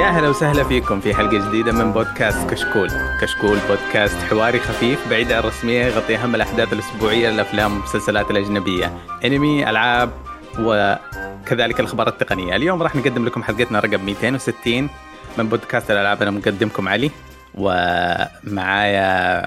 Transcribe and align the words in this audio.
يا 0.00 0.06
هلا 0.06 0.28
وسهلا 0.28 0.64
فيكم 0.64 1.00
في 1.00 1.14
حلقة 1.14 1.48
جديدة 1.48 1.72
من 1.72 1.92
بودكاست 1.92 2.50
كشكول. 2.50 2.90
كشكول 3.20 3.58
بودكاست 3.68 4.16
حواري 4.16 4.60
خفيف 4.60 5.08
بعيد 5.10 5.32
عن 5.32 5.38
الرسمية 5.38 5.84
يغطي 5.84 6.16
أهم 6.16 6.34
الأحداث 6.34 6.72
الأسبوعية 6.72 7.30
للأفلام 7.30 7.72
والمسلسلات 7.72 8.30
الأجنبية 8.30 8.92
أنمي 9.24 9.70
ألعاب 9.70 10.10
وكذلك 10.58 11.80
الأخبار 11.80 12.08
التقنية. 12.08 12.56
اليوم 12.56 12.82
راح 12.82 12.96
نقدم 12.96 13.26
لكم 13.26 13.42
حلقتنا 13.42 13.80
رقم 13.80 14.04
260 14.04 14.88
من 15.38 15.48
بودكاست 15.48 15.90
الألعاب. 15.90 16.22
أنا 16.22 16.30
مقدمكم 16.30 16.88
علي 16.88 17.10
ومعايا 17.54 19.42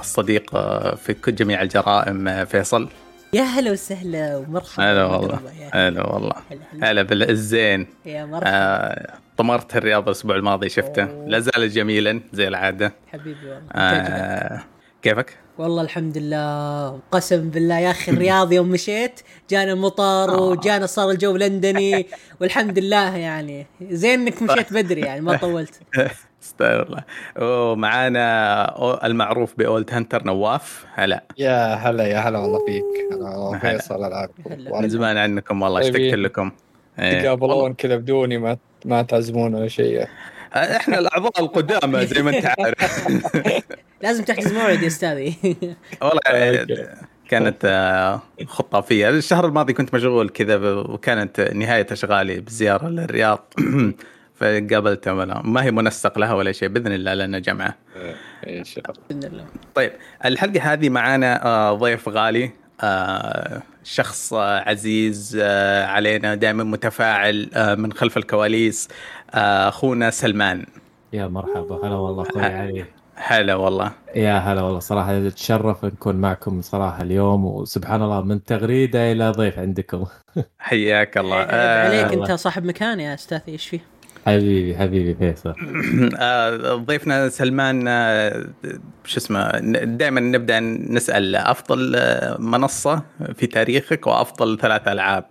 الصديق 0.00 0.50
في 0.96 1.16
جميع 1.28 1.62
الجرائم 1.62 2.44
فيصل. 2.44 2.88
يا 3.32 3.42
هلا 3.42 3.70
وسهلا 3.72 4.36
ومرحبا 4.36 4.92
هلا 4.92 5.04
والله. 5.04 5.40
هلا. 5.72 6.06
والله. 6.06 6.34
هلا 6.82 7.02
بالزين 7.02 7.86
يا 8.06 8.24
مرحبا. 8.24 8.50
آه 8.50 9.14
طمرت 9.36 9.76
الرياض 9.76 10.04
الأسبوع 10.04 10.36
الماضي 10.36 10.68
شفته. 10.68 11.04
لا 11.26 11.38
زال 11.38 11.70
جميلا 11.70 12.20
زي 12.32 12.48
العادة. 12.48 12.92
حبيبي 13.12 13.46
والله. 13.46 13.70
آه 13.72 14.62
كيفك؟ 15.02 15.36
والله 15.58 15.82
الحمد 15.82 16.18
لله. 16.18 16.98
قسم 17.12 17.50
بالله 17.50 17.78
يا 17.78 17.90
أخي 17.90 18.12
الرياض 18.12 18.52
يوم 18.52 18.68
مشيت 18.68 19.20
جانا 19.50 19.74
مطر 19.74 20.30
آه. 20.30 20.40
وجانا 20.42 20.86
صار 20.86 21.10
الجو 21.10 21.36
لندني 21.36 22.06
والحمد 22.40 22.78
لله 22.78 23.16
يعني. 23.16 23.66
زين 23.82 24.20
إنك 24.20 24.42
مشيت 24.42 24.72
بدري 24.72 25.00
يعني 25.00 25.20
ما 25.20 25.36
طولت. 25.36 25.80
استغفر 26.42 26.82
الله. 26.82 27.02
ومعانا 27.38 29.06
المعروف 29.06 29.54
بأولد 29.58 29.90
هانتر 29.94 30.24
نواف. 30.24 30.86
هلا. 30.94 31.24
يا 31.38 31.74
هلا 31.74 32.06
يا 32.06 32.18
هلا 32.18 32.38
والله 32.38 32.58
فيك. 32.66 32.84
أنا 33.12 33.50
هلا. 33.62 33.78
فيصل 33.78 34.04
العاب 34.04 34.30
هلا. 34.50 34.80
من 34.80 34.88
زمان 34.88 35.16
عنكم 35.16 35.62
والله 35.62 35.80
اشتقت. 35.80 35.96
لكم. 36.14 36.50
إيه. 36.98 37.22
تقابلون 37.22 37.74
كذا 37.74 37.96
بدوني 37.96 38.38
ما 38.38 38.56
ما 38.84 39.02
تعزمون 39.02 39.54
ولا 39.54 39.68
شيء. 39.68 40.06
آه، 40.54 40.56
إحنا 40.56 40.98
الأعضاء 40.98 41.40
القدامى 41.40 42.06
زي 42.06 42.22
ما 42.22 42.36
أنت 42.36 42.46
عارف. 42.58 43.08
لازم 44.02 44.24
تحجز 44.24 44.52
موعد 44.52 44.82
يا 44.82 44.86
أستاذي. 44.86 45.34
والله. 46.02 46.66
كانت 47.30 47.56
آه، 47.64 48.22
خطافيه 48.46 49.08
الشهر 49.08 49.46
الماضي 49.46 49.72
كنت 49.72 49.94
مشغول 49.94 50.28
كذا 50.28 50.56
ب- 50.56 50.90
وكانت 50.90 51.40
نهاية 51.40 51.86
أشغالي 51.92 52.40
بزيارة 52.40 52.88
للرياض. 52.88 53.54
فقابلته 54.40 55.14
ولا 55.14 55.42
ما 55.44 55.62
هي 55.62 55.70
منسق 55.70 56.18
لها 56.18 56.34
ولا 56.34 56.52
شيء 56.52 56.68
بإذن 56.68 56.92
الله 56.92 57.14
لنا 57.14 57.38
جمعة. 57.38 57.74
إن 58.48 58.64
شاء 58.64 58.84
الله. 58.90 59.02
بإذن 59.10 59.32
الله. 59.32 59.44
طيب 59.74 59.92
الحلقة 60.24 60.72
هذه 60.72 60.88
معانا 60.88 61.46
آه، 61.46 61.74
ضيف 61.74 62.08
غالي 62.08 62.50
آه، 62.80 63.62
شخص 63.84 64.32
آه، 64.32 64.68
عزيز 64.68 65.36
علينا 65.84 66.34
دائما 66.34 66.64
متفاعل 66.64 67.50
من 67.78 67.92
خلف 67.92 68.16
الكواليس 68.16 68.88
أخونا 69.34 70.10
سلمان. 70.10 70.66
يا 71.12 71.26
مرحبا 71.26 71.86
هلا 71.86 71.94
والله 71.94 72.22
أخوي 72.22 72.42
علي. 72.42 72.84
هلا 73.14 73.54
والله. 73.54 73.92
يا 74.14 74.38
هلا 74.38 74.62
والله 74.62 74.78
صراحة 74.78 75.26
أتشرف 75.26 75.84
نكون 75.84 76.16
معكم 76.16 76.60
صراحة 76.60 77.02
اليوم 77.02 77.44
وسبحان 77.44 78.02
الله 78.02 78.20
من 78.22 78.44
تغريدة 78.44 79.12
إلى 79.12 79.30
ضيف 79.30 79.58
عندكم. 79.58 80.06
حياك 80.58 81.18
الله. 81.18 81.42
آه، 81.42 81.86
عليك. 81.86 82.12
أنت 82.12 82.32
صاحب 82.32 82.64
مكان 82.64 83.00
يا 83.00 83.14
استاذي 83.14 83.52
إيش 83.52 83.68
فيه؟ 83.68 83.80
حبيبي 84.26 84.78
حبيبي 84.78 85.14
فيصل. 85.14 85.54
آه، 86.18 86.74
ضيفنا 86.74 87.28
سلمان 87.28 87.84
آه، 87.88 88.46
شو 89.04 89.16
اسمه 89.16 89.58
دائما 89.84 90.20
نبدأ 90.20 90.60
نسأل 90.60 91.36
أفضل 91.36 91.92
آه، 91.96 92.36
منصة 92.40 93.02
في 93.34 93.46
تاريخك 93.46 94.06
وأفضل 94.06 94.58
ثلاث 94.58 94.88
ألعاب. 94.88 95.24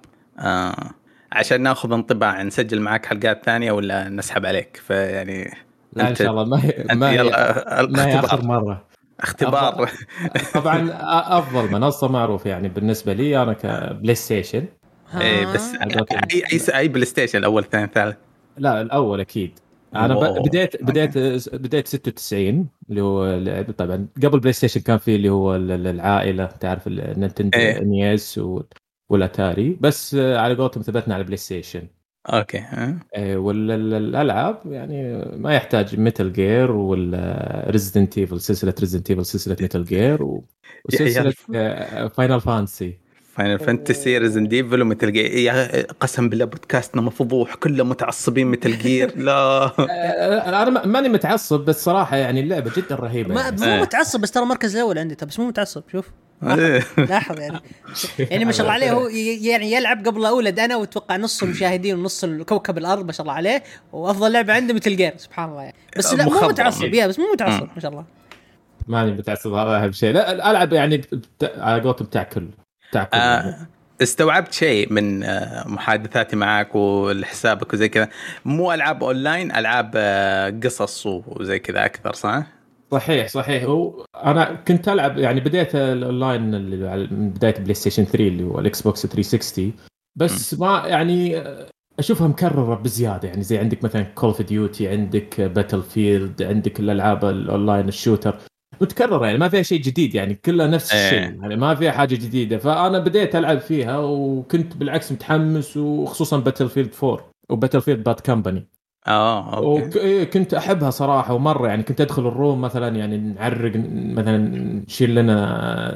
عشان 1.31 1.62
ناخذ 1.62 1.94
انطباع 1.94 2.41
نسجل 2.41 2.81
معك 2.81 3.06
حلقات 3.06 3.46
ثانية 3.46 3.72
ولا 3.72 4.09
نسحب 4.09 4.46
عليك؟ 4.46 4.81
فيعني 4.88 5.53
لا 5.94 6.09
إن 6.09 6.16
شاء 6.16 6.31
الله 6.31 6.46
ما 6.46 6.63
هي 6.63 6.86
ما 6.94 7.12
هي, 7.12 7.24
ما 7.90 8.08
هي 8.08 8.19
آخر 8.19 8.46
مرة. 8.46 8.86
اختبار. 9.19 9.90
طبعا 10.53 10.90
أفضل 11.40 11.72
منصة 11.72 12.08
معروف 12.08 12.46
يعني 12.46 12.69
بالنسبة 12.69 13.13
لي 13.13 13.44
أنا 13.44 13.53
كبلاي 13.53 14.16
ستيشن 14.16 14.66
إيه 15.22 15.46
ها؟ 15.46 15.53
بس. 15.53 15.75
اي 16.34 16.44
اي 16.53 16.78
أي 16.78 16.88
بلاي 16.88 17.06
ستيشن 17.06 17.40
الأول 17.40 17.63
الثاني 17.63 17.84
الثالث 17.84 18.18
لا 18.59 18.81
الأول 18.81 19.20
أكيد 19.20 19.59
أنا 19.96 20.14
أوه. 20.14 20.40
ب- 20.40 20.44
بديت 20.47 20.84
بديت 20.84 21.18
بديت 21.56 21.88
96 21.88 22.68
اللي 22.90 23.02
هو 23.02 23.64
طبعا 23.78 24.08
قبل 24.24 24.40
بلاي 24.40 24.53
ستيشن 24.53 24.81
كان 24.81 24.97
في 24.97 25.16
اللي 25.16 25.30
هو 25.30 25.56
ال- 25.56 25.72
ال- 25.72 25.88
العائلة 25.88 26.46
تعرف 26.46 26.88
النينتندو 26.88 27.58
إيه. 27.58 27.84
نيس 27.84 28.40
والأتاري 29.09 29.78
بس 29.81 30.16
آه، 30.16 30.38
على 30.38 30.56
قولتهم 30.56 30.84
ثبتنا 30.84 31.16
على 31.16 31.24
بلاي 31.24 31.38
ستيشن 31.38 31.88
أوكي 32.30 32.58
ها؟ 32.58 33.00
والالعاب 33.18 34.62
يعني 34.66 35.25
ما 35.38 35.53
يحتاج 35.56 36.00
ميتال 36.00 36.34
جير 36.34 36.72
ولا 36.72 37.66
ريزدنت 37.69 38.18
ايفل 38.18 38.42
سلسلة 38.42 38.74
ريزدنت 38.80 39.09
ايفل 39.09 39.25
سلسلة 39.25 39.58
ميتال 39.62 39.86
جير 39.86 40.24
وسلسلة 40.86 41.31
فاينل 42.08 42.42
فانتسي 42.41 42.97
فاينل 43.39 43.59
فانتسي 43.59 44.17
ريزن 44.17 44.47
ديفل 44.47 44.81
وميتل 44.81 45.12
جير 45.11 45.25
يا 45.25 45.81
قسم 46.00 46.29
بالله 46.29 46.45
بودكاستنا 46.45 47.01
مفضوح 47.01 47.55
كله 47.55 47.83
متعصبين 47.83 48.47
ميتل 48.47 48.78
جير 48.77 49.17
لا. 49.17 49.66
أنا 50.61 50.69
ما- 50.69 50.85
ماني 50.85 51.09
متعصب 51.09 51.59
بس 51.59 51.83
صراحة 51.83 52.17
يعني 52.17 52.39
اللعبة 52.39 52.72
جدا 52.77 52.95
رهيبة 52.95 53.33
ما 53.33 53.41
يعني. 53.41 53.57
مو 53.57 53.63
إيه. 53.63 53.81
متعصب 53.81 54.19
بس 54.22 54.31
ترى 54.31 54.44
المركز 54.44 54.75
الأول 54.75 54.97
عندي. 55.00 55.16
طب 55.16 55.27
بس 55.27 55.39
مو 55.39 55.47
متعصب 55.47 55.83
شوف. 55.91 56.05
لاحظ 56.97 57.39
يعني. 57.39 57.59
يعني 58.19 58.45
ما 58.45 58.51
شاء 58.51 58.61
الله 58.61 58.73
عليه 58.73 58.91
هو 58.91 59.07
يعني 59.07 59.71
يلعب 59.71 60.07
قبل 60.07 60.25
أولد 60.25 60.59
أنا 60.59 60.75
وأتوقع 60.75 61.17
نص 61.17 61.44
المشاهدين 61.44 61.95
ونص 62.00 62.25
كوكب 62.25 62.77
الأرض 62.77 63.06
ما 63.06 63.11
شاء 63.11 63.21
الله 63.21 63.33
عليه. 63.33 63.63
وأفضل 63.94 64.31
لعبة 64.31 64.53
عنده 64.53 64.73
ميتل 64.74 64.96
جير 64.95 65.13
سبحان 65.17 65.50
الله 65.50 65.61
يعني. 65.61 65.75
بس 65.97 66.13
لا 66.13 66.25
مو. 66.25 66.47
متعصب 66.47 66.94
يا 66.94 67.07
بس 67.07 67.19
مو 67.19 67.25
متعصب. 67.33 67.67
ما 67.75 67.81
شاء 67.81 67.91
الله. 67.91 68.06
ماني 68.88 69.11
متعصب 69.11 69.53
هذا 69.53 69.83
أهم 69.83 69.91
شيء. 69.91 70.13
لا 70.13 70.51
ألعب 70.51 70.73
يعني 70.73 71.01
على 71.44 71.81
قولتهم 71.81 72.07
تاكل 72.07 72.47
تاكل 72.47 72.69
آه، 72.95 73.67
استوعبت 74.01 74.53
شيء 74.53 74.94
من 74.94 75.23
آه، 75.23 75.67
محادثاتي 75.67 76.35
معك 76.35 76.75
ولحسابك 76.75 77.73
وزي 77.73 77.89
كذا. 77.89 78.09
مو 78.45 78.73
ألعاب 78.73 79.03
أونلاين 79.03 79.55
ألعاب 79.55 79.91
آه، 79.95 80.50
قصص 80.63 81.05
وزي 81.05 81.59
كذا 81.59 81.85
أكثر 81.85 82.13
صح؟ 82.13 82.44
صحيح 82.91 83.27
صحيح. 83.27 83.63
هو 83.63 84.05
أنا 84.16 84.53
كنت 84.67 84.89
ألعب 84.89 85.17
يعني 85.17 85.39
بديت 85.39 85.75
الأونلاين 85.75 86.41
من 87.11 87.29
بداية 87.29 87.55
بلاي 87.59 87.73
ستيشن 87.73 88.03
3 88.03 88.27
اللي 88.27 88.44
هو 88.44 88.59
الاكس 88.59 88.81
بوكس 88.81 89.06
360 89.06 89.73
بس 90.16 90.53
ما 90.53 90.83
يعني 90.85 91.44
أشوفها 92.00 92.27
مكررة 92.27 92.75
بزيادة. 92.75 93.27
يعني 93.27 93.44
زي 93.44 93.57
عندك 93.57 93.83
مثلا 93.83 94.01
كول 94.03 94.29
اوف 94.29 94.41
ديوتي 94.41 94.88
عندك 94.88 95.41
باتل 95.41 95.83
فيلد 95.83 96.44
عندك 96.44 96.79
الألعاب 96.79 97.25
ال 97.25 97.34
online 97.34 97.88
ال 97.88 97.93
shooter. 97.93 98.38
متكرره 98.81 99.25
يعني 99.25 99.38
ما 99.38 99.50
فيها 99.50 99.62
شيء 99.62 99.81
جديد 99.81 100.16
يعني 100.16 100.35
كلها 100.35 100.67
نفس 100.67 100.94
إيه. 100.94 101.06
الشيء 101.06 101.41
يعني 101.41 101.56
ما 101.56 101.75
فيها 101.75 101.91
حاجة 101.91 102.16
جديدة. 102.16 102.57
فأنا 102.57 103.00
بديت 103.00 103.35
ألعب 103.35 103.59
فيها 103.59 103.97
وكنت 103.97 104.78
بالعكس 104.78 105.12
متحمس 105.12 105.78
وخصوصا 105.78 106.38
باتل 106.38 106.69
فيلد 106.69 106.94
4 107.03 107.29
وباتل 107.50 107.81
فيلد 107.81 108.03
باد 108.03 108.19
كمباني 108.19 108.68
آه 109.07 109.57
أوكي. 109.57 110.22
وكنت 110.23 110.53
أحبها 110.53 110.89
صراحة 110.89 111.34
ومرة 111.34 111.68
يعني 111.68 111.84
كنت 111.84 112.01
أدخل 112.01 112.28
ال 112.28 112.34
room 112.34 112.62
مثلا 112.62 112.95
يعني 112.95 113.18
نعرق 113.18 113.72
مثلا 113.95 114.38
نشيل 114.88 115.16
لنا 115.16 115.45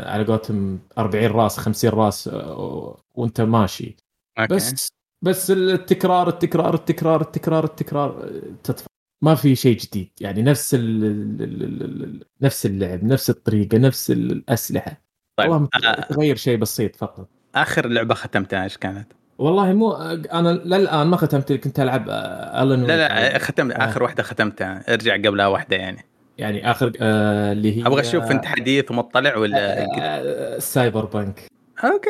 على 0.08 0.24
قولتهم 0.26 0.80
40 0.98 1.26
راس 1.26 1.58
50 1.58 1.90
راس 1.90 2.28
آه، 2.28 2.98
وأنت 3.16 3.42
ماشي. 3.42 3.96
أوكي. 4.40 4.56
بس 4.56 4.88
بس 5.24 5.52
التكرار 5.52 6.28
التكرار 6.28 6.74
التكرار 6.74 7.22
التكرار 7.22 7.64
التكرار 7.64 8.24
آه، 8.24 8.42
تدفع 8.64 8.88
ما 9.24 9.36
في 9.36 9.56
شيء 9.56 9.78
جديد. 9.78 10.10
يعني 10.22 10.42
نفس 10.42 10.74
ال 10.74 10.80
ال- 11.06 11.42
ال- 11.64 12.04
ال- 12.04 12.24
نفس 12.42 12.66
اللعب 12.66 13.04
نفس 13.04 13.30
الطريقة 13.30 13.78
نفس 13.78 14.12
الأسلحة. 14.12 15.02
طيب 15.38 15.50
والله 15.50 15.68
آه، 15.86 16.02
تغير 16.02 16.36
شيء 16.36 16.58
بسيط 16.58 16.96
فقط. 16.96 17.30
آخر 17.56 17.88
لعبة 17.88 18.16
ختمتها 18.16 18.64
إيش 18.64 18.78
كانت؟ 18.78 19.08
والله 19.38 19.74
مو 19.74 19.94
أنا 20.34 20.50
للآن 20.50 21.08
ما 21.08 21.18
ختمت 21.18 21.54
كنت 21.54 21.80
ألعب 21.80 22.10
الن 22.10 22.84
لا 22.84 22.98
لا 22.98 23.38
ختمت 23.38 23.76
آخر 23.76 24.04
واحدة 24.04 24.24
ختمتها. 24.24 24.94
ارجع 24.94 25.14
قبلها 25.16 25.48
واحدة 25.48 25.76
يعني. 25.78 26.06
يعني 26.38 26.72
آخر 26.72 26.92
آه 27.02 27.52
اللي 27.52 27.78
هي 27.78 27.88
أبغى 27.88 28.02
أشوف 28.02 28.32
أنت 28.32 28.46
حديث 28.46 28.92
ومطلع 28.92 29.38
ولا 29.38 29.86
آه، 30.00 30.60
سايبر 30.60 31.06
بانك 31.06 31.42
أوكي 31.84 32.10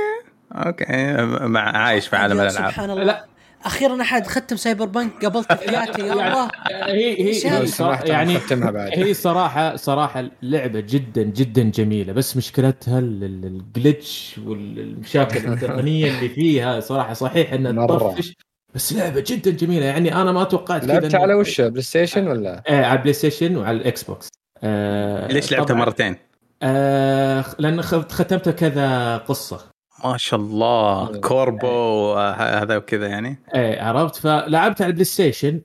أوكي. 0.55 0.85
مع 1.47 1.77
عايش 1.77 2.07
في 2.07 2.15
عالم 2.15 2.41
الألعاب. 2.41 2.71
سبحان 2.71 2.89
الله. 2.89 3.03
لا. 3.03 3.25
أخيرا 3.65 4.01
أحد 4.01 4.27
ختم 4.27 4.55
سايبر 4.55 4.85
بانك 4.85 5.25
قبلت 5.25 5.53
في 5.53 5.69
حياتي 5.69 6.01
يا 6.01 6.13
الله. 6.13 6.49
هي 6.71 7.27
هي 7.29 7.33
صراحة 7.33 7.65
صراحة 7.65 8.05
يعني 8.05 8.39
ختمها 8.39 8.71
بعد. 8.71 8.91
هي 8.93 9.13
صراحة 9.13 9.75
صراحة 9.75 10.23
لعبة 10.41 10.79
جدا 10.79 11.23
جدا 11.23 11.63
جميلة. 11.63 12.13
بس 12.13 12.37
مشكلتها 12.37 12.99
ال- 12.99 13.23
ال- 13.23 13.61
ال 13.61 13.72
glitch 13.72 14.39
والمشاكل 14.47 15.37
التقنية 15.53 16.11
اللي 16.11 16.29
فيها 16.29 16.79
صراحة 16.79 17.13
صحيح 17.13 17.53
إنها. 17.53 17.87
تطفش. 17.87 18.33
بس 18.75 18.93
لعبة 18.93 19.23
جدا 19.27 19.51
جميلة. 19.51 19.85
يعني 19.85 20.15
أنا 20.21 20.31
ما 20.31 20.43
توقعت 20.43 20.81
كذا 20.81 20.93
لعبت 20.93 21.11
إنه- 21.11 21.19
على 21.19 21.33
وش؟ 21.33 21.61
بلاي 21.61 21.81
ستيشن 21.81 22.27
ولا؟ 22.27 22.63
آه 22.67 22.85
على 22.85 22.93
البلاي 22.97 23.13
ستيشن 23.13 23.57
وعلى 23.57 23.77
الاكس 23.77 24.03
بوكس 24.03 24.27
آه 24.63 25.27
ليش 25.27 25.51
لعبتها 25.51 25.73
مرتين؟ 25.73 26.15
آه 26.63 27.45
لأن 27.59 27.81
ختمتها 27.81 28.51
كذا 28.51 29.17
قصة. 29.17 29.72
ما 30.05 30.17
شاء 30.17 30.39
الله 30.39 31.07
كوربو 31.19 32.13
آه، 32.13 32.31
هذا 32.61 32.77
وكذا 32.77 33.07
يعني. 33.07 33.37
إيه 33.55 33.81
عرفت؟ 33.81 34.15
فلعبت 34.15 34.81
على 34.81 34.89
البلاي 34.89 35.05
ستيشن. 35.05 35.61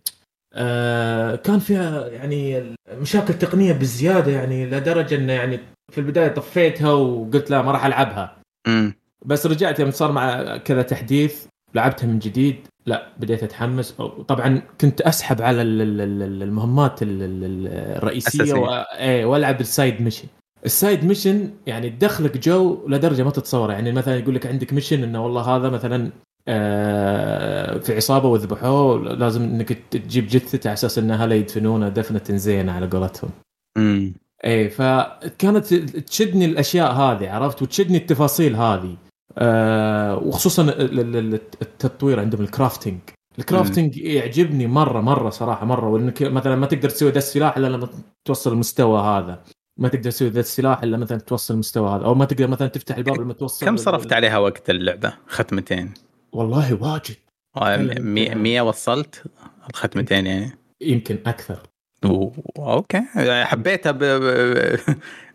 آه 0.55 1.35
كان 1.37 1.58
فيها 1.58 2.06
يعني 2.08 2.75
مشاكل 2.93 3.35
تقنية 3.35 3.73
بزيادة 3.73 4.32
يعني 4.32 4.67
لدرجة 4.67 5.14
انه 5.14 5.32
يعني 5.32 5.61
في 5.93 5.99
البداية 5.99 6.29
طفيتها 6.29 6.93
وقلت 6.93 7.50
لا 7.50 7.62
ما 7.62 7.73
راح 7.73 7.87
ألعبها. 7.87 8.37
امم 8.67 8.94
بس 9.25 9.46
رجعت 9.46 9.81
يوم 9.81 9.90
صار 9.90 10.12
مع 10.12 10.56
كذا 10.56 10.82
تحديث 10.82 11.46
لعبتها 11.75 12.06
من 12.06 12.19
جديد. 12.19 12.56
لا 12.87 13.08
بديت 13.19 13.43
أتحمس. 13.43 13.93
طبعا 14.29 14.62
كنت 14.81 15.00
أسحب 15.00 15.43
على 15.43 15.62
ال- 15.62 15.82
ال- 15.82 16.23
ال- 16.23 16.43
المهمات 16.43 17.02
ال- 17.02 17.23
ال- 17.23 17.69
الرئيسية. 17.96 18.55
و... 18.55 18.67
إيه 18.99 19.25
وألعب 19.25 19.61
ال 19.61 19.69
side 19.69 20.03
mission 20.03 20.29
ال 20.65 20.73
side 20.73 21.05
mission 21.05 21.50
يعني 21.67 21.91
تدخلك 21.91 22.39
جو 22.39 22.89
لدرجة 22.89 23.23
ما 23.23 23.31
تتصور 23.31 23.71
يعني 23.71 23.93
مثلا 23.93 24.17
يقول 24.17 24.35
لك 24.35 24.47
عندك 24.47 24.73
mission 24.73 25.03
إنه 25.03 25.25
والله 25.25 25.43
هذا 25.43 25.69
مثلا 25.69 26.11
آه، 26.49 27.79
في 27.79 27.97
عصابة 27.97 28.29
وذبحوه 28.29 28.99
لازم 29.15 29.43
إنك 29.43 29.73
تجيب 29.91 30.27
جثته 30.27 30.69
على 30.69 30.75
أساس 30.75 30.99
انها 30.99 31.27
لا 31.27 31.35
يدفنونه 31.35 31.89
دفنة 31.89 32.37
زينة 32.37 32.73
على 32.73 32.87
قولتهم. 32.87 33.31
امم 33.77 34.15
إيه 34.45 34.69
فكانت 34.69 35.75
تشدني 35.75 36.45
الأشياء 36.45 36.93
هذه 36.93 37.31
عرفت؟ 37.31 37.63
وتشدني 37.63 37.97
التفاصيل 37.97 38.57
هذه. 38.57 38.97
آه 39.39 40.17
وخصوصا 40.17 40.63
ال- 40.63 41.01
ال- 41.01 41.17
ال- 41.17 41.41
التطوير 41.63 42.21
عندهم 42.21 42.41
ال 42.41 42.47
crafting 42.47 42.99
ال 43.39 43.45
crafting 43.45 43.97
يعجبني 43.97 44.67
مرة 44.67 45.01
مرة 45.01 45.31
صراحة 45.31 45.67
مرة. 45.67 45.89
وإنك 45.89 46.23
مثلا 46.23 46.57
ما 46.57 46.67
تقدر 46.67 46.89
تسوي 46.89 47.11
ذا 47.11 47.19
السلاح 47.19 47.57
إلا 47.57 47.67
لما 47.67 47.89
توصل 48.25 48.53
المستوى 48.53 49.01
هذا. 49.01 49.43
ما 49.79 49.89
تقدر 49.89 50.11
تسوي 50.11 50.29
ذا 50.29 50.41
السلاح 50.41 50.83
إلا 50.83 50.97
مثلا 50.97 51.19
توصل 51.19 51.55
المستوى 51.55 51.91
هذا 51.91 52.05
أو 52.05 52.15
ما 52.15 52.25
تقدر 52.25 52.47
مثلا 52.47 52.69
تفتح 52.69 52.97
الباب 52.97 53.21
لما 53.21 53.33
توصل 53.33 53.67
كم 53.67 53.77
صرفت 53.77 54.13
عليها 54.13 54.39
وقت 54.39 54.71
اللعبة؟ 54.71 55.13
ختمتين. 55.27 55.95
والله 56.33 56.75
واجد. 56.83 57.17
مية 58.01 58.35
مية 58.35 58.61
وصلت 58.63 59.23
الختمتين 59.71 60.27
يعني. 60.27 60.51
يمكن 60.81 61.19
أكثر. 61.27 61.63
أوه، 62.05 62.33
أوكي. 62.59 63.01
حبيتها 63.45 63.93
ب... 63.93 64.03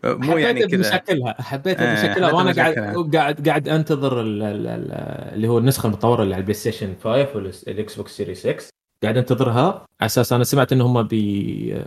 مو 0.04 0.38
يعني 0.38 0.60
حبيتها 0.60 0.68
كذا. 0.68 0.76
بمشاكلها 0.76 1.42
حبيتها 1.42 1.92
آه، 1.92 2.08
بشكلها 2.08 2.32
وأنا 2.32 2.52
قاعد 2.52 2.72
بشكلها. 2.74 3.10
قاعد 3.12 3.48
قاعد 3.48 3.68
أنتظر 3.68 4.20
ال- 4.20 4.42
ال- 4.42 4.66
ال- 4.66 4.92
اللي 5.34 5.48
هو 5.48 5.58
النسخة 5.58 5.86
المطورة 5.86 6.22
اللي 6.22 6.34
على 6.34 6.40
ال 6.40 6.54
PlayStation 6.54 6.94
5 7.04 7.08
وال 7.36 7.96
Xbox 7.96 8.16
Series 8.16 8.38
X 8.40 8.56
قاعد 9.02 9.16
أنتظرها 9.16 9.84
على 10.00 10.06
أساس 10.06 10.32
أنا 10.32 10.44
سمعت 10.44 10.72
ان 10.72 10.80
هم 10.80 11.02
بي 11.02 11.82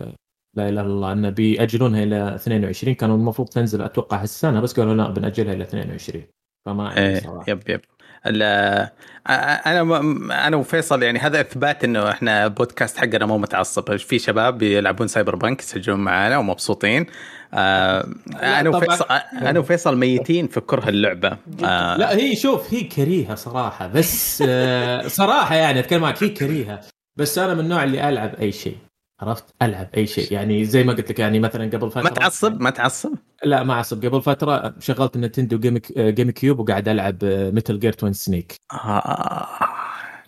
لا 0.54 0.68
إله 0.68 0.80
إلا 0.80 0.90
الله 0.90 1.12
انه 1.12 1.30
بياجلونها 1.30 2.02
إلى 2.02 2.34
22 2.34 2.94
كانوا 2.94 3.16
المفروض 3.16 3.48
تنزل 3.48 3.82
أتوقع 3.82 4.22
هالسنة 4.22 4.60
بس 4.60 4.72
قالوا 4.80 4.94
لا 4.94 5.10
بنأجلها 5.10 5.52
إلى 5.54 5.62
22 5.64 6.22
فما 6.66 6.92
ادري 6.92 7.04
إيه 7.06 7.20
صراحة. 7.20 7.44
yep 7.48 7.62
yep. 7.68 7.80
أنا 9.66 9.82
م- 9.82 10.32
أنا 10.32 10.56
وفيصل 10.56 11.02
يعني 11.02 11.18
هذا 11.18 11.40
إثبات 11.40 11.84
إنه 11.84 12.10
إحنا 12.10 12.48
بودكاست 12.48 12.96
حقنا 12.98 13.26
مو 13.26 13.38
متعصب. 13.38 13.96
في 13.96 14.18
شباب 14.18 14.58
بيلعبون 14.58 15.08
Cyberpunk 15.08 15.60
يسجلون 15.60 16.00
معنا 16.00 16.38
ومبسوطين. 16.38 17.06
آه 17.54 18.08
أنا. 18.42 18.68
وفيصل 18.70 19.04
أنا 19.32 19.58
وفيصل 19.60 19.96
ميتين 19.96 20.46
في 20.46 20.60
كره 20.60 20.88
اللعبة. 20.88 21.36
آه. 21.64 21.96
لا 21.96 22.16
هي 22.16 22.36
شوف 22.36 22.74
هي 22.74 22.80
كريهة 22.84 23.34
صراحة 23.34 23.86
بس 23.86 24.44
آه، 24.48 25.08
صراحة 25.08 25.54
يعني 25.54 25.78
أتكلم 25.78 26.02
معك 26.02 26.22
هي 26.22 26.28
كريهة. 26.28 26.80
بس 27.18 27.38
أنا 27.38 27.54
من 27.54 27.60
النوع 27.60 27.84
اللي 27.84 28.08
ألعب 28.08 28.34
أي 28.34 28.52
شيء. 28.52 28.76
عرفت؟ 29.20 29.44
ألعب 29.62 29.88
أي 29.96 30.06
شيء. 30.06 30.32
يعني 30.32 30.64
زي 30.64 30.84
ما 30.84 30.92
قلت 30.92 31.10
لك 31.10 31.18
يعني 31.18 31.40
مثلا 31.40 31.64
قبل 31.64 31.90
فتره 31.90 32.02
ما 32.02 32.10
تعصب؟ 32.10 32.60
ما 32.60 32.70
تعصب؟ 32.70 33.14
لا 33.44 33.62
ما 33.62 33.74
أعصب. 33.74 34.06
قبل 34.06 34.22
فترة 34.22 34.74
شغلت 34.78 35.16
ال 35.16 35.58
Nintendo 35.58 35.80
Game 35.98 36.30
GameCube 36.30 36.58
وقاعد 36.58 36.88
ألعب 36.88 37.24
Metal 37.24 37.80
Gear 37.80 37.92
Twin 37.92 38.12
Snakes 38.12 38.54
آه. 38.72 39.48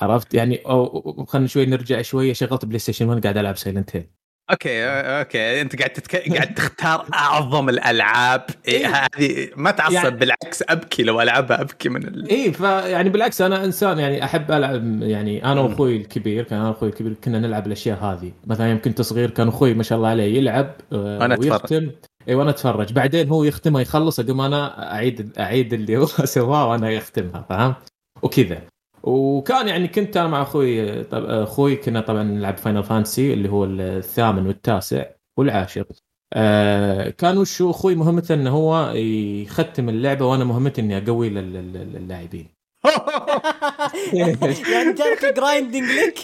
عرفت؟ 0.00 0.34
يعني 0.34 0.56
أو 0.56 1.24
خلينا 1.28 1.48
شوي 1.48 1.66
نرجع 1.66 2.02
شوية. 2.02 2.32
شغلت 2.32 2.64
PlayStation 2.64 3.08
1 3.08 3.22
قاعد 3.22 3.36
ألعب 3.38 3.56
Silent 3.56 3.96
Hill 3.96 4.10
أوكي 4.50 4.84
أوكي. 4.84 5.60
أنت 5.60 5.76
قاعد 5.76 5.90
تتك... 5.90 6.32
قاعد 6.32 6.54
تختار 6.54 7.06
أعظم 7.14 7.68
الألعاب. 7.68 8.42
إيه 8.68 8.86
هذه 8.86 9.48
ما 9.56 9.70
تعصب 9.70 9.94
يعني- 9.94 10.10
بالعكس 10.16 10.62
أبكي 10.68 11.02
لو 11.02 11.20
ألعبها 11.20 11.60
أبكي 11.60 11.88
من 11.88 12.04
ال... 12.08 12.28
اي 12.30 12.52
فيعني 12.52 13.08
بالعكس 13.08 13.40
أنا 13.42 13.64
إنسان 13.64 13.98
يعني 13.98 14.24
أحب 14.24 14.50
ألعب 14.52 15.02
يعني 15.02 15.44
أنا 15.44 15.60
وأخوي 15.60 15.96
الكبير 15.96 16.44
كان 16.44 16.58
أنا 16.60 16.68
وأخوي 16.68 16.88
الكبير 16.88 17.12
كنا 17.24 17.38
نلعب 17.38 17.66
الأشياء 17.66 17.98
هذه. 18.04 18.32
مثلا 18.46 18.68
يوم 18.70 18.78
كنت 18.78 19.00
صغير 19.02 19.30
كان 19.30 19.48
أخوي 19.48 19.74
ما 19.74 19.82
شاء 19.82 19.98
الله 19.98 20.08
عليه 20.08 20.36
يلعب 20.38 20.74
آه، 20.92 21.18
وأنا 21.18 21.34
أتفرج. 21.34 21.50
ويختم. 21.52 21.90
اي 22.28 22.34
وأنا 22.34 22.50
أتفرج. 22.50 22.92
بعدين 22.92 23.28
هو 23.28 23.44
يختمها 23.44 23.80
يخلص 23.82 24.20
أقوم 24.20 24.40
أنا 24.40 24.92
أعيد 24.94 25.38
أعيد 25.38 25.72
اللي 25.72 25.96
هو 25.96 26.06
سواه 26.36 26.68
وأنا 26.70 26.98
أختمها 26.98 27.46
فاهم 27.48 27.74
وكذا. 28.22 28.62
وكان 29.02 29.68
يعني 29.68 29.88
كنت 29.88 30.16
أنا 30.16 30.28
مع 30.28 30.42
أخوي 30.42 31.04
طب 31.04 31.24
أخوي 31.24 31.76
كنا 31.76 32.00
طبعا 32.00 32.22
نلعب 32.22 32.56
Final 32.56 32.84
Fantasy 32.84 33.32
اللي 33.32 33.48
هو 33.48 33.64
الثامن 33.64 34.46
والتاسع 34.46 35.04
والعاشر. 35.36 35.84
آه 36.32 37.10
كان 37.10 37.38
وش 37.38 37.62
هو 37.62 37.70
أخوي 37.70 37.94
مهمته 37.94 38.34
إنه 38.34 38.50
هو 38.50 38.90
يختم 38.94 39.88
اللعبة 39.88 40.26
وأنا 40.26 40.44
مهمتي 40.44 40.80
إني 40.80 40.98
أقوي 40.98 41.30
لل- 41.30 41.52
لل- 41.52 41.96
اللاعبين 41.96 42.48
يعني 44.12 44.92
جاك 44.94 45.34
grinding 45.36 45.82
لك. 45.90 46.18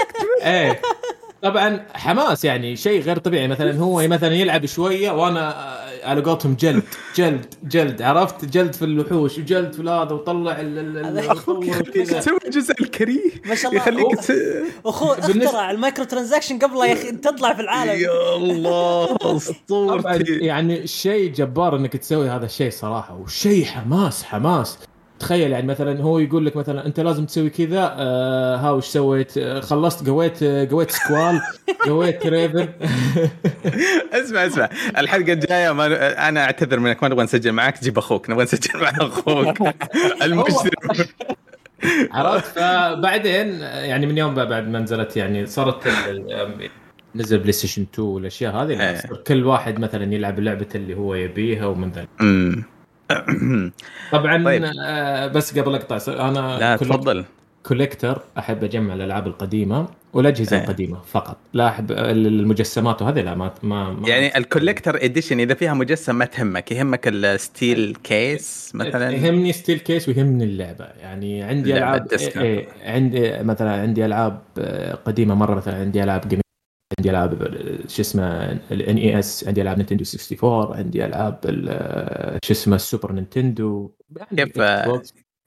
إيه. 0.46 0.80
طبعا 1.42 1.86
حماس 1.94 2.44
يعني 2.44 2.76
شيء 2.76 3.02
غير 3.02 3.18
طبيعي. 3.18 3.48
مثلا 3.48 3.76
هو 3.78 4.08
مثلا 4.08 4.34
يلعب 4.34 4.66
شوية 4.66 5.10
وأنا 5.10 5.54
على 6.04 6.22
قولتهم 6.22 6.54
جلد 6.54 6.82
جلد 7.16 7.54
جلد 7.64 8.02
عرفت؟ 8.02 8.44
جلد 8.44 8.72
في 8.74 8.84
الوحوش 8.84 9.38
وجلد 9.38 9.72
في 9.72 9.82
هذا 9.82 10.12
وطلع 10.12 10.56
ال- 10.60 11.26
تسوي 11.92 12.38
الجزء 12.46 12.74
الكريه 12.80 13.30
ما 13.46 13.54
شاء 13.54 13.70
الله. 13.70 13.82
يخليك 13.82 14.20
ت... 14.20 14.32
بالنسبة- 14.86 15.44
اخترع 15.46 15.70
ال 15.70 16.04
microtransaction 16.04 16.58
قبل 16.58 16.76
يا 16.76 16.92
أخي 16.92 17.10
تطلع 17.12 17.54
في 17.54 17.60
العالم. 17.60 18.00
يا 18.00 18.36
الله 18.36 19.16
أسطورتي. 19.36 20.32
يعني 20.32 20.86
شيء 20.86 21.32
جبار 21.32 21.76
إنك 21.76 21.96
تسوي 21.96 22.30
هذا 22.30 22.44
الشيء 22.46 22.70
صراحة 22.70 23.16
وشيء 23.16 23.64
حماس 23.64 24.22
حماس. 24.24 24.78
تخيل 25.18 25.50
يعني 25.50 25.66
مثلا 25.66 26.02
هو 26.02 26.18
يقول 26.18 26.46
لك 26.46 26.56
مثلا 26.56 26.86
أنت 26.86 27.00
لازم 27.00 27.24
تسوي 27.26 27.50
كذا 27.50 27.94
آه 27.98 28.56
ها 28.56 28.70
وش 28.70 28.86
سويت؟ 28.86 29.38
آه 29.38 29.60
خلصت 29.60 30.08
قويت 30.08 30.42
آه 30.42 30.68
قويت 30.70 30.90
Squall 30.90 31.40
قويت 31.88 32.26
ريفن. 32.26 32.68
اسمع 34.12 34.46
اسمع. 34.46 34.68
الحلقة 34.98 35.32
الجاية 35.32 35.72
ما 35.72 35.86
أنا 36.28 36.44
أعتذر 36.44 36.80
منك 36.80 37.02
ما 37.02 37.08
نبغى 37.08 37.24
نسجل 37.24 37.52
معك 37.52 37.82
جيب 37.82 37.98
أخوك 37.98 38.30
نبغى 38.30 38.44
نسجل 38.44 38.80
مع 38.80 38.90
أخوك. 39.00 39.56
المجرم 40.22 41.06
عرفت؟ 42.12 42.58
فبعدين 42.58 43.60
يعني 43.60 44.06
من 44.06 44.18
يوم 44.18 44.34
بعد 44.34 44.68
ما 44.68 44.78
نزلت 44.78 45.16
يعني 45.16 45.46
صارت 45.46 45.88
نزل 47.14 47.38
PlayStation 47.38 47.86
2 47.94 48.08
والأشياء 48.08 48.56
هذه 48.56 48.80
إيه. 48.90 49.00
كل 49.26 49.44
واحد 49.46 49.80
مثلا 49.80 50.14
يلعب 50.14 50.40
لعبة 50.40 50.66
اللي 50.74 50.94
هو 50.94 51.14
يبيها 51.14 51.66
ومن 51.66 51.90
ذا 51.90 52.06
أمم. 52.20 52.64
طبعا 54.12 54.44
طيب. 54.44 54.64
آه 54.84 55.26
بس 55.26 55.58
قبل 55.58 55.74
اقطع 55.74 55.98
أنا 56.28 56.58
لا 56.58 56.76
collec- 56.76 56.90
تفضل 56.90 57.24
collector 57.62 58.22
أحب 58.38 58.64
أجمع 58.64 58.94
الألعاب 58.94 59.26
القديمة 59.26 59.86
والأجهزة 60.12 60.56
إيه. 60.56 60.62
القديمة 60.64 60.98
فقط 61.06 61.36
لا 61.52 61.68
أحب 61.68 61.92
المجسمات 61.92 63.02
وهذه 63.02 63.20
لا 63.20 63.34
ما 63.34 63.52
ما, 63.62 63.96
يعني 64.08 64.38
ال 64.38 64.45
collector 64.45 65.04
edition 65.04 65.40
إذا 65.40 65.54
فيها 65.54 65.74
مجسم 65.74 66.14
ما 66.14 66.24
تهمك 66.24 66.72
يهمك 66.72 67.08
ال 67.08 67.23
steel 67.23 67.96
case 68.04 68.70
مثلا 68.74 69.10
يهمني 69.10 69.52
steel 69.52 69.78
case 69.78 70.08
ويهمني 70.08 70.44
اللعبة 70.44 70.84
يعني 70.84 71.42
عندي 71.42 71.78
ألعاب. 71.78 72.08
إيه 72.12 72.40
إيه 72.42 72.66
عندي 72.84 73.42
مثلا 73.42 73.70
عندي 73.82 74.04
ألعاب 74.06 74.38
آه، 74.58 74.94
قديمة 74.94 75.34
مرة 75.34 75.54
مثلا 75.54 75.74
عندي 75.74 76.02
ألعاب 76.04 76.28
عندي 76.98 77.10
ألعاب 77.10 77.42
آه، 77.42 77.88
شو 77.88 78.02
اسمه 78.02 78.52
ال 78.70 78.96
NES 78.96 79.44
عندي 79.48 79.62
ألعاب 79.62 79.76
Nintendo 79.76 80.04
64 80.04 80.76
عندي 80.76 81.04
ألعاب 81.04 81.38
ال- 81.44 81.66
آه، 81.68 82.38
شو 82.44 82.52
اسمه 82.52 82.76
ال 82.76 82.82
Super 82.82 83.12
Nintendo. 83.12 83.90
يعني 84.32 84.50
كيف. 84.50 84.62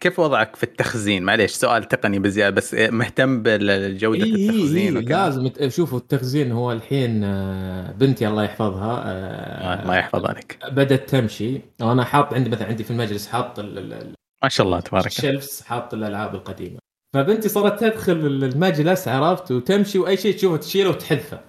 كيف 0.04 0.20
وضعك 0.20 0.56
في 0.56 0.64
التخزين؟ 0.64 1.24
معليش 1.24 1.52
سؤال 1.52 1.84
تقني 1.84 2.20
بزيادة 2.20 2.56
بس 2.56 2.74
مهتم 2.74 3.44
بجوده 3.44 4.26
إيه 4.26 4.50
التخزين 4.50 4.98
إيه؟ 4.98 5.04
لازم 5.06 5.70
شوفوا 5.70 5.98
التخزين 6.00 6.52
هو 6.52 6.72
الحين 6.72 7.24
آه، 7.24 7.92
بنتي 7.92 8.28
الله 8.28 8.44
يحفظها 8.44 9.04
آه، 9.06 9.84
الله 9.84 9.96
يحفظ 9.98 10.26
عليك 10.26 10.60
بدأت 10.72 11.10
تمشي. 11.10 11.62
وأنا 11.82 12.04
حاط 12.04 12.34
عندي 12.34 12.50
مثلا 12.50 12.68
عندي 12.68 12.84
في 12.84 12.92
المجلس 12.92 13.28
حاط 13.28 13.60
ما 13.60 14.50
شاء 14.50 14.66
الله 14.68 14.80
تبارك 14.80 15.06
الله. 15.06 15.08
الشلفس 15.18 15.62
حاط 15.62 15.94
الألعاب 15.94 16.36
القديمة. 16.36 16.80
فبنتي 17.14 17.50
صارت 17.50 17.80
تدخل 17.80 18.12
المجلس 18.14 19.08
عرفت؟ 19.08 19.52
وتمشي 19.52 20.00
وأي 20.00 20.18
شيء 20.18 20.36
تشوفه 20.36 20.58
تشيله 20.58 20.90
وتحذفه. 20.90 21.40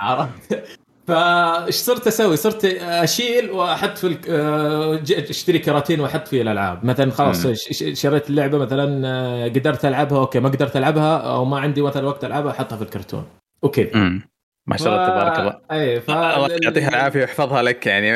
عرفت؟ 0.00 0.64
فايش 1.06 1.74
صرت 1.74 2.06
أسوي؟ 2.06 2.36
صرت 2.36 2.64
أشيل 2.64 3.50
وأحط 3.50 3.98
في 3.98 4.06
الك- 4.06 4.28
آه، 4.30 5.02
أشتري 5.10 5.58
كراتين 5.58 6.00
وأحط 6.00 6.28
فيه 6.28 6.42
الألعاب. 6.42 6.84
مثلا 6.84 7.10
خلاص 7.10 7.46
شريت 7.92 8.30
اللعبة 8.30 8.58
مثلا 8.58 9.02
آه، 9.06 9.48
قدرت 9.48 9.84
ألعبها 9.84 10.18
أوكي 10.18 10.40
ما 10.40 10.48
قدرت 10.48 10.76
ألعبها 10.76 11.16
أو 11.16 11.44
ما 11.44 11.58
عندي 11.60 11.82
مثلا 11.82 12.06
وقت 12.06 12.24
ألعبها 12.24 12.50
أحطها 12.50 12.76
في 12.76 12.82
الكرتون. 12.82 13.24
وكذا. 13.62 14.20
ما 14.68 14.76
شاء 14.76 14.88
الله 14.94 15.08
تبارك 15.08 15.38
الله. 15.38 15.58
أي 15.72 16.00
ف 16.00 16.10
الله 16.10 16.58
يعطيها 16.62 16.88
العافية 16.88 17.20
ويحفظها 17.20 17.62
لك 17.62 17.86
يعني. 17.86 18.12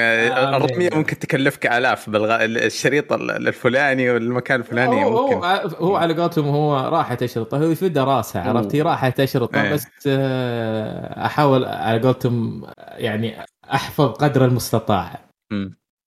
الرقميه 0.56 0.90
ممكن 0.94 1.18
تكلفك 1.18 1.66
آلاف 1.66 2.10
بالغ... 2.10 2.44
الشريط 2.44 3.12
ال- 3.12 3.48
الفلاني 3.48 4.10
والمكان 4.10 4.60
الفلاني 4.60 5.04
هو, 5.04 5.22
ممكن. 5.22 5.34
هو, 5.36 5.42
هو 5.78 5.96
على 5.96 6.14
قولتهم 6.14 6.48
هو 6.48 6.88
راحت 6.88 7.22
اشرطه 7.22 7.58
هو 7.58 7.70
يفيد 7.70 7.98
راسها 7.98 8.48
عرفت 8.48 8.74
هي 8.74 8.82
راحت 8.82 9.20
اشرطه 9.20 9.62
إيه. 9.62 9.72
بس 9.72 9.86
آه، 10.08 11.26
أحاول 11.26 11.64
على 11.64 12.00
قولتهم 12.02 12.66
يعني 12.78 13.34
أحفظ 13.74 14.08
قدر 14.12 14.44
المستطاع. 14.44 15.20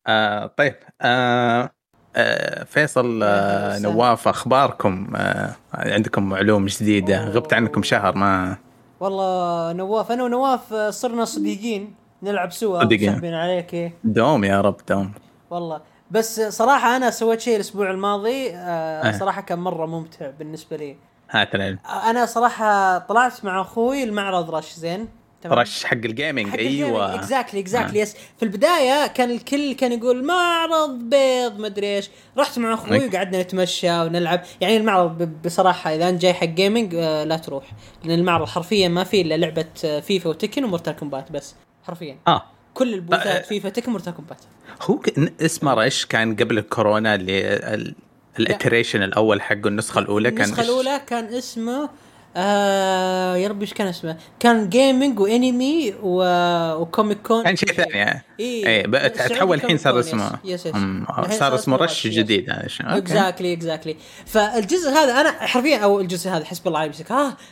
آه 0.08 0.46
طيب. 0.58 0.76
آه 1.02 1.70
آه 2.16 2.64
فيصل 2.64 3.20
آه. 3.24 3.80
نواف 3.80 4.28
أخباركم؟ 4.28 5.14
آه 5.16 5.56
عندكم 5.74 6.34
علوم 6.34 6.66
جديدة؟ 6.66 7.26
غبت 7.30 7.54
عنكم 7.54 7.84
شهر 7.84 8.16
ما 8.18 8.58
والله 9.00 9.74
نواف 9.74 10.12
أنا 10.12 10.24
ونواف 10.24 10.74
صرنا 10.74 11.26
صديقين 11.26 11.96
نلعب 12.24 12.52
سوا 12.52 12.84
صديقين. 12.84 13.34
عليك 13.34 13.74
إيه. 13.74 13.94
دوم 14.04 14.44
يا 14.44 14.62
رب 14.62 14.78
دوم 14.90 15.12
والله 15.50 15.82
بس 16.12 16.42
صراحة 16.42 16.96
أنا 16.96 17.10
سويت 17.10 17.40
شيء 17.40 17.56
الأسبوع 17.56 17.92
الماضي 17.92 18.50
آه 18.56 19.06
إيه. 19.06 19.12
صراحة 19.12 19.42
كان 19.42 19.60
مرة 19.60 19.86
ممتع 19.86 20.30
بالنسبة 20.40 20.78
لي 20.78 20.96
هات 21.32 21.56
العلم 21.56 21.80
أنا 22.10 22.26
صراحة 22.26 22.98
طلعت 22.98 23.46
مع 23.46 23.62
أخوي 23.62 24.04
المعرض 24.04 24.56
رش 24.56 24.74
زين 24.74 25.08
رش 25.54 25.84
حق 25.84 25.94
الجيمنج 25.94 26.56
أيوه. 26.60 27.16
exactly 27.16 27.60
exactly 27.60 28.00
yes 28.00 28.14
في 28.38 28.44
البداية 28.44 29.08
كان 29.08 29.32
الكل 29.32 29.74
كان 29.74 29.92
يقول 29.92 30.26
معرض 30.26 30.90
بيض 31.00 31.60
مدري 31.60 31.96
إيش. 31.96 32.10
رحت 32.38 32.60
مع 32.60 32.74
أخوي 32.74 32.96
أوكي. 33.04 33.08
وقعدنا 33.16 33.42
نتمشى 33.42 33.92
ونلعب. 34.02 34.42
يعني 34.62 34.78
المعرض 34.78 35.30
بصراحة 35.46 35.96
إذا 35.96 36.10
أنت 36.10 36.22
جاي 36.22 36.34
حق 36.34 36.46
gaming 36.46 36.96
آه 36.96 37.24
لا 37.24 37.38
تروح. 37.38 37.64
لأن 38.04 38.20
المعرض 38.20 38.48
حرفيا 38.48 38.88
ما 38.88 39.04
فيه 39.04 39.22
إلا 39.22 39.38
لعبة 39.38 39.66
آه، 39.86 40.00
FIFA 40.00 40.30
و 40.30 40.35
Tekken 40.35 40.64
و 40.64 40.69
Mortal 40.69 40.96
Kombat 40.96 41.32
بس. 41.32 41.56
حرفيا. 41.84 42.18
آه. 42.28 42.44
كل 42.74 42.92
آه. 42.92 42.96
البوثات 42.96 43.46
FIFA 43.46 43.70
Tekken 43.70 43.92
Mortal 43.92 44.14
Kombat. 44.14 44.38
هو 44.82 45.00
اسمه 45.42 45.74
Rush 45.74 46.06
كان 46.06 46.36
قبل 46.36 46.58
الكورونا 46.58 47.16
اللي 47.16 47.42
ال- 47.54 47.96
ال 48.40 48.46
iteration 48.46 49.04
الأول 49.04 49.42
حقه 49.42 49.68
النسخة 49.68 50.00
الأولى 50.00 50.32
كان 50.32 50.44
النسخة؟ 50.46 50.62
الأولى 50.64 51.02
كان 51.08 51.26
اسمه 51.26 51.90
آه 52.38 53.36
يا 53.36 53.48
ربي 53.48 53.62
إيش 53.62 53.74
كان 53.74 53.88
اسمه؟ 53.88 54.18
كان 54.40 54.70
gaming 54.70 55.20
و 55.20 55.32
anime 55.32 55.94
و... 56.04 56.24
و 56.82 56.88
Comic 56.88 57.18
Con 57.22 57.44
كان 57.44 57.56
شيء 57.56 57.70
ثاني 57.72 58.12
إي 58.12 58.22
إيه 58.40 58.88
بقى 58.88 59.10
تحول 59.10 59.58
الحين 59.58 59.78
صار 59.78 60.00
اسمه 60.00 60.32
yes 60.46 60.66
yes 60.66 60.74
صار 61.30 61.56
اسمه 61.56 61.78
Rush. 61.78 62.08
جديد 62.08 62.50
هذا 62.50 62.66
الشيء. 62.66 62.98
exactly 62.98 63.54
exactly 63.54 63.96
فالجزء 64.26 64.90
هذا 64.90 65.22
أنا 65.22 65.32
حرفيا 65.32 65.78
أو 65.78 66.00
الجزء 66.00 66.30
هذا 66.30 66.46
حسب 66.46 66.68
الله 66.68 66.84
يمسك 66.84 67.12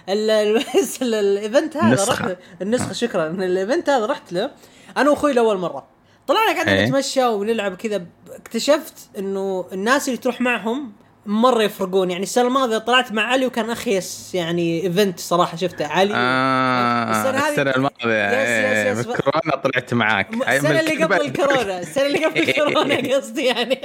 ال- 0.10 0.62
ال 1.01 1.14
event 1.14 1.77
هذا 1.78 1.86
النسخة. 1.88 2.25
رحت 2.25 2.38
النسخة 2.62 2.94
شكرا 2.94 3.28
ال 3.27 3.38
event 3.38 3.89
هذا 3.90 4.06
رحت 4.06 4.34
له 4.34 4.52
أنا 4.98 5.10
وأخوي 5.10 5.34
لأول 5.34 5.58
مرة 5.58 5.86
طلعنا 6.28 6.54
قاعدين 6.54 6.74
إيه. 6.74 6.86
نتمشى 6.86 7.25
ونلعب 7.25 7.75
كذا 7.75 8.06
اكتشفت 8.36 8.94
إنه 9.20 9.66
الناس 9.74 10.08
اللي 10.08 10.18
تروح 10.18 10.42
معهم 10.42 10.92
مرة 11.25 11.63
يفرقون. 11.63 12.12
يعني 12.12 12.24
السنة 12.24 12.48
الماضية 12.48 12.77
طلعت 12.77 13.12
مع 13.12 13.24
علي 13.24 13.46
وكان 13.46 13.70
أخيس 13.70 14.32
يعني 14.34 14.84
event 14.84 15.20
صراحة 15.20 15.58
شفته. 15.58 15.88
علي 15.88 16.13
آه 16.15 17.12
السنة 17.12 17.38
هذه- 17.39 17.50
السنة 17.51 17.72
الماضية. 17.72 18.32
yes- 18.42 18.98
yes- 18.98 19.00
yes. 19.00 19.06
كورونا 19.06 19.56
طلعت 19.63 19.94
معاك. 19.94 20.27
السنة 20.50 20.80
اللي 20.80 21.03
قبل. 21.03 21.22
الكورونا 21.25 21.80
السنة 21.80 22.06
اللي 22.06 22.25
قبل 22.25 22.39
الكورونا 22.39 23.15
قصدي 23.15 23.46
يعني. 23.46 23.82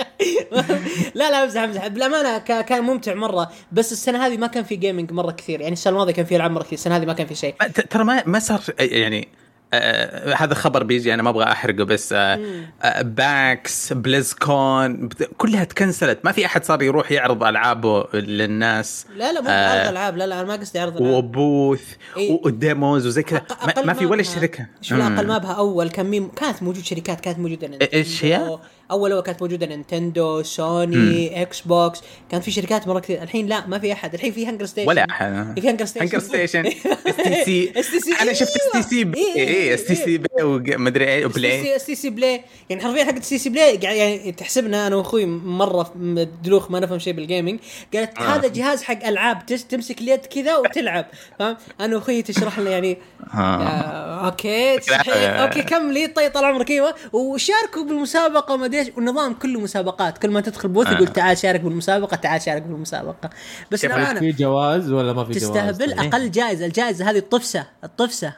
لا 1.15 1.31
لا 1.31 1.45
أمزح 1.45 1.61
أمزح. 1.63 1.87
بالامانه 1.87 2.39
كان 2.39 2.83
ممتع 2.85 3.15
مرة. 3.15 3.51
بس 3.73 3.93
السنة 3.93 4.27
هذه 4.27 4.37
ما 4.37 4.47
كان 4.47 4.65
في 4.65 4.77
gaming 4.77 5.13
مرة 5.13 5.31
كثير. 5.31 5.61
يعني 5.61 5.73
السنة 5.73 5.93
الماضية 5.93 6.13
كان 6.13 6.25
في 6.25 6.37
ألعاب 6.37 6.51
مرة 6.51 6.63
كثير. 6.63 6.79
السنة 6.79 6.97
هذه 6.97 7.05
ما 7.07 7.13
كان 7.13 7.27
في 7.27 7.35
شيء. 7.35 7.55
ترى 7.91 8.05
ما 8.05 8.23
ما 8.27 8.39
صار 8.39 8.61
يعني 8.79 9.29
آه 9.75 10.35
هذا 10.35 10.55
خبر 10.55 10.83
بيجي 10.83 11.15
أنا 11.15 11.23
ما 11.23 11.31
أبغى 11.31 11.45
أحرقه 11.45 11.85
بس 11.85 12.13
آه 12.13 12.41
آه 12.83 13.03
PAX 13.03 13.93
BlizzCon 13.93 15.09
بت- 15.09 15.31
كلها 15.39 15.65
تكنسلت 15.65 16.19
ما 16.25 16.33
في 16.33 16.47
أحد 16.47 16.65
صار 16.65 16.83
يروح 16.83 17.13
يعرض 17.13 17.45
ألعابه 17.45 18.07
للناس. 18.15 19.07
لا 19.17 19.33
لا 19.33 19.41
مو 19.41 19.49
آه. 19.49 19.81
عرض 19.81 19.89
ألعاب. 19.89 20.17
لا 20.17 20.27
لا 20.27 20.41
أنا 20.41 20.49
ما 20.49 20.57
قصدي 20.57 20.79
عرض 20.79 20.97
ألعاب. 20.97 21.15
و 21.15 21.26
booth 21.26 21.83
إيه. 22.17 22.41
و 22.45 22.55
demos 22.55 23.07
وزي 23.07 23.23
كذا. 23.23 23.43
ما, 23.67 23.83
ما 23.83 23.93
في 23.93 24.07
ولا 24.07 24.23
شركة. 24.23 24.67
لا، 24.91 25.07
أقل. 25.07 25.27
ما 25.27 25.39
بها؟ 25.39 25.53
أول 25.53 25.91
كان 25.91 26.07
مين 26.07 26.29
كانت 26.29 26.63
موجود 26.63 26.85
شركات 26.85 27.21
كانت 27.21 27.39
موجودة. 27.39 27.89
إيش 27.93 28.25
هي؟ 28.25 28.59
أول 28.91 29.13
أول 29.13 29.23
كانت 29.23 29.43
موجودة 29.43 29.67
Nintendo 29.67 30.43
Sony 30.43 31.43
Xbox 31.43 32.01
كانت 32.31 32.45
في 32.45 32.51
شركات 32.51 32.89
مرة 32.89 33.01
كثير. 33.01 33.23
الحين 33.23 33.47
لا 33.47 33.67
ما 33.67 33.79
في 33.79 33.93
أحد. 33.93 34.15
الحين 34.15 34.33
في 34.33 34.47
HungerStation 34.47 34.89
ولا 34.89 35.07
أحد. 35.11 35.61
في 35.61 35.69
هانجر 35.69 35.85
ستيشن 35.85 36.01
هانجر 36.05 36.19
ستيشن 36.19 36.67
اس 36.67 37.17
تي 37.17 37.45
سي 37.45 37.73
STC 37.83 38.23
أنا 38.23 38.33
شفت 38.33 38.57
اس 38.57 38.89
تي 38.89 39.05
سي 39.05 39.13
اي 39.37 39.75
اس 39.75 39.85
تي 39.85 39.95
سي 39.95 40.19
بي 40.19 40.29
ومدري 40.43 41.05
إيه 41.05 41.27
و 41.27 41.35
Play. 41.35 41.77
STC 41.77 42.11
Play. 42.11 42.41
يعني 42.71 42.83
حرفيا 42.83 43.05
حق 43.05 43.19
STC 43.23 43.51
Play 43.51 43.75
يعني 43.83 44.33
تحسبنا 44.33 44.87
أنا 44.87 44.97
وأخوي 44.97 45.27
مرة 45.27 45.93
دلوخ 46.45 46.71
ما 46.71 46.81
نفهم 46.81 46.99
شيء 46.99 47.13
بال 47.13 47.25
gaming 47.25 47.61
قالت 47.95 48.19
آه. 48.19 48.23
هذا 48.23 48.49
جهاز 48.49 48.83
حق 48.83 49.07
ألعاب 49.07 49.47
تمسك 49.47 50.01
اليد 50.01 50.27
كذا 50.27 50.57
وتلعب. 50.57 51.07
فاهم؟ 51.39 51.57
أنا 51.81 51.97
وأخوي 51.97 52.23
تشرح 52.23 52.59
لنا 52.59 52.71
يعني. 52.71 52.99
آه. 53.35 53.37
آه 53.37 54.27
Okay. 54.27 54.79
Okay 55.43 55.63
كملي 55.63 56.07
طيب 56.07 56.33
طال 56.33 56.45
عمرك. 56.45 56.71
أيوه. 56.71 56.95
وشاركوا 57.13 57.85
بالمسابقة 57.85 58.55
وما 58.55 58.67
إيش 58.79 58.89
والنظام 58.97 59.35
كله 59.35 59.61
مسابقات؟ 59.61 60.19
كل 60.19 60.31
ما 60.31 60.41
تدخل 60.41 60.69
booth 60.69 60.87
آه. 60.87 60.93
يقول 60.93 61.09
تعال 61.09 61.39
شارك 61.39 61.61
بالمسابقة 61.61 62.17
تعال 62.17 62.43
شارك 62.43 62.63
بالمسابقة. 62.63 63.31
بس 63.71 63.85
الامانه 63.85 64.21
في 64.21 64.33
جواز 64.33 64.91
ولا 64.91 65.13
ما 65.13 65.25
في 65.25 65.33
جواز؟ 65.33 65.43
تستهبل 65.43 65.97
طيب. 65.97 66.15
أقل 66.15 66.31
جائزة. 66.31 66.67
الجائزة 66.67 67.11
هذه 67.11 67.19
الطفسه 67.19 67.67
الطفسه 67.85 68.33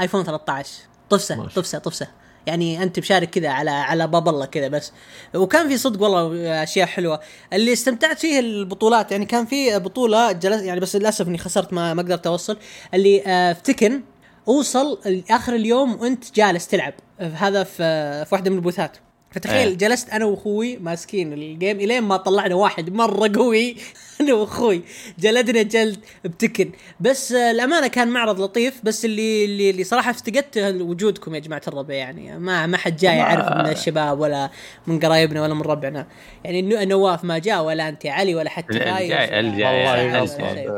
iPhone 0.00 0.24
13 0.24 0.70
طفسه 1.10 1.36
ماشي. 1.36 1.54
طفسه 1.54 1.78
طفسه 1.78 2.06
يعني 2.46 2.82
أنت 2.82 2.98
مشارك 2.98 3.30
كذا 3.30 3.48
على 3.48 3.70
على 3.70 4.06
باب 4.06 4.28
الله 4.28 4.46
كذا 4.46 4.68
بس. 4.68 4.92
وكان 5.34 5.68
في 5.68 5.78
صدق 5.78 6.02
والله 6.02 6.62
أشياء 6.62 6.86
حلوة. 6.86 7.20
اللي 7.52 7.72
استمتعت 7.72 8.18
فيه 8.18 8.38
البطولات 8.40 9.12
يعني 9.12 9.24
كان 9.24 9.46
في 9.46 9.78
بطولة 9.78 10.32
جلس 10.32 10.62
يعني 10.62 10.80
بس 10.80 10.96
للأسف 10.96 11.28
إني 11.28 11.38
خسرت 11.38 11.72
ما 11.72 11.94
ما 11.94 12.02
قدرت 12.02 12.26
أوصل. 12.26 12.56
اللي 12.94 13.22
آه، 13.26 13.52
في 13.52 13.62
تكن 13.62 14.02
أوصل 14.48 14.98
اخر 15.30 15.54
اليوم 15.54 16.00
وأنت 16.00 16.34
جالس 16.34 16.68
تلعب. 16.68 16.94
هذا 17.20 17.64
في 17.64 17.76
في 18.24 18.28
واحدة 18.32 18.50
من 18.50 18.56
ال 18.56 18.61
booth 18.61 18.86
ات. 18.86 18.96
فتخيل 19.36 19.68
إيه. 19.68 19.74
جلست 19.76 20.10
أنا 20.10 20.24
وأخوي 20.24 20.76
ماسكين 20.76 21.32
ال 21.32 21.42
game 21.42 21.80
إلين 21.80 22.02
ما 22.02 22.16
طلعنا 22.16 22.54
واحد 22.54 22.90
مرة 22.92 23.30
قوي 23.34 23.76
أنا 24.20 24.34
وأخوي. 24.34 24.82
جلدنا 25.18 25.62
جلد 25.62 25.98
بتكن. 26.24 26.70
بس 27.00 27.32
آه، 27.32 27.50
الأمانة 27.50 27.86
كان 27.86 28.08
معرض 28.08 28.40
لطيف 28.40 28.80
بس 28.84 29.04
اللي 29.04 29.44
اللي, 29.44 29.70
اللي 29.70 29.84
صراحة 29.84 30.10
افتقدت 30.10 30.58
وجودكم 30.58 31.34
يا 31.34 31.40
جماعة 31.40 31.62
الربع 31.68 31.94
يعني. 31.94 32.38
ما 32.38 32.66
ما 32.66 32.76
حد 32.76 32.96
جاي 32.96 33.16
يعرف 33.16 33.52
من 33.52 33.70
الشباب 33.72 34.20
ولا 34.20 34.50
من 34.86 35.00
قرايبنا 35.00 35.42
ولا 35.42 35.54
من 35.54 35.62
ربعنا. 35.62 36.06
يعني 36.44 36.62
نواف 36.84 37.24
ما 37.24 37.38
جاء 37.38 37.62
ولا 37.64 37.88
أنت 37.88 38.06
علي 38.06 38.34
ولا 38.34 38.50
حتى 38.50 38.72
الجاي- 38.76 39.40
الجاي- 39.40 39.76
يعني 39.78 40.68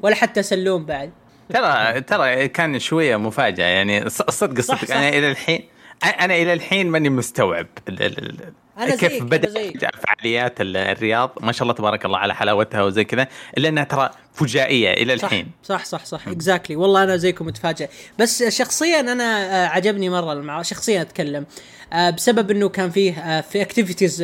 ولا 0.00 0.14
حتى 0.14 0.42
سلوم 0.42 0.84
بعد. 0.86 1.10
ترى 1.48 2.00
ترى 2.00 2.48
كان 2.48 2.78
شوية 2.78 3.16
مفاجأة 3.16 3.64
يعني 3.66 4.08
صدق 4.10 4.60
صدق. 4.60 4.94
أنا 4.96 5.08
إلى 5.08 5.30
الحين 5.30 5.60
أنا 6.20 6.34
إلى 6.34 6.52
الحين 6.52 6.86
ماني 6.90 7.08
مستوعب 7.08 7.66
أنا 8.78 8.96
كيف 8.96 9.00
زيك، 9.12 9.20
أنا 9.20 9.30
بدا 9.30 9.50
زيك. 9.50 9.88
فعاليات 10.06 10.60
ال- 10.60 10.76
الرياض. 10.76 11.30
ما 11.40 11.52
شاء 11.52 11.62
الله 11.62 11.74
تبارك 11.74 12.04
الله 12.04 12.18
على 12.18 12.34
حلاوتها 12.34 12.82
وزي 12.82 13.04
كذا 13.04 13.26
إلا 13.58 13.68
إنها 13.68 13.84
ترى 13.84 14.10
فجائية 14.34 14.92
إلى 14.92 15.16
صح 15.18 15.24
الحين. 15.24 15.46
صح 15.62 15.84
صح 15.84 16.04
صح. 16.04 16.28
Exactly 16.28 16.76
والله 16.76 17.02
أنا 17.02 17.16
زيكم 17.16 17.46
متفاجئ. 17.46 17.88
بس 18.18 18.42
شخصيا 18.42 19.00
أنا 19.00 19.24
آه، 19.64 19.68
عجبني 19.68 20.08
مرة 20.10 20.32
المع... 20.32 20.62
شخصيا 20.62 21.02
أتكلم 21.02 21.46
آه، 21.92 22.10
بسبب 22.10 22.50
إنه 22.50 22.68
كان 22.68 22.90
فيه 22.90 23.18
آه، 23.18 23.40
في 23.40 23.62
activities 23.62 24.22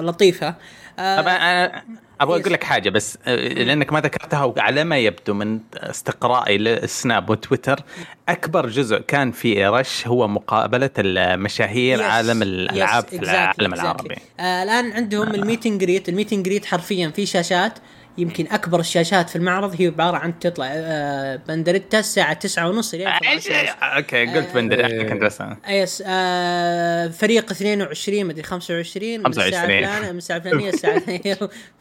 لطيفة. 0.00 0.54
طبعا 0.96 1.36
أنا 1.36 1.82
أبغى. 2.22 2.40
أقول 2.40 2.52
لك 2.52 2.64
حاجة 2.64 2.90
بس 2.90 3.18
آه، 3.26 3.36
لأنك 3.36 3.92
ما 3.92 4.00
ذكرتها 4.00 4.44
وعلى 4.44 4.84
ما 4.84 4.98
يبدو 4.98 5.34
من 5.34 5.60
استقرائي 5.74 6.58
للسناب 6.58 7.30
وتويتر 7.30 7.80
أكبر 8.28 8.68
جزء 8.68 8.98
كان 8.98 9.32
في 9.32 9.66
rush 9.66 10.06
هو 10.06 10.28
مقابلة 10.28 10.90
المشاهير 10.98 11.98
yes، 11.98 12.04
عالم 12.04 12.42
الألعاب 12.42 13.04
في 13.04 13.18
exactly، 13.18 13.22
العالم 13.22 13.74
exactly. 13.74 13.80
العربي 13.80 14.16
آه 14.40 14.62
الآن 14.62 14.92
عندهم 14.92 15.34
الميتنج 15.34 15.80
جريت 15.80 16.08
الميتنج 16.08 16.46
جريت 16.46 16.64
حرفيا 16.64 17.08
في 17.08 17.26
شاشات 17.26 17.78
يمكن 18.18 18.46
أكبر 18.50 18.80
الشاشات 18.80 19.30
في 19.30 19.36
المعرض 19.36 19.74
هي 19.80 19.86
عبارة 19.86 20.16
عن 20.16 20.38
تطلع 20.38 20.66
آه 20.70 21.36
بندريتا 21.48 21.98
الساعة 21.98 22.32
9 22.32 22.68
ونص 22.68 22.94
الين 22.94 23.06
إيش 23.08 23.46
12 23.46 23.62
ونص. 23.62 23.70
Okay 23.82 24.26
قلت 24.26 24.54
بندر 24.54 24.86
إيه. 24.86 25.08
كنت 25.08 25.22
بسأل. 25.22 25.56
Yes 25.68 26.02
آه 26.06 27.08
فريق 27.08 27.50
22 27.50 28.26
مدري 28.26 28.42
25 28.42 29.20
من 29.20 29.26
الساعة 29.26 29.50
25. 29.50 29.78
الفلانيه 29.78 30.12
من 30.12 30.18
الساعة 30.18 30.36
الفلانيه 30.36 30.70
الساعة 30.70 31.02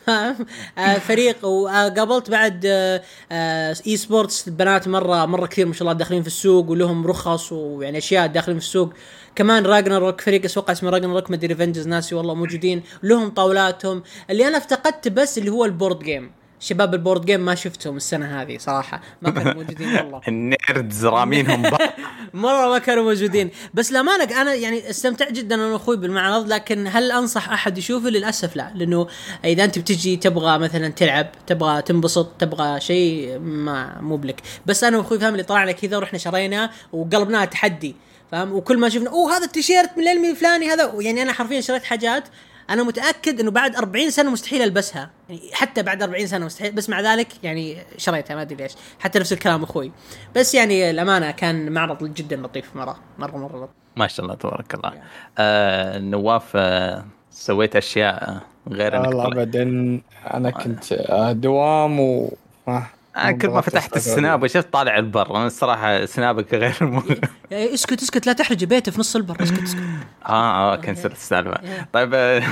آه 0.77 0.93
فريق 0.97 1.45
وقابلت 1.45 2.29
بعد 2.29 2.65
آه 2.65 3.01
آه 3.31 3.75
esports 3.87 4.47
البنات 4.47 4.87
مرة 4.87 5.25
مرة 5.25 5.45
كثير 5.45 5.65
ما 5.65 5.73
شاء 5.73 5.81
الله 5.81 5.93
داخلين 5.93 6.21
في 6.21 6.27
السوق 6.27 6.69
ولهم 6.69 7.07
رخص 7.07 7.51
ويعني 7.51 7.97
أشياء 7.97 8.27
داخلين 8.27 8.59
في 8.59 8.65
السوق 8.65 8.93
كمان 9.35 9.65
Ragnarok 9.65 10.21
فريق 10.21 10.45
أتوقع 10.45 10.73
اسمه 10.73 10.89
Ragnarok 10.89 11.31
مدري 11.31 11.47
ريفنجز 11.47 11.87
ناسي 11.87 12.15
والله 12.15 12.33
موجودين. 12.33 12.83
لهم 13.03 13.29
طاولاتهم. 13.29 14.03
اللي 14.29 14.47
أنا 14.47 14.57
افتقدت 14.57 15.07
بس 15.07 15.37
اللي 15.37 15.49
هو 15.51 15.65
ال 15.65 15.71
board 15.71 15.99
game 15.99 16.31
شباب 16.59 16.93
ال 16.93 16.99
board 16.99 17.25
game 17.25 17.39
ما 17.45 17.55
شفتهم 17.55 17.97
السنة 17.97 18.41
هذه 18.41 18.57
صراحة. 18.57 19.01
ما 19.21 19.29
كانوا 19.29 19.53
موجودين 19.53 19.95
والله. 19.95 20.21
ال 20.27 20.40
nerds 20.40 21.05
رامينهم. 21.05 21.63
مرة 22.33 22.69
ما 22.69 22.77
كانوا 22.77 23.03
موجودين. 23.03 23.49
بس 23.73 23.91
للأمانة 23.91 24.41
أنا 24.41 24.53
يعني 24.53 24.89
استمتعت 24.89 25.31
جدا 25.31 25.55
أنا 25.55 25.65
وأخوي 25.65 25.97
بالمعرض 25.97 26.47
لكن 26.47 26.87
هل 26.87 27.11
أنصح 27.11 27.49
أحد 27.49 27.77
يشوفه؟ 27.77 28.09
للأسف 28.09 28.55
لا. 28.55 28.71
لأنه 28.75 29.07
إذا 29.45 29.63
أنت 29.63 29.79
بتجي 29.79 30.15
تبغى 30.15 30.57
مثلا 30.57 30.87
تلعب 30.89 31.27
تبغى 31.47 31.81
تنبسط 31.81 32.31
تبغى 32.39 32.79
شيء 32.79 33.39
ما 33.39 34.01
مو 34.01 34.17
بلك. 34.17 34.41
بس 34.65 34.83
أنا 34.83 34.97
وأخوي 34.97 35.19
فاهم 35.19 35.31
اللي 35.33 35.43
طلعنا 35.43 35.71
كذا 35.71 35.97
ورحنا 35.97 36.19
شرينا 36.19 36.71
وقلبناها 36.93 37.45
تحدي. 37.45 37.95
فاهم؟ 38.31 38.53
وكل 38.53 38.77
ما 38.77 38.89
شفنا 38.89 39.09
أوه 39.09 39.37
هذا 39.37 39.45
التيشيرت 39.45 39.97
من 39.97 40.03
الانمي 40.03 40.29
الفلاني 40.29 40.67
هذا. 40.69 40.91
يعني 40.99 41.21
أنا 41.21 41.33
حرفيا 41.33 41.61
شريت 41.61 41.83
حاجات 41.83 42.23
أنا 42.69 42.83
متأكد 42.83 43.39
إنه 43.39 43.51
بعد 43.51 43.75
40 43.75 44.09
سنة 44.09 44.31
مستحيل 44.31 44.61
ألبسها. 44.61 45.09
يعني 45.29 45.41
حتى 45.53 45.83
بعد 45.83 46.03
40 46.03 46.27
سنة 46.27 46.45
مستحيل 46.45 46.71
بس 46.71 46.89
مع 46.89 47.01
ذلك 47.01 47.27
يعني 47.43 47.77
شريتها 47.97 48.35
ما 48.35 48.41
أدري 48.41 48.55
ليش. 48.55 48.71
حتى 48.99 49.19
نفس 49.19 49.33
الكلام 49.33 49.63
أخوي. 49.63 49.91
بس 50.35 50.55
يعني 50.55 50.89
الأمانة 50.89 51.31
كان 51.31 51.71
معرض 51.71 52.13
جدا 52.13 52.35
لطيف 52.35 52.75
مرة 52.75 52.99
مرة 53.19 53.37
مرة 53.37 53.57
لطيف. 53.57 53.75
ما 53.95 54.07
شاء 54.07 54.25
الله 54.25 54.35
تبارك 54.35 54.73
الله. 54.73 54.93
آه 55.37 55.99
نواف 55.99 56.51
آه 56.55 57.05
سويت 57.31 57.75
أشياء 57.75 58.41
غير 58.69 58.97
إنك 58.97 59.07
والله 59.07 59.27
ابدا 59.27 59.63
أنا 60.33 60.49
كنت 60.49 60.93
آه، 60.93 61.31
دوام 61.31 61.99
و 61.99 62.33
آه، 62.67 62.87
أنا 63.17 63.31
كل 63.31 63.47
ما 63.49 63.61
فتحت 63.61 63.95
السناب 63.95 64.43
وشفت 64.43 64.73
طالع 64.73 64.97
البر. 64.97 65.35
أنا 65.35 65.47
الصراحة 65.47 66.05
سنابك 66.05 66.53
غير. 66.53 66.77
إيه، 67.51 67.73
اسكت 67.73 68.01
اسكت 68.01 68.27
لا 68.27 68.33
تحرج 68.33 68.63
بيته 68.63 68.91
في 68.91 68.99
نص 68.99 69.15
البر. 69.15 69.43
اسكت 69.43 69.63
اسكت. 69.63 69.81
آه 70.25 70.73
آه 70.73 70.75
كنسلت 70.75 71.13
السالفة. 71.13 71.85
طيب 71.93 72.11
آه، 72.13 72.43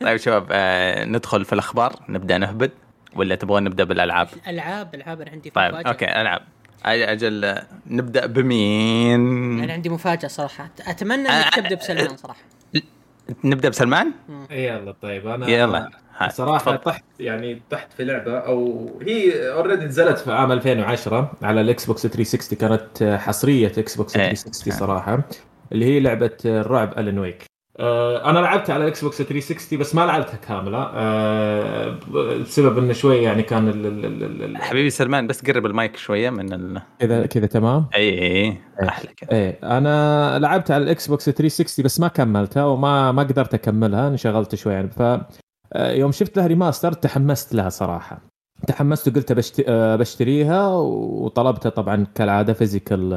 طيب 0.00 0.16
شباب 0.16 0.46
آه 0.50 1.04
ندخل 1.04 1.44
في 1.44 1.52
الأخبار. 1.52 1.96
نبدأ 2.08 2.38
نهبد 2.38 2.70
ولا 3.16 3.34
تبغون 3.34 3.64
نبدأ 3.64 3.84
بالألعاب؟ 3.84 4.28
العاب 4.48 4.94
العاب 4.94 5.20
أنا 5.20 5.30
عندي 5.30 5.50
طيب 5.50 5.74
okay 5.74 6.20
ألعاب. 6.20 6.42
أجل 6.84 7.44
آه، 7.44 7.66
نبدأ 7.86 8.26
بمين؟ 8.26 9.62
أنا 9.62 9.72
عندي 9.72 9.88
مفاجأة 9.88 10.28
صراحة. 10.28 10.70
أتمنى 10.80 11.28
إنك 11.28 11.58
آه، 11.58 11.60
تبدأ 11.60 11.74
بسلمان 11.74 12.16
صراحة. 12.16 12.40
نبدأ 13.44 13.68
بسلمان؟ 13.68 14.12
يلا 14.50 14.94
طيب 15.02 15.26
أنا 15.26 15.48
يلا. 15.48 15.90
صراحة. 16.28 16.76
طحت 16.76 17.04
يعني 17.20 17.62
طحت 17.70 17.92
في 17.92 18.04
لعبة 18.04 18.38
أو 18.38 18.90
هي 19.02 19.52
already 19.52 19.84
نزلت 19.84 20.18
في 20.18 20.32
عام 20.32 20.52
2010 20.52 21.32
على 21.42 21.60
ال 21.60 21.86
Xbox 21.86 22.02
360 22.06 22.58
كانت 22.58 23.18
حصرية 23.22 23.72
Xbox 23.78 24.16
إيه. 24.16 24.22
360 24.28 24.72
صراحة 24.72 25.22
اللي 25.72 25.84
هي 25.84 26.00
لعبة 26.00 26.30
الرعب 26.44 26.98
Alan 26.98 27.18
Wake. 27.18 27.44
آه، 27.78 28.30
أنا 28.30 28.38
لعبت 28.38 28.70
على 28.70 28.82
ال 28.84 29.04
Xbox 29.04 29.22
360 29.22 29.78
بس 29.78 29.94
ما 29.94 30.06
لعبتها 30.06 30.36
كاملة. 30.36 30.90
آه، 30.94 31.98
بسبب 32.40 32.78
إنه 32.78 32.92
شوي 32.92 33.16
يعني 33.22 33.42
كان 33.42 33.68
ال- 33.68 33.86
ال- 33.86 34.04
ال- 34.24 34.42
ال- 34.42 34.56
حبيبي 34.56 34.90
سلمان 34.90 35.26
بس 35.26 35.44
قرب 35.44 35.66
المايك 35.66 35.96
شوية 35.96 36.30
من 36.30 36.52
ال... 36.52 36.82
كذا 36.98 37.26
كذا 37.26 37.46
تمام؟ 37.46 37.86
اي 37.94 38.22
اي 38.22 38.56
أحلى 38.88 39.08
كذا. 39.16 39.30
إيه 39.32 39.58
أنا 39.62 40.38
لعبت 40.38 40.70
على 40.70 40.84
ال 40.84 41.06
Xbox 41.06 41.24
360 41.30 41.84
بس 41.84 42.00
ما 42.00 42.08
كملتها 42.08 42.64
وما 42.64 43.12
ما 43.12 43.22
قدرت 43.22 43.54
أكملها 43.54 44.08
انشغلت 44.08 44.54
شوي 44.54 44.72
يعني. 44.72 44.90
ف 44.90 45.02
يوم 45.76 46.12
شفت 46.12 46.36
لها 46.36 46.46
remaster 46.46 46.92
تحمست 46.92 47.54
لها 47.54 47.68
صراحة 47.68 48.20
تحمست 48.66 49.08
وقلت. 49.08 49.32
آه، 49.68 49.96
بشتريها 49.96 50.68
وطلبتها 50.76 51.70
طبعا 51.70 52.06
كالعادة 52.14 52.52
physical 52.52 53.12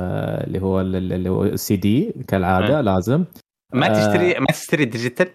اللي 0.47 0.61
هو 0.61 0.81
ال- 0.81 1.13
اللي 1.13 1.29
هو 1.29 1.43
السي 1.43 1.75
دي 1.75 2.13
كالعادة 2.27 2.77
آه. 2.79 2.81
لازم 2.81 3.23
ما 3.73 3.89
آه. 3.91 3.93
تشتري 3.93 4.39
ما 4.39 4.45
تشتري 4.45 4.85
digital 4.85 5.27
آه، 5.27 5.31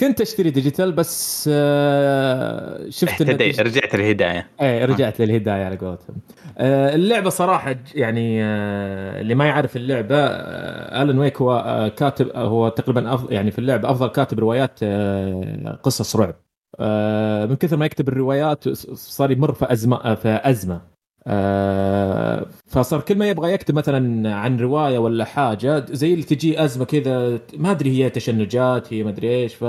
كنت 0.00 0.20
أشتري 0.20 0.50
digital 0.50 0.92
بس 0.92 1.48
آه، 1.52 2.90
شفت 2.90 3.22
اهتدي 3.22 3.50
رجعت 3.50 3.94
الهدايه 3.94 4.46
إيه 4.60 4.84
رجعت 4.84 5.20
للهداية 5.20 5.64
على 5.64 5.76
قولتهم. 5.76 6.16
آه 6.58 6.94
اللعبة 6.94 7.30
صراحة 7.30 7.76
يعني 7.94 8.44
آه 8.44 9.20
اللي 9.20 9.34
ما 9.34 9.46
يعرف 9.46 9.76
اللعبة 9.76 10.16
آه 10.16 11.02
Alan 11.02 11.18
Wake 11.18 11.36
هو 11.42 11.52
آه 11.58 11.88
كاتب 11.88 12.28
آه 12.28 12.46
هو 12.46 12.68
تقريبا 12.68 13.14
أفضل 13.14 13.32
يعني 13.32 13.50
في 13.50 13.58
اللعبة 13.58 13.90
أفضل 13.90 14.08
كاتب 14.08 14.38
روايات 14.38 14.78
آه 14.82 15.78
قصص 15.82 16.16
رعب. 16.16 16.34
آه 16.80 17.46
من 17.46 17.56
كثر 17.56 17.76
ما 17.76 17.86
يكتب 17.86 18.08
الروايات 18.08 18.68
صار 18.94 19.30
يمر 19.30 19.52
في 19.52 19.72
أزمة 19.72 19.96
آه، 20.04 20.14
في 20.14 20.40
أزمة. 20.44 20.97
آه 21.28 22.46
فصار 22.66 23.00
كل 23.00 23.18
ما 23.18 23.28
يبغى 23.28 23.52
يكتب 23.52 23.74
مثلا 23.74 24.34
عن 24.34 24.60
رواية 24.60 24.98
ولا 24.98 25.24
حاجة 25.24 25.86
زي 25.90 26.12
اللي 26.14 26.24
تجي 26.24 26.64
أزمة 26.64 26.84
كذا 26.84 27.40
ما 27.56 27.70
أدري 27.70 27.90
هي 28.04 28.10
تشنجات 28.10 28.92
هي 28.92 29.02
ما 29.02 29.10
أدري 29.10 29.28
إيش 29.42 29.54
ف 29.54 29.64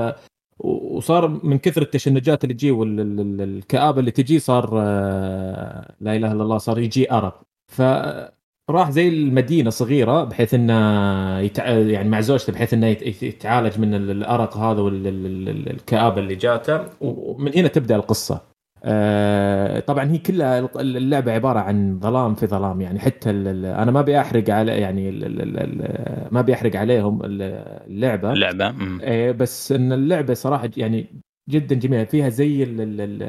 وصار 0.60 1.28
من 1.43 1.58
كثر 1.58 1.82
التشنجات 1.82 2.43
اللي 2.43 2.54
تجي 2.54 2.72
والكآبة 2.72 4.00
اللي 4.00 4.12
تجي 4.12 4.39
صار 4.39 4.69
آه، 4.82 5.95
لا 6.02 6.15
إله 6.15 6.32
إلا 6.32 6.43
الله 6.43 6.58
صار 6.58 6.80
يجي 6.80 7.12
أرق. 7.12 7.41
فراح 7.67 8.89
زي 8.91 9.08
المدينة 9.08 9.69
صغيرة 9.69 10.24
بحيث 10.24 10.54
إنه 10.54 11.39
يتع... 11.39 11.67
يعني 11.69 12.10
مع 12.10 12.22
زوجته 12.22 12.54
بحيث 12.54 12.74
إنه 12.74 12.88
يت- 12.88 13.24
يتعالج 13.24 13.80
من 13.80 13.93
ال- 13.93 14.12
الأرق 14.12 14.58
هذا 14.58 14.82
والكآبه 14.82 16.22
اللي 16.22 16.36
جاته. 16.36 16.82
ومن 17.02 17.52
هنا 17.56 17.67
تبدأ 17.67 17.95
القصة. 17.95 18.49
آه، 18.84 19.80
طبعا 19.80 20.12
هي 20.12 20.18
كلها 20.18 20.70
اللعبة 20.80 21.32
عبارة 21.32 21.60
عن 21.60 22.00
ظلام 22.00 22.36
في 22.36 22.48
ظلام 22.48 22.82
يعني 22.82 23.00
حتى 23.00 23.30
ال- 23.30 23.48
ال- 23.48 23.65
أنا 23.65 23.92
ما 23.92 24.00
أبي 24.00 24.20
أحرق 24.20 24.50
على 24.50 24.72
يعني 24.82 25.10
ال- 25.10 25.24
ال- 25.42 25.58
ال- 25.60 26.28
ما 26.32 26.39
أبي 26.39 26.54
أحرق 26.54 26.76
عليهم 26.76 27.20
اللعبة. 27.24 28.34
اللعبة. 28.34 28.72
إيه 29.04 29.32
بس 29.32 29.72
إن 29.72 29.94
اللعبة 29.94 30.34
صراحة 30.34 30.70
يعني 30.78 31.22
جدا 31.50 31.76
جميلة 31.76 32.04
فيها 32.04 32.30
زي 32.30 32.63
ال 32.63 32.82
ال 32.82 33.02
ال 33.02 33.22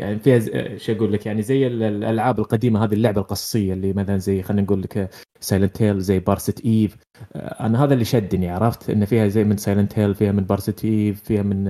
يعني 0.00 0.18
فيها 0.18 0.38
شو 0.78 0.92
أقول 0.92 1.12
لك 1.12 1.26
يعني 1.26 1.42
زي 1.42 1.66
ال- 1.66 1.82
الألعاب 1.82 2.38
القديمة 2.38 2.84
هذه 2.84 2.94
اللعبة 2.94 3.20
القصصية 3.20 3.72
اللي 3.72 3.92
مثلا 3.92 4.18
زي 4.18 4.42
خلينا 4.42 4.62
نقول 4.62 4.82
لك 4.82 5.10
Silent 5.40 5.82
Hill 5.82 6.00
زي 6.00 6.18
Parasite 6.18 6.64
Eve 6.64 6.96
آه، 7.36 7.66
أنا 7.66 7.84
هذا 7.84 7.94
اللي 7.94 8.04
شدني 8.04 8.48
عرفت؟ 8.50 8.90
إن 8.90 9.04
فيها 9.04 9.28
زي 9.28 9.44
من 9.44 9.56
Silent 9.56 9.98
Hill 9.98 10.14
فيها 10.14 10.32
من 10.32 10.44
Parasite 10.44 10.84
Eve 10.84 11.22
فيها 11.22 11.42
من 11.42 11.68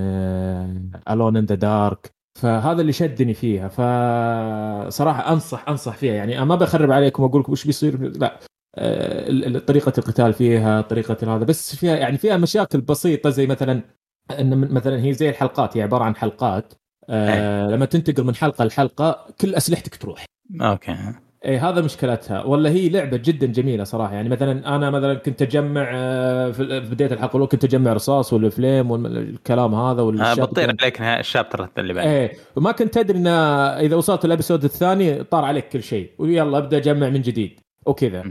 Alone 1.11 1.37
in 1.37 1.45
the 1.45 1.55
Dark 1.55 2.22
فهذا 2.41 2.81
اللي 2.81 2.93
شدني 2.93 3.35
فيها. 3.35 3.69
فصراحة 3.69 5.33
انصح 5.33 5.69
أنصح 5.69 5.97
فيها. 5.97 6.15
يعني 6.15 6.37
أنا 6.37 6.45
ما 6.45 6.57
بخرب 6.57 6.91
عليكم 6.91 7.23
وأقول 7.23 7.41
لكم 7.41 7.53
وش 7.53 7.65
بيصير. 7.65 8.19
لا. 8.19 8.39
آه، 8.75 9.59
طريقة 9.59 9.93
القتال 9.99 10.33
فيها 10.33 10.81
طريقة 10.81 11.37
هذا. 11.37 11.45
بس 11.45 11.77
فيها 11.77 11.97
يعني 11.97 12.19
فيها 12.19 12.37
مشاكل 12.37 12.81
بسيطة 12.81 13.31
زي 13.31 13.47
مثلا 13.47 13.83
إن 14.31 14.59
مثلا 14.75 15.05
هي 15.05 15.13
زي 15.13 15.29
الحلقات. 15.29 15.77
هي 15.77 15.83
عبارة 15.83 16.05
عن 16.05 16.17
حلقات. 16.17 16.73
آه 17.09 17.69
لما 17.69 17.87
تنتقل 17.87 18.25
من 18.25 18.35
حلقة 18.35 18.65
لحلقة 18.65 19.27
كل 19.41 19.55
أسلحتك 19.55 19.97
تروح. 19.97 20.25
Okay. 20.61 20.97
إيه 21.45 21.69
هذا 21.69 21.81
مشكلتها. 21.81 22.45
ولا 22.45 22.71
هي 22.71 22.89
لعبة 22.89 23.17
جدا 23.17 23.47
جميلة 23.47 23.85
صراحة. 23.85 24.15
يعني 24.15 24.29
مثلا 24.29 24.77
أنا 24.77 24.91
مثلا 24.91 25.15
كنت 25.15 25.43
أجمع 25.43 25.91
آه، 25.95 26.51
في 26.51 26.81
بداية 26.81 27.13
الحلقة 27.13 27.31
الأولى 27.31 27.47
كنت 27.47 27.65
أجمع 27.65 27.93
رصاص 27.93 28.33
وال 28.33 28.49
flame 28.49 28.91
والكلام 28.91 29.75
هذا 29.75 30.01
آه 30.01 30.05
والشاب 30.05 30.41
بتطير 30.49 30.75
عليك 30.81 31.01
ال 31.03 31.11
chapter 31.11 31.69
اللي 31.79 31.95
بعد 31.95 32.07
إيه 32.07 32.33
وما 32.57 32.73
كنت 32.73 32.95
تدري 32.95 33.19
إن 33.19 33.27
إذا 33.27 33.97
وصلت 33.97 34.25
ال 34.25 34.30
episode 34.30 34.65
الثاني 34.65 35.25
طار 35.25 35.45
عليك 35.45 35.69
كل 35.69 35.83
شيء. 35.83 36.11
ويلا 36.19 36.59
أبدأ 36.59 36.77
أجمع 36.77 37.09
من 37.09 37.23
جديد. 37.23 37.61
وكذا. 37.87 38.25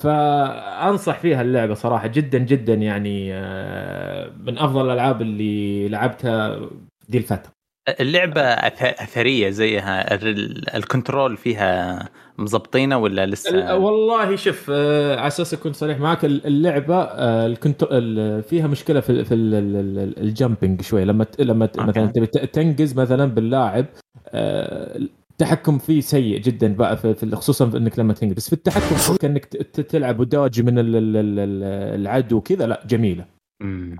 فأنصح 0.00 1.18
فيها 1.18 1.42
اللعبة 1.42 1.74
صراحة 1.74 2.06
جدا 2.06 2.38
جدا 2.38 2.74
يعني 2.74 3.30
آه، 3.34 4.30
من 4.46 4.58
أفضل 4.58 4.86
الألعاب 4.86 5.22
اللي 5.22 5.88
لعبتها 5.88 6.60
دي 7.08 7.18
الفترة. 7.18 7.52
اللعبة 8.00 8.56
أث- 8.56 9.02
أثرية 9.02 9.50
زيها. 9.50 10.14
ال- 10.14 10.74
ال 10.74 10.82
control 10.82 11.36
فيها 11.36 11.98
مزبطينه 12.38 12.98
ولا 12.98 13.26
لسه؟ 13.26 13.76
والله 13.76 14.36
شوف 14.36 14.70
آه، 14.74 15.16
على 15.16 15.26
أساس 15.26 15.54
أكون 15.54 15.72
صريح 15.72 15.98
معك 16.00 16.24
ال- 16.24 16.46
اللعبة 16.46 16.96
آه، 17.02 17.46
ال 17.46 17.51
cont... 17.51 17.82
ال- 17.92 18.42
فيها 18.42 18.66
مشكلة 18.66 19.00
في 19.00 19.24
في 19.24 19.34
ال- 19.34 19.54
ال- 19.54 19.76
ال- 19.98 20.18
ال 20.20 20.28
jumping 20.28 20.82
شوي. 20.82 21.04
لما 21.04 21.26
لما. 21.38 21.68
مثلا 21.86 22.06
تبي 22.06 22.26
تنقز 22.26 22.94
مثلا 22.98 23.24
باللاعب 23.24 23.86
آه، 24.28 24.98
التحكم 25.32 25.78
فيه 25.78 26.00
سيء 26.00 26.38
جدا 26.40 26.74
بقى 26.74 26.96
في 26.96 27.36
خصوصا 27.36 27.70
في 27.70 27.76
إنك 27.76 27.98
لما 27.98 28.12
تنقز 28.12 28.32
بس 28.34 28.46
في 28.46 28.52
التحكم 28.52 29.16
كأنك 29.16 29.44
تلعب 29.88 30.20
و 30.20 30.27
dodge 30.27 30.60
من 30.62 30.78
ال- 30.78 30.96
ال- 30.96 31.16
ال- 31.16 31.38
ال- 31.38 32.00
العدو 32.00 32.40
كذا 32.40 32.66
لا 32.66 32.82
جميلة. 32.86 33.24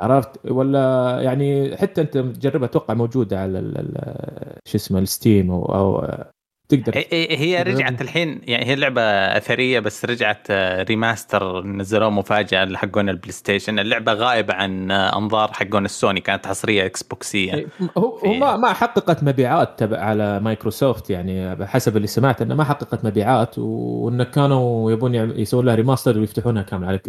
عرفت؟ 0.00 0.30
ولا 0.50 1.18
يعني 1.20 1.76
حتى 1.76 2.00
أنت 2.00 2.18
تجربها 2.18 2.64
أتوقع 2.68 2.94
موجودة 2.94 3.40
على 3.40 3.58
شو 4.68 4.76
اسمه 4.76 4.98
ال 4.98 5.07
Steam 5.07 5.50
أو, 5.50 5.64
أو 5.64 6.14
تقدر. 6.68 6.96
هي- 6.96 7.62
رجعت 7.62 8.00
الحين 8.00 8.40
يعني 8.44 8.64
هي 8.66 8.74
لعبة 8.74 9.02
أثرية 9.02 9.80
بس 9.80 10.04
رجعت 10.04 10.46
آه، 10.50 10.82
remaster 10.82 11.62
نزلوه 11.66 12.10
مفاجأة 12.10 12.76
حقون 12.76 13.08
ال 13.08 13.32
PlayStation 13.32 13.78
اللعبة 13.78 14.12
غائبة 14.12 14.54
عن 14.54 14.90
آه، 14.90 15.18
أنظار 15.18 15.52
حقون 15.52 15.84
السوني 15.84 16.20
كانت 16.20 16.46
حصرية 16.46 16.86
إكس 16.86 17.02
بوكسية 17.02 17.54
إيه، 17.54 17.66
هو 17.98 18.20
ما 18.34 18.56
ما 18.56 18.72
حققت 18.72 19.22
مبيعات 19.24 19.78
تبع 19.78 19.98
على 19.98 20.40
مايكروسوفت 20.40 21.10
يعني 21.10 21.66
حسب 21.66 21.96
اللي 21.96 22.06
سمعت 22.06 22.42
انها 22.42 22.56
ما 22.56 22.64
حققت 22.64 23.04
مبيعات 23.04 23.58
وانه 23.58 24.24
كانوا 24.24 24.92
يبون 24.92 25.14
يسوون 25.14 25.66
لها 25.66 25.74
remaster 25.74 26.18
ويفتحونها 26.18 26.62
كامل 26.62 26.84
على 26.88 27.00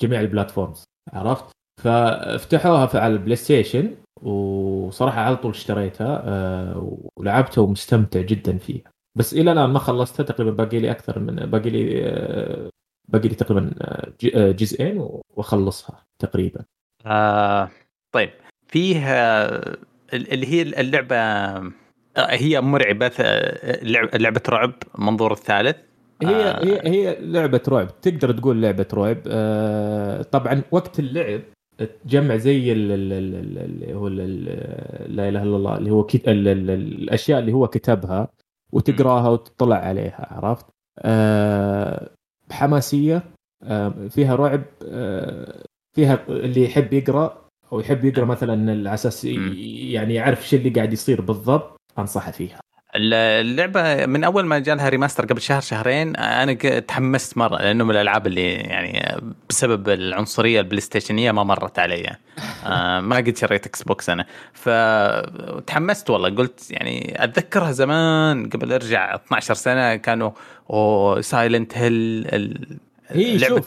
جميع 0.00 0.20
ال 0.20 0.26
platforms 0.26 0.84
عرفت؟ 1.12 1.44
فافتحوها 1.82 2.86
في 2.86 2.98
على 2.98 3.12
ال 3.12 3.36
PlayStation 3.36 3.94
وصراحة 4.22 5.20
على 5.20 5.36
طول 5.36 5.50
اشتريتها 5.50 6.22
آه، 6.24 6.98
ولعبتها 7.16 7.62
ومستمتع 7.62 8.20
جدا 8.20 8.58
فيها. 8.58 8.95
بس 9.16 9.34
إلى 9.34 9.52
الآن 9.52 9.70
ما 9.70 9.78
خلصتها 9.78 10.24
تقريبا 10.24 10.64
باقي 10.64 10.78
لي 10.80 10.90
أكثر 10.90 11.18
من 11.18 11.34
باقي 11.36 11.70
لي 11.70 12.04
آه، 12.08 12.70
باقي 13.08 13.28
لي 13.28 13.34
تقريبا 13.34 13.70
آه، 13.80 14.12
آه، 14.34 14.50
جزئين 14.52 14.96
وأخلصها 15.36 16.06
تقريبا. 16.18 16.64
آه 17.06 17.70
طيب. 18.12 18.30
فيه 18.68 18.98
اللي 20.12 20.46
هي 20.46 20.62
اللعبة 20.62 21.16
هي 22.16 22.60
مرعبة 22.60 23.10
لعب- 23.82 24.14
لعبة 24.16 24.42
رعب 24.48 24.72
منظور 24.98 25.32
الثالث. 25.32 25.76
هي 26.22 26.34
آه. 26.34 26.64
هي 26.64 26.80
هي 26.84 27.16
لعبة 27.20 27.60
رعب. 27.68 28.00
تقدر 28.00 28.32
تقول 28.32 28.62
لعبة 28.62 28.86
رعب. 28.94 29.18
آه، 29.28 30.22
طبعا 30.22 30.62
وقت 30.70 30.98
اللعب 30.98 31.40
تجمع 32.04 32.36
زي 32.36 32.72
ال- 32.72 32.92
ال- 32.92 33.12
ال- 33.12 33.34
ال- 33.34 33.58
اللي 33.58 33.94
هو 33.94 34.08
لا 34.08 35.28
إله 35.28 35.42
إلا 35.42 35.56
الله 35.56 35.76
اللي 35.78 35.90
هو 35.90 36.02
الأشياء 36.28 37.38
اللي 37.38 37.52
هو 37.52 37.68
كتبها. 37.68 38.28
وتقراها 38.76 39.28
وتطلع 39.28 39.76
عليها 39.76 40.26
عرفت؟ 40.30 40.66
آه، 40.98 42.10
حماسية 42.50 43.22
آه، 43.62 44.08
فيها 44.08 44.36
رعب 44.36 44.62
آه، 44.88 45.64
فيها 45.96 46.24
اللي 46.28 46.64
يحب 46.64 46.92
يقرأ 46.92 47.46
أو 47.72 47.80
يحب 47.80 48.04
يقرأ 48.04 48.24
مثلا 48.24 48.72
على 48.72 48.94
أساس. 48.94 49.24
يعني 49.24 50.14
يعرف 50.14 50.42
إيش 50.42 50.54
اللي 50.54 50.70
قاعد 50.70 50.92
يصير 50.92 51.20
بالضبط 51.20 51.76
أنصحه 51.98 52.30
فيها 52.30 52.60
اللعبة 52.96 54.06
من 54.06 54.24
أول 54.24 54.46
ما 54.46 54.58
جالها 54.58 54.88
remaster 54.88 55.26
قبل 55.26 55.40
شهر 55.40 55.60
شهرين 55.60 56.16
أنا 56.16 56.52
تحمست 56.80 57.38
مرة 57.38 57.56
لأنه 57.56 57.84
من 57.84 57.90
الألعاب 57.90 58.26
اللي 58.26 58.52
يعني 58.52 59.20
بسبب 59.48 59.88
العنصرية 59.88 60.60
البلاي 60.60 60.80
ستيشنيه 60.80 61.30
ما 61.32 61.44
مرت 61.44 61.78
علي 61.78 62.16
آه، 62.66 63.00
ما 63.00 63.16
قد 63.16 63.36
شريت 63.36 63.66
Xbox 63.66 64.10
أنا 64.10 64.26
فتحمست 64.52 66.10
والله 66.10 66.28
قلت 66.30 66.70
يعني 66.70 67.24
أتذكرها 67.24 67.72
زمان 67.72 68.48
قبل 68.48 68.72
أرجع 68.72 69.14
12 69.14 69.54
سنة 69.54 69.96
كانوا 69.96 70.30
أو 70.70 71.20
Silent 71.20 71.78
Hill 71.78 72.26
هي 73.08 73.36
لعبه 73.38 73.64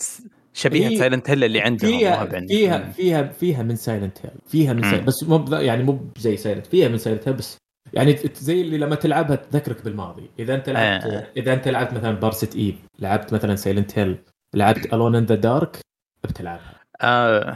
شبيهة 0.54 0.89
هي 0.89 0.98
Silent 0.98 1.30
Hill 1.30 1.44
اللي 1.44 1.62
عندهم 1.62 1.92
فيها 1.92 2.18
عندي. 2.34 2.48
فيها 2.58 2.92
فيها 2.98 3.24
فيها 3.24 3.63
من 3.63 3.76
Silent 3.76 4.18
Hill 4.24 4.32
فيها 4.48 4.74
من. 4.74 4.84
Silent 4.84 5.08
بس 5.08 5.24
مو 5.24 5.46
يعني 5.52 5.84
مو 5.84 6.00
زي 6.18 6.38
Silent 6.38 6.68
فيها 6.68 6.88
من 6.88 6.98
Silent 6.98 7.28
Hill 7.28 7.38
بس 7.38 7.58
يعني 7.93 8.17
زي 8.36 8.62
اللي 8.62 8.78
لما 8.78 8.95
تلعبها 8.95 9.36
تذكرك 9.36 9.84
بالماضي. 9.84 10.30
إذا 10.39 10.56
أنت 10.56 10.69
لعبت 10.69 11.04
آه. 11.06 11.28
إذا 11.38 11.54
أنت 11.54 11.67
لعبت 11.67 11.93
مثلا 11.93 12.12
Parasite 12.12 12.56
Eve 12.56 12.76
لعبت 12.99 13.34
مثلا 13.34 13.56
Silent 13.56 14.00
Hill 14.00 14.18
لعبت 14.54 14.93
Alone 14.94 15.15
in 15.15 15.24
the 15.26 15.36
Dark 15.36 15.78
بتلعبها. 16.23 16.80
آه 17.02 17.56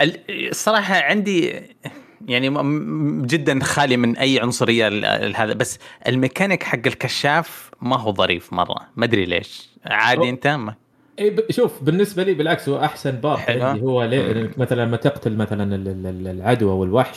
ال- 0.00 0.48
الصراحة 0.48 0.94
عندي 0.94 1.62
يعني 2.28 2.48
جدا 3.26 3.64
خالي 3.64 3.96
من 3.96 4.16
أي 4.16 4.40
عنصرية 4.40 4.88
ال- 4.88 5.04
ال- 5.04 5.36
هذا 5.36 5.52
بس 5.52 5.78
الميكانيك 6.08 6.62
حق 6.62 6.86
الكشاف 6.86 7.70
ما 7.80 7.96
هو 8.00 8.14
ظريف 8.14 8.52
مرة. 8.52 8.88
ما 8.96 9.04
أدري 9.04 9.24
ليش. 9.24 9.70
عادي 9.86 10.28
أنت؟ 10.28 10.46
ما 10.46 10.74
إي. 11.18 11.36
شوف 11.50 11.82
بالنسبة 11.82 12.22
لي 12.22 12.34
بالعكس 12.34 12.68
هو 12.68 12.84
أحسن 12.84 13.10
part. 13.10 13.50
عندي. 13.50 13.82
هو 13.82 14.08
مثلا 14.56 14.82
لما 14.84 14.96
تقتل 14.96 15.36
مثلا 15.36 15.74
ال- 15.74 15.88
ال- 15.88 16.06
ال- 16.06 16.28
العدو 16.28 16.70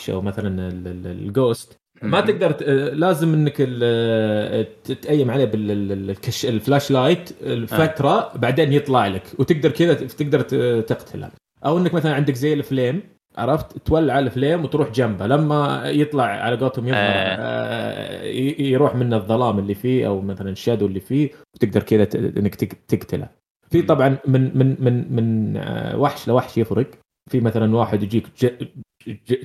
أو 0.10 0.22
مثلا 0.22 0.48
ال- 0.68 0.88
ال- 0.88 1.08
ال 1.08 1.19
ghost 1.19 1.78
ما. 2.10 2.22
تقدر 2.22 2.52
ت- 2.52 2.64
لازم 2.94 3.34
انك 3.34 3.56
ال- 3.60 4.68
ت- 4.84 4.92
ت 4.92 5.02
aim 5.02 5.32
عليه 5.32 5.46
بالكش 5.46 6.46
ال 6.46 6.92
flashlight 6.92 7.30
الفترة 7.42 8.32
بعدين 8.38 8.74
يطلع 8.74 9.08
لك 9.08 9.24
وتقدر 9.40 9.72
كذا 9.72 9.94
تقدر 9.94 10.40
تقتله 10.82 11.30
أو 11.66 11.78
إنك 11.78 11.94
مثلا 11.94 12.14
عندك 12.14 12.34
زي 12.34 12.54
ال 12.54 12.62
flame 12.62 13.02
عرفت 13.38 13.78
تولع 13.78 14.20
ال 14.20 14.27
flame 14.27 14.64
وتروح 14.64 14.90
جنبه 14.92 15.28
لما 15.28 15.84
يطلع 15.90 16.24
على 16.24 16.56
قولتهم 16.58 16.88
يظهر 16.88 17.00
آه. 17.00 17.38
آه، 17.40 18.24
يروح 18.62 18.96
من 18.96 19.14
الظلام 19.14 19.60
اللي 19.60 19.74
فيه 19.74 20.08
أو 20.08 20.22
مثلا 20.22 20.50
ال 20.50 20.55
shadow 20.55 20.86
اللي 20.86 21.00
فيه 21.00 21.30
وتقدر 21.56 21.84
كذا 21.84 22.04
ت- 22.04 22.16
إنك 22.16 22.56
تق- 22.56 22.78
تقتله 22.88 23.30
في. 23.70 23.82
طبعا 23.82 24.18
من 24.28 24.58
من 24.58 24.76
من 24.80 25.16
من 25.16 25.58
آه، 25.58 25.98
وحش 25.98 26.28
لوحش 26.28 26.58
يفرق 26.58 26.88
في 27.32 27.40
مثلا 27.40 27.76
واحد 27.76 28.04
يجيك. 28.04 28.28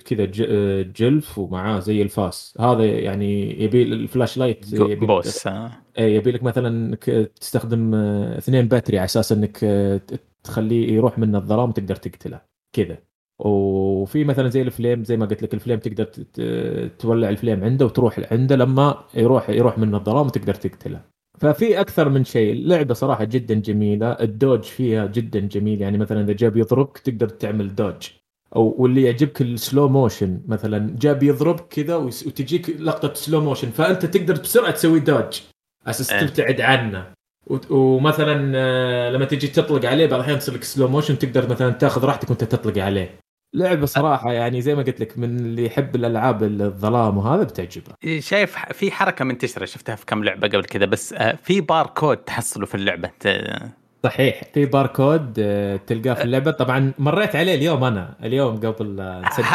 كذا 0.05 0.25
جلف 0.83 1.39
ومعاه 1.39 1.79
زي 1.79 2.03
الفاس. 2.03 2.55
هذا 2.61 2.85
يعني 2.85 3.63
يبي 3.63 3.83
ال 3.83 4.39
flashlight 4.39 4.73
يبي 4.73 5.07
boost. 5.07 5.47
إيه، 5.47 6.17
يبي 6.17 6.31
لك 6.31 6.43
مثلا 6.43 6.69
إنك 6.69 7.05
تستخدم 7.41 7.95
آه، 7.95 8.39
اثنين 8.39 8.69
battery 8.69 8.99
على 8.99 9.05
أساس 9.05 9.33
إنك 9.33 9.59
آه، 9.65 10.01
تخليه 10.45 10.93
يروح 10.93 11.19
من 11.19 11.37
الظلام 11.37 11.69
وتقدر 11.69 11.97
تقتله. 11.97 12.41
كذا. 12.73 12.99
وفي 13.39 14.25
مثلا 14.25 14.49
زي 14.49 14.63
ال 14.63 14.70
flame 14.70 15.05
زي 15.05 15.17
ما 15.17 15.27
قلت 15.27 15.43
لك 15.43 15.55
ال 15.55 15.59
flame 15.59 15.79
تقدر 15.79 16.05
تولع 16.99 17.29
ال 17.29 17.35
flame 17.35 17.65
عنده 17.65 17.87
وتروح 17.87 18.21
عنده 18.33 18.57
لما 18.57 19.05
يروح 19.15 19.51
يروح 19.51 19.79
من 19.79 19.95
الظلام 19.95 20.27
وتقدر 20.27 20.55
تقتله. 20.55 21.01
ففي 21.39 21.81
أكثر 21.81 22.09
من 22.09 22.25
شيء. 22.25 22.53
اللعبه 22.53 22.95
صراحة 22.95 23.25
جدا 23.25 23.55
جميلة. 23.55 24.13
ال 24.13 24.21
dodge 24.21 24.63
فيها 24.63 25.07
جدا 25.07 25.41
جميل. 25.41 25.81
يعني 25.81 25.99
مثلا 25.99 26.21
إذا 26.21 26.33
جاب 26.33 26.57
يضربك 26.57 26.99
تقدر 26.99 27.29
تعمل 27.29 27.75
dodge. 27.75 28.09
أو 28.57 28.75
واللي 28.79 29.03
يعجبك 29.03 29.41
ال 29.43 29.52
slow 29.52 29.89
motion 29.89 30.41
مثلا 30.49 30.95
جاب 30.99 31.23
يضربك 31.23 31.69
كذا 31.69 31.97
وتجيك 31.97 32.71
لقطة 32.81 33.15
slow 33.15 33.41
motion 33.41 33.71
فأنت 33.71 34.07
تقدر 34.07 34.41
بسرعة 34.41 34.71
تسوي 34.71 35.01
dodge 35.01 35.41
أساس 35.87 36.13
إيه. 36.13 36.21
تبتعد 36.27 36.61
عنه. 36.61 37.07
ومثلا 37.71 38.53
آه، 38.57 39.11
لما 39.11 39.25
تجي 39.25 39.47
تطلق 39.49 39.87
عليه 39.87 40.07
بعض 40.07 40.15
الأحيان 40.15 40.39
تصير 40.39 40.55
لك 40.55 40.65
slow 40.65 40.89
motion 40.89 41.19
تقدر 41.19 41.51
مثلا 41.51 41.71
تاخذ 41.71 42.05
راحتك 42.05 42.29
وأنت 42.31 42.45
تطلق 42.45 42.79
عليه. 42.79 43.15
لعبة 43.55 43.87
صراحة 43.87 44.33
يعني 44.33 44.61
زي 44.63 44.75
ما 44.75 44.83
قلت 44.83 45.01
لك 45.01 45.19
من 45.19 45.37
اللي 45.39 45.67
يحب 45.67 45.97
الألعاب 45.97 46.43
الظلام 46.43 47.19
وهذا 47.19 47.43
بتعجبه. 47.43 47.93
شايف 48.19 48.55
ح- 48.57 48.73
في 48.73 48.91
حركة 48.91 49.25
منتشرة 49.25 49.65
شفتها 49.65 49.95
في 49.95 50.07
كم 50.07 50.25
لعبة 50.25 50.49
قبل 50.49 50.65
كذا 50.65 50.85
بس 50.87 51.13
آه، 51.13 51.39
في 51.43 51.61
باركود 51.61 52.17
تحصله 52.17 52.67
في 52.67 52.75
اللعبة 52.75 53.11
صحيح. 54.05 54.41
في 54.55 54.67
باركود 54.67 55.35
آه، 55.39 55.77
تلقاه 55.87 56.15
في 56.15 56.23
اللعبة. 56.25 56.51
طبعا 56.51 56.93
مريت 56.99 57.37
عليه 57.37 57.55
اليوم 57.55 57.85
أنا 57.85 58.15
اليوم 58.25 58.57
قبل 58.57 59.01
آه، 59.01 59.23
نسجل 59.29 59.47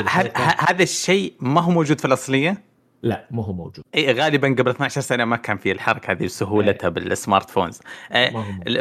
هذا 0.59 0.83
الشيء 0.83 1.33
ما 1.39 1.61
هو 1.61 1.71
موجود 1.71 1.99
في 1.99 2.05
الأصلية؟ 2.05 2.73
لا 3.03 3.27
مو 3.31 3.41
هو 3.41 3.53
موجود. 3.53 3.79
إي 3.95 4.13
غالبا 4.13 4.47
قبل 4.59 4.69
12 4.69 5.01
سنة 5.01 5.25
ما 5.25 5.35
كان 5.35 5.57
في 5.57 5.71
الحركة 5.71 6.11
هذه 6.11 6.27
سهولتها 6.27 6.89
بال 6.89 7.06
smart 7.06 7.49
phones. 7.49 7.79
آه، 8.11 8.31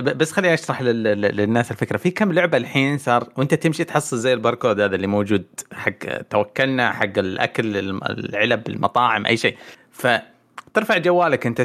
بس 0.00 0.32
خليني 0.32 0.54
أشرح 0.54 0.82
لل- 0.82 1.02
لل- 1.02 1.36
للناس 1.36 1.70
الفكرة. 1.70 1.96
في 1.96 2.10
كم 2.10 2.32
لعبة 2.32 2.56
الحين 2.58 2.98
صار 2.98 3.28
وأنت 3.36 3.54
تمشي 3.54 3.84
تحصل 3.84 4.16
زي 4.18 4.32
الباركود 4.32 4.80
هذا 4.80 4.94
اللي 4.96 5.06
موجود 5.06 5.44
حق 5.72 6.22
توكلنا 6.30 6.92
حق 6.92 7.18
الأكل 7.18 7.76
العلب 8.10 8.68
المطاعم 8.68 9.26
أي 9.26 9.36
شيء. 9.36 9.56
ف 9.90 10.06
ترفع 10.74 10.98
جوالك 10.98 11.46
انت 11.46 11.62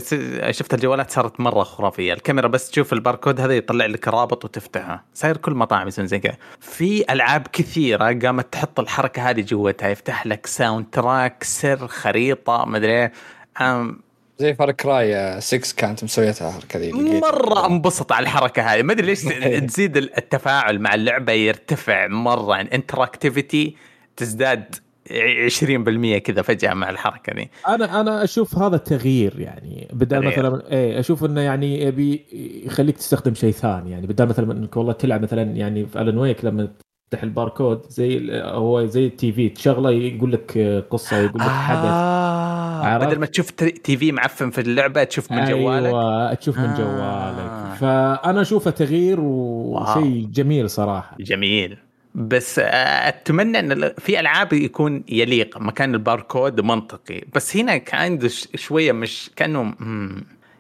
شفت 0.52 0.74
الجوالات 0.74 1.12
صارت 1.12 1.40
مرة 1.40 1.64
خرافية. 1.64 2.14
الكاميرا 2.14 2.48
بس 2.48 2.70
تشوف 2.72 2.94
الباركود 2.94 3.42
هذا 3.42 3.56
يطلع 3.58 3.86
لك 3.86 4.08
رابط 4.08 4.46
وتفتحه. 4.46 5.06
صاير 5.14 5.38
كل 5.38 5.52
مطاعم 5.54 5.88
يسوون 5.88 6.08
زي 6.08 6.20
كذا. 6.20 6.38
في 6.60 7.14
ألعاب 7.14 7.48
كثيرة 7.54 8.20
قامت 8.20 8.54
تحط 8.54 8.80
الحركة 8.80 9.30
هذه 9.30 9.42
جوتها 9.42 9.90
يفتح 9.90 10.28
لك 10.28 10.46
soundtrack 10.46 11.44
سر 11.44 11.88
خريطة 11.88 12.66
مدري 12.66 12.92
إيه 12.92 13.12
أم- 13.60 13.94
زي 14.40 14.54
Far 14.56 14.72
Cry 14.72 15.42
6 15.42 15.76
كانت 15.78 16.04
مسويتها 16.04 16.50
الحركه 16.50 16.80
ذي. 16.80 16.92
مرة 17.20 17.66
انبسط 17.66 18.12
على 18.12 18.24
الحركة 18.24 18.62
هذه. 18.62 18.82
ما 18.84 18.94
أدري 18.94 19.06
ليش 19.08 19.22
تزيد 19.68 19.98
التفاعل 19.98 20.80
مع 20.80 20.94
اللعبة 20.94 21.34
يرتفع 21.34 22.08
مرة. 22.08 22.56
interactivity 22.56 23.76
تزداد 24.18 24.76
20% 25.08 26.18
كذا 26.18 26.42
فجأة 26.42 26.74
مع 26.74 26.90
الحركة 26.90 27.34
دي. 27.34 27.50
أنا 27.68 28.02
أنا 28.02 28.24
أشوف 28.24 28.58
هذا 28.58 28.78
تغيير 28.78 29.40
يعني 29.40 29.88
بدل 29.94 30.22
تغيير. 30.22 30.28
مثلا 30.28 30.72
إيه 30.72 31.00
أشوف 31.00 31.26
إنه 31.26 31.42
يعني 31.42 31.82
يبي 31.82 32.26
يخليك 32.66 32.98
تستخدم 32.98 33.34
شيء 33.34 33.52
ثاني. 33.52 33.92
يعني 33.92 34.08
بدل 34.08 34.26
مثلا 34.26 34.52
إنك 34.52 34.78
والله 34.78 34.94
تلعب 34.94 35.22
مثلا 35.22 35.42
يعني 35.42 35.86
في 35.86 36.02
Alan 36.02 36.18
Wake 36.18 36.46
لما 36.46 36.68
تفتح 37.12 37.24
الباركود 37.24 37.82
زي 37.90 38.42
هو 38.42 38.86
زي 38.86 39.06
ال 39.06 39.32
TV 39.32 39.50
تشغله 39.50 39.92
يقول 39.92 40.32
لك 40.32 40.58
قصة 40.90 41.18
يقول 41.18 41.42
لك 41.42 41.48
حدث. 41.48 41.86
آه 41.86 42.84
عرفت؟ 42.84 43.08
بدل 43.08 43.20
ما 43.20 43.26
تشوف 43.26 43.52
TV 43.52 44.12
معفن 44.12 44.50
في 44.50 44.62
اللعبة 44.62 45.04
تشوف 45.04 45.32
من 45.32 45.46
جوالك. 45.46 45.86
أيوه 45.86 46.34
تشوف 46.34 46.58
من 46.58 46.66
آه. 46.66 46.78
جوالك. 46.78 47.78
فأنا 47.78 48.42
أشوفه 48.42 48.72
تغيير 48.72 49.20
وشيء 49.20 50.28
جميل 50.32 50.70
صراحة. 50.70 51.18
جميل. 51.20 51.78
بس 52.18 52.60
أتمنى 52.60 53.60
إن 53.60 53.94
في 53.98 54.20
ألعاب 54.20 54.54
يكون 54.54 55.04
يليق 55.10 55.58
مكان 55.58 55.94
الباركود 55.94 56.62
منطقي. 56.62 57.22
بس 57.36 57.58
هنا 57.58 57.78
كان 57.78 58.30
شوية 58.56 58.92
مش 58.92 59.32
كأنه 59.36 59.74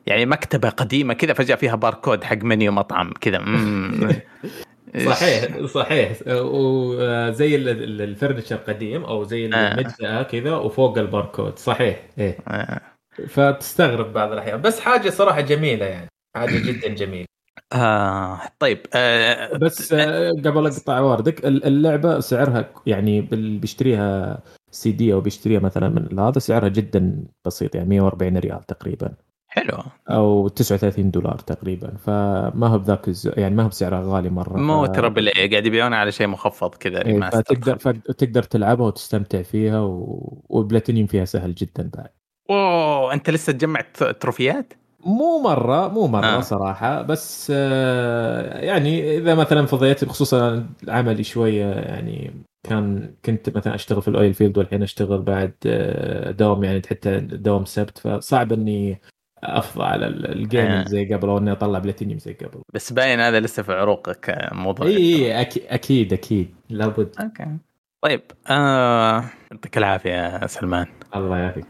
يعني 0.05 0.25
مكتبة 0.25 0.69
قديمة 0.69 1.13
كذا 1.13 1.33
فجأة 1.33 1.55
فيها 1.55 1.75
باركود 1.75 2.23
حق 2.23 2.37
منيو 2.43 2.71
مطعم 2.71 3.13
كذا. 3.21 3.41
صحيح 5.05 5.65
صحيح. 5.65 6.11
وزي 6.27 7.55
ال- 7.55 7.69
ال- 7.69 8.01
ال 8.01 8.07
furniture 8.07 8.55
قديم 8.55 9.03
أو 9.03 9.23
زي 9.23 9.45
آه. 9.45 9.71
المجزأة 9.73 10.23
كذا 10.23 10.55
وفوق 10.55 10.97
الباركود. 10.97 11.59
صحيح 11.59 11.99
إيه. 12.17 12.37
آه. 12.47 12.81
فتستغرب 13.27 14.13
بعض 14.13 14.31
الأحيان. 14.31 14.61
بس 14.61 14.79
حاجة 14.79 15.09
صراحة 15.09 15.41
جميلة 15.41 15.85
يعني. 15.85 16.07
حاجة 16.37 16.57
جدا 16.59 16.87
جميلة. 16.87 17.25
آه 17.73 18.39
طيب 18.59 18.79
آه 18.93 19.57
بس 19.57 19.93
آه، 19.93 20.31
قبل 20.31 20.67
أقطع 20.67 20.99
واردك 20.99 21.45
ال- 21.45 21.65
اللعبة 21.65 22.19
سعرها 22.19 22.69
يعني 22.85 23.21
بيشتريها 23.61 24.39
سي 24.71 24.91
دي 24.91 25.13
أو 25.13 25.21
بيشتريها 25.21 25.59
مثلا 25.59 25.89
من 25.89 26.19
هذا 26.19 26.39
سعرها 26.39 26.69
جدا 26.69 27.23
بسيط 27.45 27.75
يعني 27.75 27.89
140 27.89 28.37
ريال 28.37 28.63
تقريبا 28.65 29.13
حلو 29.47 29.77
أو 30.09 30.47
39 30.47 31.11
دولار 31.11 31.39
تقريبا 31.39 31.97
فما 31.97 32.67
هو 32.67 32.77
بذاك 32.77 33.07
الز... 33.07 33.31
يعني 33.37 33.55
ما 33.55 33.63
هو 33.63 33.67
بسعرها 33.67 34.01
غالي 34.05 34.29
مرة 34.29 34.57
مو. 34.57 34.85
triple 34.86 35.27
A 35.27 35.47
قاعد 35.47 35.65
يبيعونها 35.65 35.97
على 35.97 36.11
شيء 36.11 36.27
مخفض 36.27 36.75
كذا 36.75 37.05
إيه،. 37.05 37.29
فتقدر 37.29 37.77
فتقدر 37.77 38.43
تلعبها 38.43 38.85
وتستمتع 38.85 39.41
فيها 39.41 39.79
و... 39.79 40.43
والبلاتينيوم 40.49 41.07
فيها 41.07 41.25
سهل 41.25 41.55
جدا 41.55 41.89
بعد 41.93 42.09
أوه 42.49 43.13
أنت 43.13 43.29
لسه 43.29 43.53
تجمع 43.53 43.81
trophy 44.19 44.60
ات؟ 44.60 44.73
مو 45.07 45.39
مرة 45.39 45.87
مو 45.87 46.07
مرة 46.07 46.25
آه. 46.25 46.37
آه. 46.37 46.41
صراحة 46.41 47.01
بس 47.01 47.51
آه 47.55 48.59
يعني 48.59 49.17
إذا 49.17 49.35
مثلا 49.35 49.65
فضيت 49.65 50.05
خصوصا 50.05 50.67
عملي 50.87 51.23
شوية 51.23 51.65
يعني 51.65 52.31
كان 52.69 53.13
كنت 53.25 53.57
مثلا 53.57 53.75
أشتغل 53.75 54.01
في 54.01 54.07
ال 54.07 54.14
oil 54.14 54.33
field 54.33 54.57
والحين 54.57 54.83
أشتغل 54.83 55.21
بعد 55.21 55.53
آه، 55.65 56.31
دوام 56.31 56.63
يعني 56.63 56.81
حتى 56.89 57.19
دوام 57.19 57.65
سبت 57.65 57.97
فصعب 57.97 58.53
إني 58.53 59.01
أفضى 59.43 59.83
على 59.83 60.07
ال- 60.07 60.57
آه. 60.57 60.83
زي 60.83 61.13
قبل 61.13 61.29
أو 61.29 61.37
إني 61.37 61.51
أطلع 61.51 61.79
بلاتينيوم 61.79 62.19
زي 62.19 62.33
قبل 62.33 62.61
بس 62.73 62.93
باين 62.93 63.19
هذا 63.19 63.39
لسه 63.39 63.63
في 63.63 63.73
عروقك 63.73 64.29
آه، 64.29 64.53
موضوع 64.53 64.87
إي 64.87 64.97
إي 64.97 65.41
أكيد 65.41 66.13
أكيد 66.13 66.55
لابد 66.69 67.15
أوكي 67.21 67.57
طيب 68.01 68.21
آه، 68.49 69.23
يعطيك 69.51 69.77
العافية 69.77 70.11
يا 70.41 70.47
سلمان 70.47 70.85
الله 71.15 71.37
يعافيك 71.37 71.65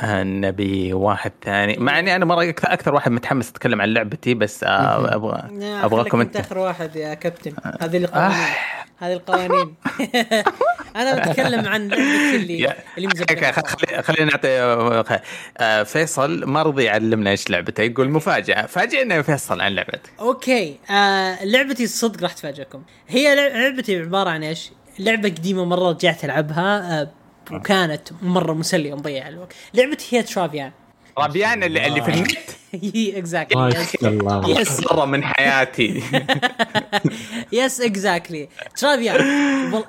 آه، 0.00 0.22
نبي 0.22 0.92
واحد 0.92 1.32
ثاني. 1.44 1.76
مع 1.78 1.98
إني 1.98 2.16
أنا 2.16 2.24
مرة 2.24 2.52
أكثر- 2.52 2.70
أكثر 2.72 2.94
واحد 2.94 3.10
متحمس 3.12 3.48
أتكلم 3.50 3.80
عن 3.80 3.88
لعبتي 3.88 4.34
بس 4.34 4.64
آه، 4.64 5.14
أبغى 5.14 5.42
أنت. 6.20 6.36
أنت. 6.36 6.46
آخر 6.46 6.58
واحد 6.58 6.96
يا 6.96 7.14
كابتن. 7.14 7.52
هذه 7.80 7.96
القوانين. 7.96 8.32
آه. 8.38 8.46
هذه 8.98 9.12
القوانين. 9.12 9.74
أنا 10.96 11.14
بتكلم 11.30 11.66
عن 11.68 11.88
لعبتي 11.88 12.36
اللي 12.36 12.74
اللي 12.98 13.06
خلينا 14.02 14.30
نعطي 14.30 14.48
آه، 15.58 15.82
فيصل 15.82 16.44
ما 16.44 16.62
رضي 16.62 16.84
يعلمنا 16.84 17.30
إيش 17.30 17.50
لعبته 17.50 17.82
يقول 17.82 18.10
مفاجأة. 18.10 18.66
فاجئنا 18.66 19.14
يا 19.14 19.22
فيصل 19.22 19.60
عن 19.60 19.72
لعبتك. 19.74 20.10
أوكي 20.20 20.76
آه 20.90 21.44
لعبتي 21.44 21.84
الصدق 21.84 22.22
راح 22.22 22.32
تفاجئكم. 22.32 22.82
هي 23.08 23.34
لع- 23.34 23.58
لعبتي 23.58 23.98
عبارة 24.00 24.30
عن 24.30 24.42
إيش؟ 24.42 24.70
لعبة 24.98 25.28
قديمة 25.28 25.64
مرة 25.64 25.88
رجعت 25.90 26.24
ألعبها 26.24 27.00
آه 27.00 27.08
وكانت 27.52 28.08
مرة 28.22 28.52
مسلية 28.52 28.92
ومضيعة 28.92 29.28
الوقت. 29.28 29.52
لعبتي 29.74 30.16
هي 30.16 30.22
ترافيان. 30.22 30.72
ترافيان 31.18 31.62
اللي, 31.62 31.86
اللي 31.86 32.02
في 32.02 32.10
النت؟ 32.10 32.38
هي 32.94 33.18
exactly 33.18 33.86
yes 34.48 34.80
مرة 34.92 35.04
من 35.04 35.24
حياتي. 35.24 36.02
yes 37.52 37.80
exactly 37.80 38.48
ترافيان. 38.76 39.16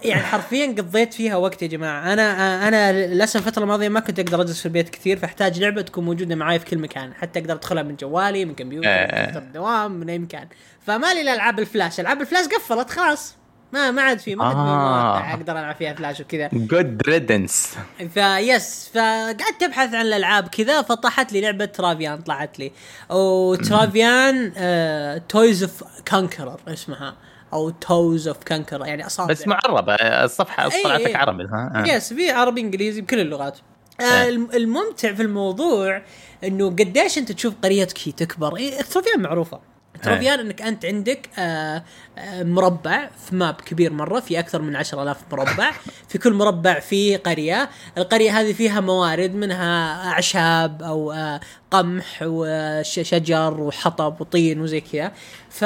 يعني 0.03 0.23
حرفيا 0.23 0.67
قضيت 0.67 1.13
فيها 1.13 1.35
وقت 1.35 1.61
يا 1.61 1.67
جماعة. 1.67 2.13
أنا 2.13 2.67
أنا 2.67 2.91
للأسف 3.07 3.35
الفترة 3.47 3.63
الماضية 3.63 3.89
ما 3.89 3.99
كنت 3.99 4.19
أقدر 4.19 4.41
أجلس 4.41 4.59
في 4.59 4.65
البيت 4.65 4.89
كثير 4.89 5.17
فأحتاج 5.17 5.59
لعبة 5.59 5.81
تكون 5.81 6.05
موجودة 6.05 6.35
معي 6.35 6.59
في 6.59 6.65
كل 6.65 6.77
مكان. 6.77 7.13
حتى 7.13 7.39
أقدر 7.39 7.53
أدخلها 7.53 7.83
من 7.83 7.95
جوالي 7.95 8.45
من 8.45 8.55
كمبيوتر 8.55 8.89
من 8.89 8.95
آه. 8.95 9.37
الدوام 9.37 9.91
من 9.91 10.09
أي 10.09 10.19
مكان. 10.19 10.47
فما 10.85 11.13
لي 11.13 11.21
الا 11.21 11.33
ألعاب 11.33 11.59
الفلاش. 11.59 11.99
ألعاب 11.99 12.21
الفلاش 12.21 12.45
قفلت 12.45 12.89
خلاص. 12.89 13.35
ما 13.73 13.91
ما 13.91 14.01
عاد 14.01 14.19
في 14.19 14.35
ما 14.35 14.47
كنت 14.49 14.57
آه. 14.57 14.63
مواقع 14.65 15.33
أقدر 15.33 15.51
ألعب 15.59 15.75
فيها 15.75 15.93
فلاش 15.93 16.19
وكذا. 16.19 16.49
جود 16.53 17.01
ريدنس 17.07 17.75
فيس 18.13 18.89
فقعدت 18.93 19.63
أبحث 19.63 19.93
عن 19.93 20.01
الألعاب 20.05 20.47
كذا 20.47 20.81
فطاحت 20.81 21.33
لي 21.33 21.41
لعبة 21.41 21.65
ترافيان 21.65 22.21
طلعت 22.21 22.59
لي. 22.59 22.71
وترافيان 23.09 24.53
آه 24.57 25.17
تويز 25.29 25.63
اوف 25.63 25.83
كانكرر 26.05 26.59
اسمها؟ 26.67 27.15
أو 27.53 27.69
توز 27.69 28.27
اوف 28.27 28.37
كانكرر 28.37 28.85
يعني 28.85 29.05
أصابع. 29.05 29.31
بس 29.33 29.47
معربة 29.47 29.93
الصفحة 29.95 30.63
إيه، 30.71 30.83
طلعت 30.83 31.01
لك 31.01 31.07
إيه. 31.07 31.17
عربي 31.17 31.43
ها؟ 31.43 31.71
آه. 31.75 31.87
يس 31.95 32.13
في 32.13 32.31
عربي 32.31 32.61
إنجليزي 32.61 33.01
بكل 33.01 33.19
اللغات. 33.19 33.57
آه 34.01 34.03
إيه. 34.03 34.29
الم- 34.29 34.49
الممتع 34.53 35.13
في 35.13 35.21
الموضوع 35.21 36.01
إنه 36.43 36.69
قديش 36.69 37.17
أنت 37.17 37.31
تشوف 37.31 37.53
قريتك 37.63 37.97
هي 38.07 38.11
تكبر. 38.11 38.55
إيه 38.57 38.81
ترافيان 38.81 39.19
معروفة. 39.21 39.59
ترافيان 40.03 40.39
إنك 40.39 40.61
أنت 40.61 40.85
عندك 40.85 41.29
آه 41.39 41.83
آه 42.17 42.43
مربع 42.43 43.09
في 43.25 43.35
map 43.35 43.53
كبير 43.53 43.93
مرة 43.93 44.19
في 44.19 44.39
أكثر 44.39 44.61
من 44.61 44.75
10000 44.75 45.17
مربع. 45.31 45.71
في 46.09 46.17
كل 46.17 46.33
مربع 46.33 46.79
فيه 46.79 47.17
قرية. 47.17 47.69
القرية 47.97 48.39
هذه 48.39 48.53
فيها 48.53 48.79
موارد 48.81 49.35
منها 49.35 50.07
أعشاب 50.11 50.83
أو 50.83 51.11
آه 51.11 51.39
قمح 51.71 52.19
وشجر 52.23 53.61
وحطب 53.61 54.21
وطين 54.21 54.61
وزي 54.61 54.81
كذا. 54.81 55.11
ف 55.49 55.63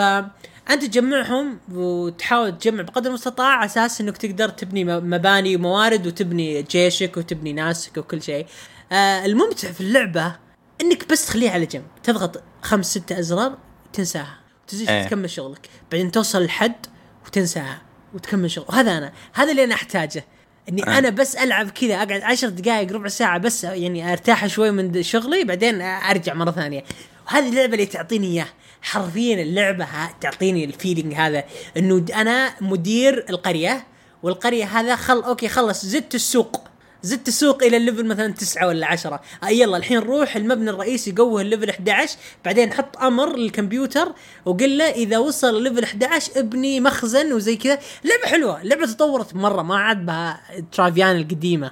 أنت 0.69 0.85
تجمعهم 0.85 1.59
وتحاول 1.73 2.57
تجمع 2.57 2.81
بقدر 2.81 3.09
المستطاع 3.09 3.47
على 3.47 3.65
أساس 3.65 4.01
إنك 4.01 4.17
تقدر 4.17 4.49
تبني 4.49 4.83
مباني 4.85 5.55
وموارد 5.55 6.07
وتبني 6.07 6.61
جيشك 6.61 7.17
وتبني 7.17 7.53
ناسك 7.53 7.97
وكل 7.97 8.21
شيء. 8.21 8.45
آه 8.91 9.25
الممتع 9.25 9.71
في 9.71 9.81
اللعبة 9.81 10.35
إنك 10.81 11.09
بس 11.09 11.25
تخليها 11.25 11.51
على 11.51 11.65
جنب، 11.65 11.83
تضغط 12.03 12.43
خمس 12.61 12.85
ستة 12.91 13.19
أزرار 13.19 13.57
وتنساها، 13.91 14.37
وتجي 14.63 14.89
إيه. 14.89 15.03
تكمل 15.03 15.29
شغلك، 15.29 15.69
بعدين 15.91 16.11
توصل 16.11 16.45
لحد 16.45 16.85
وتنساها 17.25 17.81
وتكمل 18.13 18.51
شغل، 18.51 18.65
وهذا 18.69 18.97
أنا، 18.97 19.13
هذا 19.33 19.51
اللي 19.51 19.63
أنا 19.63 19.75
أحتاجه. 19.75 20.25
إني 20.69 20.83
آه. 20.87 20.97
أنا 20.97 21.09
بس 21.09 21.35
ألعب 21.35 21.69
كذا 21.69 21.95
أقعد 21.95 22.21
عشر 22.21 22.49
دقائق 22.49 22.91
ربع 22.91 23.07
ساعة 23.07 23.37
بس 23.37 23.63
يعني 23.63 24.11
أرتاح 24.11 24.47
شوي 24.47 24.71
من 24.71 25.03
شغلي 25.03 25.43
بعدين 25.43 25.81
أرجع 25.81 26.33
مرة 26.33 26.51
ثانية. 26.51 26.83
وهذه 27.27 27.49
اللعبة 27.49 27.73
اللي 27.73 27.85
تعطيني 27.85 28.27
اياه 28.27 28.47
حرفيا 28.81 29.41
اللعبة 29.41 29.87
تعطيني 30.21 30.65
الفيلينج 30.65 31.13
هذا. 31.13 31.43
إنه 31.77 32.05
أنا 32.15 32.53
مدير 32.61 33.25
القرية 33.29 33.87
والقرية 34.23 34.65
هذا 34.65 34.95
خل 34.95 35.23
أوكي 35.23 35.47
خلص 35.47 35.85
زدت 35.85 36.15
السوق. 36.15 36.70
زدت 37.03 37.27
السوق 37.27 37.63
إلى 37.63 37.77
ال 37.77 37.82
level 37.82 38.05
مثلا 38.07 38.33
تسعة 38.33 38.67
ولا 38.67 38.87
عشرة. 38.87 39.21
آه 39.43 39.47
يلا 39.49 39.77
الحين 39.77 39.99
روح 39.99 40.35
المبنى 40.35 40.69
الرئيسي 40.69 41.11
قوه 41.11 41.41
ال 41.41 41.46
level 41.46 41.69
11 41.69 42.17
بعدين 42.45 42.73
حط 42.73 42.97
أمر 42.97 43.35
للكمبيوتر 43.35 44.13
وقل 44.45 44.77
له 44.77 44.89
إذا 44.89 45.17
وصل 45.17 45.57
ال 45.57 45.62
level 45.62 45.83
11 45.83 46.31
ابني 46.39 46.79
مخزن 46.79 47.33
وزي 47.33 47.55
كذا. 47.55 47.79
لعبة 48.03 48.25
حلوة 48.27 48.61
اللعبه 48.61 48.85
تطورت 48.85 49.35
مرة 49.35 49.61
ما 49.61 49.77
عاد 49.77 50.05
بها 50.05 50.41
ترافيان 50.71 51.15
القديمة. 51.15 51.71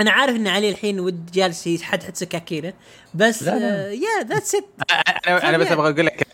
أنا 0.00 0.10
عارف 0.10 0.36
إن 0.36 0.48
علي 0.48 0.70
الحين 0.70 1.00
ود 1.00 1.30
جالس 1.30 1.66
يحدحد 1.66 2.16
سكاكينه 2.16 2.72
بس 3.14 3.42
لا، 3.42 3.58
لا. 3.58 3.92
yeah 3.92 4.22
that's 4.28 4.54
it 4.54 4.64
أنا 5.28 5.48
أنا 5.48 5.58
بس. 5.58 5.66
أبغى 5.72 5.90
أقول 5.90 6.06
لك 6.06 6.26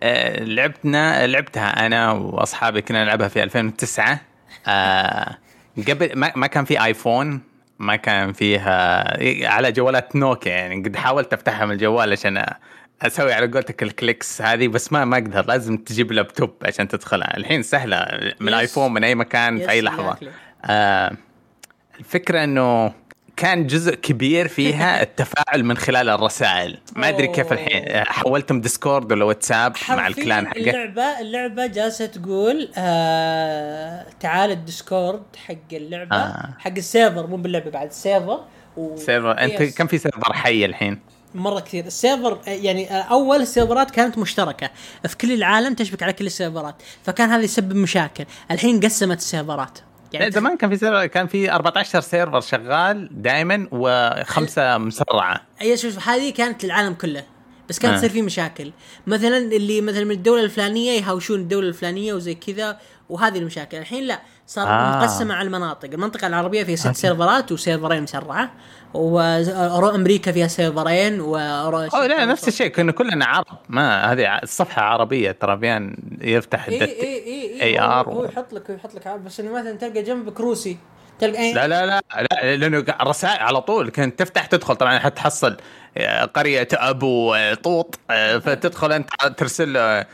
آه، 0.00 0.44
لعبتنا 0.44 1.26
لعبتها 1.26 1.86
أنا 1.86 2.12
وأصحابي 2.12 2.82
كنا 2.82 3.04
نلعبها 3.04 3.28
في 3.28 3.42
2009 3.42 4.20
آه، 4.66 5.38
قبل 5.88 6.10
ما, 6.18 6.32
ما 6.36 6.46
كان 6.46 6.64
في 6.64 6.84
ايفون 6.84 7.40
ما 7.78 7.96
كان 7.96 8.32
فيها 8.32 9.04
على 9.48 9.72
جوالات 9.72 10.16
نوكيا 10.16 10.52
يعني. 10.52 10.82
قد 10.82 10.96
حاولت 10.96 11.32
أفتحها 11.32 11.66
من 11.66 11.72
الجوال 11.72 12.12
عشان 12.12 12.44
أسوي 13.02 13.32
على 13.32 13.46
قولتك 13.46 13.82
ال 13.82 13.91
clicks 13.91 14.42
هذه 14.42 14.68
بس 14.68 14.92
ما 14.92 15.04
ما 15.04 15.16
أقدر 15.16 15.46
لازم 15.46 15.76
تجيب 15.76 16.12
لابتوب 16.12 16.54
عشان 16.62 16.88
تدخلها 16.88 17.36
الحين 17.36 17.62
سهلة. 17.62 18.06
من. 18.40 18.48
الآيفون 18.48 18.92
من 18.92 19.04
أي 19.04 19.14
مكان 19.14 19.58
في 19.58 19.70
أي 19.70 19.80
لحظة. 19.80 20.16
آه 20.64 21.12
الفكرة 21.98 22.44
إنه 22.44 22.92
كان 23.36 23.66
جزء 23.66 23.94
كبير 23.94 24.48
فيها 24.48 25.02
التفاعل 25.02 25.64
من 25.64 25.76
خلال 25.76 26.08
الرسائل. 26.08 26.78
ما 26.96 27.08
أدري 27.08 27.26
كيف 27.26 27.52
الحين 27.52 28.04
حولتم 28.04 28.60
ديسكورد 28.60 29.12
ولا 29.12 29.24
واتساب 29.24 29.76
مع 29.88 30.06
ال 30.06 30.14
clan 30.14 30.46
حقك؟ 30.46 30.56
اللعبة 30.56 31.20
اللعبة 31.20 31.66
جالسة 31.66 32.06
تقول 32.06 32.68
آه 32.76 34.06
تعال 34.20 34.50
الديسكورد 34.50 35.22
حق 35.46 35.54
اللعبة 35.72 36.16
آه. 36.16 36.54
حق 36.58 36.76
ال 36.76 36.83
server 36.83 37.26
مو 37.26 37.36
باللعبة 37.36 37.70
بعد 37.70 37.88
ال 37.88 37.95
server. 37.95 38.40
و... 38.76 38.96
server 38.96 39.30
انت. 39.30 39.62
كم 39.62 39.86
في 39.86 39.98
server 39.98 40.32
حي 40.32 40.64
الحين؟ 40.64 41.00
مرة 41.34 41.60
كثير. 41.60 41.86
ال 41.86 41.94
server 41.94 42.40
آه، 42.48 42.50
يعني 42.50 42.90
آه، 42.90 43.02
أول 43.02 43.40
ال 43.40 43.46
server 43.46 43.84
ات 43.84 43.90
كانت 43.90 44.18
مشتركة 44.18 44.70
في 45.08 45.16
كل 45.16 45.32
العالم 45.32 45.74
تشبك 45.74 46.02
على 46.02 46.12
كل 46.12 46.26
ال 46.26 46.31
server 46.31 46.63
ات. 46.63 46.74
فكان 47.04 47.30
هذا 47.30 47.42
يسبب 47.42 47.74
مشاكل. 47.74 48.24
الحين 48.50 48.80
قسمت 48.80 49.18
ال 49.18 49.25
server 49.25 49.65
ات. 49.65 49.78
يعني 50.14 50.30
زمان 50.30 50.56
كان 50.56 50.70
في 50.70 50.76
server 50.76 51.06
كان 51.06 51.26
في 51.26 51.52
14 51.52 52.00
server 52.00 52.40
شغال 52.40 53.08
دائما 53.22 53.68
وخمسة 53.72 54.78
مسرعه 54.78 55.40
أي 55.60 55.76
شوف 55.76 56.08
هذه 56.08 56.32
كانت 56.32 56.64
للعالم 56.64 56.94
كله 56.94 57.24
بس 57.68 57.78
كانت 57.78 57.94
آه. 57.94 57.98
تصير 57.98 58.10
في 58.10 58.22
مشاكل. 58.22 58.72
مثلا 59.06 59.38
اللي 59.38 59.80
مثلا 59.80 60.04
من 60.04 60.10
الدولة 60.10 60.42
الفلانية 60.42 61.00
يهاوشون 61.00 61.40
الدولة 61.40 61.68
الفلانية 61.68 62.14
وزي 62.14 62.34
كذا 62.34 62.78
وهذه 63.08 63.38
المشاكل. 63.38 63.76
الحين 63.76 64.04
لا 64.04 64.20
صار 64.46 64.68
آه. 64.68 64.98
مقسمة 64.98 65.34
على 65.34 65.46
المناطق. 65.46 65.88
المنطقة 65.92 66.26
العربية 66.26 66.64
فيها 66.64 66.76
ست 66.76 66.96
سيرفرات 66.96 67.52
وسيرفرين 67.52 68.02
مسرعه 68.02 68.50
وامريكا 68.94 70.32
فيها 70.32 70.46
سيرفرين 70.46 71.20
و 71.20 71.36
أو 71.36 72.02
لا 72.02 72.24
نفس 72.24 72.48
الشيء 72.48 72.68
كنا 72.68 72.92
كلنا 72.92 73.26
عرب. 73.26 73.46
ما 73.68 74.12
هذه 74.12 74.38
الصفحة 74.42 74.82
عربية 74.82 75.30
ترابيان 75.30 75.96
يفتح 76.20 76.68
اي 76.68 76.74
الدت 76.74 76.88
اي 76.88 77.62
اي 77.62 77.78
AR 77.78 78.08
هو, 78.08 78.24
يحط 78.24 78.52
لك 78.52 78.70
يحط 78.70 78.94
لك 78.94 79.06
عرب 79.06 79.24
بس 79.24 79.40
إنه 79.40 79.52
مثلا 79.52 79.72
تلقى 79.76 80.02
جنبك 80.02 80.40
روسي. 80.40 80.76
تلقى 81.18 81.38
أي 81.38 81.52
لا 81.52 81.68
لا 81.68 81.86
لا 81.86 82.02
لا 82.32 82.56
لأنه 82.56 82.84
الرسائل 83.00 83.42
على 83.42 83.60
طول 83.60 83.90
كنت 83.90 84.18
تفتح 84.18 84.46
تدخل. 84.46 84.76
طبعا 84.76 84.98
حتحصل 84.98 85.56
آه، 85.96 86.24
قرية 86.24 86.68
أبو 86.72 87.34
آه، 87.34 87.54
طوط 87.54 87.98
آه، 88.10 88.38
فتدخل 88.38 88.92
أنت 88.92 89.10
ترسل 89.36 89.72
له 89.72 90.06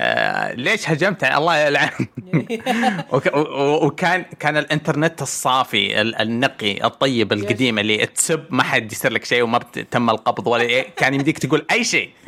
آه 0.00 0.52
ليش 0.52 0.90
هجمت؟ 0.90 1.24
الله 1.24 1.56
يلعن. 1.58 1.90
وكان 3.82 4.24
كان 4.38 4.56
الإنترنت 4.56 5.22
الصافي 5.22 6.00
ال- 6.00 6.14
النقي 6.20 6.84
الطيب 6.84 7.32
القديم 7.32 7.78
اللي 7.78 8.06
تسب 8.06 8.44
ما 8.50 8.62
حد 8.62 8.92
يصير 8.92 9.12
لك 9.12 9.24
شيء 9.24 9.42
وما 9.42 9.58
تم 9.90 10.10
القبض 10.10 10.46
ولا 10.46 10.82
كان 10.82 11.14
يمديك 11.14 11.38
تقول 11.38 11.66
أي 11.70 11.84
شيء. 11.84 12.10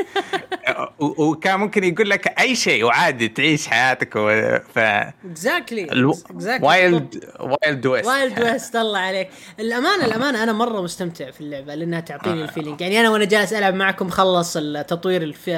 وكان 1.01 1.61
ممكن 1.61 1.85
يقول 1.85 2.11
لك 2.11 2.41
أي 2.41 2.55
شيء 2.57 2.85
وعادي 2.85 3.29
تعيش 3.29 3.67
حياتك 3.69 4.17
و... 4.17 4.29
ف 4.75 4.79
exactly 4.79 5.87
wild 6.63 7.25
wild 7.41 7.87
west 7.87 8.07
wild 8.09 8.41
west 8.43 8.77
الله 8.77 8.99
عليك. 8.99 9.29
الأمانة 9.61 10.05
الأمانة 10.05 10.43
أنا 10.43 10.53
مرة 10.53 10.81
مستمتع 10.83 11.31
في 11.31 11.41
اللعبة 11.41 11.75
لأنها 11.75 12.01
تعطيني 12.01 12.43
الفيلينج. 12.43 12.81
يعني 12.81 13.01
أنا 13.01 13.11
وأنا 13.11 13.25
جالس 13.25 13.53
ألعب 13.53 13.75
معكم 13.75 14.09
خلص 14.09 14.57
التطوير 14.57 15.23
الف... 15.23 15.51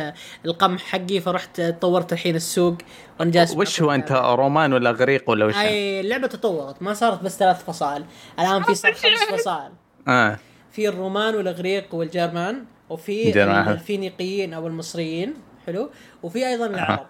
القمح 0.47 0.83
حقي 0.83 1.21
فرحت 1.21 1.61
طورت 1.61 2.02
الحين 2.13 2.37
السوق 2.37 2.75
وأنا 3.21 3.31
جالس 3.31 3.57
وش 3.57 3.83
هو 3.83 3.91
أنت 3.91 4.13
رومان 4.13 4.73
ولا 4.73 4.91
غريق 4.91 5.31
ولا 5.31 5.45
وش؟ 5.45 5.57
أي 5.57 6.01
اللعبة 6.01 6.27
تطورت 6.27 6.83
ما 6.83 6.95
صارت 6.95 7.23
بس 7.23 7.39
ثلاث 7.39 7.65
فصائل 7.65 8.05
الآن 8.39 8.63
في 8.63 8.75
صار 8.75 8.93
خمس 8.93 9.23
فصائل. 9.41 9.71
آه. 10.09 10.39
في 10.73 10.89
الرومان 10.89 11.35
والاغريق 11.35 11.95
والجرمان 11.95 12.65
وفي. 12.91 13.43
الفينيقيين 13.73 14.55
أو 14.55 14.67
المصريين 14.67 15.35
حلو 15.67 15.91
وفي 16.23 16.49
أيضا 16.49 16.67
العرب. 16.67 17.07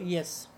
يس 0.00 0.48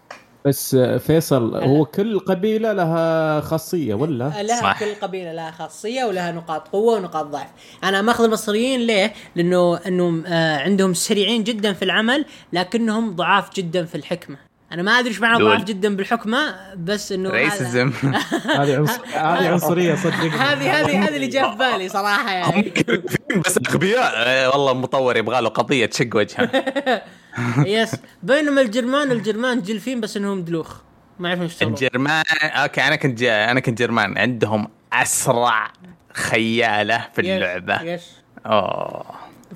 بس 0.45 0.77
فيصل 0.77 1.57
هو 1.57 1.85
كل 1.85 2.19
قبيلة 2.19 2.73
لها 2.73 3.41
خاصية 3.41 3.95
ولا؟ 3.95 4.43
لها 4.43 4.61
صح. 4.61 4.81
كل 4.81 4.95
قبيلة 4.95 5.33
لها 5.33 5.51
خاصية 5.51 6.05
ولها 6.05 6.33
نقاط 6.33 6.69
قوة 6.69 6.97
ونقاط 6.97 7.27
ضعف 7.27 7.49
أنا 7.85 8.03
ماخذ 8.03 8.25
المصريين 8.25 8.81
ليه 8.81 9.13
لأنه 9.37 9.77
انه 9.77 10.23
آه 10.27 10.57
عندهم 10.57 10.95
سريعين 10.95 11.45
جدا 11.45 11.73
في 11.73 11.85
العمل 11.85 12.25
لكنهم 12.53 13.17
ضعاف 13.17 13.57
جدا 13.57 13.85
في 13.85 13.95
الحكمة 13.95 14.52
أنا 14.73 14.83
ما 14.83 14.99
أدري 14.99 15.09
إيش 15.09 15.21
معنى. 15.21 15.45
ضعاف 15.45 15.65
جدا 15.65 15.97
بالحكمة 15.97 16.55
بس 16.77 17.13
إنه 17.13 17.31
ريسزم 17.31 17.93
هذه. 18.59 18.87
هذه 19.15 19.49
عنصرية 19.49 19.95
صدقني 19.95 20.29
هذه 20.31 20.81
هذه 20.81 21.05
هذه 21.09 21.17
اللي 21.17 21.27
جاء 21.27 21.51
في 21.51 21.57
بالي 21.59 21.89
صراحة 21.89 22.31
يعني. 22.33 22.73
بس 23.47 23.59
أغبياء. 23.69 24.13
آه، 24.17 24.51
والله 24.51 24.73
مطور 24.75 25.17
يبغى 25.17 25.41
له 25.41 25.49
قضية 25.49 25.87
تشق 25.87 26.09
وجهه. 26.17 26.51
yes 27.67 27.97
بينما 28.23 28.61
الجرمان 28.61 29.13
الجرمان 29.13 29.63
جلفين 29.63 30.01
بس 30.01 30.17
إنهم 30.17 30.43
دلوخ. 30.45 30.77
ما 31.19 31.29
يعرفون 31.29 31.47
يشتغلون 31.47 31.75
الجرمان 31.75 32.25
أوكي 32.43 32.81
أنا 32.81 32.97
كنت. 32.97 33.23
أنا 33.23 33.61
كنت 33.61 33.79
جرمان. 33.79 34.19
عندهم 34.19 34.69
أسرع 34.93 35.73
خيالة 36.15 37.07
في 37.15 37.21
yes، 37.23 37.27
اللعبة. 37.29 37.83
yes 37.83 38.11
أوه. 38.47 39.05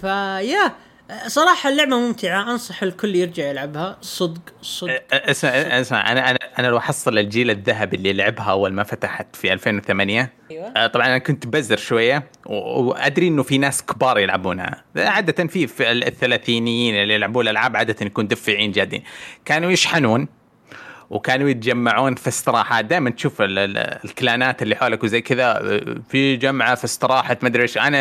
فيا 0.01 0.73
صراحة 1.27 1.71
اللعبة 1.71 1.97
ممتعة 1.99 2.51
أنصح 2.53 2.83
الكل 2.83 3.17
يرجع 3.17 3.45
يلعبها. 3.45 3.99
صدق 4.01 4.43
صدق. 4.63 5.03
أسمع 5.13 5.51
أسمع. 5.51 6.13
أنا 6.13 6.31
أنا 6.31 6.39
أنا 6.59 6.67
لو 6.67 6.77
أحصل 6.79 7.19
الجيل 7.19 7.51
الذهبي 7.51 7.97
اللي 7.97 8.13
لعبها 8.13 8.51
أول 8.51 8.73
ما 8.73 8.83
فتحت 8.83 9.37
في 9.37 9.53
2008 9.53 10.33
أيوه. 10.51 10.87
طبعا 10.87 11.07
أنا 11.07 11.19
كنت 11.19 11.47
بزر 11.47 11.77
شوية 11.77 12.31
و- 12.47 12.81
وأدري 12.83 13.29
إنه 13.29 13.43
في 13.43 13.59
ناس 13.59 13.83
كبار 13.83 14.19
يلعبونها. 14.19 14.85
عادة 14.97 15.47
في 15.47 15.67
في 15.67 15.91
ال- 15.91 16.05
الثلاثينيين 16.07 16.95
اللي 16.95 17.15
يلعبون 17.15 17.45
الألعاب 17.45 17.77
عادة 17.77 18.07
يكون 18.07 18.29
دفّيعين 18.29 18.73
جادين. 18.73 19.03
كانوا 19.45 19.71
يشحنون 19.71 20.29
وكانوا 21.11 21.49
يتجمعون 21.49 22.15
في 22.15 22.29
استراحات. 22.29 22.85
دائما 22.85 23.11
تشوف 23.11 23.43
ال- 23.43 23.59
ال- 23.59 23.99
الكلانات 24.05 24.63
اللي 24.63 24.77
حولك 24.77 25.05
وزي 25.05 25.21
كذا 25.21 25.81
في 26.09 26.37
جمعة 26.37 26.75
في 26.75 26.85
استراحة 26.85 27.37
ما 27.43 27.49
أدري 27.49 27.63
إيش. 27.63 27.79
أنا 27.79 27.99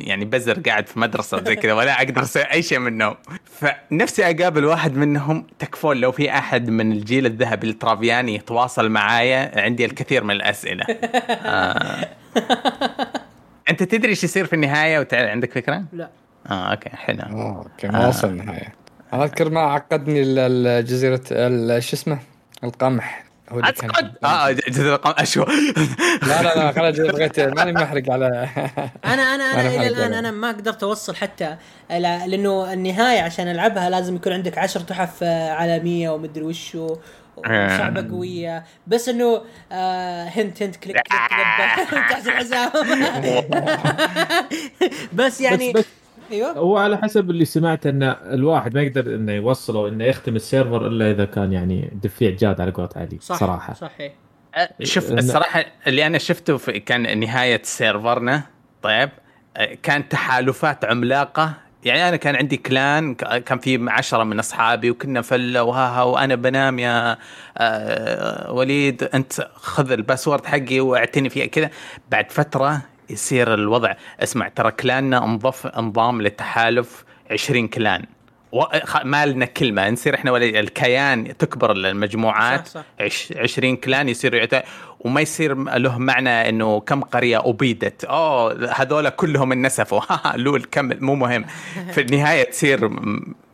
يعني 0.00 0.24
بزر 0.24 0.60
قاعد 0.60 0.86
في 0.86 0.98
مدرسة 0.98 1.44
زي 1.44 1.56
كذا 1.56 1.72
ولا 1.72 1.98
أقدر 2.02 2.22
أسوي 2.22 2.42
أي 2.42 2.62
شيء 2.62 2.78
منهم 2.78 3.16
فنفسي 3.44 4.24
أقابل 4.30 4.64
واحد 4.64 4.96
منهم 4.96 5.46
تكفون 5.58 5.96
لو 5.96 6.12
في 6.12 6.30
أحد 6.30 6.70
من 6.70 6.92
الجيل 6.92 7.26
الذهبي 7.26 7.70
الترافياني 7.70 8.34
يتواصل 8.34 8.88
معايا 8.88 9.60
عندي 9.60 9.84
الكثير 9.84 10.24
من 10.24 10.30
الأسئلة. 10.30 10.84
آه. 10.84 12.08
أنت 13.70 13.82
تدري 13.82 14.10
إيش 14.10 14.24
يصير 14.24 14.46
في 14.46 14.52
النهاية؟ 14.52 14.98
وتع... 14.98 15.30
عندك 15.30 15.52
فكرة؟ 15.52 15.82
لا. 15.92 16.10
آه 16.50 16.70
أوكي 16.70 16.88
حلو. 16.90 17.18
آه، 17.20 17.56
أوكي 17.58 17.88
ما 17.88 18.08
وصل 18.08 18.28
النهاية. 18.28 18.74
أنا 19.12 19.24
أذكر 19.24 19.50
ما 19.50 19.60
عقدني 19.60 20.22
ال- 20.22 20.38
ال- 20.38 20.84
جزيرة 20.84 21.20
ال- 21.30 21.82
شو 21.82 21.96
اسمه؟ 21.96 22.18
القمح 22.64 23.24
هو 23.52 23.60
اسكت 23.60 23.90
آه 24.24 24.50
جزء 24.50 24.82
القم 24.94 25.14
اشوى 25.22 25.46
لا 26.22 26.42
لا 26.42 26.54
لا 26.54 26.72
خلاص 26.72 26.96
بغيت 26.96 27.40
ماني 27.40 27.72
محرق 27.72 28.10
على 28.10 28.48
أنا 29.04 29.22
أنا 29.22 29.44
أنا 29.44 29.60
أنا 29.60 29.68
إلى 29.68 29.86
الان 29.88 30.02
أنا. 30.04 30.18
أنا 30.18 30.30
ما 30.30 30.48
قدرت 30.48 30.82
اوصل 30.82 31.16
حتى 31.16 31.56
إلى- 31.88 31.92
لأنه 32.26 32.72
النهايه 32.72 33.20
عشان 33.22 33.48
العبها 33.50 33.90
لازم 33.90 34.16
يكون 34.16 34.32
عندك 34.32 34.58
عشر 34.58 34.80
تحف 34.80 35.18
آه، 35.22 35.50
عالميه 35.52 36.10
ومدري 36.10 36.42
وشو 36.44 36.96
وصعبة 37.36 38.08
قوية 38.10 38.64
بس 38.86 39.08
انه 39.08 39.42
آه 39.72 40.24
هنت 40.24 40.62
هنت 40.62 40.76
كليك 40.76 40.96
كليك 40.96 41.30
تحت 41.58 41.92
الحزام 41.92 42.70
بس 45.12 45.40
يعني 45.40 45.72
بس- 45.72 45.80
بس- 45.80 45.99
أيوه. 46.30 46.52
هو 46.52 46.76
على 46.76 46.96
حسب 46.98 47.30
اللي 47.30 47.44
سمعت 47.44 47.86
إن 47.86 48.02
الواحد 48.32 48.74
ما 48.74 48.82
يقدر 48.82 49.14
إنه 49.14 49.32
يوصله 49.32 49.88
إنه 49.88 50.04
يختم 50.04 50.36
السيرفر 50.36 50.86
إلا 50.86 51.10
إذا 51.10 51.24
كان 51.24 51.52
يعني 51.52 51.90
دفيع 52.02 52.30
جاد 52.30 52.60
على 52.60 52.70
قولة 52.70 52.88
علي 52.96 53.18
صح 53.20 53.36
صراحة. 53.36 53.74
صحيح. 53.74 54.12
شوف 54.82 55.08
لأن- 55.08 55.12
الصراحة 55.12 55.64
اللي 55.86 56.06
أنا 56.06 56.18
شفته 56.18 56.56
في 56.56 56.80
كان 56.80 57.20
نهاية 57.20 57.60
سيرفرنا 57.64 58.42
طيب 58.82 59.10
آه، 59.56 59.74
كان 59.82 60.08
تحالفات 60.08 60.84
عملاقة. 60.84 61.52
يعني 61.84 62.08
أنا 62.08 62.16
كان 62.16 62.36
عندي 62.36 62.56
كلان 62.56 63.14
ك- 63.14 63.44
كان 63.44 63.58
في 63.58 63.86
عشرة 63.90 64.24
من 64.24 64.38
أصحابي 64.38 64.90
وكنا 64.90 65.22
فلة 65.22 65.62
وهاها 65.62 66.02
وأنا 66.02 66.34
بنام 66.34 66.78
يا 66.78 67.16
آه، 67.58 68.52
وليد 68.52 69.02
أنت 69.14 69.32
خذ 69.54 69.92
الباسورد 69.92 70.46
حقي 70.46 70.80
واعتني 70.80 71.28
فيها 71.30 71.46
كذا. 71.46 71.70
بعد 72.10 72.30
فترة 72.32 72.82
يصير 73.10 73.54
الوضع. 73.54 73.92
اسمع 74.20 74.48
ترى 74.48 74.70
كلاننا 74.70 75.24
انضف 75.24 75.66
انضام 75.66 76.22
للتحالف 76.22 77.04
20 77.30 77.68
كلان. 77.68 78.04
ما 79.04 79.26
لنا 79.26 79.46
كلمه 79.46 79.90
نصير 79.90 80.14
إحنا 80.14 80.30
ولا 80.30 80.60
الكيان 80.60 81.36
تكبر 81.38 81.72
المجموعات 81.72 82.66
صح، 82.66 82.74
صح. 82.74 82.84
عش 83.00 83.32
20 83.36 83.76
كلان 83.76 84.08
يصيروا 84.08 84.38
يعت... 84.38 84.64
وما 85.00 85.20
يصير 85.20 85.54
له 85.54 85.98
معنى 85.98 86.48
إنه 86.48 86.80
كم 86.80 87.00
قرية 87.00 87.42
أبيدت. 87.48 88.04
أوه 88.04 88.70
هذول 88.72 89.08
كلهم 89.08 89.52
انسفوا 89.52 90.00
لول 90.36 90.64
كمل 90.64 91.04
مو 91.04 91.14
مهم. 91.14 91.44
في 91.92 92.00
النهاية 92.00 92.44
تصير 92.44 92.90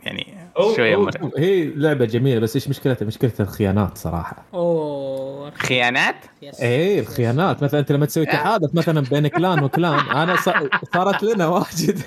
يعني 0.02 0.45
أو- 0.56 0.76
شوية 0.76 0.96
أو- 0.96 0.98
مر... 0.98 1.10
هي 1.38 1.64
لعبة 1.64 2.04
جميلة 2.04 2.40
بس 2.40 2.56
إيش 2.56 2.68
مشكلتها؟ 2.68 3.06
مشكلتها 3.06 3.44
الخيانات 3.44 3.98
صراحة. 3.98 4.44
أوه. 4.54 5.50
خيانات؟ 5.50 6.14
يس. 6.42 6.60
إيه 6.60 7.00
الخيانات. 7.00 7.62
مثلا 7.62 7.80
أنت 7.80 7.92
لما 7.92 8.06
تسوي 8.06 8.26
تحالف 8.26 8.74
مثلا 8.74 9.00
بين 9.10 9.26
كلان 9.28 9.62
وكلان 9.64 9.98
أنا 9.98 10.36
صارت 10.94 11.22
لنا 11.22 11.46
واجد. 11.46 11.98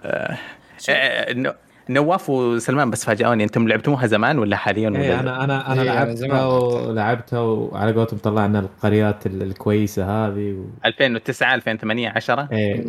آه، 0.00 0.38
ن- 1.32 1.52
نواف 1.90 2.30
وسلمان 2.30 2.90
بس 2.90 3.04
فاجئوني. 3.04 3.44
أنتم 3.44 3.68
لعبتوها 3.68 4.06
زمان 4.06 4.38
ولا 4.38 4.56
حاليا 4.56 4.90
ولا 4.90 5.00
إيه 5.00 5.20
أنا 5.20 5.44
أنا 5.44 5.72
أنا 5.72 5.82
إيه، 5.82 5.86
لعبتها. 5.88 6.46
ولعبتها 6.46 7.40
وعلى 7.40 7.92
قولتهم 7.92 8.18
طلعنا 8.18 8.58
القريات 8.60 9.26
ال- 9.26 9.42
الكويسة 9.42 10.04
هذه 10.26 10.52
و... 10.52 10.64
2009 10.86 11.54
2008 11.54 12.08
10 12.16 12.48
إيه 12.52 12.82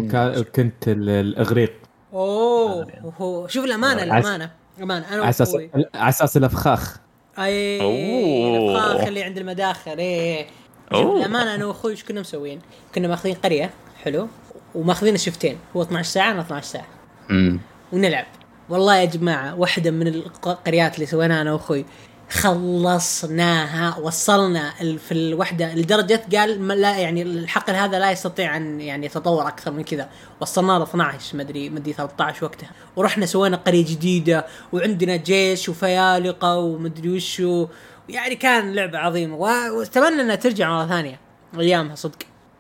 كنت 0.56 0.88
ال- 0.88 1.10
الإغريق. 1.10 1.74
أوه. 2.14 3.48
شوف 3.48 3.66
الأمانة 3.66 4.04
الأمانة. 4.04 4.52
أمانة 4.82 5.08
أنا 5.08 5.22
على 5.22 5.30
أساس 5.30 5.56
على 5.96 6.10
أساس 6.10 6.38
الأفخاخ. 6.38 6.98
أي 7.40 7.82
أوه. 7.82 8.76
الفخاخ 8.78 9.08
اللي 9.08 9.24
عند 9.24 9.38
المداخل 9.38 9.98
إيه 9.98 10.48
شوف 10.94 11.02
أوه. 11.02 11.18
الأمانة 11.20 11.56
أنا 11.56 11.66
وأخوي 11.66 11.92
إيش 11.92 12.04
كنا 12.04 12.22
مسوين؟ 12.22 12.60
كنا 12.96 13.08
ماخذين 13.08 13.36
قرية 13.36 13.70
حلو 14.04 14.28
وماخذين 14.76 15.18
شفتين. 15.18 15.58
هو 15.76 15.82
12 15.82 16.10
ساعة 16.10 16.32
أنا 16.32 16.42
12 16.42 16.66
ساعة. 16.66 16.88
امم 17.32 17.60
ونلعب. 17.94 18.26
والله 18.70 18.96
يا 18.98 19.06
جماعة 19.06 19.60
واحدة 19.60 19.92
من 19.92 20.08
القريات 20.08 20.96
اللي 20.96 21.06
سويناها 21.06 21.42
أنا 21.42 21.54
وأخوي 21.54 21.86
خلصناها 22.30 23.98
وصلنا 23.98 24.74
ال- 24.82 25.00
في 25.00 25.12
الوحدة. 25.14 25.76
لدرجة 25.76 26.22
قال 26.36 26.62
ما- 26.62 26.74
لا 26.74 26.98
يعني 26.98 27.22
الحقل 27.22 27.74
هذا 27.76 28.00
لا 28.00 28.12
يستطيع 28.12 28.58
أن 28.58 28.82
يعني 28.82 29.06
يتطور 29.06 29.48
أكثر 29.48 29.72
من 29.72 29.84
كذا. 29.84 30.10
وصلنا 30.42 30.72
له 30.72 30.84
12 30.84 31.38
مدري 31.38 31.70
مدري 31.70 31.94
13 31.94 32.46
وقتها. 32.46 32.70
ورحنا 32.96 33.26
سوينا 33.26 33.58
قرية 33.58 33.86
جديدة 33.86 34.46
وعندنا 34.74 35.16
جيش 35.16 35.70
وفيالقة 35.70 36.58
ومدري 36.58 37.10
وشو. 37.10 37.68
يعني 38.10 38.36
كان 38.36 38.74
لعبة 38.74 38.98
عظيمة 38.98 39.36
وأتمنى 39.36 40.22
أنها 40.22 40.36
ترجع 40.36 40.70
مرة 40.70 40.88
ثانية 40.88 41.20
أيامها 41.60 41.96
صدق. 41.96 42.18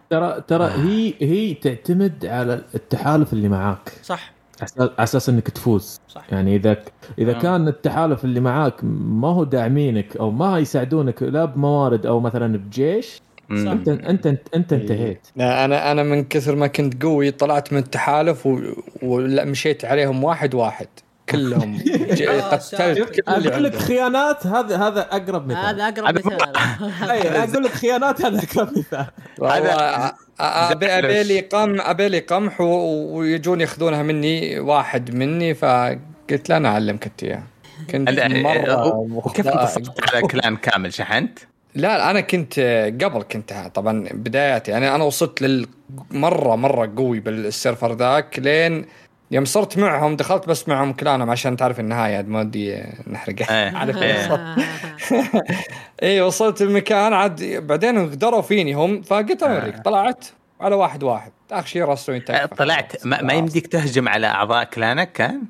ترى 0.10 0.44
ترى 0.48 0.66
هي 0.66 1.14
هي 1.22 1.54
تعتمد 1.54 2.26
على 2.26 2.62
التحالف 2.76 3.34
اللي 3.34 3.50
معاك. 3.50 3.92
صح. 4.04 4.32
على 4.80 4.90
أساس 5.00 5.30
إنك 5.30 5.50
تفوز 5.50 6.00
صح 6.08 6.26
يعني 6.32 6.56
إذا 6.56 6.78
إذا 7.20 7.36
آه. 7.36 7.40
كان 7.40 7.68
التحالف 7.68 8.26
اللي 8.26 8.40
معاك 8.40 8.74
ما 8.84 9.28
هو 9.28 9.44
داعمينك 9.44 10.18
أو 10.18 10.32
ما 10.32 10.60
يساعدونك 10.60 11.24
لا 11.24 11.46
بموارد 11.46 12.06
أو 12.06 12.20
مثلا 12.20 12.58
بجيش 12.58 13.22
مم. 13.50 13.68
انت 13.68 13.88
انت 13.90 14.28
انت, 14.28 14.74
إيه. 14.74 14.82
انتهيت 14.82 15.28
لا، 15.36 15.66
أنا 15.66 15.92
أنا 15.92 16.04
من 16.04 16.24
كثر 16.24 16.56
ما 16.56 16.68
كنت 16.68 17.04
قوي 17.04 17.32
طلعت 17.32 17.74
من 17.74 17.80
التحالف 17.80 18.46
و- 18.48 18.60
ومشيت 19.04 19.86
عليهم 19.86 20.24
واحد 20.24 20.56
واحد 20.56 20.88
كلهم. 21.30 21.78
ج- 22.18 22.24
قتلت 22.30 23.20
أقول 23.28 23.64
لك. 23.64 23.76
خيانات 23.76 24.48
هذا 24.48 24.78
هذا 24.78 25.02
أقرب 25.02 25.48
مثال. 25.48 25.66
هذا 25.66 25.84
أقرب 25.88 26.06
هذا 26.18 26.22
مثال. 26.26 27.38
أقول 27.52 27.64
لك 27.64 27.72
خيانات 27.72 28.22
هذا 28.22 28.40
أقرب 28.44 28.78
مثال. 28.78 29.06
هذا- 29.44 30.14
أبي 30.42 31.24
لي 31.24 31.40
قم 31.40 31.82
أبي 31.82 32.10
لي 32.10 32.20
قمح 32.20 32.62
ويجون 32.62 33.62
ياخذونها 33.62 34.04
مني 34.04 34.60
واحد 34.60 35.16
مني 35.16 35.54
فقلت 35.54 36.50
له 36.50 36.58
أنا 36.58 36.70
أعلمك 36.70 37.06
أنت 37.06 37.24
إياها. 37.24 37.44
كنت 37.92 38.10
مرة 38.20 38.88
وكيف 38.96 39.48
مخطئ. 39.48 39.60
انتصرت 39.62 40.10
على 40.16 40.22
كلان 40.28 40.56
كامل 40.56 40.94
شحنت؟ 40.94 41.40
لا 41.76 41.98
لا، 41.98 42.12
أنا 42.12 42.20
كنت 42.22 42.60
قبل 43.04 43.22
كنت 43.32 43.54
طبعا 43.76 44.08
بداياتي 44.12 44.72
يعني 44.72 44.96
أنا 44.96 45.04
وصلت 45.04 45.42
لل 45.42 45.68
مره 46.12 46.56
مرة 46.56 46.94
قوي 46.98 47.20
بالسيرفر 47.20 47.94
ذاك 47.94 48.40
لين 48.40 48.86
يوم 49.32 49.46
صرت 49.46 49.78
معهم 49.78 50.16
دخلت 50.16 50.48
بس 50.50 50.68
معهم 50.68 50.94
كلانهم 50.94 51.30
عشان 51.30 51.58
تعرف 51.58 51.80
النهاية 51.80 52.16
عاد 52.18 52.28
ما 52.28 52.40
ودي 52.40 52.84
نحرقها. 53.08 53.70
إيه. 53.70 53.76
عارف 53.78 53.98
إيه. 53.98 54.32
وصلت 54.32 54.66
اي 56.04 56.22
وصلت 56.22 56.62
المكان 56.62 57.14
عاد 57.14 57.44
بعدين 57.68 58.10
قدروا 58.12 58.42
فيني 58.42 58.74
هم 58.74 59.02
فقلت 59.02 59.44
أوريك. 59.44 59.80
طلعت 59.86 60.26
على 60.62 60.76
واحد 60.76 61.04
واحد. 61.04 61.32
آخر 61.52 61.68
شيء 61.68 61.84
راسلوني 61.84 62.24
آه، 62.30 62.46
طلعت. 62.46 63.06
ما, 63.06 63.22
ما 63.22 63.34
يمديك 63.34 63.68
تهجم 63.68 64.10
على 64.10 64.28
أعضاء 64.28 64.64
كلانك 64.64 65.12
كان؟ 65.12 65.42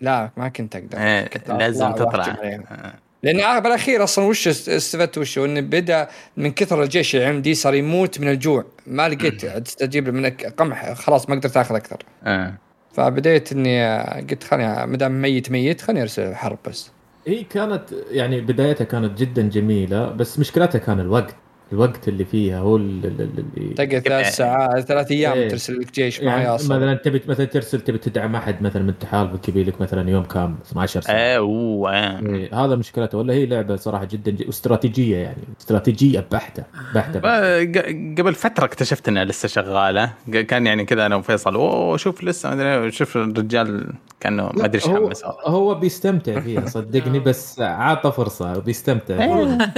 لا 0.00 0.30
ما 0.36 0.48
كنت 0.48 0.76
أقدر. 0.76 0.98
إيه، 0.98 1.26
كنت 1.26 1.50
لازم 1.50 1.92
تطلع. 1.92 2.24
آه. 2.26 2.94
لأن 3.22 3.60
بالأخير 3.60 4.04
أصلا 4.04 4.24
وش 4.24 4.48
است- 4.48 4.68
استفدت 4.68 5.18
وش؟ 5.18 5.38
انه 5.38 5.60
بدأ 5.60 6.08
من 6.36 6.52
كثر 6.52 6.82
الجيش 6.82 7.14
اللي 7.14 7.26
عندي 7.26 7.54
صار 7.54 7.74
يموت 7.74 8.20
من 8.20 8.28
الجوع. 8.28 8.64
ما 8.86 9.08
لقيت 9.08 9.44
استجيب 9.44 10.08
منك 10.08 10.46
قمح. 10.46 10.92
خلاص 10.92 11.28
ما 11.28 11.36
قدرت 11.36 11.56
آخذ 11.56 11.74
أكثر. 11.74 11.96
آه. 12.24 12.54
فبديت 12.98 13.52
إني 13.52 13.98
قلت 14.30 14.44
خليني 14.44 14.86
ما 14.86 14.96
دام 14.96 15.22
ميت 15.22 15.50
ميت 15.50 15.80
خليني 15.80 16.02
أرسل 16.02 16.34
حرب 16.34 16.58
بس. 16.68 16.90
هي 17.26 17.44
كانت 17.44 17.84
يعني 18.10 18.40
بدايتها 18.40 18.84
كانت 18.84 19.18
جدا 19.18 19.48
جميلة 19.48 20.08
بس 20.08 20.38
مشكلتها 20.38 20.78
كان 20.78 21.00
الوقت. 21.00 21.34
الوقت 21.72 22.08
اللي 22.08 22.24
فيها 22.24 22.58
هو 22.58 22.76
ال- 22.76 23.06
ال- 23.06 23.20
ال- 23.20 23.44
اللي 23.56 23.74
تقعد 23.74 23.98
ثلاث 24.02 24.36
ساعات 24.36 24.80
ثلاث 24.84 25.10
أيام 25.10 25.32
إيه. 25.32 25.48
ترسل 25.48 25.78
لك 25.80 25.94
جيش 25.94 26.20
ما 26.20 26.26
يعني 26.26 26.54
يصل 26.54 26.74
مثلا 26.76 26.94
تبي 26.94 27.22
مثلا 27.28 27.46
ترسل 27.46 27.80
تبي 27.80 27.98
تدعم 27.98 28.36
أحد 28.36 28.62
مثلا 28.62 28.82
من 28.82 28.98
تحالفك 28.98 29.48
يبي 29.48 29.64
لك 29.64 29.80
مثلا 29.80 30.10
يوم 30.10 30.24
كامل 30.24 30.54
12 30.70 31.00
ساعة. 31.00 31.16
إيه 31.16 31.36
أوه 31.38 31.92
آه. 31.96 32.20
إيه، 32.20 32.64
هذا 32.64 32.76
مشكلته. 32.76 33.18
ولا 33.18 33.34
هي 33.34 33.46
لعبة 33.46 33.76
صراحة 33.76 34.04
جدا 34.04 34.30
ج... 34.30 34.46
واستراتيجيه 34.46 35.16
يعني 35.16 35.42
استراتيجية 35.60 36.26
بحتة 36.32 36.62
بحتة 36.94 37.20
آه، 37.24 37.64
ق- 37.64 38.18
قبل 38.20 38.34
فترة 38.34 38.64
اكتشفت 38.64 39.08
إنها 39.08 39.24
لسه 39.24 39.48
شغالة. 39.48 40.10
ق- 40.34 40.36
كان 40.36 40.66
يعني 40.66 40.84
كذا 40.84 41.06
أنا 41.06 41.16
وفيصل 41.16 41.54
أوه 41.54 41.96
شوف 41.96 42.24
لسه 42.24 42.54
ما 42.54 42.76
أدري 42.78 42.90
شوف 42.90 43.16
الرجال 43.16 43.92
كأنه 44.20 44.50
ما 44.54 44.64
أدري 44.64 44.74
إيش 44.82 44.88
هو, 44.88 45.08
حمس. 45.08 45.22
هو 45.46 45.74
بيستمتع 45.74 46.40
فيها 46.40 46.66
صدقني 46.76 47.18
بس 47.18 47.60
عاطه 47.60 48.10
فرصة 48.10 48.58
بيستمتع. 48.58 49.24
ال- 49.24 49.68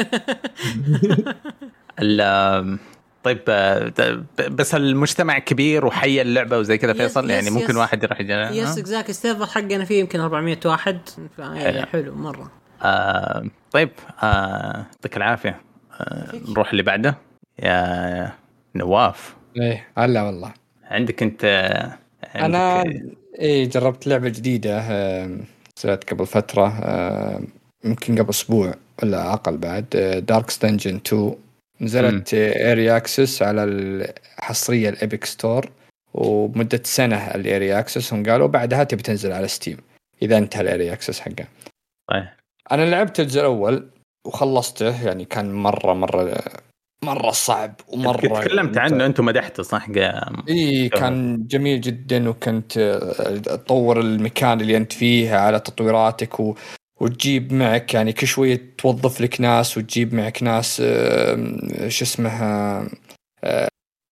طيب 3.22 3.40
آه، 3.48 3.92
بس 4.50 4.74
المجتمع 4.74 5.38
كبير 5.38 5.86
وحي 5.86 6.20
اللعبة 6.22 6.58
وزي 6.58 6.78
كذا 6.78 6.90
yes- 6.90 6.96
فيصل؟ 6.96 7.30
يعني 7.30 7.46
yes- 7.46 7.52
ممكن 7.52 7.70
yes. 7.70 7.76
واحد 7.76 8.02
يروح 8.02 8.20
يجي 8.20 8.32
yes 8.32 8.78
exact 8.78 9.10
ال 9.10 9.15
server 9.15 9.46
حقنا 9.46 9.84
فيه 9.84 10.00
يمكن 10.00 10.20
400 10.20 10.58
واحد 10.64 10.98
فا- 11.36 11.84
حلو. 11.86 12.14
مرة. 12.14 12.50
آه 12.82 13.44
طيب 13.72 13.90
آه، 14.22 14.76
يعطيك 14.94 15.16
العافية. 15.16 15.60
آه 16.00 16.32
نروح 16.48 16.70
اللي 16.70 16.82
بعده. 16.82 17.16
يا 17.62 18.32
نواف. 18.74 19.34
إيه 19.56 19.86
هلا 19.98 20.22
والله. 20.22 20.52
عندك 20.84 21.22
أنت 21.22 21.40
آه، 21.44 21.98
عندك 22.34 22.44
أنا 22.44 22.84
إيه 23.38 23.68
جربت 23.68 24.06
لعبة 24.06 24.28
جديدة 24.28 24.80
نزلت 25.78 26.10
قبل 26.10 26.26
فترة 26.26 26.66
يمكن 27.84 28.18
قبل 28.18 28.30
أسبوع 28.30 28.74
ولا 29.02 29.32
أقل 29.32 29.56
بعد 29.56 29.84
Darkest 30.28 30.50
Dungeon 30.50 30.96
2 31.06 31.34
نزلت 31.80 32.34
early 32.34 32.96
access 32.96 33.42
على 33.42 33.64
الحصرية 33.64 34.88
ال 34.88 34.95
Epic 34.95 35.24
Store 35.24 35.70
وبمده 36.14 36.80
سنة 36.84 37.16
ال 37.16 37.26
early 37.26 37.78
access 37.78 38.14
هم 38.14 38.22
قالوا 38.26 38.46
بعدها 38.46 38.84
تبي 38.84 39.02
تنزل 39.02 39.32
على 39.32 39.48
Steam 39.48 39.76
إذا 40.22 40.38
انتهى 40.38 40.60
ال 40.60 40.66
early 40.66 40.92
access 40.92 41.20
حقه. 41.20 41.46
طيب. 42.10 42.28
أنا 42.72 42.90
لعبت 42.90 43.20
الجزء 43.20 43.40
الأول 43.40 43.90
وخلصته 44.26 45.06
يعني 45.06 45.24
كان 45.24 45.52
مرة 45.52 45.92
مرة 45.92 46.42
مرة 47.04 47.30
صعب 47.30 47.74
ومرة 47.88 48.40
تكلمت 48.40 48.78
عنه 48.78 49.06
انت 49.06 49.20
مدحته 49.20 49.62
صح؟ 49.62 49.88
إي 50.48 50.88
كان 50.88 51.46
جميل 51.46 51.80
جدا 51.80 52.28
وكنت 52.28 52.98
تطور 53.44 54.00
المكان 54.00 54.60
اللي 54.60 54.76
أنت 54.76 54.92
فيه 54.92 55.34
على 55.34 55.60
تطويراتك 55.60 56.40
و... 56.40 56.54
وتجيب 57.00 57.52
معك 57.52 57.94
يعني 57.94 58.12
كل 58.12 58.26
شوية 58.26 58.74
توظف 58.78 59.20
لك 59.20 59.40
ناس 59.40 59.78
وتجيب 59.78 60.14
معك 60.14 60.42
ناس 60.42 60.82
آه، 60.84 61.88
شو 61.88 62.04
اسمه 62.04 62.30
آه، 63.44 63.68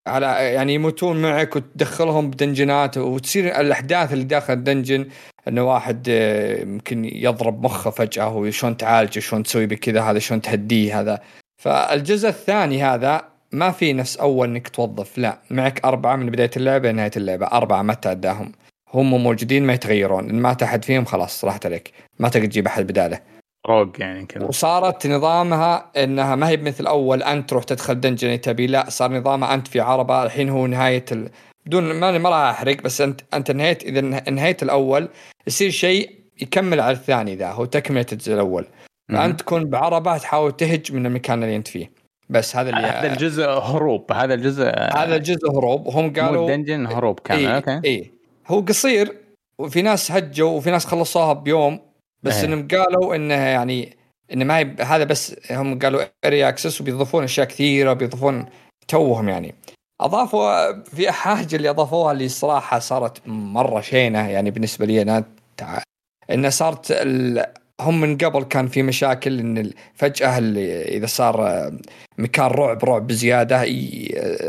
على 0.08 0.26
يعني 0.26 0.74
يموتون 0.74 1.22
معك 1.22 1.56
وتدخلهم 1.56 2.30
بدنجنات 2.30 2.98
وتصير 2.98 3.60
الأحداث 3.60 4.12
اللي 4.12 4.24
داخل 4.24 4.52
الدنجن 4.52 5.08
إنه 5.48 5.62
واحد 5.62 6.06
آه، 6.10 6.62
يمكن 6.62 7.04
يضرب 7.04 7.64
مخه 7.64 7.90
فجأة 7.90 8.36
وشلون 8.36 8.76
تعالجه 8.76 9.20
شلون 9.20 9.42
تسوي 9.42 9.66
بكذا 9.66 10.02
هذا 10.02 10.18
شلون 10.18 10.40
تهديه 10.40 11.00
هذا. 11.00 11.20
فالجزء 11.62 12.28
الثاني 12.28 12.82
هذا 12.82 13.24
ما 13.52 13.70
في 13.70 13.92
نفس 13.92 14.16
أول 14.16 14.48
إنك 14.48 14.68
توظف 14.68 15.18
لا 15.18 15.38
معك 15.50 15.84
أربعة 15.84 16.16
من 16.16 16.30
بداية 16.30 16.50
اللعبة 16.56 16.92
لنهاية 16.92 17.10
اللعبة 17.16 17.46
أربعة 17.46 17.82
ما 17.82 17.94
تعداهم 17.94 18.52
هم 18.94 19.22
موجودين 19.22 19.66
ما 19.66 19.72
يتغيرون 19.72 20.30
إن 20.30 20.40
مات 20.40 20.62
احد 20.62 20.84
فيهم 20.84 21.04
خلاص 21.04 21.44
راحت 21.44 21.66
عليك. 21.66 21.92
ما 22.18 22.28
تقدر 22.28 22.46
تجيب 22.46 22.66
أحد 22.66 22.86
بداله. 22.86 23.20
روج 23.68 24.00
يعني 24.00 24.26
كذا. 24.26 24.44
وصارت 24.44 25.06
نظامها 25.06 25.90
إنها 25.96 26.36
ما 26.36 26.48
هي 26.48 26.56
مثل 26.56 26.86
أول 26.86 27.22
أنت 27.22 27.50
تروح 27.50 27.64
تدخل 27.64 28.00
دنجن 28.00 28.40
تبي 28.40 28.66
لا 28.66 28.90
صار 28.90 29.12
نظامها 29.12 29.54
أنت 29.54 29.68
في 29.68 29.80
عربة 29.80 30.22
الحين 30.22 30.48
هو 30.48 30.66
نهاية 30.66 31.04
ال... 31.12 31.30
بدون 31.66 31.92
ما 31.92 32.18
ما 32.18 32.28
راح 32.28 32.50
أحرق 32.50 32.82
بس 32.82 33.00
انت 33.00 33.20
أنت 33.34 33.50
نهيت 33.50 33.82
إذا 33.82 34.28
انهيت 34.28 34.62
الأول 34.62 35.08
يصير 35.46 35.70
شيء 35.70 36.18
يكمل 36.42 36.80
على 36.80 36.92
الثاني 36.92 37.36
ذا 37.36 37.50
هو 37.50 37.64
تكملة 37.64 38.06
الجزء 38.12 38.34
الأول. 38.34 38.66
فأنت 39.12 39.40
تكون 39.40 39.64
بعربة 39.64 40.18
تحاول 40.18 40.56
تهج 40.56 40.92
من 40.92 41.06
المكان 41.06 41.42
اللي 41.42 41.56
أنت 41.56 41.68
فيه. 41.68 41.90
بس 42.28 42.56
هذا 42.56 42.70
اللي 42.70 42.80
هذا 42.80 43.12
الجزء 43.12 43.44
هروب 43.48 44.12
هذا 44.12 44.34
الجزء 44.34 44.64
هذا 44.94 45.16
الجزء 45.16 45.50
هروب. 45.50 45.86
وهم 45.86 46.12
قالوا 46.12 46.26
قالوا 46.26 46.48
dungeon 46.48 46.86
هروب 46.86 47.20
كامل 47.20 47.46
إيه 47.46 47.56
okay. 47.56 47.80
اي 47.84 48.17
هو 48.48 48.60
قصير 48.60 49.16
وفي 49.58 49.82
ناس 49.82 50.12
هجوا 50.12 50.50
وفي 50.50 50.70
ناس 50.70 50.86
خلصوها 50.86 51.32
بيوم 51.32 51.80
بس 52.22 52.34
إيه. 52.36 52.44
إنهم 52.44 52.68
قالوا 52.68 53.14
انه 53.14 53.34
يعني 53.34 53.96
انه 54.32 54.44
ما 54.44 54.58
هي 54.58 54.76
هذا 54.80 55.04
بس 55.04 55.36
هم 55.50 55.78
قالوا 55.78 56.02
early 56.24 56.48
access 56.48 56.80
وبيضيفون 56.80 57.24
أشياء 57.24 57.46
كثيرة 57.46 57.90
وبيضيفون 57.90 58.46
توهم 58.88 59.28
يعني 59.28 59.54
أضافوا 60.00 60.82
في 60.82 61.12
حاجة 61.12 61.56
اللي 61.56 61.70
أضافوها 61.70 62.12
اللي 62.12 62.28
صراحة 62.28 62.78
صارت 62.78 63.28
مرة 63.28 63.80
شينة 63.80 64.28
يعني 64.28 64.50
بالنسبة 64.50 64.86
لي 64.86 65.02
أنا 65.02 65.24
تع... 65.56 65.82
انه 66.30 66.48
صارت 66.48 66.90
ال... 66.90 67.44
هم 67.80 68.00
من 68.00 68.16
قبل 68.16 68.42
كان 68.44 68.66
في 68.68 68.82
مشاكل 68.82 69.38
إن 69.38 69.70
فجأة 69.94 70.38
اللي 70.38 70.82
إذا 70.82 71.06
صار 71.06 71.46
آه، 71.48 71.72
مكان 72.18 72.46
رعب 72.46 72.84
رعب 72.84 73.06
بزيادة 73.06 73.58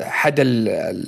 حد 0.04 0.36
ال- 0.40 1.06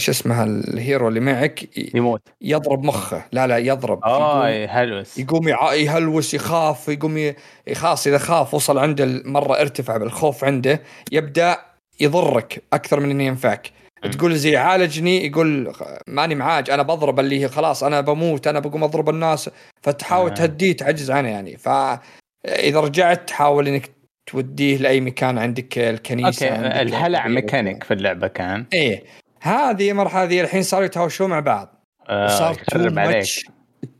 شو 0.00 0.10
اسمه 0.12 0.44
الهيرو 0.44 1.08
اللي 1.08 1.20
معك 1.20 1.78
يموت. 1.94 2.22
يضرب 2.40 2.84
مخه. 2.84 3.24
لا 3.32 3.46
لا 3.46 3.58
يضرب. 3.58 4.04
آه 4.04 4.48
يقوم, 4.48 4.68
هلوس 4.70 5.18
يقوم 5.18 5.48
يهلوس 5.72 6.34
يخاف 6.34 6.88
يقوم 6.88 7.32
خلاص 7.74 8.06
إذا 8.06 8.18
خاف 8.18 8.54
وصل 8.54 8.78
عنده 8.78 9.22
مرة 9.24 9.60
ارتفع 9.60 9.96
بالخوف 9.96 10.44
عنده 10.44 10.82
يبدأ 11.12 11.56
يضرك 12.00 12.62
أكثر 12.72 13.00
من 13.00 13.10
إنه 13.10 13.24
ينفعك. 13.24 13.70
تقول 14.12 14.36
زي 14.36 14.56
عالجني 14.56 15.26
يقول 15.26 15.72
ماني 16.06 16.34
معاج 16.34 16.70
أنا 16.70 16.82
بضرب 16.82 17.20
اللي 17.20 17.40
هي 17.40 17.48
خلاص 17.48 17.84
أنا 17.84 18.00
بموت 18.00 18.46
أنا 18.46 18.60
بقوم 18.60 18.84
أضرب 18.84 19.08
الناس. 19.08 19.50
فتحاول 19.82 20.30
آه. 20.30 20.34
تهديه 20.34 20.76
تعجز 20.76 21.10
عنه 21.10 21.28
يعني. 21.28 21.56
فاذا 21.56 22.80
رجعت 22.80 23.28
تحاول 23.28 23.68
إنك 23.68 23.90
توديه 24.26 24.76
لأي 24.76 25.00
مكان 25.00 25.38
عندك 25.38 25.78
الكنيسة 25.78 26.46
okay 26.46 26.58
عندك 26.58 26.76
الهلع. 26.76 27.28
ميكانيك 27.28 27.84
في 27.84 27.94
اللعبة 27.94 28.26
كان؟ 28.26 28.66
إيه. 28.72 29.04
هذه 29.40 29.90
المرحله 29.90 30.24
ذي 30.24 30.40
الحين 30.40 30.62
صاروا 30.62 30.86
يتهاوشوا 30.86 31.26
مع 31.26 31.40
بعض. 31.40 31.84
آه 32.08 32.24
وصار 32.24 32.54
too 32.54 32.78
much 32.78 33.46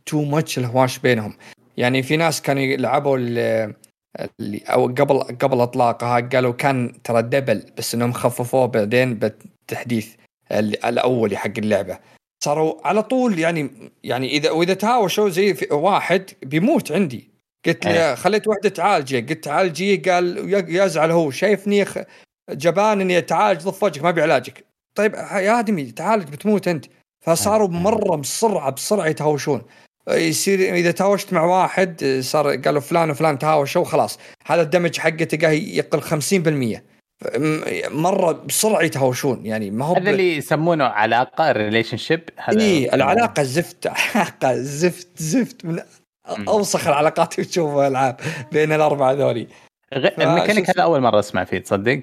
too 0.05 0.23
much 0.23 0.57
الهواش 0.57 0.99
بينهم. 0.99 1.37
يعني 1.77 2.03
في 2.03 2.17
ناس 2.17 2.41
كانوا 2.41 2.61
يلعبوا 2.61 3.17
اللي 4.39 4.57
أو 4.65 4.85
قبل 4.87 5.19
قبل 5.19 5.61
إطلاقها 5.61 6.19
قالوا 6.19 6.53
كان 6.53 7.01
ترى 7.03 7.21
double 7.21 7.63
بس 7.77 7.95
إنهم 7.95 8.13
خففوه 8.13 8.65
بعدين 8.65 9.15
بالتحديث 9.15 10.15
ال- 10.51 10.85
الاولي 10.85 11.37
حق 11.37 11.51
اللعبة. 11.57 11.99
صاروا 12.43 12.87
على 12.87 13.03
طول 13.03 13.39
يعني 13.39 13.69
يعني 14.03 14.27
اذا 14.37 14.51
وإذا 14.51 14.73
تهاوشوا 14.73 15.29
زي 15.29 15.53
في 15.53 15.73
واحد 15.73 16.29
بيموت 16.43 16.91
عندي. 16.91 17.29
قلت 17.65 17.85
إيه. 17.85 17.93
له 18.09 18.15
خليت 18.15 18.47
واحدة 18.47 18.69
تعالجه 18.69 19.19
قلت 19.29 19.43
تعالجيه 19.43 20.01
قال 20.01 20.53
يزعل 20.75 21.11
هو 21.11 21.31
شايفني 21.31 21.85
جبان 22.49 23.01
إني 23.01 23.17
أتعالج 23.17 23.61
ضف 23.61 23.83
وجهك 23.83 24.03
ما 24.03 24.11
بيعالجك 24.11 24.65
طيب 24.95 25.13
يا 25.15 25.59
آدمي 25.59 25.91
تعالج 25.91 26.29
بتموت 26.29 26.67
أنت. 26.67 26.85
فصاروا 27.25 27.67
إيه. 27.67 27.73
مرة 27.73 28.15
بسرعة 28.15 28.69
بسرعة 28.71 29.07
يتهاوشون. 29.07 29.61
يصير 30.09 30.75
إذا 30.75 30.91
تهاوشت 30.91 31.33
مع 31.33 31.43
واحد 31.43 32.19
صار 32.23 32.55
قالوا 32.55 32.81
فلان 32.81 33.09
وفلان 33.09 33.39
تهاوشوا 33.39 33.85
خلاص. 33.85 34.19
هذا 34.45 34.61
ال 34.61 34.66
damage 34.66 34.99
حقه 34.99 35.23
تلقاه 35.23 35.49
يقل 35.49 36.01
50% 36.01 36.81
مرة 37.91 38.31
بسرعة 38.31 38.81
يتهاوشون 38.81 39.45
يعني 39.45 39.71
ما 39.71 39.85
هو 39.85 39.95
هذا 39.95 40.09
اللي 40.09 40.37
يسمونه 40.37 40.83
علاقة 40.83 41.51
relationship 41.51 42.29
هذا 42.37 42.61
اي 42.61 42.93
العلاقة 42.93 43.43
زفت 43.43 43.87
علاقة 44.15 44.55
زفت 44.55 45.07
زفت 45.17 45.65
من 45.65 45.79
أوسخ 46.47 46.87
العلاقات 46.87 47.39
اللي 47.39 47.49
تشوفها 47.49 47.87
العاب 47.87 48.19
بين 48.51 48.73
الأربعة 48.73 49.13
ذولي. 49.13 49.47
غ... 49.95 50.07
الميكانيك 50.21 50.69
هذا 50.69 50.83
أول 50.83 51.01
مرة 51.01 51.19
أسمع 51.19 51.43
فيه 51.43 51.59
تصدق؟ 51.59 52.01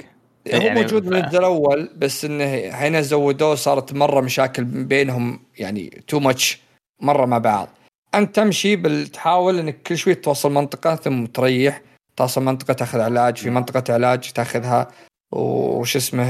هو 0.54 0.60
يعني 0.60 0.80
موجود 0.80 1.04
ف... 1.04 1.08
من 1.08 1.16
الأول 1.16 1.90
بس 1.96 2.24
إنه 2.24 2.44
هنا 2.68 3.00
زودوه 3.00 3.54
صارت 3.54 3.92
مرة 3.92 4.20
مشاكل 4.20 4.64
بينهم 4.64 5.40
يعني 5.58 6.02
too 6.08 6.20
much 6.20 6.60
مرة 7.00 7.26
مع 7.26 7.38
بعض. 7.38 7.68
انت 8.14 8.36
تمشي 8.36 8.76
بتحاول 8.76 9.58
إنك 9.58 9.82
كل 9.82 9.96
شوي 9.96 10.14
توصل 10.14 10.52
منطقة 10.52 10.96
ثم 10.96 11.26
تريح. 11.26 11.82
توصل 12.16 12.42
منطقة 12.42 12.72
تاخذ 12.74 13.00
علاج. 13.00 13.36
في 13.36 13.50
منطقة 13.50 13.94
علاج 13.94 14.32
تاخذها. 14.32 14.88
وش 15.32 15.96
اسمه 15.96 16.24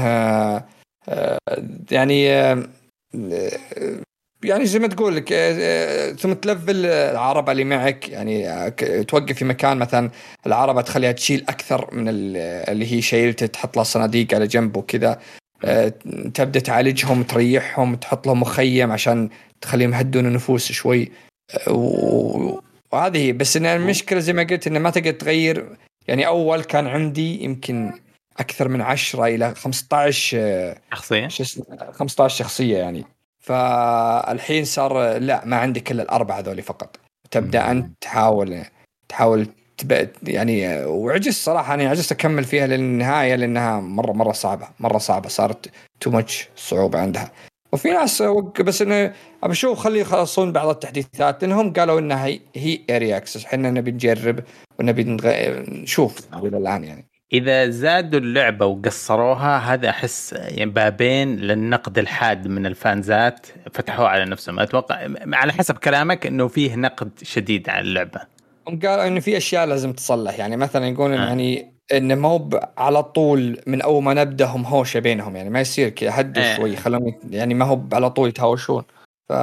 آه، 1.09 1.37
يعني 1.91 2.31
آه، 2.31 2.63
يعني 4.43 4.65
زي 4.65 4.79
ما 4.79 4.87
تقول 4.87 5.15
لك 5.15 5.29
آه، 5.31 6.11
ثم 6.11 6.33
تلفل 6.33 6.85
العربة 6.85 7.51
اللي 7.51 7.63
معك. 7.63 8.09
يعني 8.09 8.71
توقف 9.03 9.35
في 9.35 9.45
مكان 9.45 9.77
مثلا 9.77 10.09
العربة 10.47 10.81
تخليها 10.81 11.11
تشيل 11.11 11.45
أكثر 11.49 11.89
من 11.95 12.07
اللي 12.07 12.93
هي 12.93 13.01
شيلته 13.01 13.45
تحط 13.45 13.75
لها 13.75 13.83
صناديق 13.83 14.33
على 14.33 14.47
جنب 14.47 14.77
وكذا. 14.77 15.19
تبدأ 16.33 16.59
تعالجهم 16.59 17.23
تريحهم 17.23 17.95
تحط 17.95 18.27
لهم 18.27 18.41
مخيم 18.41 18.91
عشان 18.91 19.29
تخليهم 19.61 19.93
يهدون 19.93 20.25
النفوس 20.25 20.71
شوي. 20.71 21.11
وهذه 21.67 23.17
هي 23.17 23.31
بس 23.31 23.57
إن 23.57 23.65
المشكلة 23.65 24.19
زي 24.19 24.33
ما 24.33 24.43
قلت 24.43 24.67
إنه 24.67 24.79
ما 24.79 24.89
تقدر 24.89 25.11
تغير. 25.11 25.77
يعني 26.07 26.27
أول 26.27 26.63
كان 26.63 26.87
عندي 26.87 27.43
يمكن 27.43 27.91
أكثر 28.39 28.67
من 28.67 28.81
10 28.81 29.25
إلى 29.25 29.55
15 29.55 30.75
شخصية؟ 30.93 31.27
15 31.91 32.37
شخصية 32.37 32.77
يعني. 32.77 33.05
فالحين 33.39 34.65
صار 34.65 35.17
لا 35.17 35.45
ما 35.45 35.57
عندك 35.57 35.91
الا 35.91 36.03
الأربعة 36.03 36.39
ذولي 36.39 36.61
فقط. 36.61 36.99
تبدأ 37.31 37.71
أنت 37.71 37.91
تحاول 38.01 38.63
تحاول 39.09 39.47
يعني 40.23 40.85
وعجزت 40.85 41.43
صراحة. 41.43 41.73
أنا 41.73 41.89
عجزت 41.89 42.11
أكمل 42.11 42.43
فيها 42.43 42.67
للنهاية 42.67 43.35
لأنها 43.35 43.79
مرة 43.79 44.11
مرة 44.11 44.31
صعبة 44.31 44.67
مرة 44.79 44.97
صعبة. 44.97 45.29
صارت 45.29 45.71
too 45.99 46.11
much 46.11 46.49
صعوبة 46.55 46.99
عندها. 46.99 47.31
وفي 47.77 47.89
ناس 47.89 48.21
بس 48.59 48.81
إنه 48.81 49.13
ابى 49.43 49.51
أشوف 49.51 49.79
خلي 49.79 49.99
يخلصون 49.99 50.51
بعض 50.51 50.69
التحديثات 50.69 51.41
لانهم 51.41 51.73
قالوا 51.73 51.99
إنها 51.99 52.25
هي 52.25 52.39
هي 52.55 52.79
early 52.89 53.17
access 53.17 53.45
إحنا 53.45 53.71
نبي 53.71 53.91
نجرب 53.91 54.39
ونبي 54.79 55.03
نشوف 55.83 56.27
إلى 56.33 56.57
الآن 56.57 56.83
يعني. 56.83 57.05
إذا 57.33 57.69
زادوا 57.69 58.19
اللعبة 58.19 58.65
وقصروها 58.65 59.57
هذا 59.57 59.89
أحس 59.89 60.33
يعني 60.33 60.71
بابين 60.71 61.35
للنقد 61.35 61.97
الحاد 61.97 62.47
من 62.47 62.65
الفانزات. 62.65 63.47
فتحوه 63.73 64.07
على 64.07 64.25
نفسهم 64.25 64.59
أتوقع 64.59 65.07
على 65.33 65.53
حسب 65.53 65.77
كلامك 65.77 66.27
إنه 66.27 66.47
فيه 66.47 66.75
نقد 66.75 67.09
شديد 67.23 67.69
على 67.69 67.81
اللعبة. 67.81 68.21
هم 68.67 68.79
قالوا 68.79 69.07
إنه 69.07 69.19
في 69.19 69.37
أشياء 69.37 69.65
لازم 69.65 69.93
تصلح. 69.93 70.39
يعني 70.39 70.57
مثلا 70.57 70.87
يقولون 70.87 71.17
آه. 71.17 71.27
يعني 71.27 71.76
انه 71.93 72.15
ما 72.15 72.29
هو 72.29 72.71
على 72.77 73.03
طول 73.03 73.61
من 73.67 73.81
أول 73.81 74.03
ما 74.03 74.13
نبدأ 74.13 74.45
هم 74.45 74.65
هوشة 74.65 74.99
بينهم 74.99 75.35
يعني 75.35 75.49
ما 75.49 75.61
يصير 75.61 75.89
كذا 75.89 76.19
هدوا 76.19 76.43
آه. 76.43 76.55
شوي 76.55 76.75
خلهم 76.75 77.19
يعني 77.29 77.53
ما 77.53 77.65
هو 77.65 77.81
على 77.93 78.09
طول 78.09 78.29
يتهاوشون. 78.29 78.83
ف 79.29 79.33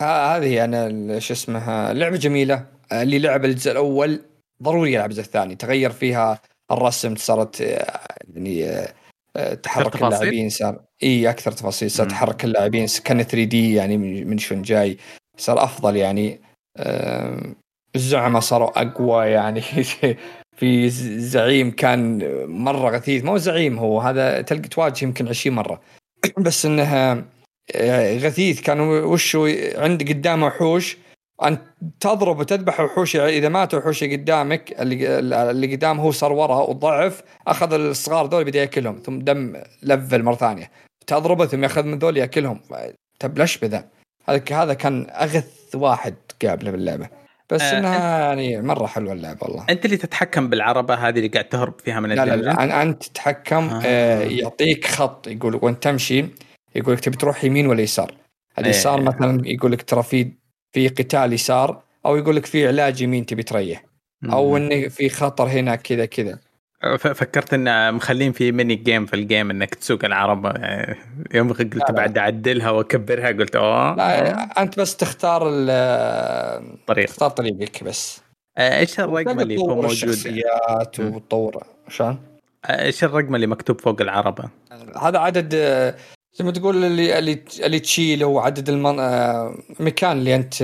هذه 0.00 0.54
يعني 0.54 1.20
شو 1.20 1.34
اسمها 1.34 1.92
لعبة 1.92 2.16
جميلة. 2.16 2.64
اللي 2.92 3.18
لعب 3.18 3.44
الجزء 3.44 3.72
الأول 3.72 4.20
ضروري 4.62 4.92
يلعب 4.92 5.10
الجزء 5.10 5.22
الثاني. 5.22 5.54
تغير 5.54 5.90
فيها 5.90 6.40
الرسم 6.70 7.16
صارت 7.16 7.60
يعني 7.60 8.86
تحرك 9.62 10.02
اللاعبين 10.02 10.48
صار 10.48 10.80
إي 11.02 11.30
أكثر 11.30 11.52
تفاصيل. 11.52 11.90
صار 11.90 12.08
تحرك 12.08 12.44
اللاعبين 12.44 12.86
كان 13.04 13.22
3 13.22 13.44
دي 13.44 13.74
يعني 13.74 13.96
من 14.24 14.38
شلون 14.38 14.62
جاي. 14.62 14.98
صار 15.36 15.64
أفضل 15.64 15.96
يعني. 15.96 16.40
الزعماء 17.96 18.40
صاروا 18.40 18.82
أقوى 18.82 19.26
يعني. 19.26 19.62
في 20.58 20.88
زعيم 21.18 21.70
كان 21.70 22.18
مرة 22.46 22.90
غثيث. 22.90 23.24
مو 23.24 23.36
زعيم 23.36 23.78
هو 23.78 24.00
هذا 24.00 24.40
تلقى 24.40 24.68
تواجه 24.68 25.04
يمكن 25.04 25.28
20 25.28 25.56
مرة. 25.56 25.80
بس 26.38 26.66
انها 26.66 27.24
غثيث. 28.18 28.60
كان 28.60 28.80
وشو 28.80 29.46
عند 29.76 30.02
قدامه 30.08 30.46
وحوش. 30.46 30.96
انت 31.42 31.60
تضرب 32.00 32.38
وتذبح 32.38 32.80
وحوش 32.80 33.16
إذا 33.16 33.48
مات 33.48 33.74
وحوش 33.74 34.04
قدامك 34.04 34.80
اللي 34.80 35.18
اللي 35.50 35.76
قدامه 35.76 36.02
هو 36.02 36.10
صار 36.10 36.32
ورا 36.32 36.56
وضعف 36.56 37.22
أخذ 37.46 37.72
الصغار 37.72 38.26
ذول 38.26 38.44
بدأ 38.44 38.58
يأكلهم 38.58 39.02
ثم 39.04 39.18
دم 39.18 39.56
لفل 39.82 40.22
مرة 40.22 40.34
ثانية. 40.34 40.70
تضربه 41.06 41.46
ثم 41.46 41.62
يأخذ 41.62 41.82
من 41.82 41.98
ذول 41.98 42.16
يأكلهم. 42.16 42.60
تبلش 43.20 43.58
بذا؟ 43.58 43.84
هذا 44.28 44.42
هذا 44.50 44.74
كان 44.74 45.06
أغث 45.10 45.74
واحد 45.74 46.14
قابله 46.42 46.70
باللعبة. 46.70 47.08
بس 47.50 47.62
آه 47.62 47.78
إنها 47.78 48.18
يعني 48.18 48.62
مرة 48.62 48.86
حلوة 48.86 49.12
اللعبة 49.12 49.38
والله. 49.42 49.66
أنت 49.70 49.84
اللي 49.84 49.96
تتحكم 49.96 50.48
بالعربة 50.48 50.94
هذه 50.94 51.16
اللي 51.16 51.28
قاعد 51.28 51.44
تهرب 51.48 51.80
فيها 51.80 52.00
من 52.00 52.08
لا 52.08 52.24
لا, 52.24 52.36
لا 52.36 52.82
انت 52.82 53.02
تتحكم 53.02 53.68
آه. 53.68 53.82
آه. 53.84 54.22
يعطيك 54.22 54.86
خط 54.86 55.26
يقول 55.26 55.58
وأنت 55.62 55.82
تمشي 55.82 56.24
يقول 56.74 56.94
لك 56.94 57.00
تبي 57.00 57.16
تروح 57.16 57.44
يمين 57.44 57.66
ولا 57.66 57.82
يسار. 57.82 58.14
اليسار 58.58 58.98
آه. 58.98 59.02
مثلا 59.02 59.42
يقول 59.48 59.72
لك 59.72 59.82
ترى 59.82 60.02
في 60.02 60.32
في 60.72 60.88
قتال 60.88 61.32
يسار 61.32 61.82
أو 62.06 62.16
يقول 62.16 62.36
لك 62.36 62.46
في 62.46 62.68
علاج 62.68 63.00
يمين 63.02 63.26
تبي 63.26 63.42
تريح. 63.42 63.84
أو 64.24 64.56
انه 64.56 64.88
في 64.88 65.08
خطر 65.08 65.48
هنا 65.48 65.76
كذا 65.76 66.04
كذا. 66.06 66.38
فكرت 66.98 67.54
إن 67.54 67.94
مخلين 67.94 68.32
في 68.32 68.52
mini 68.52 68.74
game 68.74 69.06
في 69.06 69.14
ال 69.14 69.21
game 69.21 69.50
إنك 69.50 69.74
تسوق 69.74 70.04
العربه 70.04 70.50
يعني 70.50 70.98
يوم 71.34 71.52
قلت 71.52 71.90
بعد 71.90 72.18
أعدلها 72.18 72.70
وأكبرها 72.70 73.28
قلت 73.28 73.56
أوه. 73.56 73.94
لا 73.94 74.62
أنت 74.62 74.80
بس 74.80 74.96
تختار 74.96 75.42
الطريق 75.48 77.06
تختار 77.06 77.30
طريقك 77.30 77.84
بس. 77.84 78.20
آه، 78.58 78.78
إيش 78.78 79.00
الرقم 79.00 79.40
اللي 79.40 79.54
يكون 79.54 79.74
موجود؟ 79.74 79.90
الشخصيات 79.90 81.00
وتطور. 81.00 81.64
شلون؟ 81.88 82.18
آه، 82.64 82.82
إيش 82.84 83.04
الرقم 83.04 83.34
اللي 83.34 83.46
مكتوب 83.46 83.80
فوق 83.80 84.00
العربة؟ 84.00 84.44
هذا 85.02 85.18
عدد 85.18 85.54
آه، 85.54 85.94
زي 86.34 86.44
ما 86.44 86.50
تقول 86.50 86.84
اللي 86.84 87.18
اللي 87.18 87.44
اللي 87.60 87.80
تشيله 87.80 88.26
وعدد 88.26 88.68
المكان 88.68 90.18
اللي 90.18 90.34
أنت 90.34 90.62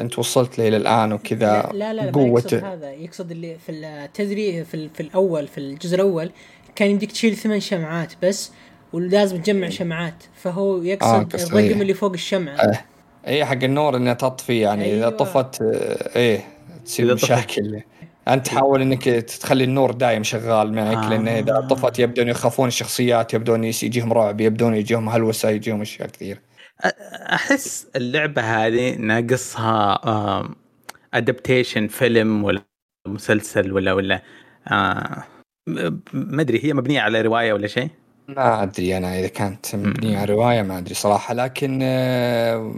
انت 0.00 0.18
وصلت 0.18 0.58
له 0.58 0.68
إلى 0.68 0.76
الآن 0.76 1.12
وكذا 1.12 1.70
لا 1.74 1.92
لا, 1.92 1.92
لا 1.92 2.10
قوته 2.10 2.56
يقصد 2.56 2.64
هذا. 2.64 2.90
يقصد 2.90 3.30
اللي 3.30 3.56
في 3.66 3.72
التدري 3.72 4.64
في, 4.64 4.88
في 4.88 5.00
الأول 5.00 5.46
في 5.48 5.58
الجزء 5.58 5.94
الأول 5.94 6.30
كان 6.74 6.90
يمديك 6.90 7.12
تشيل 7.12 7.36
ثمان 7.36 7.60
شمعات 7.60 8.12
بس 8.22 8.52
ولازم 8.92 9.42
تجمع 9.42 9.68
شمعات. 9.68 10.24
فهو 10.34 10.82
يقصد 10.82 11.34
آه 11.34 11.46
الرقم 11.46 11.82
اللي 11.82 11.94
فوق 11.94 12.12
الشمعة. 12.12 12.54
آه. 12.54 12.80
اي 13.26 13.44
حق 13.44 13.64
النور 13.64 13.96
انها 13.96 14.14
تطفي 14.14 14.60
يعني. 14.60 14.84
أيوة. 14.84 15.08
اذا 15.08 15.16
طفت 15.16 15.62
آه، 15.62 16.16
إيه 16.16 16.44
تصير 16.84 17.14
مشاكل. 17.14 17.80
أنت 18.28 18.46
تحاول 18.46 18.82
إنك 18.82 19.04
تخلي 19.04 19.64
النور 19.64 19.92
دايم 19.92 20.22
شغال 20.22 20.72
معك 20.72 20.96
آه. 20.96 21.08
لأن 21.10 21.28
إذا 21.28 21.60
طفت 21.60 21.98
يبدون 21.98 22.28
يخافون 22.28 22.68
الشخصيات 22.68 23.34
يبدون 23.34 23.64
يجيهم 23.64 24.12
رعب 24.12 24.40
يبدون 24.40 24.74
يجيهم 24.74 25.08
هلوسة 25.08 25.50
يجيهم 25.50 25.80
أشياء 25.80 26.08
كثير 26.08 26.40
أحس 27.34 27.86
اللعبة 27.96 28.42
هذه 28.42 28.96
ناقصها 28.96 30.00
ادابتيشن 31.14 31.88
فيلم 31.88 32.44
ولا 32.44 32.62
مسلسل 33.08 33.72
ولا 33.72 33.92
ولا 33.92 34.22
آه 34.68 35.24
ما 36.12 36.42
أدري 36.42 36.64
هي 36.64 36.72
مبنية 36.72 37.00
على 37.00 37.22
رواية 37.22 37.52
ولا 37.52 37.66
شيء؟ 37.66 37.88
ما 38.28 38.62
أدري 38.62 38.96
أنا 38.96 39.18
إذا 39.18 39.28
كانت 39.28 39.74
مبنية 39.74 40.18
على 40.18 40.32
رواية 40.32 40.62
ما 40.62 40.78
أدري 40.78 40.94
صراحة 40.94 41.34
لكن 41.34 41.78
آه 41.82 42.74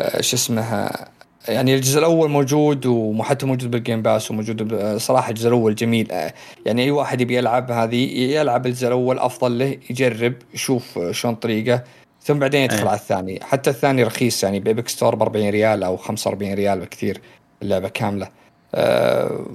آه 0.00 0.20
شو 0.20 0.36
اسمها 0.36 1.08
يعني 1.48 1.74
الجزء 1.74 1.98
الأول 1.98 2.30
موجود 2.30 2.86
وحتى 2.86 3.46
موجود 3.46 3.70
بال 3.70 3.81
Game 3.81 4.02
Pass 4.02 4.30
وموجود 4.30 4.86
صراحة 4.96 5.28
الجزء 5.28 5.48
الأول 5.48 5.74
جميل 5.74 6.12
آه، 6.12 6.34
يعني 6.66 6.82
أي 6.82 6.90
واحد 6.90 7.20
يبي 7.20 7.36
يلعب 7.36 7.70
هذه 7.70 8.20
يلعب 8.20 8.66
الجزء 8.66 8.86
الأول 8.86 9.18
أفضل 9.18 9.58
له 9.58 9.78
يجرب 9.90 10.34
يشوف 10.54 10.98
شلون 11.10 11.34
طريقة 11.34 11.84
ثم 12.22 12.38
بعدين 12.38 12.60
يدخل 12.62 12.78
أيه. 12.78 12.88
على 12.88 12.98
الثاني. 12.98 13.40
حتى 13.42 13.70
الثاني 13.70 14.02
رخيص 14.02 14.44
يعني 14.44 14.60
ب 14.60 14.66
Epic 14.66 14.88
Store 14.88 15.14
ب 15.14 15.22
40 15.22 15.48
ريال 15.50 15.82
أو 15.82 15.96
45 15.96 16.54
ريال 16.54 16.80
بكثير 16.80 17.20
اللعبة 17.62 17.88
كاملة. 17.88 18.28
أه 18.74 19.46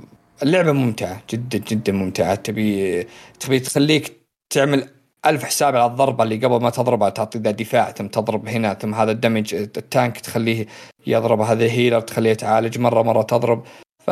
اللعبة 0.43 0.71
ممتعة 0.71 1.21
جدا 1.29 1.57
جدا 1.57 1.93
ممتعة. 1.93 2.35
تبي 2.35 3.03
تبي 3.39 3.59
تخليك 3.59 4.17
تعمل 4.49 4.89
ألف 5.25 5.43
حساب 5.43 5.75
على 5.75 5.85
الضربة 5.85 6.23
اللي 6.23 6.35
قبل 6.35 6.61
ما 6.61 6.69
تضربها 6.69 7.09
تعطي 7.09 7.39
ذا 7.39 7.51
دفاع 7.51 7.91
ثم 7.91 8.07
تضرب 8.07 8.47
هنا 8.47 8.73
ثم 8.73 8.93
هذا 8.95 9.11
ال 9.11 9.17
damage 9.17 9.53
ال 9.55 9.68
tank 9.68 10.19
تخليه 10.19 10.65
يضرب 11.07 11.41
هذا 11.41 11.65
هيلر 11.65 11.99
تخليه 11.99 12.29
يتعالج 12.29 12.79
مرة 12.79 13.01
مرة 13.01 13.21
تضرب. 13.21 13.63
ف 14.05 14.11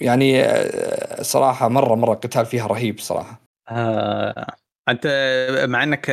يعني 0.00 0.42
آه، 0.42 1.22
صراحة 1.22 1.68
مرة 1.68 1.94
مرة 1.94 2.12
القتال 2.12 2.46
فيها 2.46 2.66
رهيب 2.66 2.98
صراحة. 3.00 3.40
آه 3.70 4.46
أنت 4.88 5.06
مع 5.68 5.82
إنك 5.82 6.10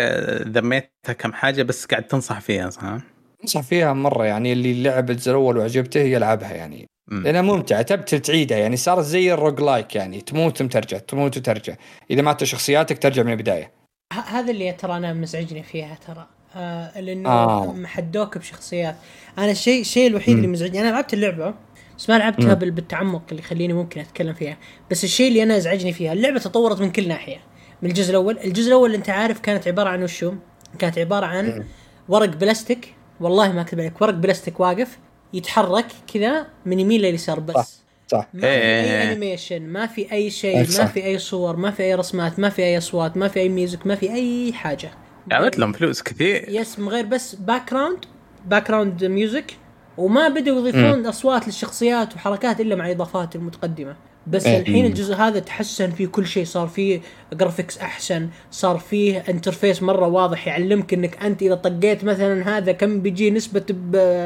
ذميتها 0.48 1.14
كم 1.18 1.34
حاجة 1.34 1.64
بس 1.64 1.86
قاعد 1.86 2.04
تنصح 2.04 2.40
فيها 2.40 2.70
صح؟ 2.70 2.98
أنصح 3.44 3.62
فيها 3.62 3.94
مرة 3.94 4.26
يعني 4.26 4.54
اللي 4.54 4.84
لعب 4.84 5.10
الجزء 5.10 5.32
الأول 5.32 5.58
وعجبته 5.58 6.00
يلعبها 6.00 6.54
يعني. 6.54 6.88
مم. 7.08 7.24
لأنها 7.24 7.42
ممتعة 7.42 7.82
تبتل 7.82 8.20
تعيدها 8.20 8.58
يعني 8.58 8.78
صارت 8.78 9.04
زي 9.06 9.34
الروج 9.34 9.62
لايك 9.62 9.96
يعني 9.96 10.22
تموت 10.22 10.58
ثم 10.58 10.68
ترجع 10.68 10.98
تموت 10.98 11.38
وترجع. 11.38 11.76
إذا 12.12 12.22
ماتوا 12.22 12.48
شخصياتك 12.48 13.00
ترجع 13.00 13.24
من 13.24 13.32
البداية. 13.32 13.72
ه- 14.14 14.16
هذا 14.20 14.52
اللي 14.52 14.72
ترى 14.72 14.98
أنا 14.98 15.14
مزعجني 15.14 15.64
فيها 15.64 15.98
ترى. 16.08 16.28
آه 16.56 17.00
لأنه 17.02 17.30
آه. 17.30 17.74
محدوك 17.74 18.38
بشخصيات. 18.38 18.96
أنا 19.38 19.52
الشيء 19.52 19.82
الشيء 19.82 20.08
الوحيد 20.08 20.36
اللي 20.36 20.48
مزعجني 20.48 20.82
أنا 20.82 20.90
لعبت 20.90 21.14
اللعبة 21.14 21.54
بس 21.98 22.10
ما 22.10 22.18
لعبتها 22.18 22.54
بال- 22.54 22.72
بالتعمق 22.72 23.24
اللي 23.32 23.42
يخليني 23.42 23.74
ممكن 23.74 24.02
أتكلم 24.02 24.34
فيها. 24.34 24.58
بس 24.92 25.04
الشيء 25.04 25.28
اللي 25.28 25.44
أنا 25.44 25.58
ازعجني 25.58 25.94
فيها 25.94 26.14
اللعبة 26.14 26.40
تطورت 26.40 26.82
من 26.82 26.92
كل 26.92 27.08
ناحية. 27.08 27.38
من 27.82 27.90
الجزء 27.90 28.10
الأول. 28.10 28.38
الجزء 28.44 28.68
الأول 28.68 28.94
أنت 28.94 29.10
عارف 29.10 29.40
كانت 29.40 29.68
عبارة 29.68 29.90
عن 29.90 30.04
وشو؟ 30.04 30.34
كانت 30.80 30.98
عبارة 30.98 31.26
عن 31.26 31.66
ورق 32.10 32.30
بلاستيك. 32.30 32.96
والله 33.20 33.52
ما 33.52 33.62
أكذب 33.62 33.80
عليك 33.80 34.02
ورق 34.02 34.14
بلاستيك 34.14 34.60
واقف 34.60 34.98
يتحرك 35.34 35.86
كذا 36.14 36.48
من 36.66 36.80
يمين 36.80 37.02
لليسار 37.02 37.40
بس. 37.40 37.56
صح. 37.56 37.68
صح. 38.08 38.28
ما 38.34 38.42
في 38.42 38.48
أي. 38.48 39.12
animation 39.12 39.62
ما 39.62 39.86
في 39.88 40.12
أي 40.12 40.30
شيء 40.30 40.58
إيه، 40.58 40.78
ما. 40.78 40.86
في 40.86 41.06
أي 41.06 41.18
صور 41.18 41.56
ما 41.56 41.72
في 41.72 41.84
أي 41.84 41.96
رسمات 41.96 42.40
ما 42.40 42.50
في 42.50 42.62
أي 42.62 42.78
أصوات 42.78 43.18
ما 43.18 43.28
في 43.28 43.40
أي 43.40 43.50
music 43.50 43.88
ما 43.88 43.96
في 43.96 44.14
أي 44.14 44.54
حاجة. 44.54 44.92
عملت 45.32 45.60
لهم 45.60 45.74
فلوس 45.74 46.02
كثير. 46.02 46.46
yes 46.50 46.80
من 46.80 46.90
غير 46.90 47.06
بس 47.06 47.36
background 47.36 48.06
background 48.46 49.06
music 49.06 49.54
وما 49.98 50.28
بدأوا 50.28 50.60
يضيفون 50.60 51.06
أصوات 51.06 51.48
للشخصيات 51.48 52.16
وحركات 52.16 52.62
إلا 52.62 52.76
مع 52.76 52.86
الاضافات 52.86 53.36
المتقدمة. 53.36 53.96
بس 54.28 54.46
إيه. 54.46 54.60
الحين 54.60 54.86
الجزء 54.86 55.16
هذا 55.16 55.40
تحسن 55.40 55.92
فيه 55.92 56.08
كل 56.08 56.28
شيء 56.28 56.46
صار 56.46 56.68
فيه 56.68 57.02
graphics 57.34 57.78
أحسن 57.78 58.30
صار 58.52 58.78
فيه 58.78 59.24
interface 59.30 59.84
مرة 59.84 60.08
واضح 60.08 60.48
يعلمك 60.48 60.94
إنك 60.94 61.24
أنت 61.24 61.42
إذا 61.42 61.56
طقيت 61.56 62.04
مثلا 62.04 62.58
هذا 62.58 62.72
كم 62.72 63.02
بيجي 63.02 63.32
نسبة 63.32 63.66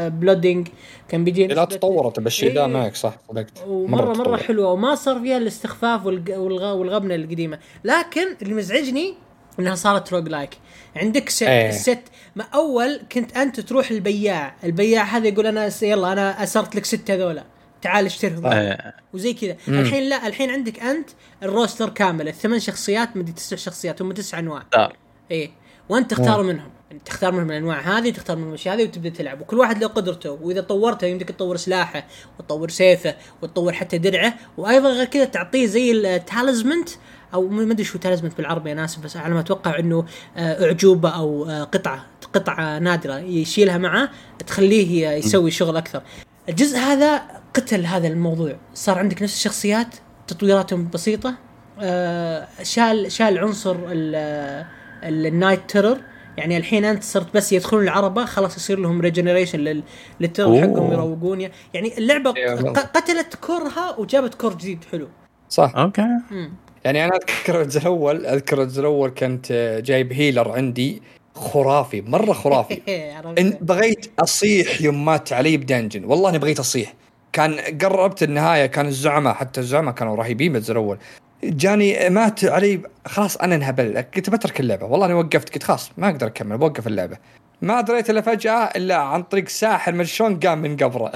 bleeding 0.10 0.68
كم 1.10 1.24
بيجي 1.24 1.48
لا 1.48 1.66
تطورت 1.66 2.20
بالشيء 2.20 2.54
ذا 2.54 2.62
إيه. 2.62 2.68
معك 2.68 2.96
صح 2.96 3.18
صدقت 3.30 3.64
ومرة 3.68 4.06
مرة 4.06 4.14
تطورت. 4.14 4.42
حلوة 4.42 4.72
وما 4.72 4.96
صار 4.96 5.20
فيها 5.20 5.38
الاستخفاف 5.38 6.06
والغبنة 6.06 7.16
القديمة 7.16 7.60
لكن 7.84 8.26
اللي 8.42 8.54
مزعجني 8.54 9.14
إنها 9.60 9.76
صارت 9.76 10.14
roguelike 10.14 10.58
عندك 10.96 11.30
ست 11.30 11.44
إيه. 11.44 11.70
الست 11.70 12.02
ما 12.36 12.44
أول 12.54 13.02
كنت 13.12 13.38
أنت 13.38 13.60
تروح 13.60 13.92
البياع 13.92 14.56
البياع 14.64 15.04
هذا 15.04 15.28
يقول 15.28 15.48
أنا 15.48 15.70
يلا 15.82 16.12
أنا 16.12 16.44
أسرت 16.44 16.76
لك 16.76 16.86
ست 16.86 17.12
هذولا 17.12 17.44
تعال 17.86 18.06
اشتريهم 18.06 18.46
آه. 18.46 18.94
وزي 19.14 19.34
كذا. 19.34 19.56
الحين 19.68 20.10
لا 20.10 20.28
الحين 20.28 20.50
عندك 20.50 20.80
أنت 20.80 21.10
ال 21.44 21.50
roster 21.50 21.90
كامل 21.90 22.28
الثمان 22.28 22.60
شخصيات 22.60 23.18
مدري 23.18 23.32
تسع 23.32 23.56
شخصيات 23.56 24.02
هم 24.02 24.12
تسع 24.12 24.40
أنواع. 24.40 24.64
صار. 24.74 24.96
إيه. 25.32 25.52
وأنت 25.90 26.12
تختار 26.12 26.44
منهم. 26.44 26.70
يعني 26.90 27.02
تختار 27.06 27.32
منهم 27.32 27.52
الأنواع 27.52 27.80
هذه 27.80 28.10
تختار 28.10 28.38
منهم 28.38 28.50
الأشياء 28.50 28.76
هذه 28.76 28.84
وتبدأ 28.84 29.10
تلعب. 29.10 29.42
وكل 29.42 29.58
واحد 29.58 29.82
له 29.82 29.88
قدرته. 29.88 30.32
وإذا 30.32 30.62
طورته 30.62 31.08
يمديك 31.08 31.30
تطور 31.30 31.58
سلاحه 31.58 32.08
وتطور 32.40 32.70
سيفه 32.70 33.16
وتطور 33.42 33.74
حتى 33.74 33.98
درعه. 33.98 34.34
وأيضا 34.58 34.90
غير 34.90 35.06
كذا 35.06 35.26
تعطيه 35.26 35.66
زي 35.66 35.92
ال 35.92 36.03
talisman 36.03 36.90
أو 37.34 37.48
ما 37.48 37.74
أدري 37.74 37.84
شو 37.84 37.98
talisman 37.98 38.38
بالعربي 38.38 38.72
أنا 38.72 38.86
آسف 38.86 39.00
بس 39.00 39.18
على 39.18 39.34
ما 39.34 39.40
أتوقع 39.40 39.80
إنه 39.80 40.06
آه، 40.38 40.66
أعجوبة 40.66 41.10
أو 41.10 41.46
آه، 41.50 41.64
قطعة 41.64 42.06
قطعة 42.34 42.80
نادرة. 42.80 43.20
يشيلها 43.20 43.78
معه 43.78 44.10
تخليه 44.48 45.08
يسوي 45.10 45.52
شغل 45.52 45.78
أكثر. 45.78 46.02
الجزء 46.50 46.78
هذا 46.78 47.22
قتل 47.56 47.86
هذا 47.86 48.08
الموضوع. 48.08 48.56
صار 48.74 49.00
عندك 49.00 49.22
نفس 49.24 49.36
الشخصيات 49.36 49.88
تطويراتهم 50.28 50.90
بسيطة. 50.94 51.36
آه، 51.82 52.48
شال 52.64 53.12
شال 53.12 53.38
عنصر 53.40 53.76
ال- 53.76 54.66
ال- 55.04 55.26
ال 55.28 55.33
night 55.33 55.60
terror 55.72 55.98
يعني 56.38 56.58
الحين 56.58 56.86
أنت 56.86 57.04
صرت 57.04 57.34
بس 57.36 57.54
يدخلون 57.54 57.84
العربة 57.84 58.26
خلاص 58.26 58.58
يصير 58.58 58.80
لهم 58.80 59.02
regeneration 59.02 59.84
لل 60.20 60.29
terror. 60.29 60.62
حقهم 60.62 60.94
يروقون. 60.94 61.42
يعني 61.74 61.98
اللعبة 61.98 62.32
قتلت 62.72 63.36
core 63.36 63.84
ها 63.84 63.96
وجابت 63.98 64.34
core 64.36 64.54
جديد 64.54 64.84
حلو. 64.92 65.08
صح. 65.50 65.74
okay. 65.78 66.02
مم. 66.32 66.54
يعني 66.86 67.06
أنا 67.06 67.16
أذكر 67.16 67.62
الجزء 67.62 67.80
الأول 67.82 68.26
أذكر 68.26 68.62
الجزء 68.62 68.80
الأول 68.80 69.10
كنت 69.10 69.48
آه، 69.52 69.80
جايب 69.80 70.14
healer 70.14 70.52
عندي 70.52 71.02
خرافي 71.36 72.02
مرة 72.02 72.34
خرافي. 72.34 72.82
بغيت 73.62 74.12
أصيح 74.20 74.82
يوم 74.82 75.06
مات 75.06 75.34
علي 75.34 75.58
ب 75.58 75.63
dungeon. 75.63 76.06
والله 76.06 76.30
اني 76.30 76.40
بغيت 76.40 76.60
أصيح. 76.60 76.94
كان 77.36 77.60
قربت 77.82 78.24
النهاية 78.24 78.66
كان 78.66 78.86
الزعماء 78.86 79.34
حتى 79.34 79.60
الزعماء 79.62 79.94
كانوا 79.94 80.16
رهيبين 80.16 80.54
بالجزء 80.54 80.72
الأول. 80.72 80.98
جاني 81.44 82.10
مات 82.10 82.46
علي 82.46 82.82
خلاص 83.06 83.38
أنا 83.38 83.56
انهبل 83.56 84.02
كنت 84.02 84.30
بترك 84.30 84.60
اللعبة. 84.60 84.86
والله 84.86 85.06
اني 85.06 85.14
وقفت 85.14 85.54
قلت 85.54 85.64
خلاص 85.64 85.92
ما 85.98 86.10
أقدر 86.10 86.28
أكمل 86.28 86.58
بوقف 86.58 86.88
اللعبة. 86.88 87.18
ما 87.62 87.82
دريت 87.82 88.10
إلا 88.10 88.22
فجأة 88.22 88.64
إلا 88.64 88.96
عن 88.96 89.24
طريق 89.24 89.48
ساحر 89.50 89.92
من 89.92 90.06
شلون 90.06 90.40
قام 90.40 90.62
من 90.62 90.78
قبره. 90.78 91.12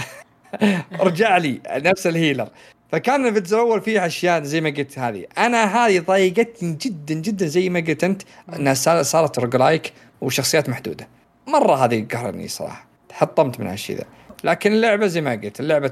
رجع 0.99 1.37
لي 1.37 1.59
نفس 1.69 2.07
ال 2.07 2.12
healer. 2.12 2.47
فكان 2.91 3.31
في 3.33 3.37
الجزء 3.39 3.55
الأول 3.55 3.81
فيه 3.81 4.05
أشياء 4.05 4.43
زي 4.43 4.61
ما 4.61 4.69
قلت 4.69 4.99
هذه. 4.99 5.25
أنا 5.37 5.63
هذه 5.85 5.99
ضايقتني 5.99 6.77
جدا 6.81 7.13
جدا 7.13 7.45
زي 7.45 7.69
ما 7.69 7.79
قلت 7.79 8.03
أنت 8.03 8.21
إنها 8.55 8.73
صار- 8.73 9.03
صارت 9.03 9.39
roguelike 9.39 9.93
وشخصيات 10.21 10.69
محدودة. 10.69 11.07
مرة 11.47 11.85
هذه 11.85 12.05
قهرني 12.13 12.47
صراحة. 12.47 12.85
حطمت 13.11 13.59
من 13.59 13.67
هالشيء 13.67 13.97
ذا. 13.97 14.05
لكن 14.43 14.71
اللعبة 14.73 15.07
زي 15.07 15.21
ما 15.21 15.31
قلت 15.31 15.59
اللعبة 15.59 15.91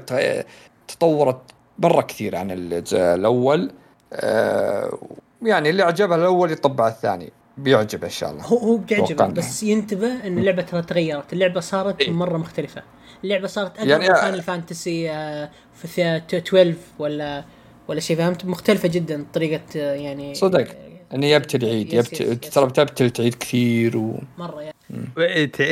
تطورت 0.88 1.40
مره 1.78 2.00
كثير 2.02 2.36
عن 2.36 2.50
الجزء 2.50 2.98
الأول. 2.98 3.70
آه، 4.12 4.98
يعني 5.42 5.70
اللي 5.70 5.82
عجبها 5.82 6.16
الأول 6.16 6.52
يطبع 6.52 6.88
الثاني. 6.88 7.32
بيعجبه 7.58 8.04
إن 8.06 8.10
شاء 8.10 8.30
الله. 8.30 8.42
هو 8.42 8.58
هو 8.58 8.76
بيعجبه 8.76 9.26
بس 9.26 9.62
ينتبه 9.62 10.26
إن 10.26 10.38
اللعبة 10.38 10.62
ترى 10.62 10.82
تغيرت. 10.82 11.32
اللعبة 11.32 11.60
صارت 11.60 12.00
إيه. 12.00 12.10
مرة 12.10 12.36
مختلفة. 12.38 12.82
اللعبة 13.24 13.46
صارت 13.46 13.76
اقرب 13.76 13.88
يعني- 13.88 14.14
Final 14.14 14.42
Fantasy 14.42 15.10
آه، 15.10 15.50
في 15.74 15.88
ث- 15.88 16.34
12 16.34 16.74
ولا 16.98 17.44
ولا 17.88 18.00
شيء 18.00 18.16
فهمت؟ 18.16 18.44
مختلفة 18.44 18.88
جدا 18.88 19.26
طريقة 19.34 19.62
آه، 19.76 19.94
يعني 19.94 20.34
صدق. 20.34 20.66
إنه 21.14 21.26
يبتل 21.26 21.64
يس. 21.94 22.10
ترى 22.50 22.66
بتبتل 22.66 23.10
تعيد 23.10 23.34
كثير 23.34 23.96
و 23.96 24.20
مرة 24.38 24.60
يعني 24.62 24.74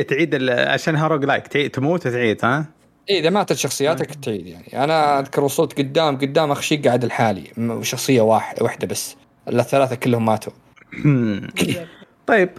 تعيد 0.08 0.34
ال- 0.34 0.68
عشانها 0.68 1.08
roguelike 1.09 1.46
تعيد- 1.46 1.70
تموت 1.70 2.06
وتعيد 2.06 2.44
ها؟ 2.44 2.66
إيه 3.10 3.20
إذا 3.20 3.30
ماتت 3.30 3.52
شخصياتك 3.52 4.14
تعيد 4.14 4.46
يعني. 4.46 4.84
أنا 4.84 5.20
أذكر 5.20 5.44
وصلت 5.44 5.78
قدام 5.78 6.16
قدام 6.18 6.50
اخ 6.50 6.60
شيء 6.60 6.84
قاعد 6.84 7.04
الحالي 7.04 7.44
م- 7.56 7.82
شخصية 7.82 8.20
واحد 8.20 8.62
واحدة 8.62 8.86
بس. 8.86 9.16
الثلاثة 9.48 9.96
كلهم 9.96 10.24
ماتوا. 10.24 10.52
طيب 12.26 12.50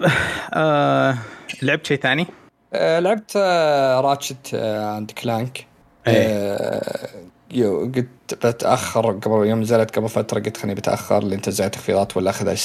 آه 0.54 1.18
لعبت 1.62 1.86
شيء 1.86 1.98
ثاني؟ 2.00 2.28
آه 2.74 3.00
لعبت 3.00 3.32
آه 3.36 4.02
Ratchet 4.02 4.52
آه 4.54 4.98
and 4.98 5.12
Clank 5.12 5.66
آه 6.08 7.10
يو 7.52 7.80
قلت 7.96 8.46
بتأخر 8.46 9.12
قبل 9.12 9.48
يوم 9.48 9.62
نزلت 9.62 9.96
قبل 9.98 10.10
فترة 10.10 10.40
قلت 10.40 10.58
خليني 10.58 10.76
بتأخر 10.76 11.24
لين 11.24 11.42
تنزل 11.42 11.70
تخفيضات 11.70 12.18
ولا 12.18 12.30
أخذ 12.30 12.56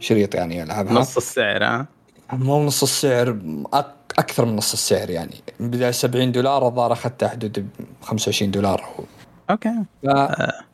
شريط 0.00 0.34
يعني 0.34 0.62
ألعبها. 0.62 0.92
نص 0.92 1.16
السعر 1.16 1.64
ها؟ 1.64 1.86
مو 2.32 2.64
نص 2.66 2.82
السعر 2.82 3.38
أكثر 4.18 4.44
من 4.44 4.56
نص 4.56 4.72
السعر 4.72 5.10
يعني. 5.10 5.34
بدايه 5.60 5.90
70 5.90 6.32
دولار 6.32 6.66
الظاهر 6.68 6.92
اخذتها 6.92 7.28
حدود 7.28 7.58
ب 7.60 7.68
25 8.02 8.50
دولار 8.50 8.84
okay. 9.50 9.72
ف... 10.02 10.06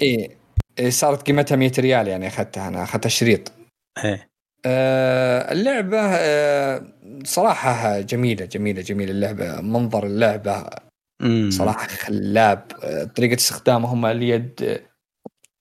إيه 0.02 0.38
إيه، 0.78 0.90
صارت 0.90 1.22
قيمتها 1.26 1.56
100 1.56 1.72
ريال 1.78 2.08
يعني 2.08 2.26
أخذتها 2.28 2.68
أنا 2.68 2.82
اخذتها 2.82 3.08
شريط 3.08 3.52
إيه. 4.04 4.28
آه 4.66 5.52
اللعبة 5.52 5.98
آه 6.00 6.82
صراحة 7.24 8.00
جميلة 8.00 8.44
جميلة 8.44 8.82
جميلة 8.82 9.10
اللعبة. 9.10 9.60
منظر 9.60 10.06
اللعبة 10.06 10.64
مم. 11.22 11.50
صراحة 11.52 11.86
خلاب. 11.88 12.62
آه، 12.82 13.04
طريقة 13.04 13.34
استخدامهم 13.34 14.06
اليد 14.06 14.52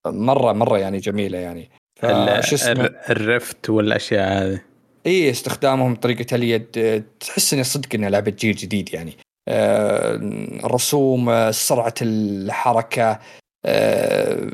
آه، 0.05 0.09
مرة 0.11 0.53
مرة 0.53 0.77
يعني 0.77 0.97
جميلة 0.97 1.37
يعني. 1.37 1.69
فشو 2.01 2.55
اسمه؟ 2.55 2.71
الر- 2.71 2.95
الرفت 3.09 3.69
والأشياء 3.69 4.43
هذه. 4.43 4.61
إي 5.07 5.29
استخدامهم 5.31 5.95
طريقة 5.95 6.35
اليد 6.35 7.03
تحس 7.19 7.53
إنه 7.53 7.63
صدق 7.63 7.89
انها 7.95 8.09
لعبة 8.09 8.31
جيل 8.31 8.55
جديد 8.55 8.93
يعني. 8.93 9.13
آه، 9.49 10.15
الرسوم 10.63 11.29
آه، 11.29 11.51
سرعة 11.51 11.93
الحركة 12.01 13.19
آه، 13.65 14.47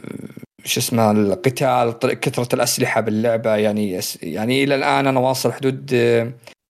شو 0.66 0.80
اسمه 0.80 1.12
القتال 1.12 2.00
كثرة 2.00 2.56
الأسلحة 2.56 3.02
باللعبة. 3.02 3.56
يعني 3.56 4.00
يعني 4.24 4.64
إلى 4.64 4.76
الآن 4.76 5.08
أنا 5.08 5.20
واصل 5.20 5.54
حدود 5.54 5.92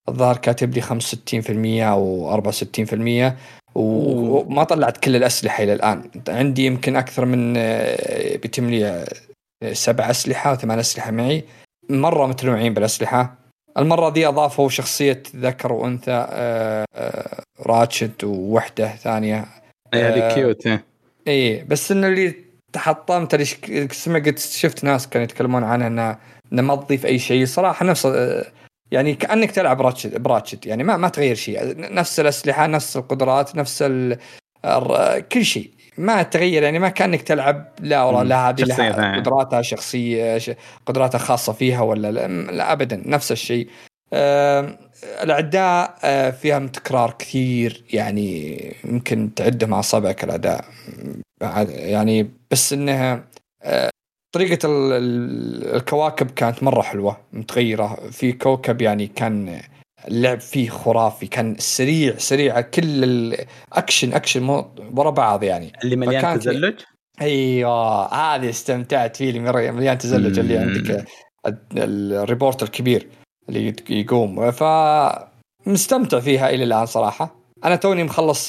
الظاهر 0.10 0.38
كاتب 0.38 0.74
لي 0.74 0.82
65% 0.82 1.92
أو 1.92 2.32
64% 2.34 3.38
و- 3.76 4.38
وما 4.40 4.64
طلعت 4.64 4.98
كل 4.98 5.16
الأسلحة 5.16 5.64
إلى 5.64 5.74
الآن. 5.74 6.04
عندي 6.30 6.66
يمكن 6.66 6.96
أكثر 6.96 7.26
من 7.26 7.54
بيتم 8.42 8.70
لي 8.70 9.06
سبع 9.74 10.10
أسلحة 10.10 10.50
أو 10.52 10.56
ثمان 10.56 10.80
أسلحة 10.80 11.12
معي. 11.12 11.44
مرة 11.90 12.28
متنوعين 12.28 12.74
بالأسلحة. 12.74 13.43
المرة 13.78 14.10
دي 14.10 14.28
أضافوا 14.28 14.70
شخصية 14.70 15.24
ذكر 15.36 15.74
وأنثى 15.74 16.28
آه، 16.30 16.86
آه، 16.96 17.44
Ratchet 17.66 18.24
ووحدة 18.24 18.96
ثانية. 18.96 19.46
إيه، 19.94 20.10
هذه 20.10 20.32
آه، 20.32 20.36
cute 20.36 20.68
إيه. 20.68 20.84
إيه 21.28 21.64
بس 21.64 21.92
انه 21.92 22.08
اللي 22.08 22.36
تحطمت 22.74 23.34
اللي 23.34 23.88
سمعت 23.92 24.40
شفت 24.40 24.84
ناس 24.84 25.10
كانوا 25.10 25.24
يتكلمون 25.24 25.64
عنها 25.64 25.88
انها 25.88 26.20
انها 26.54 26.64
ما 26.64 26.76
تضيف 26.76 27.06
أي 27.06 27.20
شيء. 27.20 27.46
صراحة 27.46 27.86
نفس 27.86 28.06
آه، 28.06 28.46
يعني 28.92 29.16
كأنك 29.16 29.52
تلعب 29.52 29.82
Ratchet 29.82 30.22
ب 30.22 30.27
Ratchet 30.27 30.66
يعني 30.66 30.84
ما 30.84 30.98
ما 30.98 31.10
تغير 31.10 31.36
شيء. 31.36 31.60
نفس 31.94 32.20
الأسلحة 32.20 32.68
نفس 32.68 32.98
القدرات 32.98 33.56
نفس 33.56 33.82
ال... 33.82 34.18
كل 35.32 35.46
شيء. 35.46 35.72
ما 35.98 36.24
تغير 36.24 36.64
يعني 36.64 36.80
ما 36.80 36.90
كأنك 36.90 37.22
تلعب 37.22 37.66
لا 37.80 38.04
والله. 38.04 38.24
لا 38.24 38.50
هذه 38.50 38.62
لها. 38.64 39.16
قدراتها 39.16 39.62
شخصية 39.62 40.40
قدراتها 40.86 41.18
خاصة 41.18 41.54
فيها 41.54 41.82
ولا 41.82 42.12
لا, 42.12 42.28
لا 42.52 42.72
ابدا 42.72 43.02
نفس 43.06 43.32
الشيء 43.32 43.68
آم، 44.14 44.78
الأعداء 45.24 45.96
آه، 46.04 46.30
فيهم 46.30 46.68
تكرار 46.68 47.16
كثير 47.20 47.84
يعني 47.94 48.60
يمكن 48.86 49.34
تعدهم 49.36 49.74
اصابعك 49.74 50.24
الأعداء 50.24 50.66
بعد- 51.42 51.70
يعني 51.70 52.30
بس 52.52 52.74
إنها 52.74 53.24
آه، 53.64 53.90
طريقة 54.36 54.66
ال- 54.68 54.94
ال- 54.94 55.76
الكواكب 55.76 56.32
كانت 56.32 56.64
مرة 56.64 56.82
حلوة 56.82 57.18
متغيرة 57.34 57.96
في 58.12 58.32
كوكب 58.34 58.82
يعني 58.82 59.08
كان 59.08 59.60
اللعب 60.08 60.40
فيه 60.40 60.70
خرافي 60.70 61.28
كان 61.28 61.56
سريع 61.60 62.18
سريع 62.18 62.62
كل 62.62 63.04
الاكشن 63.04 64.14
اكشن 64.14 64.50
ورا 64.96 65.10
بعض 65.10 65.44
يعني. 65.44 65.72
اللي 65.84 65.96
مليان 65.96 66.40
تزلج؟ 66.40 66.80
أيوه 67.22 68.06
هذه 68.14 68.50
استمتعت 68.50 69.16
فيه 69.16 69.30
اللي 69.30 69.72
مليان 69.72 69.98
تزلج 69.98 70.40
اللي. 70.40 70.58
عندك 70.58 71.06
ال- 71.48 72.14
الروبوت 72.14 72.64
الكبير 72.64 73.08
اللي 73.50 73.76
يقوم. 73.90 74.52
ف 74.52 74.64
مستمتع 75.66 76.20
فيها 76.20 76.50
إلى 76.50 76.64
الآن 76.64 76.86
صراحة. 76.86 77.36
أنا 77.66 77.76
توني 77.76 78.04
مخلص 78.04 78.48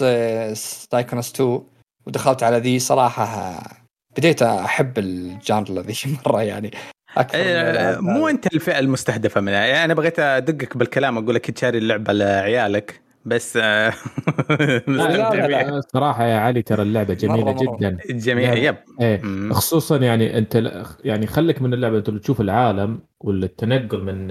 Psychonauts 0.52 1.32
2 1.32 1.60
ودخلت 2.06 2.42
على 2.42 2.58
ذي 2.58 2.78
صراحة 2.78 3.58
بديت 4.16 4.42
أحب 4.42 4.98
ال 4.98 5.12
genre 5.12 5.80
ذي 5.80 5.94
مرة 6.26 6.42
يعني. 6.42 6.70
أكثر 7.16 7.38
إيه، 7.38 7.60
الألعاب 7.70 8.02
مو 8.02 8.26
هذه. 8.26 8.30
أنت 8.34 8.46
الفئة 8.54 8.78
المستهدفة 8.78 9.40
منها 9.40 9.64
يعني 9.66 9.84
أنا 9.84 9.94
بغيت 9.94 10.18
أدقك 10.18 10.76
بالكلام 10.76 11.18
أقول 11.18 11.34
لك 11.34 11.50
تشتري 11.50 11.78
اللعبة 11.78 12.12
لعيالك 12.12 13.00
بس 13.26 13.56
آه، 13.62 13.92
لا، 14.88 15.32
لا، 15.36 15.46
لا. 15.48 15.80
صراحة 15.80 16.24
يا 16.24 16.36
علي 16.38 16.62
ترى 16.62 16.82
اللعبة 16.82 17.14
جميلة 17.14 17.44
مرة 17.44 17.62
مرة. 17.62 17.76
جدا 17.78 17.98
الجميع 18.10 18.52
لا. 18.52 18.58
يب 18.60 18.76
إيه. 19.00 19.22
خصوصا 19.52 19.96
يعني 19.96 20.38
أنت 20.38 20.72
يعني 21.04 21.26
خليك 21.26 21.62
من 21.62 21.74
اللعبة 21.74 21.98
أنت 21.98 22.10
تشوف 22.10 22.40
العالم 22.40 23.00
ولا 23.20 23.46
التنقل 23.46 24.02
من 24.02 24.28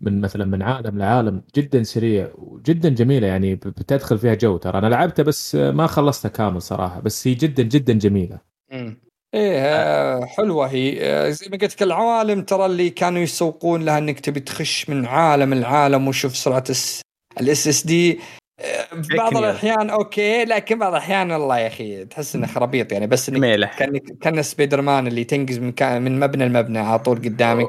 من 0.00 0.20
مثلا 0.20 0.44
من 0.44 0.62
عالم 0.62 0.98
لعالم 0.98 1.42
جدا 1.56 1.82
سريع 1.82 2.30
وجدا 2.34 2.88
جميلة 2.88 3.26
يعني 3.26 3.54
بتدخل 3.54 4.18
فيها 4.18 4.34
جو 4.34 4.56
ترى 4.56 4.78
أنا 4.78 4.86
لعبتها 4.86 5.22
بس 5.22 5.54
ما 5.54 5.86
خلصتها 5.86 6.28
كامل 6.28 6.62
صراحة 6.62 7.00
بس 7.00 7.28
هي 7.28 7.34
جدا 7.34 7.62
جدا 7.62 7.92
جميلة. 7.92 8.38
إيه 9.34 9.58
آه، 9.58 10.24
حلوة 10.24 10.66
هي. 10.66 10.98
آه، 11.00 11.30
زي 11.30 11.46
ما 11.50 11.56
قلت 11.58 11.74
لك 11.74 11.82
العوالم 11.82 12.42
ترى 12.42 12.66
اللي 12.66 12.90
كانوا 12.90 13.20
يسوقون 13.22 13.84
لها 13.84 13.98
إنك 13.98 14.20
تبي 14.20 14.40
تخش 14.40 14.90
من 14.90 15.06
عالم 15.06 15.52
العالم 15.52 16.08
وشوف 16.08 16.36
سرعة 16.36 16.64
ال 17.40 17.68
SSD 17.68 18.18
بعض. 19.16 19.36
الأحيان 19.36 19.90
okay 19.90 20.44
لكن 20.44 20.78
بعض 20.78 20.92
الأحيان 20.92 21.30
والله 21.32 21.58
يا 21.58 21.66
أخي 21.66 22.04
تحس 22.04 22.36
إنه 22.36 22.46
خرابيط 22.46 22.92
يعني 22.92 23.06
بس 23.06 23.28
إنك 23.28 23.70
كأنك 23.78 24.02
كأن 24.20 24.42
سبايدر 24.42 24.80
مان 24.82 25.06
اللي 25.06 25.24
تنقز 25.24 25.58
من 25.58 25.72
كان 25.72 26.02
من 26.02 26.20
مبنى 26.20 26.44
لمبنى 26.48 26.78
على 26.78 26.98
طول 26.98 27.16
قدامك. 27.18 27.68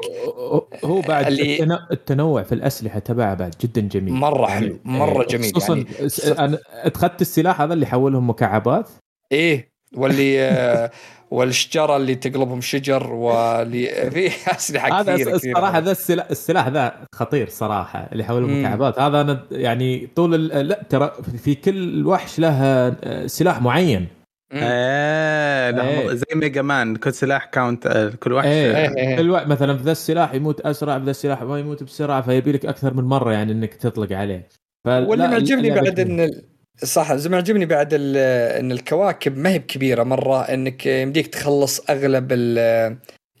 هو 0.84 1.00
بعد 1.00 1.26
اللي- 1.26 1.58
التنو- 1.58 1.92
التنوع 1.92 2.42
في 2.42 2.52
الأسلحة 2.52 2.98
تبعه 2.98 3.34
بعد 3.34 3.54
جدا 3.60 3.80
جميل. 3.80 4.12
مرة 4.14 4.48
يعني- 4.48 4.66
حلو 4.66 4.78
مرة 4.84 5.20
إيه، 5.22 5.26
جميل 5.28 5.52
خصوصا 5.54 5.76
يعني. 5.76 6.38
أنا 6.38 6.58
اخذت 6.70 7.20
السلاح 7.20 7.60
هذا 7.60 7.74
اللي 7.74 7.86
حولهم 7.86 8.30
مكعبات. 8.30 8.88
إيه. 9.32 9.71
واللي 9.96 10.42
آه، 10.42 10.90
والشجرة 11.30 11.96
اللي 11.96 12.14
تقلبهم 12.14 12.60
شجر 12.60 13.12
واللي 13.12 14.10
في 14.10 14.26
أسلحة 14.56 15.00
هذا 15.00 15.14
كثيرة 15.14 15.36
كثيرة. 15.36 15.52
الصراحه 15.52 15.78
ذا 15.78 15.90
السلاح, 15.90 16.26
السلاح 16.30 16.68
ذا 16.68 16.92
خطير 17.14 17.48
صراحة 17.48 18.08
اللي 18.12 18.24
حول 18.24 18.42
مم. 18.42 18.50
المكعبات 18.50 18.98
هذا 18.98 19.20
أنا 19.20 19.42
يعني 19.50 20.08
طول 20.16 20.34
ال- 20.34 20.68
لا 20.68 20.82
ترى 20.88 21.12
في 21.44 21.54
كل 21.54 22.06
وحش 22.06 22.38
له 22.38 22.52
آه، 22.62 23.26
سلاح 23.26 23.62
معين 23.62 24.06
لا، 24.52 25.88
إيه. 25.88 26.14
زي 26.14 26.24
Mega 26.34 26.62
Man 26.62 26.96
كل 26.96 27.12
سلاح 27.12 27.44
counter 27.44 27.86
آه، 27.86 28.08
كل 28.20 28.32
وحش 28.32 28.46
إيه 28.46 28.76
إيه، 28.76 28.96
إيه. 28.96 29.16
كل 29.16 29.30
وحش 29.30 29.46
مثلا 29.46 29.76
في 29.76 29.82
ذا 29.82 29.92
السلاح 29.92 30.34
يموت 30.34 30.60
أسرع 30.60 30.98
في 30.98 31.04
ذا 31.04 31.10
السلاح 31.10 31.42
ما 31.42 31.58
يموت 31.58 31.82
بسرعة 31.82 32.20
فيبي 32.22 32.52
لك 32.52 32.66
أكثر 32.66 32.94
من 32.94 33.04
مرة 33.04 33.32
يعني 33.32 33.52
إنك 33.52 33.74
تطلق 33.74 34.12
عليه 34.12 34.48
واللي 34.86 35.28
معجبني 35.28 35.70
بعد. 35.70 36.00
إن 36.00 36.30
صح 36.76 37.14
زي 37.14 37.28
ما 37.28 37.36
عجبني 37.36 37.66
بعد 37.66 37.94
إن 37.94 38.72
الكواكب 38.72 39.38
ما 39.38 39.50
هي 39.50 39.58
بكبيرة 39.58 40.02
مرة 40.02 40.42
إنك 40.42 40.86
يمديك 40.86 41.26
تخلص 41.26 41.90
أغلب 41.90 42.32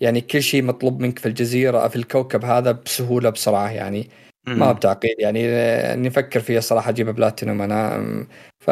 يعني 0.00 0.20
كل 0.20 0.42
شيء 0.42 0.62
مطلوب 0.62 1.00
منك 1.00 1.18
في 1.18 1.26
الجزيرة 1.28 1.88
في 1.88 1.96
الكوكب 1.96 2.44
هذا 2.44 2.72
بسهولة 2.72 3.30
بسرعة 3.30 3.70
يعني. 3.70 4.10
ما 4.46 4.72
بتعقيد 4.72 5.14
يعني 5.18 5.48
إني 5.92 6.08
أفكر 6.08 6.40
فيها 6.40 6.60
صراحة 6.60 6.90
أجيب 6.90 7.08
بلاتينوم 7.10 7.62
أنا. 7.62 7.98
م، 7.98 8.26
ف 8.60 8.70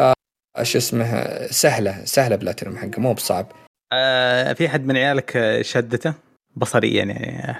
إيش 0.59 0.75
اسمه 0.75 1.37
سهلة 1.47 2.05
سهلة 2.05 2.35
بلاتينوم 2.35 2.77
حقه 2.77 2.99
مو 2.99 3.13
بصعب. 3.13 3.51
آه 3.93 4.53
في 4.53 4.69
حد 4.69 4.85
من 4.85 4.97
عيالك 4.97 5.57
شدته؟ 5.61 6.13
بصريا 6.55 7.05
يعني. 7.05 7.55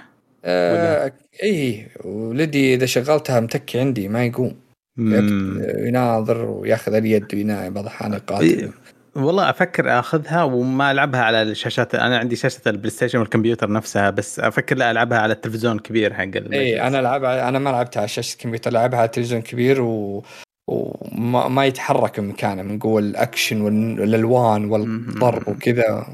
آه 0.45 1.11
اي 1.43 1.87
ولدي 2.03 2.73
إذا 2.73 2.85
شغلتها 2.85 3.39
متكي 3.39 3.79
عندي 3.79 4.07
ما 4.07 4.25
يقوم. 4.25 4.70
يناظر 4.97 6.45
وياخذ 6.45 6.93
اليد 6.93 7.35
ويناي 7.35 7.69
بعض 7.69 7.83
الاحيان 7.83 8.13
يقاتل 8.13 8.69
والله 9.15 9.49
أفكر 9.49 9.99
أخذها 9.99 10.43
وما 10.43 10.91
ألعبها 10.91 11.21
على 11.21 11.41
الشاشات 11.41 11.95
أنا 11.95 12.17
عندي 12.17 12.35
شاشة 12.35 12.61
ال 12.67 12.89
PlayStation 12.89 13.19
والكمبيوتر 13.19 13.71
نفسها 13.71 14.09
بس 14.09 14.39
أفكر 14.39 14.77
لا 14.77 14.91
ألعبها 14.91 15.17
على 15.17 15.33
التلفزيون 15.33 15.75
الكبير 15.75 16.13
حق 16.13 16.29
اي 16.53 16.81
أنا 16.87 16.99
ألعبها 16.99 17.49
أنا 17.49 17.59
ما 17.59 17.69
لعبتها 17.69 17.99
على 17.99 18.07
شاشة 18.07 18.33
الكمبيوتر 18.33 18.71
لعبها 18.71 18.99
على 18.99 19.07
تلفزيون 19.07 19.41
كبير 19.41 19.81
و 19.81 20.23
وما 20.67 21.47
ما 21.47 21.65
يتحرك 21.65 22.19
مكانه 22.19 22.61
من 22.61 22.79
قوة 22.79 22.99
الأكشن 22.99 23.61
والألوان 23.61 24.65
والضرب. 24.65 25.47
وكذا. 25.47 26.05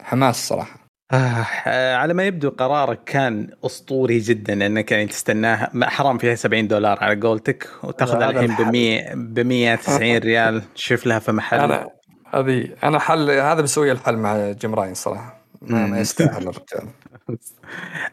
حماس 0.00 0.48
صراحة. 0.48 0.79
آه 1.12 1.94
على 1.94 2.14
ما 2.14 2.24
يبدو 2.26 2.50
قرارك 2.50 3.04
كان 3.04 3.50
أسطوري 3.66 4.18
جدا 4.18 4.66
إنك 4.66 4.92
يعني 4.92 5.06
تستناها 5.06 5.70
ما- 5.72 5.88
حرام 5.88 6.18
فيها 6.18 6.34
70 6.34 6.68
دولار 6.68 6.98
على 7.00 7.20
قولتك 7.20 7.68
وتاخذها 7.82 8.30
الحين 8.30 8.46
ب 8.46 8.60
الحل. 8.60 8.72
100 8.72 9.14
ب 9.14 9.40
190 9.40 10.18
ريال 10.18 10.62
شوف 10.74 11.06
لها 11.06 11.18
في 11.18 11.32
محل. 11.32 11.58
أنا 11.60 11.88
هذه 12.34 12.68
أنا 12.84 12.98
حل 12.98 13.30
هذا 13.30 13.60
بسوي 13.60 13.92
الحل 13.92 14.16
مع 14.16 14.50
Jim 14.50 14.74
Ryan 14.74 14.94
صراحة. 14.94 15.40
ما, 15.62 16.00
يستاهل 16.00 16.42
الرجال. 16.42 16.88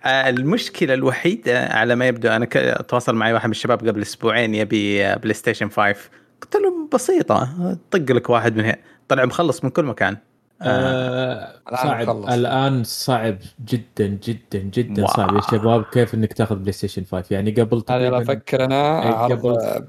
آه، 0.06 0.30
المشكلة 0.30 0.94
الوحيدة 0.94 1.66
على 1.66 1.96
ما 1.96 2.08
يبدو 2.08 2.30
أنا 2.30 2.46
تواصل 2.82 3.16
معي 3.16 3.34
واحد 3.34 3.46
من 3.46 3.52
الشباب 3.52 3.88
قبل 3.88 4.02
أسبوعين 4.02 4.56
يبي 4.56 5.16
PlayStation 5.16 5.70
5 5.70 5.96
قلت 6.42 6.56
له 6.56 6.88
بسيطة 6.94 7.50
طق 7.92 8.12
لك 8.12 8.30
واحد 8.30 8.56
من 8.56 8.64
هنا 8.64 8.78
طلع 9.08 9.26
مخلص 9.26 9.64
من 9.64 9.70
كل 9.70 9.86
مكان. 9.86 10.18
آه 10.62 11.60
الآن 11.70 11.78
صعب 11.84 12.08
مخلص. 12.10 12.30
الآن 12.34 12.84
صعب 12.84 13.38
جدا 13.66 14.08
جدا 14.08 14.60
جدا 14.60 15.04
wow. 15.04 15.12
صعب 15.14 15.36
يا 15.36 15.42
شباب 15.52 15.84
كيف 15.84 16.14
إنك 16.16 16.34
تأخذ 16.34 16.56
PlayStation 16.56 17.04
5 17.04 17.34
يعني 17.34 17.52
قبل 17.52 17.84
أنا 17.90 18.18
أفكر 18.18 18.64
أنا 18.66 19.04
إيه، 19.04 19.12
اعرض 19.14 19.40
قبل- 19.40 19.86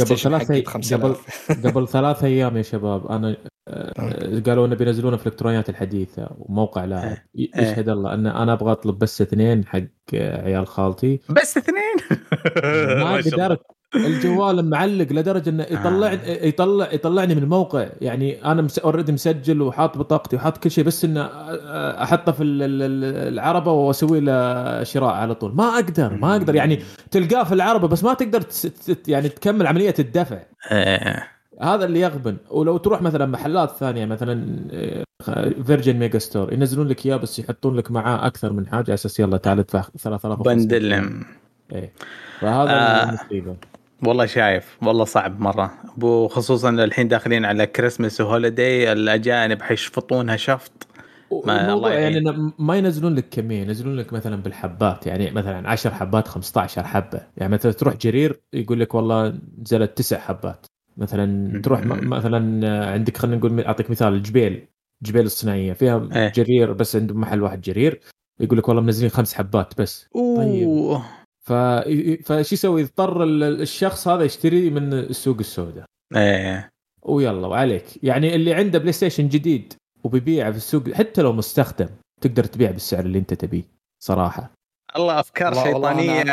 قبل 0.00 0.18
ثلاث 0.18 0.48
حقي 0.48 0.60
أي- 0.62 0.64
ب 0.64 0.68
5000. 0.68 1.50
قبل 1.50 1.62
قبل 1.70 1.88
ثلاث 1.88 2.24
أيام 2.24 2.56
يا 2.56 2.62
شباب 2.62 3.06
أنا 3.06 3.36
آه، 3.68 4.42
قالوا 4.46 4.66
إنه 4.66 4.74
بينزلونه 4.76 5.16
في 5.16 5.26
الإلكترونيات 5.26 5.68
الحديثة 5.68 6.28
وموقع 6.38 6.84
لاعب 6.84 7.16
ي- 7.34 7.50
إيه. 7.56 7.62
يشهد 7.62 7.88
الله 7.88 8.14
إن 8.14 8.26
أنا 8.26 8.52
أبغى 8.52 8.72
أطلب 8.72 8.98
بس 8.98 9.22
اثنين 9.22 9.66
حق 9.66 9.80
آه، 10.14 10.44
عيال 10.44 10.66
خالتي 10.66 11.20
بس 11.28 11.56
اثنين 11.56 11.96
ما. 13.04 13.16
قدرت 13.16 13.60
الجوال 13.94 14.70
معلق 14.70 15.12
لدرجة 15.12 15.50
إنه 15.50 15.62
يطلع 15.62 16.12
آه. 16.12 16.44
يطلع 16.46 16.92
يطلعني 16.92 17.34
من 17.34 17.42
الموقع 17.42 17.86
يعني 18.00 18.44
أنا 18.44 18.68
اوريدي 18.84 19.12
مسجل 19.12 19.62
وحاط 19.62 19.98
بطاقتي 19.98 20.36
وحاط 20.36 20.58
كل 20.58 20.70
شيء 20.70 20.84
بس 20.84 21.04
إنه 21.04 21.20
آه، 21.20 22.02
أحطه 22.02 22.32
في 22.32 22.42
ال- 22.42 22.62
ال- 22.62 22.82
ال- 22.82 23.32
العربة 23.34 23.72
وأسوي 23.72 24.20
له 24.20 24.82
شراء 24.82 25.14
على 25.14 25.34
طول. 25.34 25.54
ما 25.54 25.64
أقدر 25.74 26.14
ما 26.16 26.32
أقدر. 26.32 26.54
يعني 26.54 26.82
تلقاه 27.10 27.44
في 27.44 27.54
العربة 27.54 27.88
بس 27.88 28.04
ما 28.04 28.14
تقدر 28.14 28.40
تس- 28.40 28.92
يعني 29.08 29.28
تكمل 29.28 29.66
عملية 29.66 29.94
الدفع. 29.98 30.38
آه، 30.70 31.22
هذا 31.62 31.84
اللي 31.84 32.00
يغبن. 32.00 32.36
ولو 32.50 32.76
تروح 32.76 33.02
مثلا 33.02 33.26
محلات 33.26 33.70
ثانية 33.70 34.06
مثلا 34.06 34.46
فيرجن 35.66 35.96
ميجا 35.96 36.18
ستور 36.18 36.52
ينزلون 36.52 36.88
لك 36.88 37.06
إياه 37.06 37.16
بس 37.16 37.38
يحطون 37.38 37.76
لك 37.76 37.90
معاه 37.90 38.26
أكثر 38.26 38.52
من 38.52 38.66
حاجة 38.66 38.84
على 38.84 38.94
أساس 38.94 39.20
يلا 39.20 39.36
تعال 39.36 39.58
ادفع 39.58 39.82
3000 39.98 40.42
bundle 40.42 40.92
إيه. 41.72 41.92
فهذا 42.40 42.70
آه. 42.70 43.08
المصيبة. 43.08 43.56
والله 44.04 44.26
شايف 44.26 44.76
والله 44.82 45.04
صعب 45.04 45.40
مرة. 45.40 45.70
وخصوصا 46.02 46.70
الحين 46.70 47.08
داخلين 47.08 47.44
على 47.44 47.66
كريسمس 47.66 48.20
و 48.20 48.29
holiday 48.29 48.92
الأجانب 48.92 49.62
حيشفطونها 49.62 50.36
شفط. 50.36 50.86
ما- 51.44 51.72
الله 51.72 51.92
يعني 51.92 52.52
ما 52.58 52.76
ينزلون 52.76 53.14
لك 53.14 53.28
كمية 53.30 53.60
ينزلون 53.62 53.96
لك 53.96 54.12
مثلا 54.12 54.36
بالحبات 54.42 55.06
يعني 55.06 55.30
مثلا 55.30 55.68
10 55.70 55.90
حبات 55.90 56.28
15 56.28 56.84
حبة. 56.84 57.20
يعني 57.36 57.52
مثلا 57.52 57.72
تروح 57.72 57.96
جرير 57.96 58.40
يقول 58.52 58.80
لك 58.80 58.94
والله 58.94 59.38
نزلت 59.62 59.98
تسع 59.98 60.18
حبات. 60.18 60.66
مثلا 60.96 61.60
تروح 61.62 61.80
مثلا 61.84 62.90
عندك 62.92 63.16
خلينا 63.16 63.36
نقول 63.36 63.60
أعطيك 63.60 63.90
مثال 63.90 64.12
الجبيل 64.12 64.68
جبيل 65.02 65.24
الصناعية. 65.26 65.72
فيها 65.72 66.08
إيه. 66.16 66.32
جرير 66.32 66.72
بس 66.72 66.96
عندهم 66.96 67.20
محل 67.20 67.42
واحد 67.42 67.60
جرير 67.60 68.00
يقول 68.40 68.58
لك 68.58 68.68
والله 68.68 68.82
منزلين 68.82 69.10
خمس 69.10 69.34
حبات 69.34 69.80
بس. 69.80 70.08
طيب 70.14 70.68
أوه. 70.68 70.98
ف 70.98 71.17
فشو 72.24 72.54
يسوي؟ 72.54 72.80
يضطر 72.80 73.22
ال- 73.24 73.60
الشخص 73.62 74.08
هذا 74.08 74.24
يشتري 74.24 74.70
من 74.70 74.92
السوق 74.92 75.36
السوداء. 75.38 75.84
إيه. 76.16 76.68
ويلا 77.02 77.46
وعليك. 77.46 77.84
يعني 78.02 78.34
اللي 78.34 78.54
عنده 78.54 78.78
بلاي 78.78 78.92
ستيشن 78.92 79.28
جديد 79.28 79.72
وبيبيعه 80.04 80.50
في 80.50 80.56
السوق 80.56 80.90
حتى 80.92 81.22
لو 81.22 81.32
مستخدم 81.32 81.88
تقدر 82.20 82.44
تبيع 82.44 82.70
بالسعر 82.70 83.00
اللي 83.04 83.18
انت 83.18 83.34
تبيه 83.34 83.62
صراحة. 84.02 84.50
الله 84.96 85.20
أفكار 85.20 85.46
والله 85.54 85.64
شيطانية. 85.64 86.22
أنا- 86.22 86.26
أنا- 86.26 86.28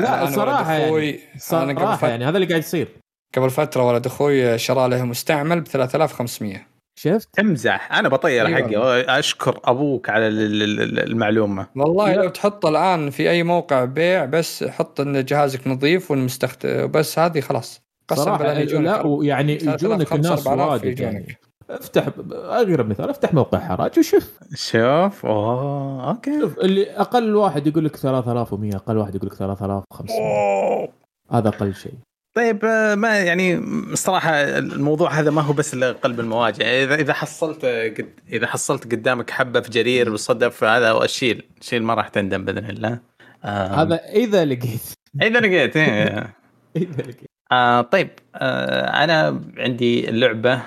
لا، 0.00 0.14
أنا 0.14 0.22
ولد 0.22 0.34
صراحة 0.34 0.72
يعني. 0.72 0.84
أخوي 0.86 1.10
أنا 1.52 1.72
قبل 1.72 1.78
صراحة 1.78 2.08
يعني 2.08 2.24
هذا 2.24 2.36
اللي 2.36 2.48
قاعد 2.48 2.60
يصير. 2.60 2.88
قبل 3.36 3.50
فترة 3.50 3.82
ولد 3.88 4.06
أخوي 4.06 4.58
شرى 4.58 4.88
له 4.88 5.04
مستعمل 5.04 5.60
ب 5.60 5.64
3500 5.66 6.66
شفت؟ 7.02 7.28
تمزح 7.32 7.92
أنا 7.92 8.08
بطير 8.08 8.46
أيوة. 8.46 8.58
حقي 8.58 9.18
أشكر 9.18 9.60
أبوك 9.64 10.10
على 10.10 10.26
ال- 10.28 10.62
ال- 10.62 10.80
ال- 10.80 10.98
المعلومة 11.10 11.66
والله. 11.76 12.14
لو 12.14 12.28
تحط 12.28 12.66
الآن 12.66 13.10
في 13.10 13.30
أي 13.30 13.42
موقع 13.42 13.84
بيع 13.84 14.24
بس 14.24 14.64
حط 14.64 15.00
إن 15.00 15.24
جهازك 15.24 15.66
نظيف 15.66 16.10
والمستخدم 16.10 16.86
بس 16.86 17.18
هذه 17.18 17.40
خلاص 17.40 17.80
قسم 18.08 18.24
صراحة 18.24 18.38
بالله 18.54 18.80
لا 18.80 19.06
ويعني 19.06 19.58
3000 19.58 19.82
يجونك 19.82 20.12
الناس 20.12 20.46
4000 20.46 20.70
واجد 20.70 20.84
يجونك. 20.84 21.00
يعني 21.00 21.36
افتح 21.70 22.06
أقرب 22.32 22.88
مثال 22.88 23.10
افتح 23.10 23.34
موقع 23.34 23.58
حراج 23.58 23.98
وشوف 23.98 24.38
شوف 24.54 25.26
أوه 25.26 26.08
أوكي 26.10 26.40
شوف 26.40 26.58
اللي 26.58 26.90
أقل 26.90 27.36
واحد 27.36 27.66
يقول 27.66 27.84
لك 27.84 27.96
3100 27.96 28.76
أقل 28.76 28.96
واحد 28.96 29.14
يقول 29.14 29.26
لك 29.26 29.34
3500 29.34 30.12
أوه. 30.20 30.88
هذا 31.32 31.48
أقل 31.48 31.74
شيء 31.74 31.92
طيب 32.34 32.64
آه، 32.64 32.94
ما 32.94 33.18
يعني 33.18 33.54
الصراحه 33.92 34.30
الموضوع 34.58 35.12
هذا 35.12 35.30
ما 35.30 35.42
هو 35.42 35.52
بس 35.52 35.74
قلب 35.74 36.20
المواجهه 36.20 36.84
اذا 36.84 36.94
إذا 36.94 37.12
حصلت 37.12 37.64
قد 37.66 38.08
إذا 38.32 38.46
حصلت 38.46 38.84
قدامك 38.84 39.30
حبة 39.30 39.60
في 39.60 39.70
جرير 39.70 40.10
بالصدف 40.10 40.64
هذا 40.64 41.06
شيل 41.06 41.42
شيل 41.60 41.82
ما 41.82 41.94
راح 41.94 42.08
تندم 42.08 42.44
بإذن 42.44 42.70
الله. 42.70 42.98
آه، 43.44 43.82
هذا 43.82 43.94
إذا 43.94 44.44
لقيت. 44.44 44.80
إذا 45.22 45.40
لقيت 45.40 45.76
إيه. 45.76 46.34
إذا 46.76 47.02
لقيت. 47.02 47.30
آه 47.52 47.80
طيب 47.80 48.10
آه 48.34 49.04
أنا 49.04 49.40
عندي 49.58 50.06
لعبة 50.06 50.62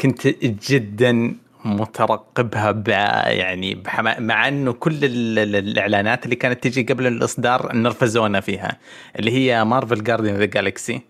كنت 0.00 0.26
جدا 0.70 1.36
مترقبها 1.64 3.28
يعني 3.28 3.74
بحما... 3.74 4.20
مع 4.20 4.48
إنه 4.48 4.72
كل 4.72 5.04
ال- 5.04 5.38
ال- 5.38 5.56
الإعلانات 5.56 6.24
اللي 6.24 6.36
كانت 6.36 6.64
تجي 6.64 6.82
قبل 6.82 7.06
الإصدار 7.06 7.76
نرفزونا 7.76 8.40
فيها 8.40 8.78
اللي 9.18 9.30
هي 9.32 9.64
مارفل 9.64 10.04
جارديان 10.04 10.36
ذا 10.36 10.44
جالكسي 10.44 11.00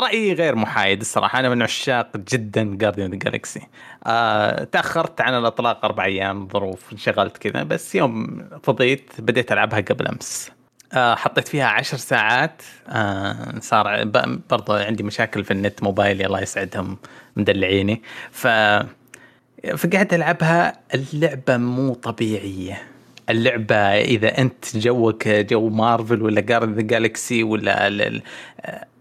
رأيي 0.00 0.32
غير 0.32 0.54
محايد 0.56 1.00
الصراحة 1.00 1.38
أنا 1.40 1.48
من 1.48 1.62
عشاق 1.62 2.16
جدا 2.16 2.76
جارديان 2.76 3.10
ذا 3.10 3.16
جالكسي 3.16 3.60
تأخرت 4.72 5.20
عن 5.20 5.34
الإطلاق 5.34 5.84
أربع 5.84 6.04
أيام 6.04 6.48
ظروف 6.48 6.92
انشغلت 6.92 7.36
كذا 7.38 7.62
بس 7.62 7.94
يوم 7.94 8.42
فضيت 8.62 9.10
بديت 9.18 9.52
ألعبها 9.52 9.80
قبل 9.80 10.06
أمس. 10.06 10.50
آه، 10.94 11.14
حطيت 11.14 11.48
فيها 11.48 11.66
عشر 11.66 11.96
ساعات. 11.96 12.62
آه، 12.88 13.54
صار 13.60 14.04
ب- 14.04 14.40
برضو 14.50 14.72
عندي 14.72 15.02
مشاكل 15.02 15.44
في 15.44 15.50
النت 15.50 15.82
موبايلي 15.82 16.26
الله 16.26 16.40
يسعدهم 16.40 16.98
مدلعيني. 17.36 18.02
ف 18.30 18.46
فقعدت 19.76 20.14
ألعبها 20.14 20.72
اللعبة 20.94 21.56
مو 21.56 21.94
طبيعية. 21.94 22.82
اللعبة 23.30 23.76
إذا 24.00 24.38
أنت 24.38 24.76
جوك 24.76 25.28
جو 25.28 25.68
مارفل 25.68 26.22
ولا 26.22 26.40
جارد 26.40 26.74
ذا 26.74 26.80
جالكسي 26.82 27.42
ولا 27.42 27.86
ال- 27.86 28.02
ال- 28.02 28.22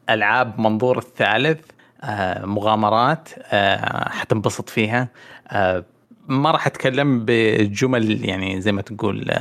ألعاب 0.09 0.59
منظور 0.59 0.97
الثالث 0.97 1.59
آه، 2.03 2.45
مغامرات 2.45 3.29
آه، 3.51 4.09
حتنبسط 4.09 4.69
فيها. 4.69 5.07
آه، 5.49 5.83
ما 6.27 6.51
راح 6.51 6.67
أتكلم 6.67 7.25
بجمل 7.27 8.25
يعني 8.25 8.61
زي 8.61 8.71
ما 8.71 8.81
تقول 8.81 9.31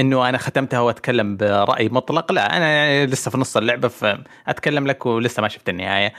إنه 0.00 0.28
أنا 0.28 0.38
ختمتها 0.38 0.80
وأتكلم 0.80 1.36
برأي 1.36 1.88
مطلق. 1.88 2.32
لا 2.32 2.56
أنا 2.56 3.06
لسه 3.06 3.30
في 3.30 3.38
نص 3.38 3.56
اللعبة 3.56 3.88
فأتكلم 3.88 4.86
لك 4.86 5.06
ولسه 5.06 5.42
ما 5.42 5.48
شفت 5.48 5.68
النهاية. 5.68 6.06
ال- 6.06 6.12
ال- 6.12 6.14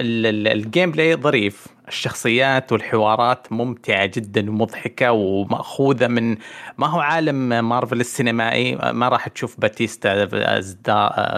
ال 0.00 0.90
gameplay 0.90 1.16
ظريف. 1.16 1.66
الشخصيات 1.88 2.72
والحوارات 2.72 3.46
ممتعة 3.52 4.06
جدا 4.06 4.50
ومضحكة 4.50 5.12
ومأخوذة 5.12 6.06
من 6.06 6.36
ما 6.78 6.86
هو 6.86 7.00
عالم 7.00 7.68
مارفل 7.68 8.00
السينمائي 8.00 8.74
ما 8.76 9.08
راح 9.08 9.28
تشوف 9.28 9.60
باتيستا 9.60 10.24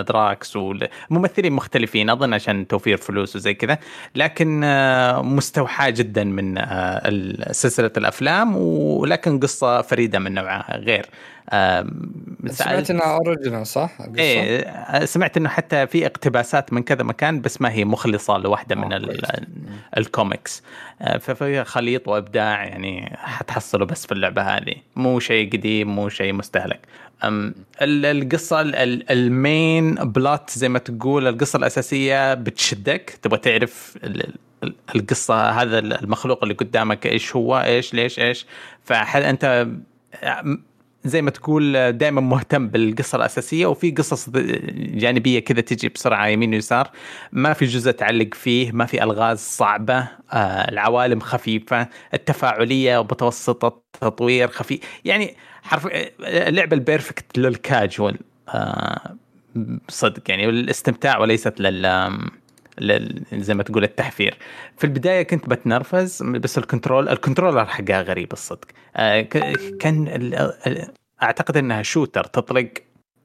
دراكس 0.01 0.57
وممثلين 0.57 1.53
مختلفين 1.53 2.11
أظن 2.11 2.35
عشان 2.35 2.67
توفير 2.67 2.97
فلوس 2.97 3.37
وزي 3.37 3.55
كذا 3.55 3.79
لكن 4.15 4.61
آه، 4.65 5.23
مستوحاة 5.23 5.91
جدا 5.91 6.25
من 6.25 6.59
آه، 6.59 6.65
ال- 7.09 7.55
سلسلة 7.57 7.93
الأفلام 7.97 8.57
ولكن 8.57 9.39
قصة 9.41 9.83
فريدة 9.83 10.19
من 10.19 10.35
نوعها 10.35 10.77
غير. 10.77 11.07
سمعت 12.47 12.91
إنها 12.91 13.15
original 13.16 13.66
صح؟ 13.67 13.91
قصة؟ 14.03 14.19
إيه 14.19 15.05
سمعت 15.05 15.37
إنه 15.37 15.49
حتى 15.49 15.87
في 15.87 16.07
اقتباسات 16.07 16.73
من 16.73 16.83
كذا 16.83 17.03
مكان 17.03 17.41
بس 17.41 17.61
ما 17.63 17.73
هي 17.73 17.85
مخلصة 17.85 18.39
لواحدة 18.39 18.77
من 18.77 18.93
آه، 18.93 18.97
ال-. 18.97 19.47
الكوميكس 19.97 20.63
آه، 21.03 21.19
ففي 21.19 21.65
خليط 21.65 22.09
وإبداع 22.09 22.65
يعني 22.65 23.17
حتحصله 23.17 23.85
بس 23.87 24.07
في 24.07 24.13
اللعبة 24.13 24.43
هذه 24.43 24.75
مو 24.97 25.21
شيء 25.21 25.53
قديم 25.53 25.89
مو 25.97 26.09
شيء 26.09 26.33
مستهلك 26.33 26.81
القصة 27.83 28.61
ال- 28.61 28.77
ال- 28.77 29.11
المين 29.11 29.95
بلوت 29.95 30.51
زي 30.51 30.69
ما 30.69 30.79
تقول 30.79 31.29
القصة 31.29 31.57
الأساسية 31.57 32.35
بتشدك 32.35 33.19
تبغى 33.23 33.39
تعرف 33.39 33.97
ال- 34.05 34.35
ال- 34.65 34.75
القصة 34.95 35.51
هذا 35.51 35.79
المخلوق 35.79 36.43
اللي 36.43 36.55
قدامك 36.55 37.07
إيش 37.07 37.37
هو 37.37 37.61
إيش 37.61 37.95
ليش 37.95 38.19
إيش 38.19 38.47
فانت 38.85 39.67
زي 41.05 41.23
ما 41.23 41.31
تقول 41.31 41.93
دائما 41.93 42.21
مهتم 42.21 42.69
بالقصة 42.69 43.17
الأساسية 43.17 43.67
وفي 43.67 43.91
قصص 43.91 44.31
جانبية 44.77 45.39
كذا 45.41 45.61
تجي 45.61 45.89
بسرعة 45.89 46.27
يمين 46.27 46.55
ويسار. 46.55 46.91
ما 47.33 47.53
في 47.53 47.65
جزء 47.65 47.91
تعلق 47.91 48.35
فيه 48.35 48.73
ما 48.73 48.87
في 48.87 49.03
ألغاز 49.03 49.39
صعبة 49.39 49.99
آه 50.33 50.71
العوالم 50.71 51.21
خفيفة 51.21 51.89
التفاعلية 52.15 53.03
متوسطة 53.03 53.67
التطوير 53.95 54.49
خفيف 54.49 54.81
يعني 55.05 55.35
حرف 55.63 55.89
اللعبة 56.21 56.77
ال 56.77 56.84
perfect 56.84 57.39
لل 57.39 57.59
casual 57.59 58.18
آه 58.49 59.17
صدق 59.89 60.23
يعني 60.29 60.49
الاستمتاع 60.49 61.19
وليست 61.19 61.61
لل- 61.61 62.19
زي 63.33 63.55
ما 63.55 63.62
تقول 63.62 63.85
التحفير. 63.85 64.39
في 64.78 64.85
البداية 64.85 65.22
كنت 65.22 65.49
بتنرفز 65.49 66.22
بس 66.22 66.59
ال 66.59 66.65
control 66.65 67.09
ال 67.09 67.14
controller 67.14 67.66
حقها 67.66 68.03
غريب 68.03 68.33
الصدق. 68.33 68.68
آه، 68.97 69.20
كان 69.81 70.33
أعتقد 71.22 71.57
إنها 71.57 71.83
shooter 71.83 72.25
تطلق 72.24 72.70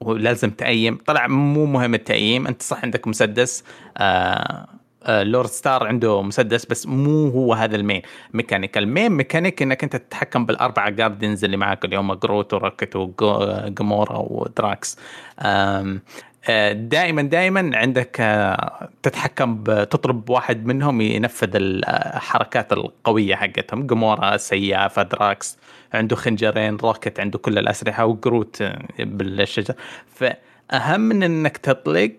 ولازم 0.02 0.50
ت 0.50 0.59
aim. 0.59 0.98
طلع 1.06 1.28
مو 1.28 1.66
مهم 1.66 1.94
ال 1.94 2.07
aim 2.07 2.48
أنت 2.48 2.62
صح 2.62 2.84
عندك 2.84 3.08
مسدس. 3.08 3.64
آه 3.98 4.68
آه، 5.08 5.24
لورد 5.24 5.48
ستار 5.50 5.88
عنده 5.88 6.22
مسدس 6.22 6.66
بس 6.66 6.88
مو 6.88 7.30
هو 7.30 7.54
هذا 7.54 7.76
ال 7.76 7.80
main. 7.80 8.02
mechanic 8.34 8.78
ال 8.78 8.84
main 8.84 9.12
mechanic 9.12 9.62
إنك 9.62 9.84
أنت 9.84 9.96
تتحكم 9.96 10.46
بالأربعة 10.46 10.90
guardians 10.90 11.44
اللي 11.44 11.58
معاك 11.58 11.86
اللي 11.86 11.96
هم 11.98 12.14
جروت 12.14 12.54
وروكت 12.54 12.96
وجامورا 12.96 14.18
ودراكس. 14.18 14.98
دائما 16.72 17.22
دائما 17.22 17.72
عندك 17.78 18.18
آه، 18.22 18.90
تتحكم 19.04 19.64
تطلب 19.64 20.30
واحد 20.30 20.66
منهم 20.66 21.02
ينفذ 21.02 21.50
الحركات 21.56 22.74
القوية 22.74 23.36
حقتهم. 23.36 23.88
جمورا 23.88 24.38
سيافه 24.38 25.04
دراكس 25.04 25.58
عنده 25.94 26.16
خنجرين 26.16 26.76
روكت 26.76 27.20
عنده 27.20 27.40
كل 27.40 27.58
الأسلحة 27.58 28.06
وجروت 28.06 28.62
آه، 28.62 28.86
بالشجر. 29.00 29.74
فأهم 30.16 31.00
من 31.00 31.24
إنك 31.24 31.58
تطلق 31.58 32.12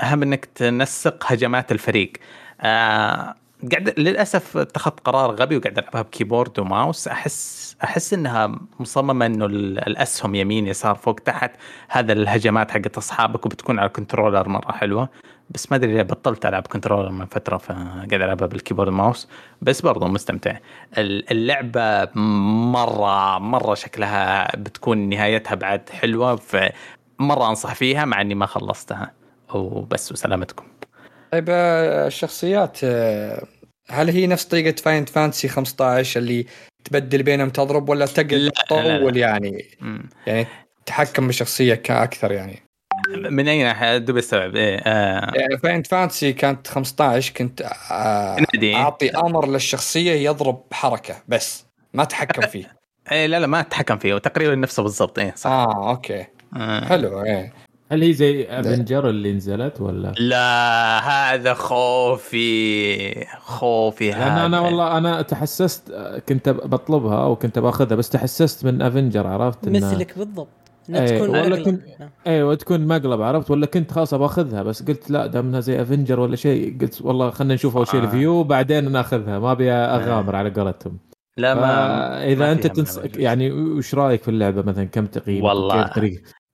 أهم 0.00 0.22
إنك 0.22 0.44
تنسق 0.44 1.24
هجمات 1.32 1.72
الفريق. 1.72 2.12
آه 2.60 3.34
قاعد 3.72 3.94
للأسف 4.00 4.56
اتخذت 4.56 5.00
قرار 5.00 5.30
غبي 5.30 5.56
وقاعد 5.56 5.78
ألعبها 5.78 6.02
ب 6.02 6.08
keyboard 6.08 6.58
و 6.58 6.65
mouse. 6.65 7.08
احس 7.08 7.76
أحس 7.84 8.14
إنها 8.14 8.58
مصممة 8.80 9.26
إنه 9.26 9.46
ال- 9.46 9.86
الأسهم 9.86 10.34
يمين 10.34 10.66
يسار 10.66 10.94
فوق 10.94 11.14
تحت. 11.14 11.50
هذا 11.88 12.12
الهجمات 12.12 12.70
حقت 12.70 12.96
أصحابك 12.96 13.46
وبتكون 13.46 13.78
على 13.78 13.86
ال 13.86 13.92
controller 13.92 14.48
مرة 14.48 14.72
حلوة. 14.72 15.08
بس 15.50 15.70
ما 15.70 15.76
أدري 15.76 15.94
ليه 15.94 16.02
بطلت 16.02 16.46
ألعب 16.46 16.66
controller 16.66 17.10
من 17.10 17.26
فترة 17.26 17.56
فقاعد 17.56 18.12
ألعبها 18.14 18.46
بال 18.46 18.54
keyboard 18.54 18.88
وال 18.88 18.99
mouse 18.99 19.28
بس 19.62 19.80
برضه 19.80 20.06
مستمتع. 20.08 20.56
ال- 20.98 21.30
اللعبة 21.30 22.08
مره 22.14 23.38
مرة 23.38 23.74
شكلها 23.74 24.56
بتكون 24.56 24.98
نهايتها 25.08 25.54
بعد 25.54 25.88
حلوة 25.90 26.36
فمره 26.36 27.48
أنصح 27.48 27.74
فيها 27.74 28.04
مع 28.04 28.20
إني 28.20 28.34
ما 28.34 28.46
خلصتها. 28.46 29.12
وبس 29.54 30.12
وسلامتكم. 30.12 30.64
طيب 31.32 31.46
آه، 31.48 32.06
الشخصيات 32.06 32.78
آه، 32.84 33.44
هل 33.90 34.10
هي 34.10 34.26
نفس 34.26 34.44
طريقة 34.44 34.76
فاينل 34.82 35.08
فانتسي 35.08 35.48
15 35.48 36.20
اللي 36.20 36.46
تبدل 36.84 37.22
بينهم 37.22 37.50
تضرب 37.50 37.88
ولا 37.88 38.04
لا. 38.04 38.50
تطول 38.66 39.16
يعني؟ 39.16 39.64
مم. 39.80 40.08
يعني 40.26 40.46
تحكم 40.86 41.26
بالشخصية 41.26 41.74
كأكثر 41.74 42.32
يعني. 42.32 42.62
من 43.30 43.48
اي 43.48 43.62
ناحيه 43.62 43.98
دوب 43.98 44.16
استوعب 44.16 44.56
إيه 44.56 44.78
آه. 44.78 45.32
يعني 45.34 45.58
فاينل 45.58 45.86
فانتسي 45.86 46.32
كانت 46.32 46.66
15 46.66 47.32
كنت 47.32 47.62
آه، 47.90 48.36
نادي. 48.54 48.74
أعطي 48.76 49.10
أمر 49.10 49.48
للشخصية 49.48 50.12
يضرب 50.12 50.62
حركة 50.72 51.14
بس 51.28 51.64
ما 51.94 52.04
تحكم 52.04 52.42
فيه. 52.52 52.76
إيه 53.12 53.26
لا 53.26 53.40
لا 53.40 53.46
ما 53.46 53.60
أتحكم 53.60 53.98
فيه. 53.98 54.18
تقريبا 54.18 54.54
نفسه 54.54 54.82
بالضبط. 54.82 55.18
إيه 55.18 55.34
صح. 55.36 55.50
آه 55.50 55.90
okay. 55.90 56.24
آه. 56.56 56.84
حلو 56.84 57.22
إيه. 57.24 57.52
هل 57.92 58.02
هي 58.02 58.12
زي 58.12 58.46
افنجر 58.60 59.08
اللي 59.08 59.32
نزلت 59.32 59.80
ولا؟ 59.80 60.12
لا 60.18 60.98
هذا 60.98 61.54
خوفي 61.54 63.24
خوفي 63.40 64.10
لأن 64.10 64.20
هذا 64.20 64.46
أنا 64.46 64.60
والله 64.60 64.98
أنا 64.98 65.22
تحسست 65.22 65.92
كنت 66.28 66.48
بطلبها 66.48 67.22
أو 67.24 67.36
كنت 67.36 67.58
بأخذها 67.58 67.94
بس 67.96 68.10
تحسست 68.10 68.64
من 68.64 68.82
افنجر 68.82 69.26
عرفت 69.26 69.66
إن- 69.66 69.68
مثلك 69.68 70.18
بالضبط 70.18 70.48
انها 70.88 71.00
إيه، 71.00 71.18
تكون 71.18 71.28
ولا 71.28 71.40
أغلى. 71.40 71.64
كنت-. 71.64 71.80
أيوه 72.26 72.54
تكون 72.54 72.86
مقلب 72.86 73.22
عرفت 73.22 73.50
ولا 73.50 73.66
كنت 73.66 73.92
خلاص 73.92 74.14
بأخذها 74.14 74.62
بس 74.62 74.82
قلت 74.82 75.10
لا 75.10 75.26
دامنا 75.26 75.60
زي 75.60 75.82
افنجر 75.82 76.20
ولا 76.20 76.36
شيء 76.36 76.78
قلت 76.80 77.02
والله 77.02 77.30
خلينا 77.30 77.54
نشوف 77.54 77.76
أول 77.76 77.88
شيء 77.88 78.00
آه. 78.00 78.04
review 78.04 78.42
بعدين 78.44 78.92
نأخذها 78.92 79.38
ما 79.38 79.52
أبي 79.52 79.72
أغامر 79.72 80.36
على 80.36 80.50
قولتهم 80.50 80.98
لا 81.38 81.54
ما 81.54 82.24
اذا 82.26 82.38
ما 82.38 82.52
أنت 82.52 82.66
تنس... 82.66 83.00
يعني 83.16 83.52
وش 83.52 83.94
رأيك 83.94 84.22
في 84.22 84.28
اللعبة 84.28 84.62
مثلا 84.62 84.84
كم 84.84 85.06
تقييم 85.06 85.44
والله. 85.44 85.90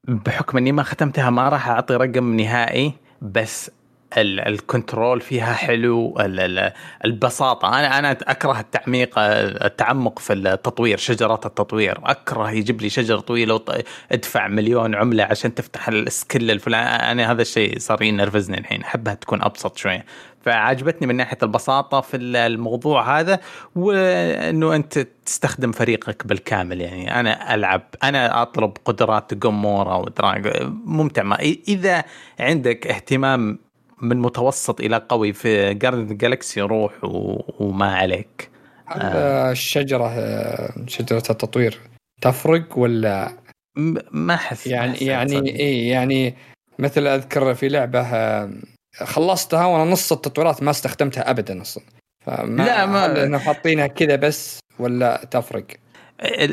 بحكم 0.08 0.58
إني 0.58 0.72
ما 0.72 0.82
ختمتها 0.82 1.30
ما 1.30 1.48
راح 1.48 1.68
أعطي 1.68 1.94
رقم 1.96 2.36
نهائي 2.36 2.92
بس 3.22 3.70
ال- 4.16 4.40
ال 4.40 4.50
control 4.50 5.20
فيها 5.20 5.52
حلو 5.52 6.20
ال- 6.20 6.40
ال- 6.40 6.72
البساطة. 7.04 7.68
أنا 7.68 7.98
أنا 7.98 8.10
أكره 8.10 8.60
التعميق 8.60 9.10
التعمق 9.18 10.18
في 10.18 10.32
التطوير 10.32 10.98
شجرات 10.98 11.46
التطوير. 11.46 11.98
أكره 12.04 12.50
يجيب 12.50 12.82
لي 12.82 12.88
شجره 12.88 13.20
طويله 13.20 13.60
ادفع 14.12 14.48
مليون 14.48 14.94
عملة 14.94 15.24
عشان 15.24 15.54
تفتح 15.54 15.88
ال 15.88 15.99
skill 15.99 16.50
الفلاني. 16.50 16.88
أنا 17.12 17.30
هذا 17.32 17.42
الشيء 17.42 17.78
صار 17.78 18.02
ينرفزني 18.02 18.58
الحين. 18.58 18.82
أحبها 18.82 19.14
تكون 19.14 19.42
أبسط 19.42 19.76
شوية. 19.76 20.04
فعجبتني 20.42 21.06
من 21.06 21.16
ناحية 21.16 21.38
البساطة 21.42 22.00
في 22.00 22.16
الموضوع 22.16 23.20
هذا 23.20 23.40
وإنه 23.76 24.74
أنت 24.74 24.98
تستخدم 25.26 25.72
فريقك 25.72 26.26
بالكامل. 26.26 26.80
يعني 26.80 27.20
أنا 27.20 27.54
ألعب 27.54 27.82
أنا 28.02 28.42
أطلب 28.42 28.72
قدرات 28.84 29.34
جومورا 29.34 29.94
ودراج 29.94 30.66
ممتع. 30.84 31.22
ما 31.22 31.38
إذا 31.68 32.04
عندك 32.40 32.86
اهتمام 32.86 33.58
من 34.02 34.16
متوسط 34.16 34.80
إلى 34.80 35.06
قوي 35.08 35.32
في 35.32 35.74
جاردن 35.74 36.16
جالكسي 36.16 36.60
روح. 36.60 36.92
وما 37.60 37.96
عليك. 37.96 38.50
الشجره 38.96 40.08
آه، 40.08 40.72
شجرة 40.86 41.22
التطوير. 41.30 41.78
تفرق 42.20 42.78
ولا؟ 42.78 43.32
ما 44.10 44.34
أحس 44.34 44.66
يعني 44.66 44.98
يعني. 44.98 45.48
إيه 45.48 45.90
يعني 45.90 46.34
مثل 46.78 47.06
أذكر 47.06 47.54
في 47.54 47.68
لعبة 47.68 48.00
آه، 48.00 48.50
خلصتها 48.96 49.66
وأنا 49.66 49.90
نص 49.90 50.12
التطويرات 50.12 50.62
ما 50.62 50.70
استخدمتها 50.70 51.30
ابدا 51.30 51.62
أصلا 51.62 51.84
فما 52.26 52.62
لا، 52.62 52.86
ما- 52.86 53.24
إنه 53.24 53.38
حاطينها 53.38 53.86
كذا 53.86 54.16
بس 54.16 54.58
ولا 54.78 55.24
تفرق؟ 55.30 55.64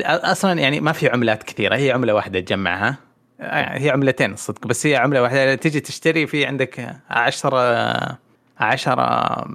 أصلا 0.06 0.60
يعني 0.60 0.80
ما 0.80 0.92
في 0.92 1.08
عملات 1.08 1.42
كثيرة 1.42 1.76
هي 1.76 1.90
عملة 1.92 2.14
واحدة 2.14 2.40
تجمعها 2.40 2.96
هي 3.40 3.90
عملتين 3.90 4.32
الصدق 4.32 4.66
بس 4.66 4.86
هي 4.86 4.96
عملة 4.96 5.22
واحدة 5.22 5.54
تجي 5.54 5.80
تشتري 5.80 6.26
في 6.26 6.46
عندك 6.46 6.96
10 7.10 8.18
10 8.58 9.46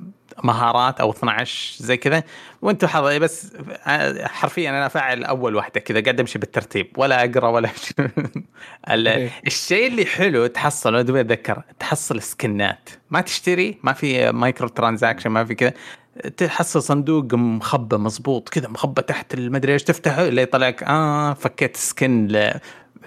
مهارات 0.44 1.00
أو 1.02 1.12
12 1.12 1.84
زي 1.84 1.98
كذا. 1.98 2.24
وأنت 2.62 2.86
حظ 2.86 3.04
بس 3.18 3.54
حرفيا 4.24 4.70
أنا 4.70 4.88
فاعل 4.88 5.24
أول 5.24 5.56
واحدة 5.56 5.80
كذا 5.80 6.02
قاعد 6.02 6.20
أمشي 6.20 6.40
بالترتيب 6.40 6.88
ولا 6.98 7.24
أقرأ 7.26 7.48
ولا 7.48 7.70
ال-. 8.90 9.30
الشيء 9.48 9.88
اللي 9.88 10.06
حلو 10.06 10.48
تحصل 10.48 11.04
دوبي 11.04 11.22
أتذكر 11.22 11.62
تحصل 11.80 12.22
skin 12.22 12.67
ات. 12.67 12.90
ما 13.10 13.22
تشتري 13.22 13.78
ما 13.84 13.94
في 13.94 14.32
micro 14.32 14.68
transaction 14.68 15.30
ما 15.30 15.46
في 15.46 15.56
كذا. 15.56 15.74
تحصل 16.38 16.84
صندوق 16.84 17.34
مخبى 17.34 17.98
مظبوط 17.98 18.50
كذا 18.50 18.68
مخبى 18.68 19.02
تحت 19.02 19.34
المدري 19.34 19.74
إيش 19.74 19.84
تفتحه 19.84 20.28
اللي 20.28 20.42
يطلع 20.42 20.68
لك 20.68 20.84
آه 20.84 21.34
فكيت 21.34 21.78
skin 21.78 22.28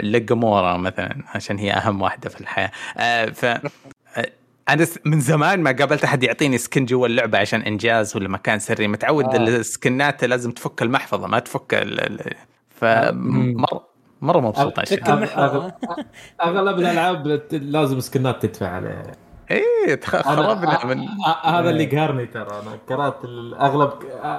لجمورا 0.01 0.77
مثلا 0.77 1.17
عشان 1.35 1.59
هي 1.59 1.73
أهم 1.73 2.03
واحدة 2.03 2.31
في 2.31 2.41
الحياة. 2.41 2.71
آه 2.99 3.27
ف 3.27 3.45
آه، 3.45 3.61
أنا 4.69 4.87
من 5.05 5.21
زمان 5.21 5.61
ما 5.61 5.73
قابلت 5.73 6.05
أحد 6.05 6.23
يعطيني 6.23 6.59
skin 6.59 6.85
جوا 6.85 7.07
اللعبة 7.07 7.39
عشان 7.39 7.61
إنجاز 7.61 8.17
ولا 8.17 8.29
مكان 8.29 8.59
سري 8.59 8.89
متعود 8.89 9.25
آه. 9.25 9.35
آه. 9.35 9.37
ال 9.37 9.52
skin 9.52 10.10
ات 10.10 10.25
لازم 10.25 10.51
تفك 10.51 10.83
المحفظة 10.83 11.27
ما 11.27 11.39
تفك 11.39 11.75
ال... 11.75 12.01
ال... 12.01 12.35
فمره 12.71 13.89
مره 14.23 14.41
مبسوط 14.41 14.79
عشان 14.79 15.29
أغلب 16.43 16.79
الألعاب 16.79 17.41
لازم 17.53 18.01
skin 18.01 18.38
ات 18.38 18.47
تدفع 18.47 18.69
عليها 18.69 19.13
إيه 19.51 20.01
خربنا 20.01 20.85
من 20.85 20.99
آه، 21.01 21.61
هذا 21.61 21.71
اللي 21.71 21.87
قهرني 21.87 22.27
ترى 22.27 22.63
أنا 22.63 22.79
كرهت 22.89 23.25
الاغلب 23.25 23.91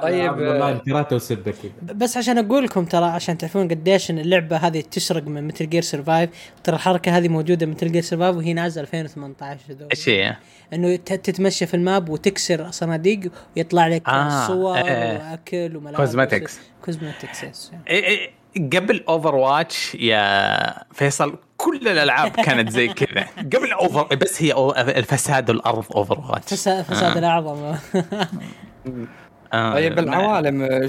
طيب، 0.01 0.33
اونلاين 0.33 0.77
كرهته 0.77 1.15
وسبه 1.15 1.51
كذا 1.51 1.93
بس 1.93 2.17
عشان 2.17 2.37
أقول 2.37 2.63
لكم 2.63 2.85
ترى 2.85 3.05
عشان 3.05 3.37
تعرفون 3.37 3.67
قديش 3.67 4.11
إن 4.11 4.19
اللعبة 4.19 4.57
هذه 4.57 4.81
تسرق 4.81 5.23
من 5.23 5.47
Metal 5.47 5.69
Gear 5.69 5.81
Survive 5.81 6.29
ترى 6.63 6.75
الحركة 6.75 7.17
هذه 7.17 7.27
موجودة 7.27 7.65
من 7.65 7.71
Metal 7.71 7.91
Gear 7.91 8.01
Survive 8.01 8.35
وهي 8.35 8.53
نازلة 8.53 8.81
2018 8.81 9.73
دوب. 9.73 9.89
إيش 9.91 10.09
هي؟ 10.09 10.35
إنه 10.73 10.95
تتمشى 10.95 11.65
في 11.65 11.73
ال 11.73 11.82
map 11.82 12.09
وتكسر 12.09 12.71
صناديق 12.71 13.19
ويطلع 13.57 13.87
لك 13.87 14.09
آه، 14.09 14.47
صور 14.47 14.77
إيه. 14.77 15.17
وأكل 15.17 15.77
وملابس 15.77 16.15
cosmetics. 16.15 16.51
cosmetics 16.85 17.43
yes 17.43 17.71
إيه 17.87 18.03
إيه 18.03 18.29
قبل 18.55 19.03
Overwatch 19.07 19.95
يا 19.95 20.83
فيصل 20.93 21.37
كل 21.59 21.87
الألعاب 21.87 22.31
كانت 22.31 22.69
زي 22.69 22.87
كذا. 22.87 23.25
قبل 23.37 23.71
Over 23.71 24.15
بس 24.15 24.41
هي 24.43 24.53
أو- 24.53 24.77
الفساد 24.77 25.49
الأرض 25.49 25.85
Overwatch 25.95 26.53
فساد, 26.53 26.83
فساد 26.83 27.17
الأعظم. 27.17 27.75
آه. 29.53 29.73
طيب 29.73 29.99
العوالم 29.99 30.87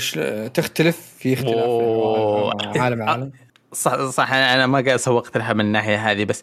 تختلف؟ 0.54 1.14
في 1.18 1.34
اختلاف 1.34 1.56
أوه. 1.64 2.52
العوالم، 2.52 2.80
عالم 2.82 3.02
عالم. 3.02 3.32
صح 3.72 4.00
صح. 4.10 4.32
أنا 4.32 4.66
ما 4.66 4.80
قاعد 4.80 4.96
سوقت 4.98 5.36
لها 5.36 5.52
من 5.52 5.60
الناحية 5.60 6.10
هذه 6.10 6.24
بس 6.24 6.42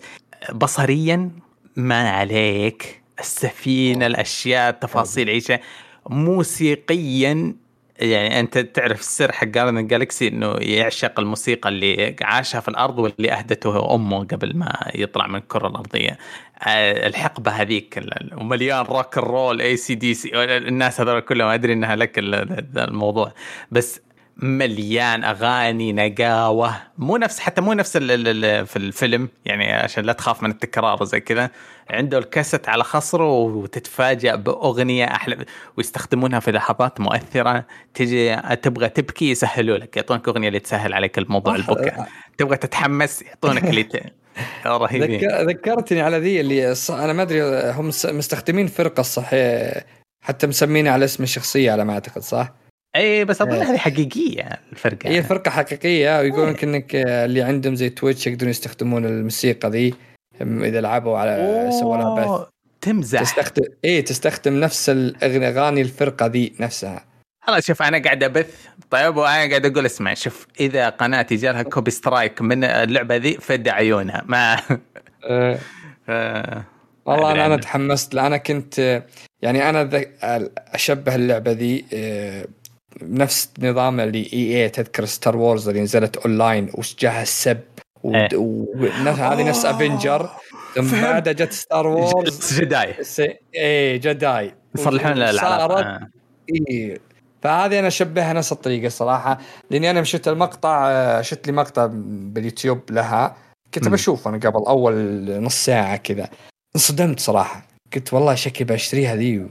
بصريا 0.54 1.30
ما 1.76 2.10
عليك. 2.10 3.02
السفينة 3.20 4.06
الأشياء 4.06 4.70
التفاصيل 4.70 5.30
عيشة. 5.30 5.60
موسيقيا 6.10 7.56
يعني 8.00 8.40
أنت 8.40 8.58
تعرف 8.58 9.00
السر 9.00 9.32
حق 9.32 9.48
Guardian 9.48 9.88
Galaxy 9.88 10.28
إنه 10.28 10.56
يعشق 10.60 11.20
الموسيقى 11.20 11.70
اللي 11.70 12.16
عاشها 12.22 12.60
في 12.62 12.68
الأرض 12.68 13.00
واللي 13.00 13.32
أهدته 13.32 13.96
أمه 13.96 14.24
قبل 14.26 14.58
ما 14.58 14.92
يطلع 14.96 15.28
من 15.28 15.36
الكرة 15.36 15.68
الأرضية. 15.68 16.18
آه، 16.68 17.08
الحقبة 17.08 17.52
هذيك 17.52 18.04
ومليان 18.38 18.86
rock 18.86 19.18
roll 19.18 19.62
AC/DC 19.62 20.32
الناس 20.58 21.02
هذول 21.02 21.20
كلهم 21.20 21.48
أدري 21.48 21.74
إنها 21.74 21.96
لك 21.96 22.20
ال- 22.20 22.36
ال- 22.36 22.80
الموضوع. 22.80 23.34
بس 23.72 24.02
مليان 24.42 25.24
أغاني 25.24 25.94
نقاوة. 25.94 26.76
مو 26.98 27.18
نفس 27.18 27.40
حتى 27.40 27.62
مو 27.62 27.74
نفس 27.74 27.98
ال 27.98 28.12
ال 28.12 28.46
ال 28.46 28.68
في 28.68 28.76
الفيلم 28.76 29.30
يعني 29.46 29.74
عشان 29.74 30.04
لا 30.06 30.14
تخاف 30.14 30.44
من 30.44 30.52
التكرار 30.52 31.02
وزي 31.02 31.20
كذا. 31.20 31.50
عنده 31.90 32.18
الكاسيت 32.18 32.70
على 32.70 32.84
خصره 32.84 33.32
وتتفاجأ 33.40 34.36
بأغنية 34.36 35.06
أحلى 35.06 35.46
ويستخدمونها 35.78 36.40
في 36.40 36.52
لحظات 36.52 37.00
مؤثرة. 37.00 37.66
تجي 37.94 38.36
تبغى 38.62 38.90
تبكي 38.90 39.32
يسهلوا 39.32 39.78
لك 39.78 39.98
يعطونك 39.98 40.28
أغنية 40.28 40.48
اللي 40.48 40.60
تسهل 40.60 40.94
عليك 40.94 41.18
الموضوع 41.18 41.56
البكاء. 41.56 42.08
تبغى 42.38 42.58
تتحمس 42.58 43.22
يعطونك 43.22 43.64
اللي. 43.64 43.88
رهيبين. 44.66 45.20
ذك- 45.20 45.50
ذكرتني 45.50 46.02
على 46.02 46.18
ذي 46.20 46.40
اللي 46.42 46.76
ص- 46.76 46.92
أنا 46.92 47.14
ما 47.14 47.22
أدري 47.22 47.42
هم 47.72 47.88
مستخدمين 48.06 48.68
فرقة 48.68 49.04
صحيح 49.04 49.84
حتى 50.24 50.48
مسمينها 50.48 50.92
على 50.92 51.06
اسم 51.06 51.24
الشخصية 51.24 51.72
على 51.72 51.86
ما 51.86 51.94
أعتقد 51.94 52.22
صح؟ 52.22 52.54
اي 52.96 53.26
بس 53.26 53.42
أظن 53.42 53.52
إيه. 53.52 53.72
هذه 53.72 53.78
حقيقية 53.78 54.50
الفرقة. 54.72 55.10
هي 55.10 55.24
فرقة 55.24 55.52
حقيقية. 55.52 56.20
ويقولون 56.20 56.56
إنك 56.64 56.96
اللي 56.96 57.42
عندهم 57.42 57.76
زي 57.76 57.90
تويتش 57.90 58.28
يقدرون 58.28 58.50
يستخدمون 58.50 59.06
الموسيقى 59.06 59.70
ذي 59.70 59.94
إذا 60.42 60.82
لعبوا 60.82 61.18
على 61.18 61.70
سووا 61.80 61.98
لها 61.98 62.40
بث. 62.42 62.48
تمزح. 62.82 63.22
تستخدم 63.22 63.64
إيه 63.84 64.06
تستخدم 64.06 64.60
نفس 64.60 64.90
الاغاني 64.90 65.82
الفرقة 65.82 66.26
ذي 66.26 66.54
نفسها. 66.60 67.06
خلاص 67.44 67.66
شوف 67.66 67.82
أنا 67.82 67.98
قاعد 68.04 68.24
أبث. 68.24 68.66
طيب 68.90 69.18
وأنا 69.18 69.50
قاعد 69.50 69.66
أقول 69.66 69.86
اسمع 69.86 70.14
شوف 70.14 70.48
إذا 70.60 70.90
قناتي 70.90 71.36
جالها 71.36 71.64
copy 71.64 71.92
strike 71.92 72.42
من 72.42 72.64
اللعبة 72.64 73.16
ذي 73.16 73.34
فد 73.34 73.68
عيونها. 73.68 74.24
ما 74.26 74.58
أه 75.30 75.60
ف- 76.08 76.62
والله 77.06 77.32
أنا 77.32 77.46
أنا. 77.46 77.58
تحمست 77.58 78.16
أنا 78.16 78.38
كنت 78.38 79.04
يعني 79.42 79.70
أنا 79.70 79.90
أشبه 80.58 81.16
اللعبة 81.16 81.52
ذي 81.52 81.86
آه، 83.02 83.06
بنفس 83.06 83.50
نظام 83.60 84.00
اللي 84.00 84.30
EA 84.34 84.70
تذكر 84.70 85.06
Star 85.06 85.38
Wars 85.38 85.68
اللي 85.70 85.82
نزلت 85.82 86.18
اونلاين 86.18 86.70
وجاها 86.74 87.22
السب؟ 87.22 87.60
إيه. 88.06 88.30
ونفس 88.36 89.20
هذه 89.20 89.44
نفس 89.50 89.66
Avenger 89.66 90.30
ثم 90.76 90.82
فهمت. 90.84 91.04
بعدها 91.04 91.34
جت 91.34 91.52
Star 91.52 91.88
Wars 91.88 92.60
Jedi 92.60 93.04
س- 93.04 93.22
إيه 93.56 93.98
Jedi 93.98 94.54
يصلحون 94.76 95.12
الالعاب 95.12 95.60
صارت؟ 95.70 95.86
آه. 95.86 96.08
إيه. 96.70 96.98
فهذه 97.42 97.80
أنا 97.80 97.88
أشبهها 97.88 98.34
نفس 98.34 98.52
الطريقة 98.52 98.90
صراحة 98.90 99.38
لأني 99.72 99.90
أنا 99.90 100.04
شفت 100.04 100.28
المقطع 100.28 100.90
آه، 100.92 101.22
شفت 101.22 101.48
لي 101.48 101.54
مقطع 101.54 101.86
باليوتيوب 101.94 102.92
لها. 102.92 103.36
كنت. 103.74 103.88
بشوف 103.88 104.28
أنا 104.28 104.38
قبل 104.38 104.66
أول 104.68 104.96
نص 105.44 105.66
ساعة 105.66 105.98
كذا. 105.98 106.30
انصدمت 106.76 107.20
صراحة. 107.20 107.68
قلت 107.96 108.14
والله 108.14 108.36
شكلي 108.36 108.66
بشتريها 108.74 109.16
ذي 109.16 109.46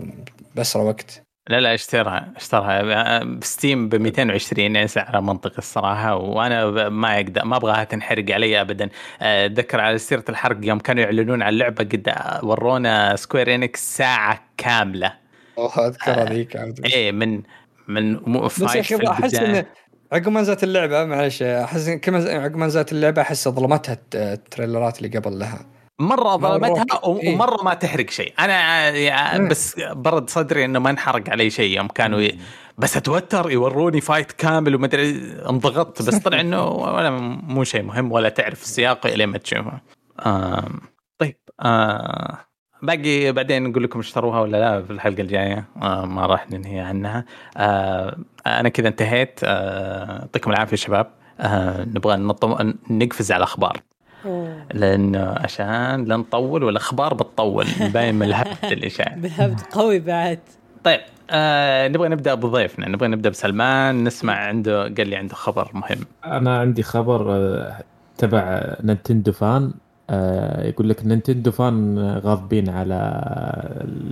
باسرع 0.56 0.82
وقت. 0.82 1.22
لا 1.48 1.60
لا 1.60 1.74
اشترها 1.74 2.32
اشترها. 2.36 3.24
ب 3.24 3.35
Steam 3.35 3.88
ب 3.88 3.94
220 3.94 4.76
يعني 4.76 4.88
سعرها 4.88 5.20
منطقي 5.20 5.58
الصراحة 5.58 6.16
وأنا 6.16 6.88
ما 6.88 7.16
أقدر 7.16 7.44
ما 7.44 7.56
أبغاها 7.56 7.84
تنحرق 7.84 8.30
علي 8.30 8.60
ابدا. 8.60 8.88
أتذكر 9.20 9.80
على 9.80 9.98
سيرة 9.98 10.24
الحرق 10.28 10.58
يوم 10.62 10.78
كانوا 10.78 11.02
يعلنون 11.02 11.42
عن 11.42 11.48
اللعبه 11.48 11.84
قد 11.84 12.14
ورونا 12.42 13.16
Square 13.16 13.54
Enix 13.54 13.96
ساعة 13.96 14.42
كاملة. 14.56 15.12
أوه 15.58 15.86
أذكر 15.86 16.22
هذيك 16.22 16.56
إيه 16.84 17.12
من 17.12 17.42
من 17.88 18.20
بس 18.44 18.74
يا 18.74 18.80
أخي 18.80 19.06
أحس 19.06 19.34
إنه 19.34 19.66
عقب 20.12 20.28
ما 20.28 20.40
نزلت 20.40 20.64
اللعبة 20.64 21.04
معلش 21.04 21.42
أحس 21.42 21.88
عقب 21.88 22.56
ما 22.56 22.66
نزلت 22.66 22.92
اللعبة 22.92 23.22
أحس 23.22 23.48
ظلمتها 23.48 23.98
ال 24.14 24.24
trailer 24.24 24.92
ات 24.92 25.02
اللي 25.02 25.18
قبل 25.18 25.38
لها. 25.38 25.66
مرة 25.98 26.36
ظلمتها 26.36 27.04
ومرة 27.04 27.62
ما 27.64 27.74
تحرق 27.74 28.10
شيء. 28.10 28.32
أنا 28.38 29.48
بس 29.48 29.80
برد 29.80 30.30
صدري 30.30 30.64
إنه 30.64 30.78
ما 30.78 30.90
انحرق 30.90 31.30
علي 31.30 31.50
شيء 31.50 31.76
يوم 31.76 31.88
كانوا. 31.88 32.28
بس 32.78 32.96
أتوتر 32.96 33.50
يوروني 33.50 34.00
fight 34.00 34.32
كامل 34.32 34.74
وما 34.74 34.86
أدري 34.86 35.10
انضغطت 35.48 36.02
بس 36.02 36.18
طلع 36.18 36.40
إنه 36.40 36.64
ولا 36.94 37.10
مو 37.42 37.64
شيء 37.64 37.82
مهم 37.82 38.12
ولا 38.12 38.28
تعرف 38.28 38.62
السياق 38.62 39.06
الين 39.06 39.28
ما 39.28 39.38
تشوفه. 39.38 39.80
طيب 41.18 41.36
آه 41.60 42.38
باقي 42.82 43.32
بعدين 43.32 43.62
نقول 43.62 43.84
لكم 43.84 43.98
اشتروها 43.98 44.40
ولا 44.40 44.56
لا 44.56 44.82
في 44.82 44.90
الحلقة 44.90 45.20
الجاية؟ 45.20 45.64
آه 45.82 46.04
ما 46.04 46.26
راح 46.26 46.50
ننهي 46.50 46.80
عنها. 46.80 47.24
آه 47.56 48.16
أنا 48.46 48.68
كذا 48.68 48.88
انتهيت. 48.88 49.40
آه، 49.44 50.18
يعطيكم 50.20 50.50
آه 50.50 50.54
العافيه 50.54 50.76
شباب. 50.76 51.10
نبغى 51.94 52.16
نقفز 52.90 53.32
على 53.32 53.38
الأخبار. 53.38 53.76
لأنه 54.74 55.34
عشان 55.38 56.04
لا 56.04 56.16
نطول 56.16 56.62
والأخبار 56.64 57.14
بتطول 57.14 57.66
باين 57.94 58.14
من 58.14 58.22
الهبد 58.26 58.72
الإشاعة. 58.78 59.16
بالهبد 59.16 59.60
قوي 59.60 59.98
بعد. 59.98 60.38
طيب 60.84 61.00
آه 61.30 61.88
نبغى 61.88 62.08
نبدأ 62.08 62.34
بضيفنا 62.34 62.88
نبغى 62.88 63.08
نبدأ 63.08 63.30
بسلمان 63.30 64.04
نسمع 64.04 64.32
عنده 64.34 64.82
قال 64.82 65.08
لي 65.08 65.16
عنده 65.16 65.34
خبر 65.34 65.70
مهم. 65.74 65.98
أنا 66.24 66.58
عندي 66.58 66.82
خبر 66.82 67.32
آه 67.36 67.82
تبع 68.18 68.74
نينتندو 68.84 69.32
fan. 69.32 69.72
آه 70.10 70.66
يقول 70.66 70.88
لك 70.88 71.06
نينتندو 71.06 71.50
fan 71.50 71.98
غاضبين 72.24 72.68
على 72.68 72.94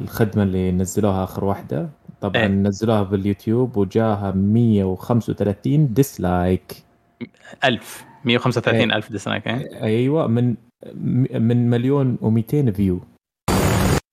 الخدمة 0.03 0.43
اللي 0.43 0.73
نزلوها 0.73 1.25
آخر 1.25 1.45
واحدة. 1.45 1.89
طبعا 2.21 2.37
إيه؟ 2.43 2.47
نزلوها 2.49 3.03
باليوتيوب 3.03 3.77
وجاها 3.77 4.31
135 4.37 5.95
dislike. 5.95 6.85
ألف. 7.65 8.05
135 8.25 8.93
ألف 8.93 9.13
dislike 9.13 9.47
أيوه 9.83 10.27
من 10.27 10.55
من 11.33 11.71
مليون 11.71 12.17
و200 12.17 12.71
view. 12.71 13.01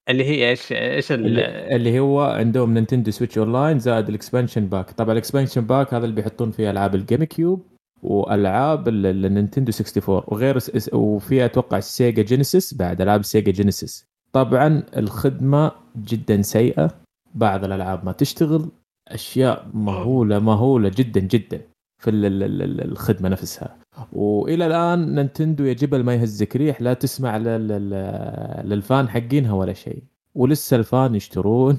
اللي 0.08 0.24
هي 0.24 0.50
إيش 0.50 0.72
إيش 0.72 1.12
اللي 1.12 2.00
هو 2.00 2.22
عندهم 2.22 2.74
Nintendo 2.74 3.10
Switch 3.10 3.38
Online 3.38 3.78
زائد 3.78 4.08
ال 4.08 4.14
expansion 4.14 4.66
pack. 4.66 4.90
طبعا 4.90 5.12
ال 5.12 5.17
expansion 5.17 5.60
pack 5.60 5.94
هذا 5.94 6.04
اللي 6.04 6.16
بيحطون 6.16 6.50
فيه 6.50 6.70
ألعاب 6.70 6.94
ال 6.94 7.24
GameCube 7.24 7.62
وألعاب 8.02 8.88
النينتندو 8.88 9.72
64 9.72 10.22
وغير 10.26 10.58
وفي 10.92 11.44
أتوقع 11.44 11.78
ال 11.78 12.22
Sega 12.22 12.41
Genesis 12.41 12.74
بعد 12.74 13.00
ألعاب 13.00 13.22
Sega 13.22 13.52
Genesis. 13.52 14.04
طبعا 14.32 14.82
الخدمة 14.96 15.72
جدا 15.96 16.42
سيئة 16.42 16.90
بعض 17.34 17.64
الألعاب 17.64 18.04
ما 18.04 18.12
تشتغل 18.12 18.68
أشياء 19.08 19.68
مهولة 19.74 20.38
مهولة 20.38 20.90
جدا 20.96 21.20
جدا. 21.20 21.60
في 22.02 22.10
الخدمة 22.10 23.28
نفسها. 23.28 23.76
وإلى 24.12 24.66
الآن 24.66 25.14
نينتندو 25.14 25.64
يا 25.64 25.72
جبل 25.72 26.02
ما 26.02 26.14
يهزك 26.14 26.56
ريح 26.56 26.82
لا 26.82 26.94
تسمع 26.94 27.36
لل 27.36 28.05
fan 28.05 29.08
حقينها 29.08 29.52
ولا 29.52 29.72
شيء. 29.72 30.02
ولسه 30.34 30.76
ال 30.76 30.86
fan 30.86 31.14
يشترون 31.14 31.78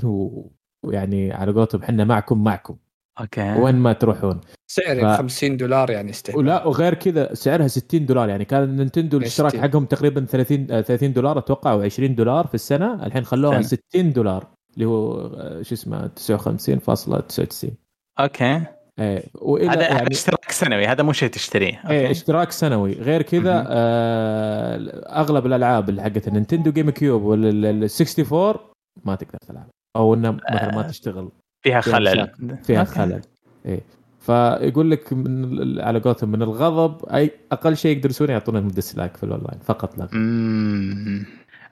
ويعني 0.83 1.31
على 1.31 1.51
قولتهم 1.51 1.81
إحنا 1.81 2.03
معكم 2.03 2.43
معكم. 2.43 2.75
okay. 3.19 3.53
وين 3.59 3.75
ما 3.75 3.93
تروحون. 3.93 4.41
سعر 4.67 5.01
ف... 5.01 5.17
50 5.17 5.57
دولار 5.57 5.89
يعني 5.89 6.09
استهبال. 6.09 6.39
ولا 6.39 6.67
وغير 6.67 6.93
كذا 6.93 7.33
سعرها 7.33 7.67
60 7.67 8.05
دولار 8.05 8.29
يعني. 8.29 8.45
كان 8.45 8.75
نينتندو 8.75 9.17
الاشتراك 9.17 9.57
حقهم 9.57 9.85
تقريبا 9.85 10.25
30 10.25 10.67
30 10.67 11.13
دولار 11.13 11.37
أتوقع 11.37 11.71
أو 11.71 11.81
20 11.81 12.15
دولار 12.15 12.47
في 12.47 12.55
السنة. 12.55 13.05
الحين 13.05 13.23
خلوها 13.23 13.61
60 13.61 14.13
دولار 14.13 14.47
اللي 14.73 14.85
هو 14.85 15.13
آه، 15.37 15.61
شو 15.61 15.75
اسمه 15.75 16.07
59.99 16.07 17.69
okay. 18.19 18.61
إيه. 18.99 19.23
وإلى 19.35 19.69
هذا 19.69 19.87
يعني 19.87 20.11
اشتراك 20.11 20.51
سنوي 20.51 20.87
هذا 20.87 21.03
مو 21.03 21.13
شيء 21.13 21.29
تشتريه. 21.29 21.81
إيه 21.89 22.11
اشتراك 22.11 22.51
سنوي. 22.51 22.93
غير 22.93 23.21
كذا 23.21 23.65
آه 23.67 24.77
أغلب 25.21 25.45
الألعاب 25.45 25.89
اللي 25.89 26.01
حقت 26.01 26.27
النينتندو 26.27 26.71
GameCube 26.71 27.23
وال 27.23 27.83
64 27.83 28.55
ما 29.05 29.15
تقدر 29.15 29.37
تلعب. 29.47 29.67
أو 29.95 30.13
انها 30.13 30.31
مثلا 30.31 30.75
ما 30.75 30.85
آه، 30.85 30.87
تشتغل. 30.87 31.29
فيها 31.63 31.81
خلل. 31.81 32.29
فيها 32.63 32.83
خلل. 32.83 33.21
إيه. 33.65 33.81
فيقول 34.19 34.91
لك 34.91 35.13
من 35.13 35.81
على 35.81 35.99
قولتهم 35.99 36.31
من 36.31 36.41
الغضب 36.41 37.05
أي 37.05 37.31
أقل 37.51 37.77
شيء 37.77 37.97
يقدروا 37.97 38.11
يسوونه 38.11 38.33
يعطونهم 38.33 38.67
dislike 38.67 39.17
في 39.17 39.23
الاونلاين 39.23 39.59
فقط 39.59 39.97
لا 39.97 40.07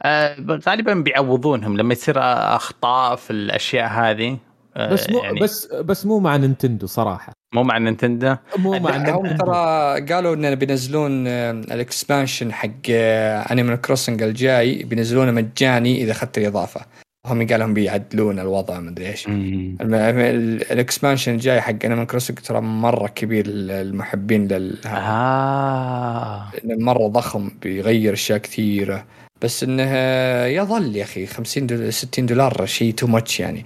آه 0.03 0.35
غالبا 0.67 0.93
بيعوضونهم 0.93 1.77
لما 1.77 1.93
يصير 1.93 2.15
أخطاء 2.55 3.15
في 3.15 3.31
الأشياء 3.31 3.89
هذه. 3.89 4.37
بس 4.77 5.09
مو 5.09 5.19
يعني 5.19 5.39
بس 5.39 5.65
بس 5.65 6.05
مو 6.05 6.19
مع 6.19 6.37
نينتندو 6.37 6.87
صراحة. 6.87 7.33
مو 7.53 7.63
مع 7.63 7.77
نينتندو؟ 7.77 8.35
مو 8.57 8.79
مع 8.79 8.97
نينتندو. 8.97 9.37
ترى 9.37 10.01
قالوا 10.13 10.35
انه 10.35 10.53
بينزلون 10.53 11.27
آه، 11.27 11.51
ال 11.51 11.62
expansion 11.62 12.53
حق 12.53 12.89
Animal 13.51 13.81
Crossing 13.81 14.23
الجاي 14.23 14.83
بينزلونه 14.83 15.31
مجاني 15.31 16.03
إذا 16.03 16.11
أخذت 16.11 16.37
الإضافة. 16.37 16.81
هم 17.25 17.47
قالوا 17.47 17.67
بيعدلون 17.67 18.39
الوضع 18.39 18.79
ما 18.79 18.89
أدري 18.89 19.07
إيش. 19.07 19.27
ال 20.71 20.78
expansion 20.78 21.33
الجاي 21.33 21.61
حق 21.61 21.85
Animal 21.85 22.07
Crossing 22.07 22.39
ترى 22.39 22.61
مرة 22.61 23.07
كبير 23.07 23.47
للمحبين 23.47 24.47
لل 24.47 24.77
آه. 24.85 26.51
مرة 26.63 27.07
ضخم 27.07 27.51
بيغير 27.61 28.13
أشياء 28.13 28.37
كثيرة. 28.37 29.05
بس 29.41 29.63
إنه 29.63 29.93
يظل 30.45 30.95
يا 30.95 31.03
أخي 31.03 31.25
50 31.25 31.67
دولار 31.67 31.89
60 31.89 32.25
دولار 32.25 32.65
شيء 32.65 32.93
too 32.93 33.07
much 33.07 33.39
يعني. 33.39 33.65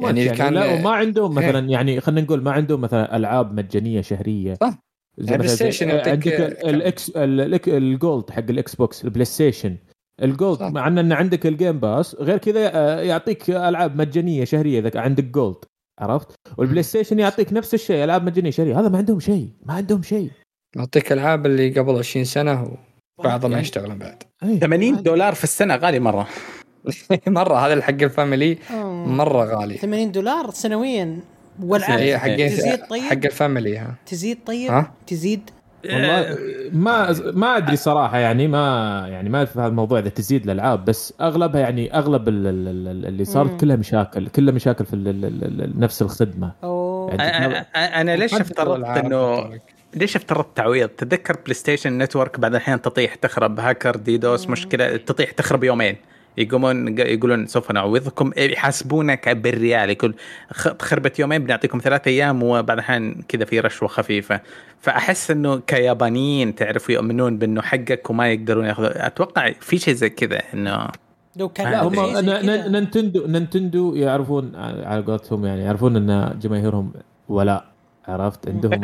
يعني, 0.00 0.24
يعني 0.24 0.38
كان 0.38 0.54
لا 0.54 0.74
وما 0.74 0.90
عندهم 0.90 1.34
مثلا 1.34 1.68
يعني 1.68 2.00
خلينا 2.00 2.20
نقول 2.20 2.42
ما 2.42 2.52
عندهم 2.52 2.80
مثلا 2.80 3.16
ألعاب 3.16 3.54
مجانية 3.54 4.00
شهرية. 4.00 4.54
صح. 4.60 4.78
يعني 5.18 5.48
ستيشن 5.48 5.90
عندك 5.90 6.28
الاكس 6.64 7.12
ال 7.68 7.80
gold 7.80 8.30
حق 8.30 8.44
الاكس 8.50 8.74
بوكس 8.74 9.04
البلاي 9.04 9.24
ستيشن 9.24 9.76
ال 10.22 10.30
gold 10.30 10.62
مع 10.62 10.88
إن 10.88 11.12
عندك 11.12 11.46
الجيم 11.46 11.80
باس 11.80 12.14
غير 12.14 12.38
كذا 12.38 12.70
آه، 12.74 13.00
يعطيك 13.00 13.50
ألعاب 13.50 13.96
مجانية 13.96 14.44
شهرية 14.44 14.78
إذا 14.78 15.00
عندك 15.00 15.24
gold 15.24 15.56
عرفت؟ 16.00 16.34
والبلاي 16.58 16.82
ستيشن 16.82 17.18
يعطيك 17.18 17.52
نفس 17.52 17.74
الشيء 17.74 18.04
ألعاب 18.04 18.24
مجانية 18.24 18.50
شهرية. 18.50 18.80
هذا 18.80 18.88
ما 18.88 18.98
عندهم 18.98 19.20
شيء 19.20 19.48
ما 19.66 19.74
عندهم 19.74 20.02
شيء. 20.02 20.30
يعطيك 20.76 21.12
ألعاب 21.12 21.46
اللي 21.46 21.70
قبل 21.70 21.98
20 21.98 22.24
سنة 22.24 22.76
وبعضها 23.18 23.50
ما 23.50 23.60
يشتغلون 23.60 23.98
بعد. 23.98 24.22
80 24.60 25.02
دولار 25.02 25.34
في 25.34 25.44
السنة 25.44 25.76
غالي 25.76 25.98
مرة. 26.00 26.28
مرة 27.26 27.66
هذا 27.66 27.72
الحق 27.72 28.02
ال 28.02 28.10
family 28.10 28.58
مرة 29.06 29.44
غالي. 29.44 29.76
80 29.76 30.12
دولار 30.12 30.50
سنويا. 30.50 31.18
والعاب 31.62 31.98
هي 31.98 32.18
حق 32.18 32.36
تزيد 32.36 32.86
طيب؟ 32.90 33.02
حق 33.02 33.24
ال 33.24 33.32
family 33.32 33.78
ها. 33.78 33.94
تزيد 34.06 34.38
طيب؟ 34.46 34.70
ها؟ 34.70 34.92
تزيد؟ 35.06 35.50
والله 35.84 36.38
ما 36.72 37.16
ما 37.32 37.56
أدري 37.56 37.76
صراحة 37.76 38.18
يعني 38.18 38.48
ما 38.48 39.04
يعني 39.08 39.28
ما 39.28 39.44
في 39.44 39.58
هذا 39.58 39.66
الموضوع 39.66 39.98
إذا 39.98 40.08
تزيد 40.08 40.44
الألعاب 40.44 40.84
بس 40.84 41.14
أغلبها 41.20 41.60
يعني 41.60 41.94
أغلب 41.94 42.28
اللي 42.28 43.24
صارت 43.24 43.60
كلها 43.60 43.76
مشاكل 43.76 44.28
كلها 44.28 44.54
مشاكل 44.54 44.84
في 44.84 44.96
نفس 45.78 46.02
الخدمة. 46.02 46.52
أوه. 46.64 47.14
يعني 47.14 47.56
أنا 47.76 48.16
ليش 48.16 48.34
افترضت 48.34 48.86
إنه 48.86 49.50
ليش 49.94 50.16
افترضت 50.16 50.56
تعويض؟ 50.56 50.88
تذكر 50.88 51.36
بلاي 51.44 51.54
ستيشن 51.54 51.98
network 51.98 52.40
بعد 52.40 52.54
الحين 52.54 52.82
تطيح 52.82 53.14
تخرب 53.14 53.60
hacker 53.60 53.96
DDoS 53.96 54.48
مشكلة 54.48 54.96
تطيح 54.96 55.30
تخرب 55.30 55.64
يومين. 55.64 55.96
يقومون 56.36 56.98
يقولون 56.98 57.46
سوف 57.46 57.72
نعوضكم 57.72 58.30
يحاسبونك 58.36 59.28
بالريال. 59.28 59.90
يقول 59.90 60.14
خربت 60.80 61.18
يومين 61.18 61.44
بنعطيكم 61.44 61.78
ثلاث 61.78 62.08
أيام 62.08 62.42
وبعد 62.42 62.78
الحين 62.78 63.22
كذا 63.28 63.44
في 63.44 63.60
رشوة 63.60 63.88
خفيفة. 63.88 64.40
فأحس 64.80 65.30
إنه 65.30 65.60
كيابانيين 65.60 66.54
تعرفوا 66.54 66.94
يؤمنون 66.94 67.38
بإنه 67.38 67.62
حقك 67.62 68.10
وما 68.10 68.32
يقدرون 68.32 68.64
ياخذوا. 68.64 69.06
أتوقع 69.06 69.52
في 69.60 69.78
شيء 69.78 69.94
زي 69.94 70.10
كذا 70.10 70.42
إنه 70.54 70.88
لو 71.36 71.48
كان 71.48 71.74
هم 71.74 71.94
نينتندو 72.72 73.26
نينتندو 73.26 73.94
يعرفون 73.94 74.56
على 74.56 75.02
قولتهم 75.02 75.46
يعني 75.46 75.62
يعرفون 75.62 75.96
إن 75.96 76.38
جماهيرهم 76.38 76.92
ولاء 77.28 77.64
عرفت؟ 78.08 78.48
عندهم 78.48 78.80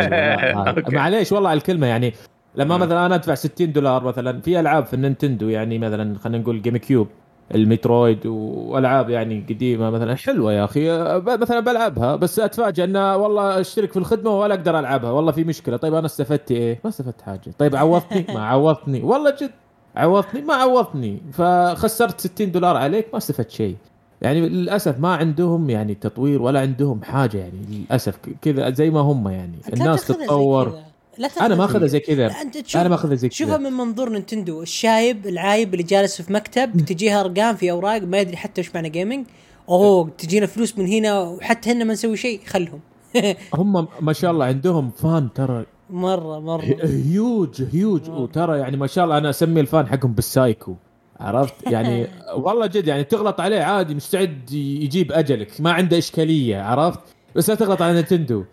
معليش 0.98 1.32
والله 1.32 1.50
على 1.50 1.56
الكلمة 1.56 1.86
يعني 1.86 2.14
لما 2.54 2.76
مثلا 2.76 3.06
أنا 3.06 3.14
أدفع 3.14 3.34
60 3.34 3.72
دولار 3.72 4.04
مثلا 4.04 4.40
في 4.40 4.60
ألعاب 4.60 4.86
في 4.86 4.94
النينتندو 4.94 5.48
يعني 5.48 5.78
مثلا 5.78 6.18
خلينا 6.18 6.38
نقول 6.38 6.62
جيم 6.62 6.76
كيوب 6.76 7.08
الميترويد 7.54 8.26
والعاب 8.26 9.10
يعني 9.10 9.44
قديمة 9.48 9.90
مثلا. 9.90 10.14
حلوة 10.14 10.52
يا 10.52 10.64
أخي. 10.64 10.90
مثلا 11.20 11.60
بلعبها 11.60 12.16
بس 12.16 12.38
اتفاجئ 12.38 12.84
انه 12.84 13.16
والله 13.16 13.60
أشترك 13.60 13.92
في 13.92 13.96
الخدمة 13.96 14.30
ولا 14.30 14.54
أقدر 14.54 14.78
ألعبها. 14.78 15.10
والله 15.10 15.32
في 15.32 15.44
مشكلة. 15.44 15.76
طيب 15.76 15.94
أنا 15.94 16.06
استفدت 16.06 16.50
إيه؟ 16.50 16.80
ما 16.84 16.90
استفدت 16.90 17.22
حاجة. 17.22 17.52
طيب 17.58 17.76
عوضتني؟ 17.76 18.26
ما 18.34 18.46
عوضتني. 18.46 19.02
والله 19.02 19.30
جد. 19.30 19.50
عوضتني؟ 19.96 20.42
ما 20.42 20.54
عوضتني. 20.54 21.18
فخسرت 21.32 22.20
60 22.20 22.52
دولار 22.52 22.76
عليك 22.76 23.06
ما 23.12 23.18
استفدت 23.18 23.50
شيء. 23.50 23.76
يعني 24.22 24.48
للأسف 24.48 25.00
ما 25.00 25.14
عندهم 25.14 25.70
يعني 25.70 25.94
تطوير 25.94 26.42
ولا 26.42 26.60
عندهم 26.60 27.02
حاجة 27.02 27.38
يعني 27.38 27.60
للأسف. 27.70 28.18
كذا 28.42 28.70
زي 28.70 28.90
ما 28.90 29.00
هم 29.00 29.28
يعني. 29.28 29.58
الناس 29.72 30.06
تتطور. 30.06 30.78
لا 31.18 31.28
أنا 31.40 31.54
ما 31.54 31.64
اخذها 31.64 31.86
زي 31.86 32.00
كذا. 32.00 32.34
أنا 32.74 32.88
ما 32.88 32.94
اخذها 32.94 33.14
زي 33.14 33.30
شوفها 33.30 33.56
كذا 33.56 33.70
من 33.70 33.76
منظور 33.76 34.08
نينتندو 34.08 34.62
الشايب 34.62 35.26
العايب 35.26 35.74
اللي 35.74 35.82
جالس 35.82 36.22
في 36.22 36.32
مكتب 36.32 36.80
تجيها 36.88 37.20
أرقام 37.20 37.56
في 37.56 37.70
أوراق 37.70 38.02
ما 38.02 38.18
يدري 38.18 38.36
حتى 38.36 38.60
وش 38.60 38.70
معنى 38.74 38.88
gaming 38.88 39.26
أوه 39.68 40.10
تجينا 40.18 40.46
فلوس 40.46 40.78
من 40.78 40.86
هنا 40.86 41.20
وحتى 41.20 41.72
هن 41.72 41.86
ما 41.86 41.92
نسوي 41.92 42.16
شيء 42.16 42.40
خلهم. 42.46 42.80
هم 43.54 43.88
ما 44.00 44.12
شاء 44.12 44.30
الله 44.30 44.44
عندهم 44.44 44.90
fan 44.90 45.28
ترى. 45.34 45.66
مرة 45.90 46.38
مرة. 46.40 46.76
هيوج 46.82 47.62
هيوج 47.72 48.10
وترى 48.10 48.58
يعني 48.58 48.76
ما 48.76 48.86
شاء 48.86 49.04
الله 49.04 49.18
أنا 49.18 49.30
أسمي 49.30 49.60
ال 49.60 49.67
fan 49.67 49.86
حقهم 49.86 50.12
بال 50.12 50.26
psycho. 50.26 50.74
عرفت؟ 51.20 51.54
يعني 51.72 52.06
والله 52.34 52.66
جد 52.66 52.86
يعني 52.86 53.04
تغلط 53.04 53.40
عليه 53.40 53.60
عادي 53.60 53.94
مستعد 53.94 54.52
يجيب 54.52 55.12
أجلك. 55.12 55.60
ما 55.60 55.72
عنده 55.72 55.98
إشكالية 55.98 56.62
عرفت؟ 56.62 57.00
بس 57.34 57.48
لا 57.50 57.54
تغلط 57.56 57.82
على 57.82 57.92
نينتندو 57.92 58.44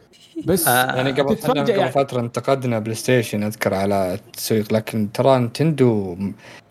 بس 0.45 0.67
آه، 0.67 0.95
يعني 0.95 1.11
قبل 1.11 1.35
قبل 1.35 1.69
يعني. 1.69 1.91
فترة 1.91 2.19
انتقدنا 2.19 2.79
بلاي 2.79 2.95
ستيشن 2.95 3.43
أذكر 3.43 3.73
على 3.73 4.13
التسويق 4.13 4.73
لكن 4.73 5.11
ترى 5.11 5.37
نينتندو 5.37 6.17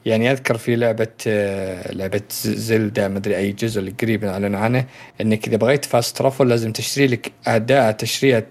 يعني 0.05 0.32
أذكر 0.32 0.57
في 0.57 0.77
لعبة 0.77 1.09
آه، 1.27 1.93
لعبة 1.93 2.23
زلدا 2.43 3.09
مدري 3.09 3.36
أي 3.36 3.53
جزء 3.53 3.81
اللي 3.81 3.95
قريب 4.03 4.24
اعلنوا 4.24 4.61
عنه 4.61 4.86
إنك 5.20 5.49
إذا 5.49 5.57
بغيت 5.57 5.85
fast 5.85 6.16
travel 6.16 6.48
لازم 6.49 6.73
تشتري 6.73 7.07
لك 7.07 7.32
اداء 7.47 7.93
تشريه 7.93 8.47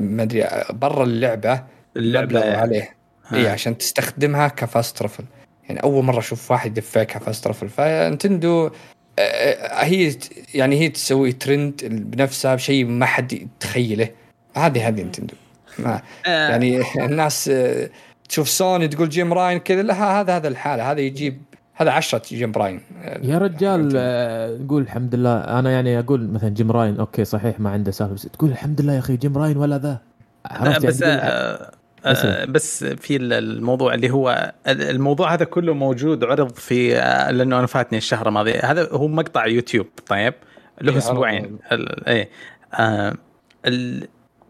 مدري 0.00 0.48
برا 0.70 1.04
اللعبة 1.04 1.62
اللعبة 1.96 2.26
مبلغ 2.26 2.54
عليه. 2.54 2.94
اي 3.34 3.48
عشان 3.48 3.78
تستخدمها 3.78 4.48
ك 4.48 4.58
fast 4.58 4.98
travel 4.98 5.24
يعني 5.68 5.82
أول 5.82 6.04
مرة 6.04 6.18
أشوف 6.18 6.50
واحد 6.50 6.78
يدفعك 6.78 7.06
ك 7.06 7.14
fast 7.14 7.44
travel 7.44 7.68
فنينتندو 7.68 8.70
آه، 9.18 9.84
هي 9.84 10.14
يعني 10.54 10.80
هي 10.80 10.88
تسوي 10.88 11.32
ترند 11.32 11.84
بنفسها 11.84 12.54
بشيء 12.54 12.84
ما 12.84 13.06
حد 13.06 13.32
يتخيله. 13.32 14.08
هذه 14.56 14.88
هذه 14.88 15.02
نينتندو. 15.02 15.34
ما 15.78 16.00
آه، 16.26 16.48
يعني 16.48 16.82
الناس 17.04 17.48
آه، 17.48 17.90
تشوف 18.28 18.48
سوني 18.48 18.88
تقول 18.88 19.08
جيم 19.08 19.32
راين 19.32 19.58
كذا 19.58 19.82
لا 19.82 20.20
هذا 20.20 20.36
هذا 20.36 20.48
الحالة. 20.48 20.92
هذا 20.92 21.00
يجيب 21.00 21.42
هذا 21.74 21.90
عشرة 21.90 22.22
جيم 22.28 22.52
راين 22.56 22.80
يا 23.22 23.38
رجال 23.38 23.92
آه، 23.96 24.56
نقول 24.56 24.82
الحمد 24.82 25.14
لله. 25.14 25.38
أنا 25.38 25.70
يعني 25.70 25.98
أقول 25.98 26.28
مثلا 26.30 26.48
جيم 26.48 26.70
راين 26.72 26.98
أوكي 27.00 27.24
صحيح 27.24 27.60
ما 27.60 27.70
عنده 27.70 27.90
سالفة 27.90 28.14
بس 28.14 28.22
تقول 28.22 28.50
الحمد 28.50 28.80
لله 28.80 28.92
يا 28.92 28.98
أخي 28.98 29.16
جيم 29.16 29.38
راين 29.38 29.56
ولا 29.56 29.78
ذا. 29.78 29.98
عرفت 30.46 30.86
بس 30.86 31.02
يعني 31.02 31.20
تقول- 31.20 31.30
آه، 31.30 31.72
آه، 32.04 32.44
بس 32.44 32.84
في 32.84 33.16
الموضوع 33.16 33.94
اللي 33.94 34.10
هو 34.10 34.52
الموضوع 34.66 35.34
هذا 35.34 35.44
كله 35.44 35.74
موجود 35.74 36.24
عرض 36.24 36.50
في 36.52 36.96
آه، 36.98 37.30
لأنه 37.30 37.58
أنا 37.58 37.66
فاتني 37.66 37.98
الشهر 37.98 38.28
الماضي. 38.28 38.52
هذا 38.52 38.88
هو 38.92 39.08
مقطع 39.08 39.46
يوتيوب 39.46 39.86
طيب؟ 40.06 40.34
له 40.80 40.92
إيه، 40.92 40.98
أسبوعين. 40.98 41.58
عرض. 41.70 43.16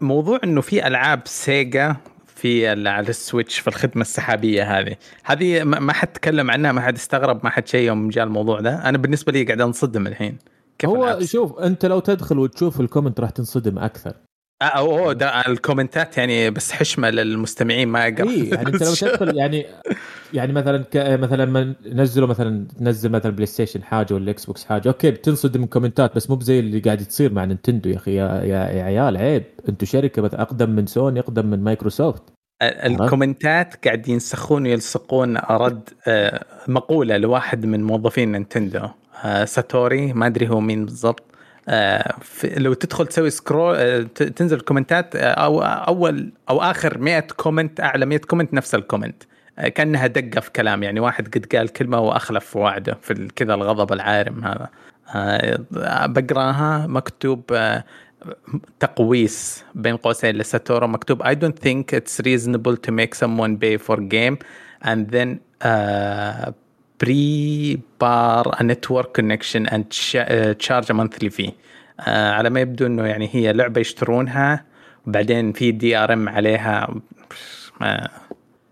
الموضوع 0.03 0.41
إنه 0.45 0.61
في 0.61 0.87
ألعاب 0.87 1.20
سيجا 1.25 1.97
في 2.27 2.69
على 2.89 3.09
السويتش 3.09 3.59
في 3.59 3.69
الخدمة 3.69 4.03
السحابية 4.03 4.79
هذه. 4.79 4.97
هذه 5.25 5.65
ما 5.65 5.93
حد 5.93 6.09
تكلم 6.09 6.51
عنها 6.51 6.73
ما 6.73 6.81
حد 6.81 6.95
استغرب 6.95 7.41
ما 7.45 7.51
حد 7.51 7.69
شيء 7.69 7.87
يوم 7.87 8.09
جاء 8.09 8.25
الموضوع 8.25 8.61
ده. 8.61 8.89
أنا 8.89 8.99
بالنسبة 8.99 9.33
لي 9.33 9.45
قاعد 9.45 9.61
أنصدم 9.61 10.07
الحين 10.07 10.39
كيف 10.79 10.91
هو 10.91 11.19
شوف 11.20 11.59
أنت 11.59 11.87
لو 11.87 12.01
تدخل 12.01 12.39
وتشوف 12.39 12.81
ال 12.81 12.85
comment 12.85 13.20
راح 13.20 13.31
تنصدم 13.31 13.79
أكثر. 13.79 14.12
آه، 14.62 14.64
اوه 14.64 15.12
ده 15.12 15.40
ال 15.40 15.49
commentات 15.49 16.19
يعني 16.18 16.51
بس 16.51 16.72
حشمة 16.72 17.10
للمستمعين 17.10 17.89
ما 17.89 18.09
اقرا 18.09 18.30
اي 18.30 18.48
يعني 18.48 18.68
أنت 18.68 18.82
لو 18.82 18.94
تدخل 19.10 19.36
يعني 19.36 19.66
يعني 20.35 20.52
مثلا 20.52 20.85
ك 20.85 20.97
مثلا 20.97 21.44
ما 21.44 21.74
نزلوا 21.86 22.28
مثلا 22.28 22.66
تنزل 22.78 23.10
مثلا 23.10 23.32
بلاي 23.32 23.47
ستيشن 23.47 23.82
حاجة 23.82 24.14
ولا 24.14 24.30
إكس 24.30 24.44
بوكس 24.44 24.64
حاجة 24.64 24.89
أوكي 24.89 25.10
بتنصدم 25.10 25.60
من 25.60 25.66
commentات 25.66 26.16
بس 26.16 26.30
مو 26.30 26.36
بزي 26.36 26.59
اللي 26.59 26.80
قاعد 26.80 26.98
تصير 26.98 27.32
مع 27.32 27.44
نينتندو 27.44 27.90
يا 27.90 27.97
أخي 27.97 28.14
يا, 28.14 28.43
يا, 28.44 28.68
يا 28.68 28.82
عيال 28.82 29.16
عيب. 29.16 29.44
أنتم 29.68 29.86
شركة 29.86 30.22
مثلا 30.22 30.43
أقدم 30.43 30.70
من 30.70 30.86
سوني 30.86 31.20
أقدم 31.20 31.47
من 31.47 31.64
مايكروسوفت. 31.64 32.22
ال 32.62 32.76
commentات 32.76 33.86
قاعد 33.86 34.09
ينسخون 34.09 34.62
ويلصقون 34.62 35.36
رد 35.51 35.89
آه، 36.06 36.44
مقولة 36.68 37.16
لواحد 37.16 37.66
من 37.66 37.85
موظفين 37.85 38.32
نينتندو 38.32 38.89
آه، 39.24 39.44
ساتوري 39.44 40.12
ما 40.12 40.26
أدري 40.26 40.48
هو 40.48 40.60
مين 40.60 40.85
بالضبط 40.85 41.22
آه، 41.22 41.38
لو 42.45 42.74
تدخل 42.74 43.07
تسوي 43.07 43.31
scroll 43.31 43.77
آه، 43.77 44.03
تنزل 44.03 44.57
ال 44.56 44.63
commentات 44.63 45.16
آه، 45.16 45.31
أو 45.31 45.62
أول 45.62 46.32
أو 46.51 46.62
آخر 46.62 46.99
100 46.99 47.20
comment 47.20 47.81
أعلى 47.81 48.07
100 48.07 48.19
comment 48.19 48.55
نفس 48.55 48.74
ال 48.74 48.81
comment 48.81 49.23
آه، 49.59 49.69
كأنها 49.69 50.07
دقة 50.07 50.40
في 50.40 50.51
كلام 50.51 50.82
يعني 50.82 51.01
واحد 51.01 51.28
قد 51.28 51.57
قال 51.57 51.69
كلمة 51.69 52.01
وأخلف 52.01 52.57
وعده 52.57 52.99
في 53.03 53.28
كذا 53.36 53.55
الغضب 53.55 53.93
العارم 53.93 54.45
هذا. 54.45 54.69
آه، 55.15 55.59
بقراها 56.07 56.86
مكتوب 56.86 57.53
آه، 57.53 57.85
تقويس 58.81 59.65
بين 59.74 59.97
قوسين 59.97 60.36
لساتورو 60.36 60.86
مكتوب 60.86 61.23
I 61.23 61.35
don't 61.35 61.59
think 61.59 61.93
it's 61.93 62.20
reasonable 62.20 62.77
to 62.77 62.93
make 62.93 63.15
someone 63.15 63.57
pay 63.57 63.77
for 63.77 63.97
game. 63.97 64.36
And 64.82 65.11
then 65.11 65.40
uh, 65.65 66.53
and 69.66 69.85
ch- 69.91 70.16
uh, 70.16 70.55
charge 70.55 70.91
a 70.91 70.95
monthly 70.95 71.31
fee. 71.31 71.51
Uh, 71.51 72.09
على 72.09 72.51
ما 72.51 72.61
يبدو 72.61 72.87
إنه 72.87 73.07
يعني 73.07 73.29
هي 73.33 73.53
لعبة 73.53 73.81
يشترونها 73.81 74.65
وبعدين 75.07 75.53
في 75.53 75.73
DRM 75.73 76.28
عليها. 76.29 76.95
ما 77.81 78.09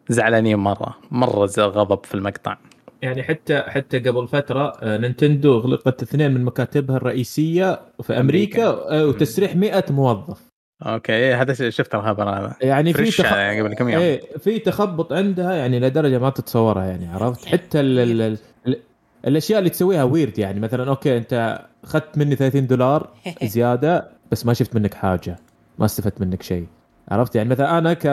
زعلانين 0.08 0.56
مرة. 0.58 0.96
مرة 1.10 1.46
غضب 1.58 2.04
في 2.04 2.14
المقطع. 2.14 2.56
يعني 3.02 3.22
حتى 3.22 3.62
حتى 3.62 3.98
قبل 3.98 4.28
فترة 4.28 4.72
آه، 4.82 4.98
نينتندو 4.98 5.58
غلقت 5.58 6.02
اثنين 6.02 6.34
من 6.34 6.44
مكاتبها 6.44 6.96
الرئيسية 6.96 7.80
في 8.02 8.20
أمريكا 8.20 8.66
آه، 8.66 9.06
وتسريح 9.06 9.56
100 9.56 9.84
موظف. 9.90 10.40
أوكي 10.82 11.34
هذا 11.34 11.70
شفت 11.70 11.94
الخبر 11.94 12.28
هذا. 12.30 12.56
يعني 12.60 12.92
في 12.92 13.10
تخ... 13.10 13.34
قبل 13.34 13.74
كم 13.74 13.88
يوم. 13.88 14.02
إيه 14.02 14.38
في 14.38 14.58
تخبط 14.58 15.12
عندها 15.12 15.52
يعني 15.52 15.80
لدرجة 15.80 16.18
ما 16.18 16.30
تتصورها 16.30 16.84
يعني 16.84 17.08
عرفت؟ 17.08 17.46
حتى 17.46 17.80
ال 17.80 17.98
ال 17.98 18.22
ال 18.22 18.38
ال 18.66 18.80
الأشياء 19.26 19.58
اللي 19.58 19.70
تسويها 19.70 20.02
ويرد 20.02 20.38
يعني 20.38 20.60
مثلا 20.60 20.88
أوكي 20.88 21.16
أنت 21.16 21.60
أخذت 21.84 22.18
مني 22.18 22.36
30 22.36 22.66
دولار 22.66 23.10
زيادة 23.42 24.08
بس 24.32 24.46
ما 24.46 24.54
شفت 24.54 24.74
منك 24.74 24.94
حاجة 24.94 25.36
ما 25.78 25.84
استفدت 25.84 26.20
منك 26.20 26.42
شيء 26.42 26.66
عرفت؟ 27.08 27.36
يعني 27.36 27.48
مثلا 27.48 27.78
أنا 27.78 27.94
ك 27.94 28.06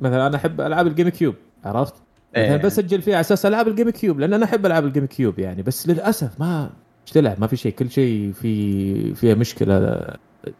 مثلا 0.00 0.26
أنا 0.26 0.36
أحب 0.36 0.60
ألعاب 0.60 0.86
الجيم 0.86 1.08
كيوب 1.08 1.34
عرفت؟ 1.64 1.94
مثلا 2.36 2.54
إيه. 2.54 2.56
بسجل 2.56 3.02
فيها 3.02 3.14
على 3.14 3.20
أساس 3.20 3.46
ألعاب 3.46 3.68
الجيم 3.68 3.90
كيوب 3.90 4.20
لأن 4.20 4.34
أنا 4.34 4.44
أحب 4.44 4.66
ألعاب 4.66 4.84
الجيم 4.84 5.06
كيوب 5.06 5.38
يعني 5.38 5.62
بس 5.62 5.88
للأسف 5.88 6.40
ما 6.40 6.70
إيش 7.02 7.12
تلعب 7.12 7.40
ما 7.40 7.46
في 7.46 7.56
شيء 7.56 7.72
كل 7.72 7.90
شيء 7.90 8.32
في 8.32 9.14
فيها 9.14 9.34
مشكلة 9.34 10.06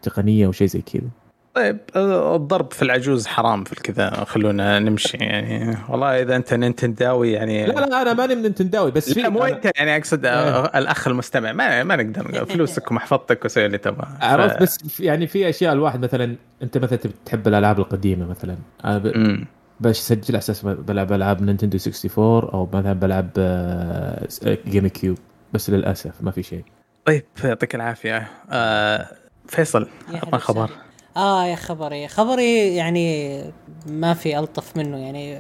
تقنية 0.02 0.46
وشيء 0.46 0.66
زي 0.66 0.80
كذا. 0.80 1.08
طيب 1.54 1.78
الضرب 1.96 2.72
في 2.72 2.82
العجوز 2.82 3.26
حرام 3.26 3.64
في 3.64 3.72
الكذا 3.72 4.10
خلونا 4.10 4.78
نمشي 4.78 5.16
يعني. 5.16 5.76
والله 5.88 6.22
إذا 6.22 6.36
أنت 6.36 6.54
نينتنداوي 6.54 7.32
يعني. 7.32 7.66
لا 7.66 7.72
لا 7.72 8.02
أنا 8.02 8.12
ماني 8.12 8.34
من 8.34 8.42
نينتنداوي 8.42 8.90
بس 8.90 9.12
في 9.12 9.20
لا 9.22 9.28
مو 9.28 9.44
أنت 9.44 9.70
يعني 9.76 9.96
أقصد 9.96 10.26
آه، 10.26 10.78
الأخ 10.78 11.08
المستمع. 11.08 11.52
ما 11.52 11.82
ما 11.82 11.96
نقدر 11.96 12.44
فلوسك 12.44 12.90
ومحفظتك 12.90 13.44
وسوي 13.44 13.66
اللي 13.66 13.78
تبغى. 13.78 14.08
عرفت 14.20 14.56
ف- 14.58 14.62
بس 14.62 14.78
في- 14.88 15.04
يعني 15.04 15.26
في 15.26 15.48
أشياء 15.48 15.72
الواحد 15.72 16.04
مثلا 16.04 16.36
أنت 16.62 16.78
مثلا 16.78 16.98
تحب 17.26 17.48
الألعاب 17.48 17.78
القديمة 17.78 18.26
مثلا. 18.26 18.56
أنا 18.84 18.98
ب-. 18.98 19.44
بسجل 19.80 20.20
على 20.28 20.38
أساس 20.38 20.62
بلعب 20.64 21.12
ألعاب 21.12 21.42
نينتندو 21.42 21.78
64 21.78 22.50
أو 22.54 22.68
مثلا 22.72 22.92
بلعب 22.92 23.30
آه، 23.38 24.26
جيم 24.66 24.86
كيوب 24.88 25.18
بس 25.52 25.70
للأسف 25.70 26.12
ما 26.20 26.30
في 26.30 26.42
شيء. 26.42 26.64
طيب 27.04 27.24
يعطيك 27.44 27.74
العافية. 27.74 28.28
آه، 28.50 29.06
فيصل 29.48 29.88
ما 30.32 30.38
خبر. 30.38 30.70
آه 31.16 31.46
يا 31.46 31.56
خبري. 31.56 32.08
خبري 32.08 32.76
يعني 32.76 33.38
ما 33.86 34.14
في 34.14 34.38
ألطف 34.38 34.76
منه 34.76 34.98
يعني. 34.98 35.38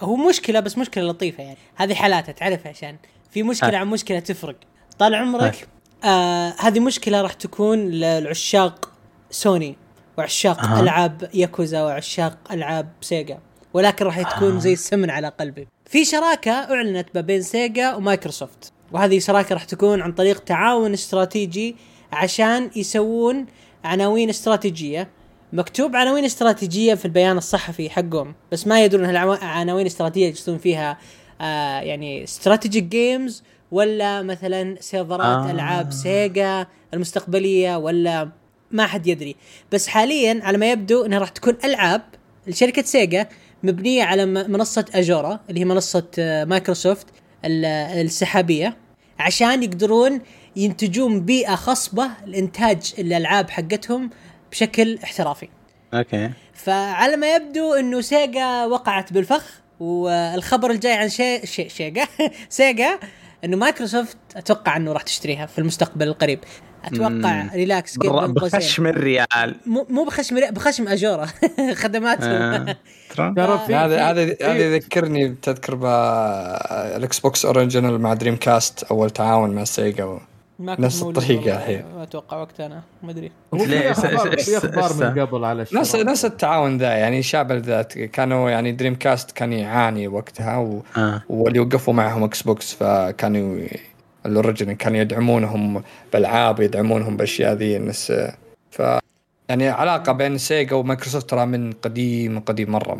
هو 0.00 0.16
مشكلة 0.16 0.60
بس 0.60 0.78
مشكلة 0.78 1.04
لطيفة 1.04 1.42
يعني. 1.42 1.56
هذه 1.74 1.94
حالاتها 1.94 2.32
تعرف 2.32 2.66
عشان. 2.66 2.96
في 3.30 3.42
مشكلة. 3.42 3.78
عن 3.78 3.86
مشكلة 3.86 4.18
تفرق. 4.18 4.56
طال 4.98 5.14
عمرك 5.14 5.68
آه 6.04 6.54
هذه 6.58 6.80
مشكلة 6.80 7.22
راح 7.22 7.32
تكون 7.32 7.78
للعشاق 7.78 8.90
سوني 9.30 9.76
وعشاق 10.18 10.64
أها. 10.64 10.80
ألعاب 10.80 11.30
ياكوزا 11.34 11.82
وعشاق 11.82 12.38
ألعاب 12.50 12.88
سيجا. 13.00 13.38
ولكن 13.74 14.04
راح 14.04 14.22
تكون 14.22 14.60
زي 14.60 14.72
السمن 14.72 15.10
على 15.10 15.28
قلبي. 15.28 15.68
في 15.86 16.04
شراكة 16.04 16.52
أعلنت 16.52 17.08
ما 17.14 17.20
بين 17.20 17.42
سيجا 17.42 17.94
ومايكروسوفت. 17.94 18.72
وهذه 18.92 19.18
شراكه 19.18 19.52
راح 19.52 19.64
تكون 19.64 20.00
عن 20.00 20.12
طريق 20.12 20.38
تعاون 20.44 20.92
استراتيجي 20.92 21.76
عشان 22.12 22.70
يسوون 22.76 23.46
عناوين 23.84 24.28
استراتيجية 24.28 25.08
مكتوب 25.52 25.96
عناوين 25.96 26.24
استراتيجية 26.24 26.94
في 26.94 27.04
البيان 27.04 27.36
الصحفي 27.38 27.90
حقهم 27.90 28.34
بس 28.52 28.66
ما 28.66 28.84
يدرون 28.84 29.04
هالعناوين 29.04 29.86
استراتيجية 29.86 30.28
يقصدون 30.28 30.58
فيها 30.58 30.98
آه 31.40 31.80
يعني 31.80 32.24
strategic 32.24 32.84
games 32.84 33.42
ولا 33.70 34.22
مثلا 34.22 34.76
سيرفرات 34.80 35.46
آه. 35.46 35.50
ألعاب 35.50 35.92
سيجا 35.92 36.66
المستقبلية 36.94 37.76
ولا 37.76 38.28
ما 38.70 38.86
حد 38.86 39.06
يدري 39.06 39.36
بس 39.72 39.86
حاليا 39.88 40.40
على 40.42 40.58
ما 40.58 40.72
يبدو 40.72 41.04
إنها 41.04 41.18
راح 41.18 41.28
تكون 41.28 41.56
ألعاب 41.64 42.02
لشركة 42.46 42.82
سيجا 42.82 43.28
مبنية 43.62 44.02
على 44.04 44.26
منصة 44.26 44.84
Azure 44.94 45.40
اللي 45.50 45.60
هي 45.60 45.64
منصة 45.64 46.06
آه، 46.18 46.44
مايكروسوفت 46.44 47.06
ال- 47.44 47.64
السحابية 48.04 48.76
عشان 49.18 49.62
يقدرون 49.62 50.20
ينتجون 50.56 51.20
بيئة 51.20 51.54
خصبة 51.54 52.10
لإنتاج 52.26 52.94
الألعاب 52.98 53.50
حقتهم 53.50 54.10
بشكل 54.50 54.98
احترافي 55.04 55.48
أوكي 55.94 56.30
فعلى 56.54 57.16
ما 57.16 57.34
يبدو 57.34 57.74
إنه 57.74 58.00
سيجا 58.00 58.64
وقعت 58.64 59.12
بالفخ 59.12 59.60
والخبر 59.80 60.70
الجاي 60.70 60.92
عن 60.92 61.08
شيء 61.08 61.44
شيء 61.44 62.06
سيجا 62.48 62.73
سيجا 62.73 62.98
إنه 63.44 63.56
مايكروسوفت 63.56 64.16
أتوقع 64.36 64.76
إنه 64.76 64.92
راح 64.92 65.02
تشتريها 65.02 65.46
في 65.46 65.58
المستقبل 65.58 66.08
القريب 66.08 66.38
أتوقع 66.84 67.42
مم. 67.42 67.50
relax 67.54 67.98
كيف 67.98 68.12
بر-. 68.12 68.26
بخشم 68.26 68.86
الريال 68.86 69.54
مو 69.66 69.86
مو 69.90 70.04
بخشم 70.04 70.38
ري- 70.38 70.50
بخشم 70.50 70.88
Azure 70.88 71.28
خدماتهم 71.82 72.30
آه. 72.30 72.76
ترى 73.16 73.34
هذا 73.68 74.10
هذا 74.10 74.36
هذا 74.42 74.58
يذكرني 74.58 75.28
بتذكر 75.28 75.74
بال 75.74 77.20
Xbox 77.20 77.44
original 77.44 78.00
مع 78.00 78.14
دريم 78.14 78.36
كاست 78.36 78.82
أول 78.82 79.10
تعاون 79.10 79.50
مع 79.50 79.64
سيجا 79.64 80.04
و... 80.04 80.20
ما 80.58 80.74
كنت 80.74 80.84
نفس 80.84 81.02
والله، 81.02 81.18
الحين. 81.56 81.84
ما 81.96 82.02
أتوقع 82.02 82.36
وقتها 82.36 82.66
أنا 82.66 82.82
ما 83.02 83.10
أدري 83.10 83.32
في 84.38 84.56
أخبار 84.56 84.94
من 84.94 85.20
قبل 85.20 85.44
على 85.44 85.66
نفس 85.72 85.96
نفس 85.96 86.24
التعاون 86.24 86.78
ذا 86.78 86.92
يعني 86.96 87.22
شابه 87.22 87.56
ذات 87.56 87.98
كانوا 87.98 88.50
يعني 88.50 88.72
دريم 88.72 88.94
كاست 88.94 89.30
كان 89.30 89.52
يعاني 89.52 90.08
وقتها 90.08 90.56
و... 90.56 90.82
آه. 90.96 91.22
واللي 91.28 91.60
وقفوا 91.60 91.94
معهم 91.94 92.24
Xbox 92.24 92.74
فكانوا 92.74 93.58
ال 94.26 94.31
original 94.31 94.72
كانوا 94.72 94.98
يدعمونهم 94.98 95.82
بالألعاب 96.12 96.60
يدعمونهم 96.60 97.16
بأشياء 97.16 97.52
ذي 97.52 97.76
الناس 97.76 98.12
ف 98.70 98.82
يعني 99.48 99.68
علاقة 99.68 100.12
بين 100.12 100.38
سيجا 100.38 100.76
ومايكروسوفت 100.76 101.30
ترى 101.30 101.46
من 101.46 101.72
قديم 101.72 102.40
قديم 102.40 102.70
مرة 102.72 102.98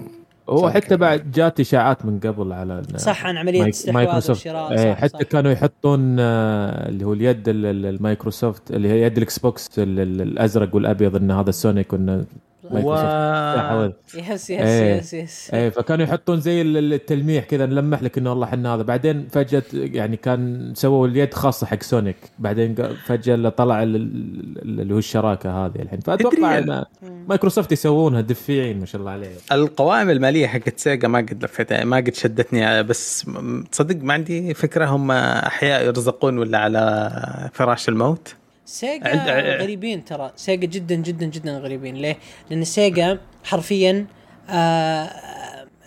هو 0.48 0.70
حتى. 0.70 0.96
بعد 0.96 1.30
جات 1.30 1.60
إشاعات 1.60 2.04
من 2.06 2.20
قبل 2.20 2.52
على 2.52 2.82
صح 2.96 3.26
عن 3.26 3.36
عملية 3.36 3.68
استحواذ 3.68 4.30
وشراء 4.30 4.72
إيه 4.72 4.94
صح 4.94 5.00
حتى 5.00 5.24
صح. 5.24 5.30
كانوا 5.30 5.50
يحطون 5.52 6.16
آه، 6.20 6.88
اللي 6.88 7.04
هو 7.04 7.12
اليد 7.12 7.48
ال- 7.48 7.66
ال- 7.66 7.86
المايكروسوفت 7.86 8.70
اللي 8.70 8.88
هي 8.88 9.02
يد 9.02 9.16
الإكس 9.16 9.38
بوكس 9.38 9.78
ال- 9.78 10.00
ال- 10.00 10.20
الأزرق 10.22 10.74
والأبيض 10.74 11.16
إن 11.16 11.30
هذا 11.30 11.50
سونيك 11.50 11.92
وإن 11.92 12.24
مايكروسوفت. 12.70 13.04
استحوذ. 13.04 13.90
yes 14.14 14.50
yes 14.50 14.50
إيه. 14.50 14.94
yes 14.98 15.14
yes 15.14 15.50
إيه 15.54 15.68
فكانوا 15.68 16.04
يحطون 16.04 16.40
زي 16.40 16.62
ال- 16.62 16.76
ال- 16.76 16.92
التلميح 16.92 17.44
كذا 17.44 17.66
نلمح 17.66 18.02
لك 18.02 18.18
إنه 18.18 18.30
والله 18.30 18.46
إحنا 18.46 18.74
هذا. 18.74 18.82
بعدين 18.82 19.28
فجأة 19.32 19.62
يعني 19.72 20.16
كان 20.16 20.72
سووا 20.76 21.06
اليد 21.06 21.34
خاصة 21.34 21.66
حق 21.66 21.82
سونيك 21.82 22.16
بعدين 22.38 22.74
قا- 22.74 23.06
فجأة 23.08 23.34
اللي 23.34 23.50
طلع 23.50 23.82
ال- 23.82 23.96
ال- 23.96 24.80
اللي 24.80 24.94
هو 24.94 24.98
الشراكة 24.98 25.66
هذه 25.66 25.82
الحين. 25.82 26.00
فأتوقع 26.00 26.58
إن 26.58 26.84
مايكروسوفت 27.28 27.72
يسوونها 27.72 28.20
دفيعين 28.20 28.80
ما 28.80 28.86
شاء 28.86 29.00
الله 29.00 29.10
عليهم. 29.12 29.30
القوائم 29.52 30.10
المالية 30.10 30.46
حقت 30.46 30.78
سيجا 30.78 31.08
ما 31.08 31.18
قد 31.18 31.44
لفتها 31.44 31.84
ما 31.84 31.96
قد 31.96 32.14
شدتني 32.14 32.82
بس 32.82 33.26
تصدق 33.72 33.96
ما 34.04 34.14
عندي 34.14 34.54
فكرة 34.54 34.84
هم 34.86 35.10
أحياء 35.10 35.86
يرزقون 35.86 36.38
ولا 36.38 36.58
على 36.58 37.50
فراش 37.52 37.88
الموت؟ 37.88 38.34
سيجا 38.66 39.08
عند- 39.08 39.60
غريبين 39.62 40.04
ترى. 40.04 40.32
سيجا 40.36 40.66
جدا 40.66 40.94
جدا 40.94 41.26
جدا 41.26 41.58
غريبين. 41.58 41.94
ليه؟ 41.96 42.16
لأن 42.50 42.64
سيجا 42.64 43.18
حرفيا 43.44 44.06
آه 44.50 45.10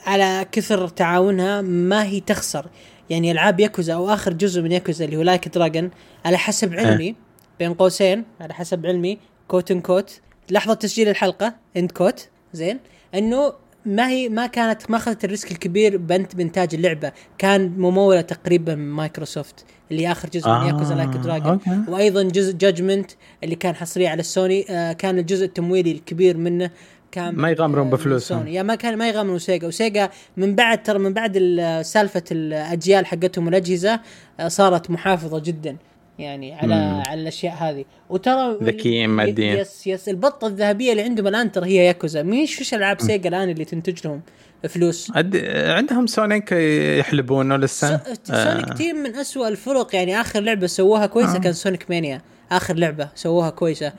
على 0.06 0.46
كثر 0.52 0.88
تعاونها 0.88 1.62
ما 1.62 2.04
هي 2.04 2.20
تخسر. 2.20 2.66
يعني 3.10 3.32
ألعاب 3.32 3.60
ياكوزا 3.60 3.94
أو 3.94 4.14
آخر 4.14 4.34
جزء 4.34 4.62
من 4.62 4.72
ياكوزا 4.72 5.06
اللي 5.06 5.18
هو 5.18 5.22
لايك 5.22 5.48
دراجون 5.48 5.92
على 6.26 6.38
حسب 6.38 6.74
علمي 6.74 7.16
بين 7.60 7.74
قوسين 7.74 8.24
على 8.42 8.54
حسب 8.54 8.86
علمي 8.86 9.18
quote 9.48 9.72
unquote 9.72 10.20
لحظة 10.52 10.74
تسجيل 10.74 11.10
الحلقة 11.10 11.56
end 11.78 11.92
quote 11.92 12.30
زين 12.54 12.80
إنه 13.16 13.54
ما 13.88 14.10
هي 14.10 14.30
ما 14.30 14.48
كانت 14.48 14.92
ما 14.92 14.98
أخذت 14.98 15.26
ال 15.26 15.31
risk 15.31 15.52
الكبير 15.52 15.98
بنت 15.98 16.36
بإنتاج 16.36 16.76
اللعبة 16.76 17.12
كان 17.38 17.74
ممولة 17.78 18.22
تقريبا 18.22 18.76
من 18.76 18.90
مايكروسوفت 18.92 19.66
اللي 19.92 20.12
آخر 20.12 20.30
جزء 20.30 20.48
من 20.50 20.54
آه، 20.56 20.68
ياكوزا 20.68 20.96
لايك 20.96 21.10
دراجون 21.10 21.52
أوكي. 21.52 21.82
وأيضا 21.92 22.24
جزء 22.24 22.54
جادجمنت 22.54 23.12
اللي 23.44 23.56
كان 23.56 23.76
حصري 23.76 24.08
على 24.08 24.20
السوني 24.20 24.66
آه 24.70 24.94
كان 24.94 25.20
الجزء 25.20 25.46
التمويلي 25.46 25.92
الكبير 25.92 26.38
منه 26.38 26.70
كان 27.12 27.36
ما 27.36 27.50
يغامرون 27.50 27.94
آه،. 27.94 28.08
من 28.08 28.20
سوني. 28.20 28.54
يا 28.54 28.64
ما 28.64 28.76
كان 28.76 28.98
ما 28.98 29.10
يغامرون 29.10 29.40
سيجا 29.40 29.68
وسيجا 29.68 30.10
من 30.38 30.56
بعد 30.56 30.84
ترى 30.84 31.00
من 31.00 31.14
بعد 31.14 31.34
ال- 31.36 31.86
سالفة 31.86 32.24
الأجيال 32.32 33.06
حقتهم 33.06 33.46
والاجهزه 33.46 34.00
آه، 34.40 34.48
صارت 34.48 34.90
محافظة 34.92 35.40
جدا 35.40 35.78
يعني 36.20 36.54
على 36.56 36.76
مم. 36.76 37.02
على 37.08 37.22
الأشياء 37.22 37.54
هذه. 37.54 37.86
وترى 38.10 38.58
ذكيين 38.64 39.10
ماديين. 39.10 39.58
yes 39.58 39.88
yes 39.88 40.10
البطة 40.10 40.48
الذهبية 40.48 40.92
اللي 40.92 41.04
عندهم 41.04 41.28
الآن 41.28 41.52
ترى 41.52 41.66
هي 41.66 41.76
ياكوزا. 41.86 42.24
مش 42.24 42.62
وش 42.62 42.74
ألعاب 42.74 43.02
سيجا 43.02 43.30
الآن 43.30 43.50
اللي 43.50 43.66
تنتج 43.66 44.08
لهم 44.08 44.22
فلوس؟ 44.70 45.12
عد... 45.16 45.36
عندهم 45.56 46.08
سونيك 46.08 46.52
يحلبونه 47.00 47.58
لسه 47.58 47.98
سو- 48.24 48.34
سونيك 48.34 48.74
team 48.74 48.96
من 48.96 49.16
أسوأ 49.16 49.48
الفرق. 49.48 49.96
يعني 49.96 50.22
آخر 50.22 50.40
لعبة 50.40 50.68
سووها 50.68 51.06
كويسة 51.06 51.36
آه. 51.36 51.40
كان 51.40 51.54
سونيك 51.54 51.86
مانيا. 51.90 52.22
آخر 52.52 52.76
لعبة 52.76 53.10
سووها 53.16 53.50
كويسة. 53.50 53.94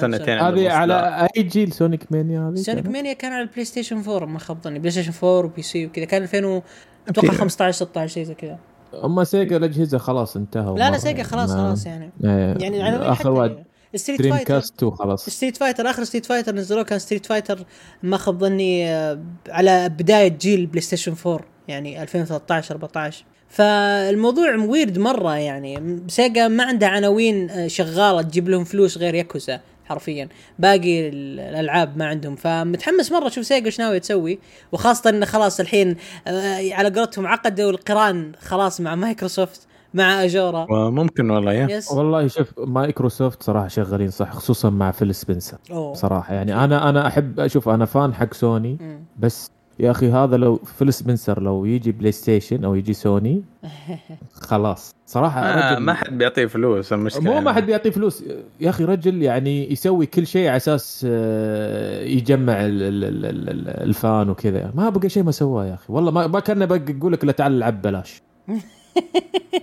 سنتين. 0.00 0.38
هذه 0.38 0.70
على 0.70 1.28
أي 1.36 1.42
جيل 1.42 1.72
سونيك 1.72 2.00
مانيا 2.12 2.48
هذه؟ 2.50 2.54
سونيك؟ 2.54 2.86
مانيا 2.86 3.12
كان 3.12 3.32
على 3.32 3.42
البلاي 3.42 3.64
ستيشن 3.64 4.02
4 4.08 4.26
ما 4.26 4.38
خاب 4.38 4.58
ظني. 4.64 4.78
بلاي 4.78 4.90
ستيشن 4.90 5.12
4 5.24 5.38
و 5.44 5.62
PC 5.62 5.86
وكذا 5.86 6.04
كان 6.04 6.22
2000 6.22 6.62
أتوقع 7.08 7.28
في- 7.30 7.36
15 7.36 7.76
16 7.76 8.12
شيء 8.14 8.24
زي 8.24 8.34
كذا. 8.34 8.58
أما 9.04 9.24
سيجا 9.24 9.56
الأجهزة 9.56 9.98
خلاص 9.98 10.36
انتهوا 10.36 10.78
لا 10.78 10.90
لا 10.90 10.98
سيجا 10.98 11.22
خلاص 11.22 11.50
ما- 11.50 11.56
خلاص 11.68 11.86
يعني. 11.86 12.10
إيه. 12.24 12.30
يعني 12.60 12.76
العناوين 12.76 13.06
آخر 13.08 13.30
واحد 13.30 13.64
ستريت 13.96 14.22
فايتر 14.22 14.44
كاست 14.44 14.82
وخلاص 14.82 15.30
ستريت 15.30 15.56
فايتر 15.56 15.90
آخر 15.90 16.04
ستريت 16.04 16.26
فايتر 16.26 16.54
نزلوه 16.54 16.82
كان 16.82 16.98
ستريت 16.98 17.26
فايتر 17.26 17.64
ما 18.02 18.16
خاب 18.16 18.40
ظني 18.40 18.88
آه، 18.90 19.20
على 19.48 19.88
بداية 19.88 20.28
جيل 20.28 20.66
بلاي 20.66 20.80
ستيشن 20.80 21.14
4 21.26 21.40
يعني 21.68 22.02
2013 22.02 22.74
14 22.74 23.24
فالموضوع 23.48 24.54
ويرد 24.56 24.98
مرة 24.98 25.36
يعني. 25.36 26.02
سيجا 26.08 26.48
ما 26.48 26.64
عندها 26.64 26.88
عناوين 26.88 27.50
آه، 27.50 27.66
شغالة 27.66 28.22
تجيب 28.22 28.48
لهم 28.48 28.64
فلوس 28.64 28.98
غير 28.98 29.14
ياكوزا 29.14 29.60
حرفيا. 29.84 30.28
باقي 30.58 31.08
ال- 31.08 31.40
الألعاب 31.40 31.98
ما 31.98 32.06
عندهم. 32.06 32.36
فمتحمس 32.36 33.12
مرة 33.12 33.26
أشوف 33.26 33.46
سيجا 33.46 33.66
إيش 33.66 33.80
ناويه 33.80 33.98
تسوي. 33.98 34.38
وخاصة 34.72 35.10
انه 35.10 35.26
خلاص 35.26 35.60
الحين 35.60 35.96
آه، 36.26 36.72
على 36.74 36.90
قولتهم 37.00 37.26
عقدوا 37.26 37.70
القران 37.70 38.32
خلاص 38.40 38.80
مع 38.80 38.94
مايكروسوفت 38.94 39.66
مع 39.94 40.24
Azure. 40.24 40.90
ممكن 40.90 41.30
والله 41.30 41.52
yeah. 41.52 41.68
yes. 41.70 41.90
والله 41.92 42.26
شوف 42.26 42.48
مايكروسوفت 42.58 43.42
صراحة 43.42 43.68
شغالين 43.68 44.10
صح 44.10 44.30
خصوصا 44.32 44.70
مع 44.70 44.90
فيل 44.90 45.14
سبنسر. 45.14 45.58
أوه. 45.70 45.94
صراحة 45.94 46.34
يعني 46.34 46.64
أنا 46.64 46.88
أنا 46.88 47.06
احب 47.06 47.40
أشوف 47.40 47.68
أنا 47.68 47.84
fan 47.84 48.14
حق 48.14 48.34
سوني 48.34 48.76
مم. 48.80 49.04
بس 49.18 49.50
يا 49.78 49.90
أخي 49.90 50.08
هذا 50.10 50.36
لو 50.36 50.56
فيل 50.56 50.92
سبنسر 50.92 51.42
لو 51.42 51.64
يجي 51.64 51.92
بلاي 51.92 52.12
ستيشن 52.12 52.64
أو 52.64 52.74
يجي 52.74 52.92
سوني 52.92 53.42
خلاص. 54.32 54.94
صراحة 55.06 55.40
آه 55.40 55.78
ما 55.78 55.94
حد 55.94 56.18
بيعطيه 56.18 56.46
فلوس 56.46 56.92
المشكلة 56.92 57.22
مو 57.22 57.40
ما 57.40 57.52
حد 57.52 57.66
بيعطيه 57.66 57.90
فلوس. 57.90 58.24
يا 58.60 58.70
أخي 58.70 58.84
رجل 58.84 59.22
يعني 59.22 59.72
يسوي 59.72 60.06
كل 60.06 60.26
شيء 60.26 60.48
على 60.48 60.56
أساس 60.56 61.06
آه، 61.10 62.04
يجمع 62.04 62.52
ال- 62.66 62.82
ال- 62.82 63.04
ال- 63.04 63.24
ال- 63.26 63.48
ال- 63.48 63.68
ال 63.68 63.84
fan 63.84 64.30
وكذا. 64.30 64.72
ما 64.74 64.88
بقى 64.90 65.08
شيء 65.08 65.22
ما 65.22 65.30
سواه 65.32 65.66
يا 65.66 65.74
أخي. 65.74 65.84
والله 65.92 66.10
ما 66.10 66.26
ما 66.26 66.40
كان 66.40 66.66
بقى 66.66 66.80
يقول 66.88 67.12
لك 67.12 67.24
لا 67.24 67.32
تعال 67.32 67.52
العب 67.52 67.82
بلاش. 67.82 68.22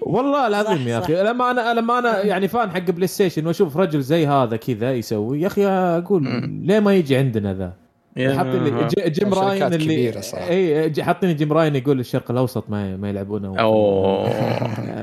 والله 0.02 0.48
العظيم 0.48 0.88
يا. 0.88 1.00
أخي. 1.00 1.24
لما 1.24 1.52
أنا 1.52 1.74
لما 1.74 2.00
أنا 2.00 2.22
يعني 2.24 2.48
fan 2.48 2.72
حق 2.72 2.80
بلاي 2.92 3.08
ستيشن 3.08 3.48
وأشوف 3.48 3.78
رجل 3.78 4.02
زي 4.02 4.28
هذا 4.28 4.56
كذا 4.58 4.94
يسوي 4.94 5.42
يا 5.42 5.48
أخي 5.48 5.66
أقول. 5.68 6.24
ليه 6.64 6.80
ما 6.80 6.94
يجي 6.96 7.18
عندنا 7.18 7.54
ذا؟ 7.54 7.74
حاطين 8.18 8.64
لي 8.64 8.88
ج- 8.88 9.12
جيم 9.12 9.34
راين 9.34 9.64
اللي 9.64 9.86
كبيرة 9.86 10.22
صراحة. 10.22 10.48
اي 10.50 11.04
حاطين 11.04 11.36
جيم 11.36 11.54
راين 11.54 11.76
يقول 11.76 12.00
الشرق 12.00 12.32
الأوسط 12.32 12.70
ما 12.70 12.98
ما 12.98 13.10
يلعبونه. 13.10 13.60
أوه. 13.60 14.22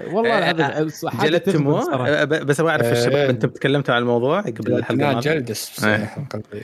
والله 0.14 0.50
العظيم 0.50 0.90
جلدتموه 1.22 1.94
بس 2.24 2.60
أبغى 2.60 2.72
أعرف 2.72 2.86
إيه. 2.86 2.92
الشباب 2.92 3.28
أنتم 3.28 3.48
تكلمتوا 3.48 3.94
عن 3.94 4.02
الموضوع 4.02 4.40
قبل 4.40 4.72
الحلقة؟ 4.72 5.20
جلدس 5.20 5.84
إيه. 5.84 6.14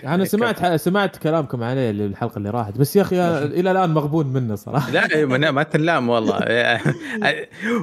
أنا 0.05 0.25
سمعت 0.25 0.67
سمعت 0.81 1.17
كلامكم 1.17 1.63
عليه 1.63 1.91
الحلقة 1.91 2.39
اللي 2.39 2.51
راحت 2.51 2.79
بس 2.79 2.97
يا 2.97 3.03
أخي 3.03 3.17
إلى 3.45 3.71
الآن 3.71 3.91
مغبون 3.91 4.27
منه 4.27 4.55
صراحة. 4.55 4.91
لا 4.91 5.11
إيه، 5.15 5.25
ما 5.27 5.63
تنلام 5.63 6.09
والله. 6.09 6.41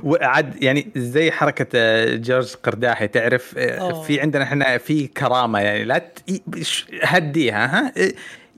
وعد 0.04 0.64
يعني 0.64 0.88
زي 0.96 1.32
حركة 1.32 1.68
آه، 1.76 2.16
جورج 2.16 2.54
قرداحي 2.64 3.08
تعرف 3.08 3.58
آه،. 3.58 4.02
في 4.02 4.22
عندنا 4.22 4.44
إحنا 4.44 4.78
في 4.78 5.08
كرامة 5.08 5.60
يعني 5.60 5.84
لا 5.84 6.12
هديها 7.04 7.66
ها؟ 7.66 7.94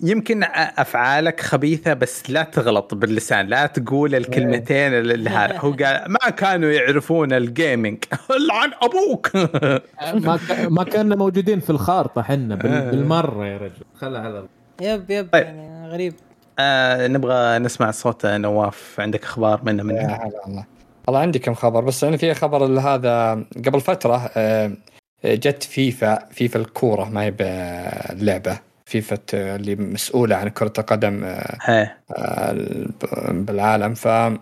يمكن 0.02 0.44
أفعالك 0.54 1.42
خبيثة 1.42 1.94
بس 1.94 2.30
لا 2.30 2.44
تغلط 2.44 2.94
باللسان 2.94 3.48
لا 3.48 3.66
تقول 3.66 4.16
الكلمتين 4.16 4.94
اللي 4.94 5.30
هذا. 5.30 5.58
هو 5.58 5.72
قال 5.72 6.04
ما 6.12 6.30
كانوا 6.30 6.70
يعرفون 6.72 7.34
الجيمنج 7.34 8.04
لعن 8.50 8.72
أبوك. 8.82 9.36
ما 10.26 10.40
ما 10.70 10.84
كنا 10.84 11.16
موجودين 11.16 11.60
في 11.60 11.70
الخارطة 11.70 12.22
حنا 12.22 12.56
بال- 12.56 12.72
آه. 12.72 12.92
بالمرة 12.92 13.46
يا 13.46 13.58
رجل. 13.58 13.84
خلها 13.96 14.22
على 14.22 14.46
yep 14.82 15.12
yep 15.12 15.30
طيب. 15.34 15.44
يعني 15.46 15.88
غريب. 15.90 16.14
آه 16.60 17.08
نبغى 17.08 17.60
نسمع 17.60 17.92
صوت 17.92 18.26
نواف. 18.26 18.96
عندك 19.00 19.24
أخبار 19.24 19.62
منه 19.64 19.94
يا 19.94 20.08
هلا 20.08 20.48
الله 20.48 20.66
والله 21.08 21.20
عندي 21.20 21.40
كم 21.40 21.54
خبر 21.54 21.82
بس 21.84 22.04
أنا 22.04 22.18
في 22.18 22.34
خبر 22.34 22.66
هذا 22.80 23.34
قبل 23.66 23.82
فترة 23.82 24.30
آه، 24.38 24.72
جت 25.26 25.64
فيفا 25.64 26.20
فيفا 26.32 26.60
الكورة 26.60 27.10
ما 27.10 27.24
هي 27.24 27.34
اللعبه 28.10 28.60
فيفا 28.94 29.18
اللي 29.34 29.76
مسؤولة 29.76 30.36
عن 30.36 30.50
كرة 30.50 30.74
القدم 30.78 31.24
آه، 31.24 31.92
آه، 32.18 32.54
بالعالم. 33.32 33.94
ف 33.94 34.08
آه، 34.08 34.38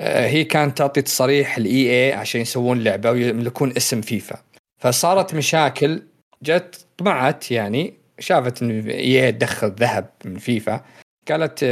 هي 0.00 0.44
كانت 0.44 0.78
تعطي 0.78 1.02
تصريح 1.02 1.56
ال 1.56 1.90
EA 1.90 2.12
عشان 2.12 2.40
يسوون 2.40 2.84
لعبة 2.84 3.10
ويملكون 3.10 3.72
اسم 3.76 4.00
فيفا. 4.00 4.36
فصارت 4.80 5.34
مشاكل 5.34 6.02
جت 6.42 6.86
طمعت 6.98 7.50
يعني 7.50 7.94
شافت 8.18 8.62
إن 8.62 8.88
اي 8.88 9.32
تدخل 9.32 9.68
ذهب 9.68 10.10
من 10.24 10.38
فيفا. 10.38 10.80
قالت 11.28 11.64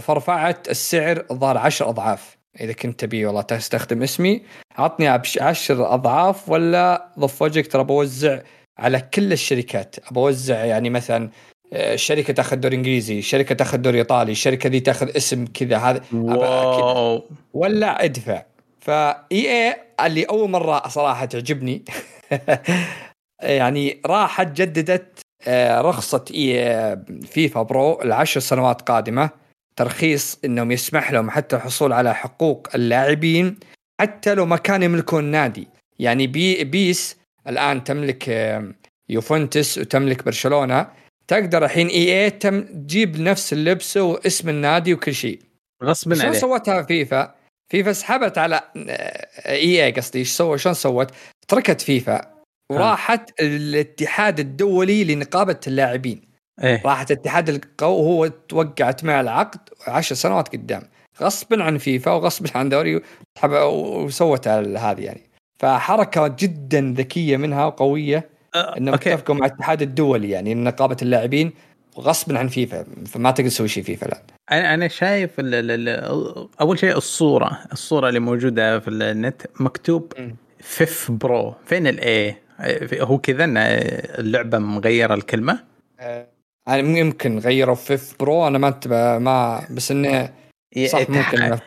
فرفعت 0.00 0.68
السعر 0.68 1.24
الظاهر 1.30 1.58
10 1.58 1.88
أضعاف. 1.88 2.36
إذا 2.60 2.72
كنت 2.72 3.00
تبي 3.00 3.26
والله 3.26 3.42
تستخدم 3.42 4.02
اسمي 4.02 4.42
عطني 4.78 5.08
10 5.08 5.94
أضعاف 5.94 6.48
ولا 6.48 7.08
ضف 7.18 7.42
وجهك 7.42 7.66
ترى 7.66 7.84
بوزع 7.84 8.40
على 8.78 9.00
كل 9.14 9.32
الشركات. 9.32 9.96
بوزع 10.10 10.64
يعني 10.64 10.90
مثلا 10.90 11.30
آه، 11.72 11.96
شركة 11.96 12.32
تاخذ 12.32 12.56
دوري 12.56 12.76
إنجليزي، 12.76 13.22
شركة 13.22 13.54
تاخذ 13.54 13.78
دوري 13.78 13.98
إيطالي، 13.98 14.32
الشركة 14.32 14.68
دي 14.68 14.80
تاخذ 14.80 15.16
اسم 15.16 15.44
كذا 15.46 15.76
هذا 15.76 16.02
ولا 17.54 18.04
ادفع. 18.04 18.42
ف 18.80 19.22
EA 19.32 19.76
اللي 20.06 20.24
أول 20.24 20.50
مرة 20.50 20.88
صراحة 20.88 21.24
تعجبني. 21.24 21.84
يعني 23.42 24.00
راحت 24.06 24.52
جددت 24.60 25.20
آه، 25.48 25.80
رخصة 25.80 26.24
إي 26.34 26.96
FIFPRO 27.26 28.02
العشر 28.02 28.40
سنوات 28.40 28.82
قادمة. 28.82 29.30
ترخيص 29.76 30.38
إنهم 30.44 30.72
يسمح 30.72 31.12
لهم 31.12 31.30
حتى 31.30 31.56
الحصول 31.56 31.92
على 31.92 32.14
حقوق 32.14 32.68
اللاعبين 32.74 33.56
حتى 34.00 34.34
لو 34.34 34.46
ما 34.46 34.56
كانوا 34.56 34.84
يملكون 34.84 35.24
نادي. 35.24 35.68
يعني 35.98 36.26
بي 36.26 36.64
PES 36.64 37.16
الآن 37.48 37.84
تملك 37.84 38.28
آه، 38.28 38.72
يوفنتوس 39.08 39.78
وتملك 39.78 40.24
برشلونة. 40.24 41.01
تقدر 41.32 41.64
الحين 41.64 41.88
EA 41.88 42.24
Team 42.24 42.62
تجيب 42.62 43.20
نفس 43.20 43.52
اللبس 43.52 43.96
واسم 43.96 44.48
النادي 44.48 44.94
وكل 44.94 45.14
شيء. 45.14 45.40
شلون 45.82 46.20
عليه 46.20 46.38
سوتها 46.38 46.82
فيفا؟ 46.82 47.34
فيفا 47.68 47.92
سحبت 47.92 48.38
على 48.38 48.60
EA 49.46 49.90
قصدي. 49.90 50.18
إيش 50.18 50.30
سوى؟ 50.30 50.58
شلون 50.58 50.74
سوت؟ 50.74 51.10
تركت 51.48 51.80
فيفا. 51.80 52.20
وراحت 52.72 53.40
الاتحاد 53.40 54.40
الدولي 54.40 55.04
لنقابة 55.04 55.60
اللاعبين. 55.66 56.22
إيه. 56.62 56.82
راحت 56.84 57.10
الاتحاد 57.10 57.48
القو 57.48 57.92
وهو 57.92 58.26
توقعت 58.26 59.04
مع 59.04 59.20
العقد 59.20 59.60
10 59.86 60.16
سنوات 60.16 60.48
قدام. 60.48 60.82
غصبا 61.20 61.62
عن 61.62 61.78
فيفا 61.78 62.10
وغصبا 62.10 62.50
عن 62.54 62.68
دوري 62.68 63.00
وسوت 63.44 64.48
هذه 64.48 65.00
يعني. 65.00 65.30
فحركة 65.58 66.28
جدا 66.28 66.94
ذكية 66.96 67.36
منها 67.36 67.64
وقوية. 67.64 68.16
آه، 68.16 68.24
إنهم 68.54 68.94
أوكي. 68.94 69.14
اتفقوا 69.14 69.34
مع 69.34 69.46
الاتحاد 69.46 69.82
الدولي 69.82 70.30
يعني 70.30 70.54
نقابه 70.54 70.96
اللاعبين 71.02 71.52
وغصبا 71.96 72.38
عن 72.38 72.48
فيفا 72.48 72.84
فما 73.06 73.30
تقدر 73.30 73.48
تسوي 73.48 73.68
شيء 73.68 73.82
فيفا 73.82 74.06
لا 74.06 74.22
أنا 74.52 74.74
أنا 74.74 74.88
شايف 74.88 75.40
ال 75.40 75.54
ال 75.54 75.88
ال 75.88 76.48
أول 76.60 76.78
شيء 76.78 76.96
الصورة 76.96 77.58
الصورة 77.72 78.08
اللي 78.08 78.20
موجودة 78.20 78.78
في 78.78 78.88
النت 78.88 79.42
مكتوب. 79.60 80.12
FIFPRO. 80.60 81.54
فين 81.66 81.86
الاي 81.86 82.36
هو 83.00 83.18
كذا 83.18 83.44
إن 83.44 83.56
اللعبة 83.56 84.58
مغيرة 84.58 85.14
الكلمة؟ 85.14 85.58
آه، 86.00 86.26
يعني 86.66 87.00
يمكن 87.00 87.38
غيروا 87.38 87.74
FIFPRO 87.74 88.46
أنا 88.46 88.58
ما 88.58 88.68
انتبه 88.68 89.18
ما 89.18 89.62
بس 89.70 89.90
إنه 89.90 90.32
صح 90.86 91.10
ممكن 91.10 91.58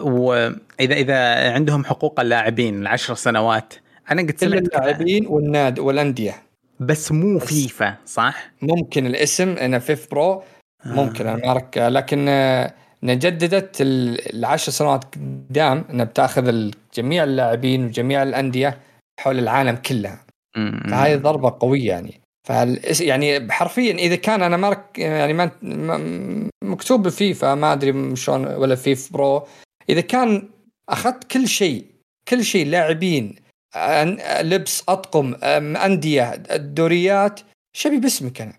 واذا 0.00 0.94
اذا 0.94 1.52
عندهم 1.52 1.84
حقوق 1.84 2.20
اللاعبين 2.20 2.82
العشر 2.82 3.14
سنوات 3.14 3.74
أنا 4.10 4.22
قد 4.22 4.34
سمعت 4.40 4.62
اللاعبين 4.62 5.26
والناد 5.26 5.78
والأندية 5.78 6.34
بس 6.80 7.12
مو 7.12 7.38
بس. 7.38 7.44
فيفا 7.44 7.96
صح؟ 8.06 8.50
ممكن 8.62 9.06
الاسم 9.06 9.48
انه 9.48 9.78
FIFPRO 9.78 10.42
ممكن 10.86 11.26
أنا 11.26 11.62
لكن 11.76 12.26
آه، 12.28 12.74
انها 13.04 13.14
جددت 13.14 13.80
ال- 13.80 14.34
العشر 14.36 14.72
سنوات 14.72 15.04
قدام 15.14 15.84
إنها 15.90 16.04
بتاخذ 16.04 16.70
جميع 16.94 17.24
اللاعبين 17.24 17.84
وجميع 17.86 18.22
الأندية 18.22 18.78
حول 19.20 19.38
العالم 19.38 19.76
كلها 19.76 20.24
مم. 20.56 20.82
فهذه 20.90 21.16
ضربة 21.16 21.56
قوية 21.60 21.88
يعني 21.88 22.20
فال 22.48 22.80
يعني 23.00 23.52
حرفيا 23.52 23.92
إذا 23.94 24.16
كان 24.16 24.42
أنا 24.42 24.56
ما 24.56 24.68
رك- 24.70 24.98
يعني 24.98 25.32
ما 25.32 25.50
مكتوب 26.64 27.08
فيفا 27.08 27.54
ما 27.54 27.72
أدري 27.72 28.16
شلون 28.16 28.46
ولا 28.46 28.74
FIFPRO 28.74 29.46
إذا 29.88 30.00
كان 30.00 30.48
أخذت 30.88 31.24
كل 31.24 31.48
شيء 31.48 31.84
كل 32.28 32.44
شيء 32.44 32.66
لاعبين 32.66 33.34
لبس 34.42 34.84
أطقم 34.88 35.34
أندية 35.76 36.42
الدوريات 36.50 37.40
شبي 37.76 37.98
باسمك 37.98 38.40
أنا. 38.40 38.52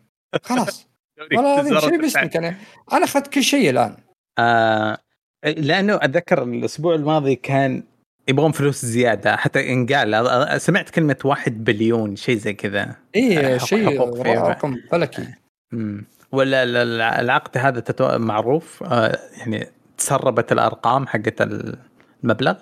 خلاص. 0.44 0.88
والله 1.38 1.80
شبي 1.80 1.98
باسمك 1.98 2.38
أنا. 2.38 2.56
أنا 2.94 3.03
أخذت 3.03 3.27
كل 3.27 3.44
شيء 3.44 3.69
الآن. 3.69 3.95
آه 4.40 4.98
لأنه 5.45 5.95
أتذكر 6.02 6.44
الأسبوع 6.44 6.95
الماضي 6.95 7.35
كان 7.35 7.84
يبغون 8.27 8.52
فلوس 8.52 8.85
زيادة 8.85 9.35
حتى 9.35 9.73
إنقال. 9.73 10.61
سمعت 10.61 10.90
كلمة 10.90 11.18
واحد 11.26 11.64
بليون 11.64 12.15
شيء 12.15 12.38
زي 12.38 12.53
كذا. 12.53 12.95
اي 13.15 13.60
شيء. 13.60 14.02
رقم 14.27 14.76
فلكي. 14.91 15.27
ولا 16.31 16.64
ال- 16.64 16.76
ال- 16.76 17.02
العقد 17.02 17.57
هذا 17.57 17.80
تتو... 17.80 18.18
معروف 18.18 18.84
آه 18.84 19.19
يعني 19.38 19.68
تسربت 19.98 20.52
الأرقام 20.52 21.07
حقت 21.07 21.41
المبلغ؟ 22.23 22.56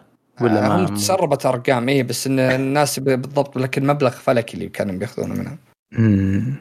ولا 0.44 0.66
آه، 0.66 0.70
ما 0.70 0.76
هم 0.76 0.96
تسربت 0.96 1.46
أرقام 1.46 1.90
اي 1.90 2.04
بس 2.04 2.28
إن 2.28 2.40
الناس 2.40 3.00
بالضبط 3.00 3.58
لكن 3.58 3.88
مبلغ 3.88 4.10
فلكي 4.10 4.54
اللي 4.54 4.70
كانوا 4.70 4.96
بياخذونه 4.96 5.34
منها 5.36 5.58
مم. 5.92 6.56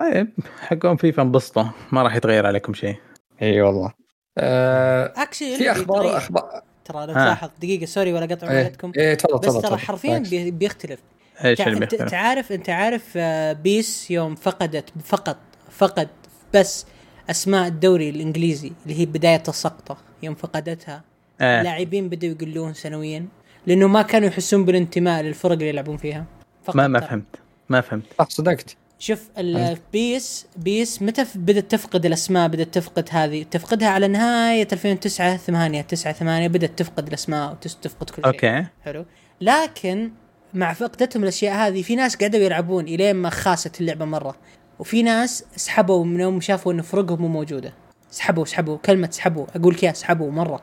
طيب 0.00 0.28
حقهم 0.60 0.96
فيفا 0.96 1.22
انبسطوا 1.22 1.64
ما 1.92 2.02
راح 2.02 2.16
يتغير 2.16 2.46
عليكم 2.46 2.74
شيء 2.74 2.96
إي 3.42 3.62
والله 3.62 3.92
آه 4.38 5.12
actually 5.16 5.56
في 5.56 5.70
أخبار 5.70 6.16
أخبار 6.16 6.62
ترى 6.84 7.06
لو 7.06 7.12
ها. 7.12 7.24
تلاحظ 7.24 7.50
دقيقة 7.58 7.86
sorry 7.86 8.12
ولا 8.12 8.26
قطع 8.26 8.50
إيه 8.50 8.64
وقتكم 8.64 8.92
إيه 8.96 9.14
تفضل 9.14 9.38
بس 9.38 9.46
تفضل 9.46 9.62
ترى 9.62 9.70
تفضل. 9.70 9.78
حرفيا 9.78 10.50
بيختلف 10.50 11.00
إيش 11.44 11.60
اللي 11.60 11.72
انت 11.72 11.80
بيختلف؟ 11.80 12.02
أنت 12.02 12.14
عارف 12.14 12.52
أنت 12.52 12.70
عارف 12.70 13.12
آه، 13.16 13.52
بيس 13.52 14.10
يوم 14.10 14.34
فقدت 14.34 14.84
فقط 15.04 15.36
فقد 15.70 16.08
بس 16.54 16.86
أسماء 17.30 17.66
الدوري 17.68 18.10
الإنجليزي 18.10 18.72
اللي 18.86 19.00
هي 19.00 19.06
بداية 19.06 19.42
السقطة 19.48 19.96
يوم 20.22 20.34
فقدتها 20.34 21.04
آه. 21.40 21.58
اللاعبين 21.58 22.08
بدأوا 22.08 22.32
يقلون 22.32 22.74
سنويا 22.74 23.26
لأنه 23.66 23.86
ما 23.88 24.02
كانوا 24.02 24.28
يحسون 24.28 24.64
بالانتماء 24.64 25.22
للفرق 25.22 25.52
اللي 25.52 25.68
يلعبون 25.68 25.96
فيها. 25.96 26.24
فقط 26.64 26.76
ما 26.76 26.88
ما. 26.88 27.00
فهمت. 27.00 27.36
ما 27.68 27.80
فهمت. 27.80 28.04
صح 28.18 28.28
صدقت. 28.30 28.76
شوف 28.98 29.28
ال- 29.38 29.78
بيس 29.92 30.46
بيس 30.56 31.02
متى 31.02 31.24
بدأت 31.34 31.70
تفقد 31.70 32.06
الأسماء 32.06 32.48
بدأت 32.48 32.74
تفقد 32.74 33.08
هذه؟ 33.10 33.42
تفقدها 33.42 33.88
على 33.88 34.08
نهاية 34.08 34.68
2009 34.72 35.36
8 35.36 35.80
9 35.80 36.12
8 36.12 36.48
بدأت 36.48 36.78
تفقد 36.78 37.06
الأسماء 37.08 37.52
وتفقد 37.52 38.10
كل 38.10 38.22
شيء. 38.22 38.26
أوكي. 38.26 38.66
حلو. 38.84 39.04
لكن 39.40 40.10
مع 40.54 40.72
فقدتهم 40.72 41.22
الأشياء 41.22 41.54
هذه 41.54 41.82
في 41.82 41.96
ناس 41.96 42.16
قعدوا 42.16 42.40
يلعبون 42.40 42.84
الين 42.84 43.16
ما 43.16 43.30
خاست 43.30 43.80
اللعبة 43.80 44.04
مرة. 44.04 44.34
وفي 44.78 45.02
ناس 45.02 45.44
سحبوا 45.56 46.04
منهم 46.04 46.40
شافوا 46.40 46.72
إن 46.72 46.82
فرقهم 46.82 47.22
مو 47.22 47.28
موجودة. 47.28 47.72
سحبوا 48.10 48.44
سحبوا 48.44 48.76
كلمة 48.76 49.08
سحبوا 49.12 49.46
أقول 49.56 49.74
لك 49.74 49.82
اياها 49.84 49.92
سحبوا 49.94 50.30
مره 50.30 50.48
مرة. 50.48 50.60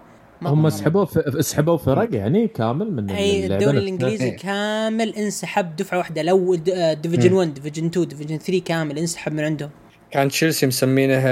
هم 0.47 0.69
سحبوا 0.69 1.05
ف- 1.05 1.45
سحبوا 1.45 1.77
فرق 1.77 2.15
يعني 2.15 2.47
كامل 2.47 2.91
من 2.91 3.09
أي 3.09 3.45
الدوري. 3.45 3.77
الإنجليزي 3.77 4.25
إيه. 4.25 4.37
كامل 4.37 5.15
انسحب 5.15 5.75
دفعة 5.75 5.97
واحدة. 5.97 6.21
لو 6.21 6.55
division 6.93 7.33
1 7.33 7.53
division 7.53 7.85
2 7.85 8.07
division 8.07 8.37
3 8.37 8.59
كامل 8.65 8.97
انسحب 8.99 9.33
من 9.33 9.43
عندهم. 9.43 9.69
كان 10.11 10.29
تشيلسي 10.29 10.67
مسمينه 10.67 11.23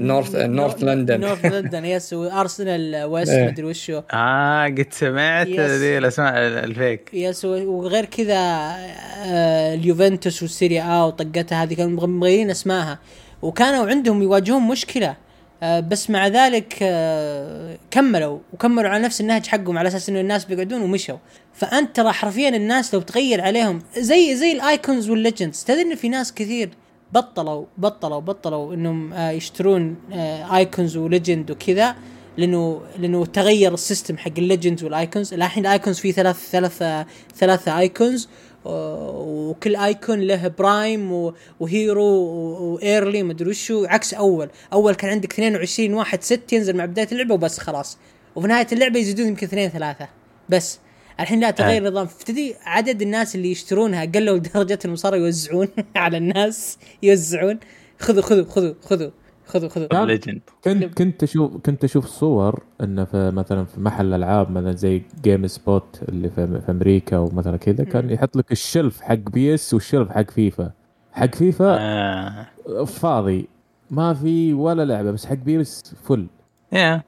North 0.00 0.34
North 0.36 0.84
لندن 0.84 1.20
North 1.20 1.44
لندن 1.44 1.84
yes 1.84 2.12
وارسنال 2.12 3.04
West. 3.04 3.32
مدري 3.32 3.64
وشو. 3.66 4.00
آه 4.12 4.64
قد 4.64 4.86
سمعت. 4.90 5.46
ذي 5.48 5.98
الأسماء 5.98 6.32
ال 6.38 6.50
fake. 6.50 7.10
yes 7.12 7.44
وغير 7.44 8.04
كذا 8.04 8.34
آه، 8.36 9.74
اليوفنتوس 9.74 10.42
والسيريا 10.42 10.82
آ 10.82 11.04
وطقتها 11.04 11.62
هذه 11.62 11.74
كانوا 11.74 12.06
مغيرين 12.08 12.50
اسمائها 12.50 12.98
وكانوا 13.42 13.86
عندهم 13.86 14.22
يواجهون 14.22 14.62
مشكلة. 14.62 15.16
بس 15.62 16.10
مع 16.10 16.26
ذلك 16.26 16.78
آه، 16.82 17.78
كملوا 17.90 18.38
وكملوا 18.52 18.90
على 18.90 19.02
نفس 19.02 19.20
النهج 19.20 19.46
حقهم 19.46 19.78
على 19.78 19.88
أساس 19.88 20.08
إنه 20.08 20.20
الناس 20.20 20.44
بيقعدون 20.44 20.82
ومشوا. 20.82 21.16
فأنت 21.54 21.96
ترى 21.96 22.12
حرفيا 22.12 22.48
الناس 22.48 22.94
لو 22.94 23.00
تغير 23.00 23.40
عليهم 23.40 23.82
زي 23.98 24.36
زي 24.36 24.52
ال 24.52 24.62
icons 24.62 25.10
وال 25.10 25.21
legends. 25.21 25.64
تدري 25.64 25.82
إن 25.82 25.94
في 25.94 26.08
ناس 26.08 26.34
كثير 26.34 26.70
بطلوا 27.12 27.64
بطلوا 27.78 28.20
بطلوا 28.20 28.74
إنهم 28.74 29.12
آه، 29.12 29.30
يشترون 29.30 29.96
آه، 30.12 30.56
icons 30.56 30.96
و 30.96 31.04
legend 31.04 31.50
وكذا 31.50 31.96
لأنه 32.36 32.80
لأنه 32.98 33.26
تغير 33.26 33.74
ال 33.74 33.80
system 33.80 34.18
حق 34.18 34.32
ال 34.38 34.44
legends 34.44 34.84
وال 34.84 34.97
icons. 34.97 35.34
الحين 35.34 35.66
ال 35.66 35.71
icons 35.71 35.98
فيه 35.98 36.12
ثلاث 36.12 36.50
ثلاثة 36.50 37.06
ثلاثة 37.36 37.78
icons. 37.78 38.28
وكل 38.64 39.76
icon 39.76 40.20
له 40.20 40.48
prime 40.48 41.12
و- 41.12 41.34
و 41.60 41.69
hero 41.69 42.04
و- 42.04 42.72
و 42.74 42.82
early 42.82 43.22
مدري 43.22 43.50
وشو 43.50 43.84
عكس 43.84 44.14
أول. 44.14 44.48
أول 44.72 44.94
كان 44.94 45.10
عندك 45.10 45.32
22 45.32 45.94
واحد 45.94 46.22
ست 46.22 46.52
ينزل 46.52 46.76
مع 46.76 46.84
بداية 46.84 47.08
اللعبة 47.12 47.34
وبس 47.34 47.58
خلاص. 47.58 47.98
وفي 48.36 48.48
نهاية 48.48 48.66
اللعبة 48.72 48.98
يزيدون 49.00 49.26
يمكن 49.28 49.46
اثنين 49.46 49.68
ثلاثة. 49.70 50.08
بس 50.48 50.78
الحين 51.20 51.40
لا 51.40 51.50
تغير 51.50 51.86
النظام. 51.86 52.06
فتدري 52.06 52.54
عدد 52.64 53.02
الناس 53.02 53.34
اللي 53.34 53.50
يشترونها 53.50 54.04
قلوا 54.04 54.36
لدرجه 54.36 54.78
انهم 54.84 54.96
صاروا 54.96 55.18
يوزعون 55.18 55.68
على 55.96 56.16
الناس. 56.16 56.78
يوزعون. 57.02 57.58
خذوا 57.98 58.22
خذوا 58.22 58.44
خذوا 58.44 58.74
خذوا. 58.82 59.10
خذوا 59.50 59.68
خذوا. 59.68 59.86
كان- 59.86 60.06
legend 60.06 60.40
كنت 60.64 60.84
كنت 60.84 61.22
أشوف 61.22 61.56
كنت 61.56 61.84
أشوف 61.84 62.06
صور 62.06 62.62
انه 62.80 63.04
في 63.04 63.30
مثلا 63.30 63.64
في 63.64 63.80
محل 63.80 64.14
ألعاب 64.14 64.50
مثلا 64.50 64.72
زي 64.72 65.02
GameStop 65.22 66.00
اللي 66.08 66.28
في, 66.30 66.60
في 66.60 66.70
أمريكا 66.70 67.18
ومثلا 67.18 67.56
كذا 67.56 67.84
كان. 67.84 68.10
يحط 68.10 68.36
لك 68.36 68.52
ال 68.52 68.60
shelf 68.60 69.00
حق 69.00 69.14
PES 69.14 69.54
وال 69.54 69.74
shelf 69.74 70.08
حق 70.10 70.30
فيفا. 70.30 70.70
حق 71.12 71.34
فيفا 71.34 71.76
آه. 71.80 72.46
فاضي. 72.84 73.48
ما 73.90 74.14
في 74.14 74.52
ولا 74.54 74.84
لعبة 74.84 75.10
بس 75.10 75.26
حق 75.26 75.34
PES 75.34 75.94
فل 76.08 76.26
يا 76.72 77.02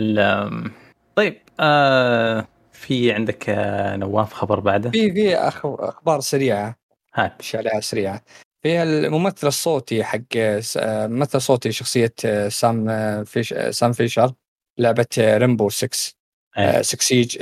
ال- 0.00 0.70
طيب 1.16 1.36
آه 1.60 2.46
في 2.72 3.12
عندك 3.12 3.44
آه 3.50 3.96
نواف 3.96 4.32
خبر 4.32 4.60
بعده؟ 4.60 4.90
في 4.90 5.12
في 5.12 5.34
أخبار 5.36 6.20
سريعة. 6.20 6.76
هات. 7.14 7.42
عليها 7.54 7.80
سريعة؟ 7.80 8.20
في 8.66 8.82
الممثل 8.82 9.46
الصوتي 9.46 10.04
حق 10.04 10.38
س- 10.60 10.76
آه، 10.76 11.06
ممثل 11.06 11.40
صوتي 11.40 11.72
شخصية 11.72 12.12
آه، 12.24 12.48
سام 12.48 12.88
آه، 12.88 13.22
فيش 13.22 13.54
Sam 13.70 13.92
Fisher 13.92 14.32
لعبة 14.78 15.06
Rainbow 15.18 15.68
6 15.68 16.14
إيه. 16.58 16.82
6 16.82 17.02
Siege 17.02 17.38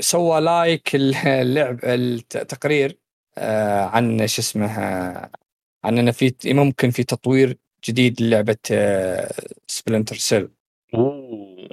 سوى 0.00 0.40
like 0.40 0.90
اللعب 0.94 1.78
التقرير 1.84 2.98
عن 3.92 4.26
شو 4.26 4.42
اسمه 4.42 4.68
عن 5.84 5.98
إنه 5.98 6.10
في 6.10 6.34
ممكن 6.44 6.90
في 6.90 7.04
تطوير 7.04 7.58
جديد 7.88 8.22
للعبة 8.22 8.56
Splinter 9.66 10.16
Cell. 10.16 10.48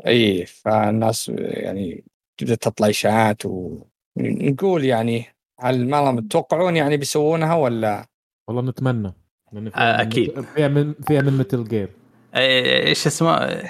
اي 0.07 0.45
فالناس 0.45 1.31
يعني 1.37 2.03
تبدأ 2.37 2.55
تطلع 2.55 2.89
إشاعات 2.89 3.41
ونقول 3.45 4.85
يعني 4.85 5.25
هل 5.59 5.89
ما 5.89 6.21
تتوقعون 6.21 6.75
يعني 6.75 6.97
بيسوونها 6.97 7.55
ولا؟ 7.55 8.05
والله 8.47 8.61
نتمنى. 8.61 9.13
فيها 9.51 9.71
آه، 9.75 9.95
من- 9.95 9.99
أكيد. 10.07 10.41
فيها 10.55 10.67
من 10.67 10.93
فيها 11.07 11.21
من 11.21 11.37
Metal 11.37 11.63
Gear 11.63 11.89
آه، 12.33 12.87
إيش 12.87 13.07
اسمه 13.07 13.61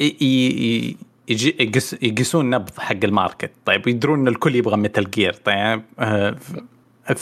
ي- 0.00 0.96
يجي- 1.28 1.56
يقيس- 1.60 1.96
يقيسون 2.02 2.50
نبض 2.50 2.78
حق 2.78 2.96
ال 3.04 3.10
market. 3.10 3.50
طيب 3.64 3.88
يدرون 3.88 4.18
إن 4.20 4.28
الكل 4.28 4.56
يبغى 4.56 4.76
Metal 4.76 5.10
Gear 5.10 5.32
طيب 5.32 5.82
آه، 5.98 6.30
ف- 6.30 7.12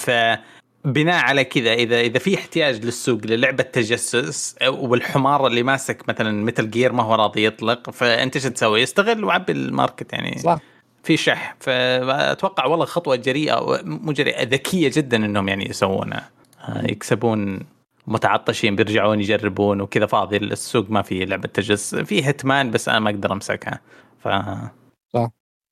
فبناء 0.84 1.24
على 1.24 1.44
كذا 1.44 1.72
اذا 1.74 2.01
إذا 2.01 2.18
في 2.18 2.34
احتياج 2.34 2.84
للسوق 2.84 3.20
للعبة 3.26 3.62
تجسس 3.62 4.56
والحمار 4.68 5.46
اللي 5.46 5.62
ماسك 5.62 6.09
مثلا 6.09 6.44
Metal 6.44 6.70
Gear 6.70 6.92
ما 6.92 7.02
هو 7.02 7.14
راضي 7.14 7.44
يطلق 7.46 7.90
فأنت 7.90 8.36
إيش 8.36 8.44
تسوي؟ 8.44 8.82
استغل 8.82 9.24
وعبي 9.24 9.52
ال 9.52 9.61
market 9.61 10.12
يعني. 10.12 10.38
صح. 10.38 10.59
في 11.05 11.16
شح. 11.16 11.56
فأتوقع 11.60 12.66
والله 12.66 12.85
خطوة 12.85 13.16
جريئة 13.16 13.81
مو 13.85 14.12
جريئة 14.12 14.43
ذكية 14.43 14.90
جدا 14.94 15.16
إنهم 15.16 15.48
يعني 15.48 15.70
يسوونها 15.70 16.31
آه، 16.68 16.82
يكسبون 16.82 17.60
متعطشين 18.06 18.76
بيرجعون 18.76 19.20
يجربون 19.20 19.81
وكذا. 19.81 20.06
فاضي 20.06 20.36
السوق 20.36 20.90
ما 20.90 21.02
في 21.02 21.24
لعبة 21.24 21.48
تجس 21.48 21.94
في 21.94 22.31
هتمان 22.31 22.70
بس 22.70 22.89
أنا 22.89 22.98
ما 22.98 23.10
أقدر 23.10 23.32
أمسكها. 23.32 23.81
ف 24.18 24.28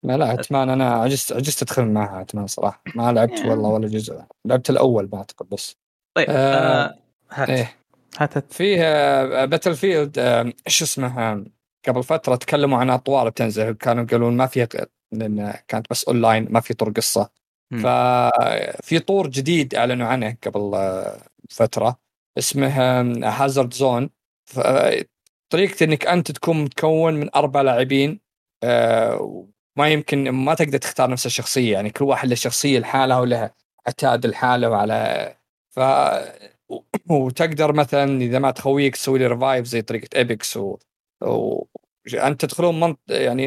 ما 0.05 0.17
لا 0.17 0.35
اتمان 0.35 0.71
أنا 0.71 0.91
عجزت 0.91 1.33
عجزت 1.33 1.63
أدخل 1.63 1.85
معها 1.85 2.21
اتمان 2.21 2.47
صراحة. 2.47 2.83
ما 2.95 3.13
لعبت 3.13 3.45
والله 3.47 3.69
ولا 3.69 3.89
جزء. 3.89 4.23
لعبت 4.45 4.71
الأول 4.71 5.09
ما 5.13 5.19
أعتقد 5.19 5.49
بس. 5.49 5.77
طيب 6.15 6.27
آه، 6.29 6.35
آه 6.35 6.95
هات. 7.31 7.51
إيه. 7.51 7.77
هات 8.19 8.37
هات. 8.37 8.53
فيه 8.53 8.81
باتل 9.45 9.75
فيلد 9.75 10.19
إيش 10.67 10.83
اسمه 10.83 11.21
آه، 11.33 11.45
قبل 11.89 12.03
فترة 12.03 12.37
تكلموا 12.37 12.79
عن 12.79 12.91
أطوار 12.91 13.29
بتنزل. 13.29 13.73
كانوا 13.73 14.05
يقولون 14.05 14.37
ما 14.37 14.47
فيها 14.47 14.69
لأن 15.13 15.55
كانت 15.69 15.87
بس 15.91 16.05
اونلاين 16.05 16.47
ما 16.51 16.61
في 16.61 16.75
طور 16.75 16.91
قصة. 16.91 17.31
ففي 17.83 18.99
طور 18.99 19.29
جديد 19.29 19.75
أعلنوا 19.75 20.07
عنه 20.07 20.37
قبل 20.47 20.73
فترة 21.51 21.99
اسمه 22.39 22.69
Hazard 23.29 23.74
Zone 23.74 24.11
طريقة 25.53 25.85
إنك 25.85 26.07
أنت 26.07 26.33
تكون 26.33 26.65
متكون 26.65 27.15
من 27.15 27.29
أربع 27.35 27.61
لاعبين 27.63 28.21
آه، 28.65 29.47
ما 29.77 29.89
يمكن 29.89 30.29
ما 30.31 30.55
تقدر 30.55 30.79
تختار 30.79 31.11
نفس 31.11 31.27
الشخصية 31.27 31.73
يعني 31.73 31.91
كل 31.91 32.05
واحد 32.05 32.29
له 32.29 32.35
شخصية 32.35 32.79
لحالها 32.79 33.19
ولها 33.21 33.55
عتاد 33.87 34.27
لحاله 34.27 34.71
وعلى 34.71 35.35
ف 35.71 35.81
وتقدر 37.11 37.73
مثلا 37.73 38.23
إذا 38.23 38.39
ما 38.39 38.51
تخويك 38.51 38.97
تسوي 38.97 39.19
لي 39.19 39.27
revive 39.27 39.66
زي 39.67 39.83
طريقة 39.83 40.09
Apex 40.16 40.57
و... 40.57 40.79
و... 41.23 41.65
أنت 42.15 42.45
تدخلون 42.45 42.81
منط... 42.81 42.99
يعني 43.09 43.47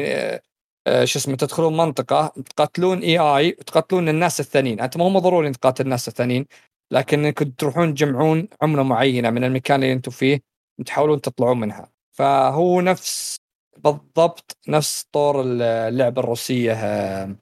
شو 1.04 1.18
اسمه 1.18 1.36
تدخلون 1.36 1.76
منطقة 1.76 2.32
تقاتلون 2.56 2.98
اي 2.98 3.18
اي 3.18 3.56
وتقاتلون 3.60 4.08
الناس 4.08 4.40
الثانيين. 4.40 4.80
انت 4.80 4.96
ما 4.96 5.04
هو 5.04 5.18
ضروري 5.18 5.52
تقاتل 5.52 5.84
الناس 5.84 6.08
الثانيين 6.08 6.46
لكن 6.90 7.24
انكم 7.24 7.50
تروحون 7.50 7.94
تجمعون 7.94 8.48
عملة 8.62 8.82
معينة 8.82 9.30
من 9.30 9.44
المكان 9.44 9.82
اللي 9.82 9.92
أنتم 9.92 10.10
فيه 10.10 10.40
وتحاولون 10.80 11.20
تطلعون 11.20 11.60
منها. 11.60 11.92
فهو 12.12 12.80
نفس 12.80 13.36
بالضبط 13.76 14.56
نفس 14.68 15.06
طور 15.12 15.42
اللعبة 15.42 16.20
الروسية 16.20 16.72
آه، 16.72 17.36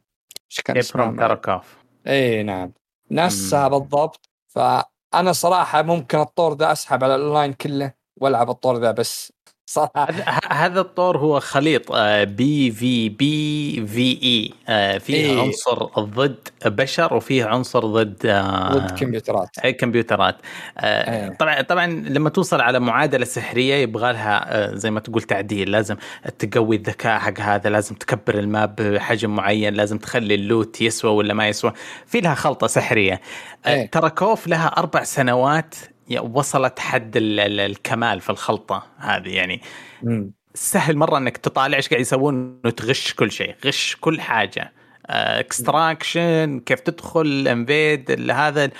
إيش 0.50 0.60
كان 0.60 0.76
Escape 0.76 0.92
from 0.92 1.08
اسمها؟ 1.08 1.28
Tarkov 1.28 1.76
إي 2.06 2.42
نعم. 2.42 2.72
نفسها 3.10 3.68
بالضبط. 3.68 4.28
فأنا 4.48 5.32
صراحة 5.32 5.82
ممكن 5.82 6.18
الطور 6.18 6.56
ذا 6.56 6.72
أسحب 6.72 7.04
على 7.04 7.14
الأونلاين 7.14 7.52
كله 7.52 7.92
وألعب 8.20 8.50
الطور 8.50 8.78
ذا 8.78 8.90
بس. 8.90 9.32
صراحة 9.66 10.40
هذا 10.52 10.80
الطور 10.80 11.18
هو 11.18 11.40
خليط 11.40 11.92
بي 12.22 12.70
في 12.70 13.08
بي 13.08 13.86
في 13.86 14.18
اي 14.22 15.00
فيه 15.00 15.14
إيه. 15.14 15.40
عنصر 15.40 15.84
ضد 15.98 16.48
بشر 16.64 17.14
وفيه 17.14 17.44
عنصر 17.44 17.86
ضد 17.86 18.26
آه، 18.26 18.72
ضد 18.72 18.98
كمبيوترات 18.98 19.58
اي 19.64 19.72
كمبيوترات 19.72 20.36
آه، 20.78 21.10
إيه. 21.10 21.36
طبعا 21.36 21.62
طبعا 21.62 21.86
لما 21.86 22.30
توصل 22.30 22.60
على 22.60 22.80
معادلة 22.80 23.24
سحرية 23.24 23.74
يبغى 23.74 24.12
لها 24.12 24.44
آه، 24.48 24.74
زي 24.74 24.90
ما 24.90 25.00
تقول 25.00 25.22
تعديل 25.22 25.70
لازم 25.70 25.96
تقوي 26.38 26.76
الذكاء 26.76 27.18
حق 27.18 27.40
هذا 27.40 27.70
لازم 27.70 27.94
تكبر 27.94 28.38
ال 28.38 28.48
map 28.48 28.76
بحجم 28.76 29.36
معين 29.36 29.74
لازم 29.74 29.98
تخلي 29.98 30.34
ال 30.34 30.44
loot 30.44 30.80
يسوى 30.80 31.10
ولا 31.10 31.34
ما 31.34 31.48
يسوى 31.48 31.72
في 32.06 32.20
لها 32.20 32.34
خلطة 32.34 32.66
سحرية 32.66 33.20
إيه. 33.66 33.90
Tarkov 33.90 34.46
لها 34.46 34.66
أربع 34.66 35.02
سنوات 35.02 35.74
وصلت 36.20 36.78
حد 36.78 37.16
ال- 37.16 37.40
ال- 37.40 37.60
الكمال 37.60 38.20
في 38.20 38.30
الخلطة 38.30 38.86
هذه 38.98 39.28
يعني. 39.28 39.60
سهل 40.54 40.96
مرة 40.96 41.18
إنك 41.18 41.36
تطالع 41.36 41.76
إيش 41.76 41.88
قاعد 41.88 42.00
يسوون 42.00 42.60
وتغش 42.64 43.14
كل 43.14 43.32
شيء 43.32 43.54
غش 43.66 43.96
كل 44.00 44.20
حاجة 44.20 44.72
extraction 45.06 46.60
كيف 46.66 46.80
تدخل 46.80 47.48
invade 47.48 48.30
هذا 48.30 48.70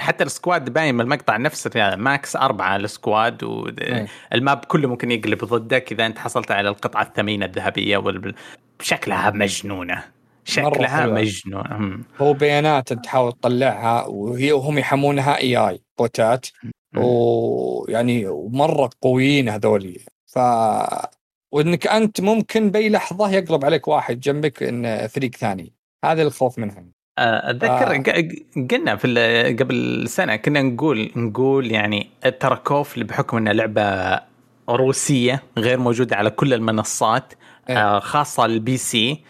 حتى 0.00 0.24
ال 0.24 0.32
squad 0.32 0.72
باين 0.72 0.94
من 0.94 1.00
المقطع 1.00 1.36
نفسه 1.36 1.70
يعني 1.74 2.02
max 2.02 2.36
أربعة 2.36 2.76
ال 2.76 2.86
squad. 2.86 3.44
وال 3.44 3.92
map 3.92 4.64
كله 4.64 4.88
ممكن 4.88 5.10
يقلب 5.10 5.44
ضدك 5.44 5.92
إذا 5.92 6.06
أنت 6.06 6.18
حصلت 6.18 6.50
على 6.50 6.68
القطعة 6.68 7.02
الثمينة 7.02 7.46
الذهبية 7.46 7.96
وال- 7.96 8.34
شكلها 8.80 9.30
مجنونة 9.30 10.04
شكلها 10.46 11.06
مم. 11.78 12.04
هو 12.18 12.32
بيانات 12.32 12.92
تحاول 12.92 13.32
تطلعها 13.32 14.06
وهي 14.06 14.52
وهم 14.52 14.78
يحمونها 14.78 15.38
اي 15.38 15.56
اي 15.56 15.80
بوتات. 15.98 16.46
ويعني 16.96 18.26
مرة 18.50 18.90
قويين 19.02 19.48
هذولي 19.48 20.00
ف 20.26 20.38
وإنك 21.52 21.86
أنت 21.86 22.20
ممكن 22.20 22.70
بأي 22.70 22.88
لحظة 22.88 23.30
يقلب 23.30 23.64
عليك 23.64 23.88
واحد 23.88 24.20
جنبك 24.20 24.62
إن 24.62 25.06
فريق 25.06 25.34
ثاني 25.34 25.72
هذا 26.04 26.22
الخوف 26.22 26.58
منهم 26.58 26.92
آه، 27.18 27.50
أتذكر 27.50 27.94
آه. 27.94 28.66
قلنا 28.70 28.96
في 28.96 29.56
قبل 29.60 30.08
سنة 30.08 30.36
كنا 30.36 30.62
نقول 30.62 31.10
نقول 31.16 31.72
يعني 31.72 32.10
تراكوف 32.40 32.94
اللي 32.94 33.04
بحكم 33.04 33.36
انها 33.36 33.52
لعبة 33.52 34.20
روسية 34.68 35.42
غير 35.58 35.78
موجودة 35.78 36.16
على 36.16 36.30
كل 36.30 36.54
المنصات 36.54 37.34
إيه. 37.68 37.96
آه، 37.96 37.98
خاصة 37.98 38.46
لل 38.46 38.76
PC 38.76 39.22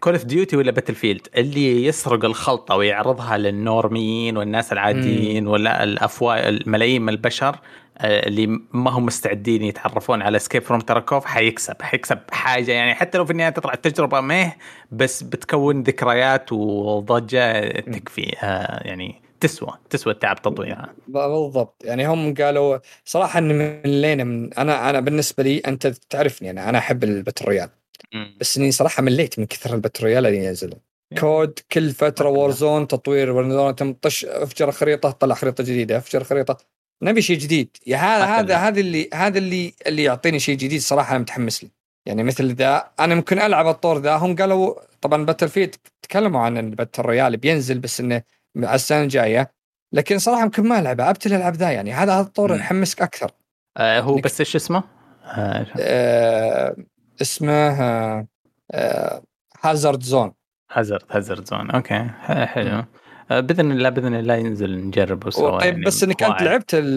Call 0.00 0.12
of 0.12 0.24
Duty 0.24 0.56
ولا 0.56 0.70
Battlefield 0.70 1.28
اللي 1.36 1.84
يسرق 1.86 2.24
الخلطة 2.24 2.76
ويعرضها 2.76 3.38
للنورميين 3.38 4.36
والناس 4.36 4.72
العاديين 4.72 5.46
ولا 5.46 5.82
الافواه 5.82 6.48
الملايين 6.48 7.02
من 7.02 7.08
البشر 7.08 7.58
آه، 7.98 8.26
اللي 8.26 8.46
ما 8.72 8.90
هم 8.90 9.06
مستعدين 9.06 9.62
يتعرفون 9.62 10.22
على 10.22 10.38
Escape 10.38 10.62
from 10.62 10.80
Tarkov 10.80 11.24
حيكسب 11.24 11.82
حيكسب 11.82 12.18
حاجة 12.30 12.72
يعني 12.72 12.94
حتى 12.94 13.18
لو 13.18 13.24
في 13.24 13.30
النهاية 13.30 13.50
تطلع 13.50 13.72
التجربة 13.72 14.20
meh 14.20 14.52
بس 14.92 15.22
بتكون 15.22 15.82
ذكريات 15.82 16.52
وضجة 16.52 17.68
تكفي 17.80 18.36
آه، 18.42 18.86
يعني 18.86 19.22
تسوى 19.40 19.72
تسوى 19.90 20.12
التعب 20.12 20.42
تطويرها. 20.42 20.94
بالضبط. 21.08 21.82
يعني 21.84 22.06
هم 22.06 22.34
قالوا 22.34 22.78
صراحة 23.04 23.38
ان 23.38 23.58
من 23.58 23.80
لين 24.00 24.26
من 24.26 24.54
أنا 24.54 24.90
أنا 24.90 25.00
بالنسبة 25.00 25.42
لي 25.42 25.58
أنت 25.58 25.86
تعرفني 25.86 26.50
أنا 26.50 26.68
أنا 26.68 26.78
أحب 26.78 27.04
ال 27.04 27.10
battle 27.10 27.44
royale 27.44 27.68
بس 28.40 28.58
إني 28.58 28.72
صراحة 28.72 29.02
مليت 29.02 29.38
من 29.38 29.46
كثر 29.46 29.74
ال 29.74 29.78
battle 29.78 30.04
royale 30.04 30.26
اللي 30.26 30.44
ينزل. 30.44 30.74
COD 31.18 31.58
كل 31.72 31.90
فترة 31.90 32.28
Warzone 32.28 32.88
تطوير 32.88 33.50
زون 33.50 33.72
طش 33.92 34.24
أفجر 34.24 34.72
خريطة 34.72 35.10
طلع 35.10 35.34
خريطة 35.34 35.64
جديدة 35.64 35.96
أفجر 35.96 36.24
خريطة. 36.24 36.56
نبي 37.02 37.22
شيء 37.22 37.38
جديد. 37.38 37.76
يا 37.86 37.96
هذا 37.96 38.24
هذا. 38.24 38.56
هذا 38.56 38.80
اللي 38.80 39.10
هذا 39.14 39.38
اللي 39.38 39.74
اللي 39.86 40.02
يعطيني 40.02 40.38
شيء 40.38 40.56
جديد 40.56 40.80
صراحة 40.80 41.10
أنا 41.10 41.18
متحمس 41.18 41.64
له. 41.64 41.70
يعني 42.06 42.22
مثل 42.22 42.54
ذا 42.54 42.90
أنا 43.00 43.14
ممكن 43.14 43.38
ألعب 43.38 43.66
الطور 43.66 43.98
ذا. 43.98 44.14
هم 44.14 44.36
قالوا 44.36 44.74
طبعا 45.00 45.24
Battlefield 45.24 45.74
تكلموا 46.02 46.40
عن 46.40 46.58
ال 46.58 46.64
battle 46.64 47.02
royale 47.02 47.36
بينزل 47.36 47.78
بس 47.78 48.00
إنه 48.00 48.22
على 48.56 48.74
السنة 48.74 49.02
الجاية. 49.02 49.50
لكن 49.92 50.18
صراحة 50.18 50.42
يمكن 50.42 50.62
ما 50.62 50.80
العبها 50.80 51.10
ابت 51.10 51.26
الالعاب 51.26 51.54
ذا 51.54 51.70
يعني. 51.70 51.92
هذا 51.92 52.12
هذا 52.12 52.26
الطور. 52.26 52.56
يحمسك 52.56 53.02
أكثر. 53.02 53.30
آه 53.76 54.00
هو 54.00 54.14
بس 54.14 54.40
إيش 54.40 54.56
اسمه؟ 54.56 54.84
آه 55.24 55.66
آه 55.78 56.76
اسمه 57.22 58.26
Hazard 59.62 60.02
Zone 60.02 60.32
Hazard 60.72 61.02
Hazard 61.10 61.46
Zone 61.46 61.70
okay 61.70 62.04
حلو. 62.46 62.84
آه 63.30 63.40
بإذن 63.40 63.72
الله 63.72 63.88
بإذن 63.88 64.14
الله 64.14 64.34
ينزل 64.34 64.86
نجربه 64.86 65.30
سوا 65.30 65.60
طيب 65.60 65.72
يعني 65.72 65.84
بس 65.84 66.02
إنك 66.02 66.22
أنت. 66.22 66.42
لعبت 66.42 66.70
ال 66.74 66.94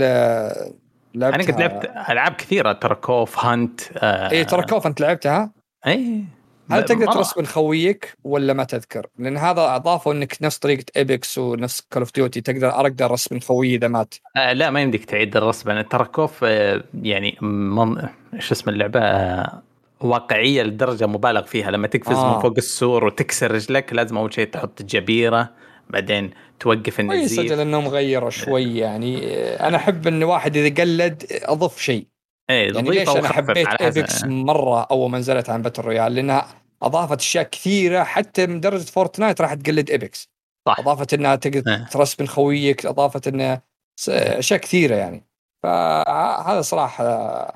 لعبت 1.15 1.33
أنا 1.35 1.43
قد 1.43 1.59
لعبت 1.59 1.91
ألعاب 2.09 2.31
كثيرة 2.31 2.71
Tarkov 2.71 3.45
Hunt 3.45 3.81
آه 3.97 4.31
اي 4.31 4.45
ترى 4.45 4.63
كوف 4.63 4.87
أنت 4.87 5.01
لعبتها؟ 5.01 5.51
اي 5.87 6.23
هل 6.71 6.85
تقدر. 6.85 7.13
ترسبن 7.13 7.45
خويك 7.45 8.17
ولا 8.23 8.53
ما 8.53 8.63
تذكر؟ 8.63 9.07
لأن 9.19 9.37
هذا 9.37 9.75
اضافوا 9.75 10.13
إنك 10.13 10.37
نفس 10.41 10.57
طريقة 10.57 10.85
Apex 10.97 11.37
ونفس 11.37 11.81
Call 11.81 12.01
of 12.01 12.13
Duty 12.13 12.41
تقدر 12.41 12.69
أقدر 12.69 13.05
ارسبن 13.05 13.39
خويي 13.39 13.75
إذا 13.75 13.87
مات. 13.87 14.13
آه 14.35 14.53
لا 14.53 14.69
ما 14.69 14.81
يمديك 14.81 15.05
تعيد 15.05 15.37
ال 15.37 15.42
respawn. 15.42 15.81
ترى 15.81 16.05
كوف 16.05 16.43
آه 16.43 16.83
يعني 17.01 17.37
من 17.41 18.01
شو 18.39 18.53
اسم 18.53 18.69
اللعبة؟ 18.69 18.99
آه 18.99 19.63
واقعية 19.99 20.63
لدرجة 20.63 21.07
مبالغ 21.07 21.43
فيها 21.43 21.71
لما 21.71 21.87
تقفز 21.87 22.15
آه. 22.17 22.35
من 22.35 22.41
فوق 22.41 22.53
السور 22.57 23.05
وتكسر 23.05 23.51
رجلك 23.51 23.93
لازم 23.93 24.17
أول 24.17 24.33
شيء 24.33 24.47
تحط 24.47 24.81
جبيرة 24.81 25.49
بعدين 25.89 26.31
توقف 26.59 26.99
النزيف 26.99 27.39
أجل 27.39 27.59
إنهم 27.59 27.87
غيروا 27.87 28.29
شوي 28.29 28.77
يعني 28.77 29.35
أنا 29.55 29.77
أحب 29.77 30.07
إن 30.07 30.23
واحد 30.23 30.57
إذا 30.57 30.81
قلد 30.83 31.23
أضف 31.31 31.81
شيء 31.81 32.07
إيه 32.49 32.73
يعني 32.73 32.89
ليش 32.89 33.09
أنا 33.09 33.27
حبيت. 33.27 33.67
Apex 33.67 34.23
مرة 34.23 34.81
أول 34.81 35.11
ما 35.11 35.17
نزلت 35.17 35.49
عن 35.49 35.61
battle 35.61 35.81
royale 35.81 36.15
لأنها 36.15 36.47
أضافت 36.83 37.19
أشياء 37.19 37.43
كثيرة 37.43 38.03
حتى 38.03 38.47
من 38.47 38.59
درجة 38.59 38.83
Fortnite 38.83 39.41
راح 39.41 39.53
تقلد 39.53 39.89
Apex 39.89 40.29
صح. 40.67 40.79
أضافت 40.79 41.13
إنها 41.13 41.35
تقدر 41.35 41.71
إيه. 41.71 41.87
ترسبن 41.91 42.25
خويك 42.25 42.85
أضافت 42.85 43.27
انها 43.27 43.61
أشياء 44.09 44.59
كثيرة 44.59 44.95
يعني 44.95 45.27
فهذا 45.63 46.61
صراحة 46.61 47.03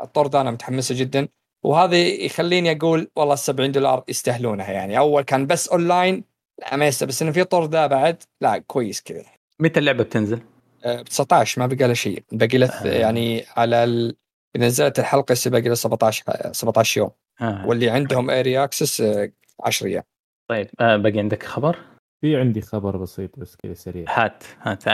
الطور 0.04 0.28
ده 0.28 0.42
أنا 0.42 0.52
متحمسه 0.52 0.96
جدا 0.96 1.28
وهذا 1.64 1.98
يخليني 1.98 2.72
أقول 2.72 3.08
والله 3.16 3.34
ال 3.34 3.40
70 3.40 3.72
دولار 3.72 4.04
يستاهلونها 4.08 4.72
يعني 4.72 4.98
أول 4.98 5.22
كان 5.24 5.48
بس 5.48 5.70
أونلاين 5.70 6.24
لا 6.60 6.76
ما 6.76 6.88
يستاهل 6.88 7.10
بس 7.10 7.22
إنه 7.22 7.32
في 7.32 7.44
طور 7.44 7.66
ذا 7.66 7.88
بعد 7.88 8.24
لا 8.42 8.58
كويس 8.58 9.02
كذا 9.02 9.24
متى 9.60 9.80
اللعبة 9.80 10.04
بتنزل؟ 10.04 10.40
ب 10.86 11.04
19 11.04 11.62
ما 11.62 11.68
بقى 11.68 11.88
له 11.88 11.94
شيء 11.94 12.24
باقي 12.32 12.58
له 12.58 12.68
آه. 12.68 12.88
يعني 12.88 13.46
على 13.58 13.84
ال... 13.84 14.16
إذا 14.56 14.66
نزلت 14.66 15.00
الحلقة 15.00 15.32
يصير 15.32 15.52
باقي 15.52 15.70
له 15.70 15.76
17 15.76 16.24
17 16.52 17.02
يوم 17.02 17.10
آه. 17.42 17.68
واللي 17.68 17.90
عندهم 17.90 18.30
early 18.30 18.64
access 18.64 19.04
10 19.64 19.88
أيام 19.88 20.04
طيب 20.50 20.70
آه 20.80 20.98
باقي 20.98 21.20
عندك 21.20 21.44
خبر؟ 21.44 21.78
في 22.22 22.36
عندي 22.38 22.62
خبر 22.62 22.98
بسيط 22.98 23.40
بس 23.40 23.56
كذا 23.56 23.74
سريع 23.74 24.06
هات 24.10 24.44
هات 24.62 24.88
آه، 24.88 24.92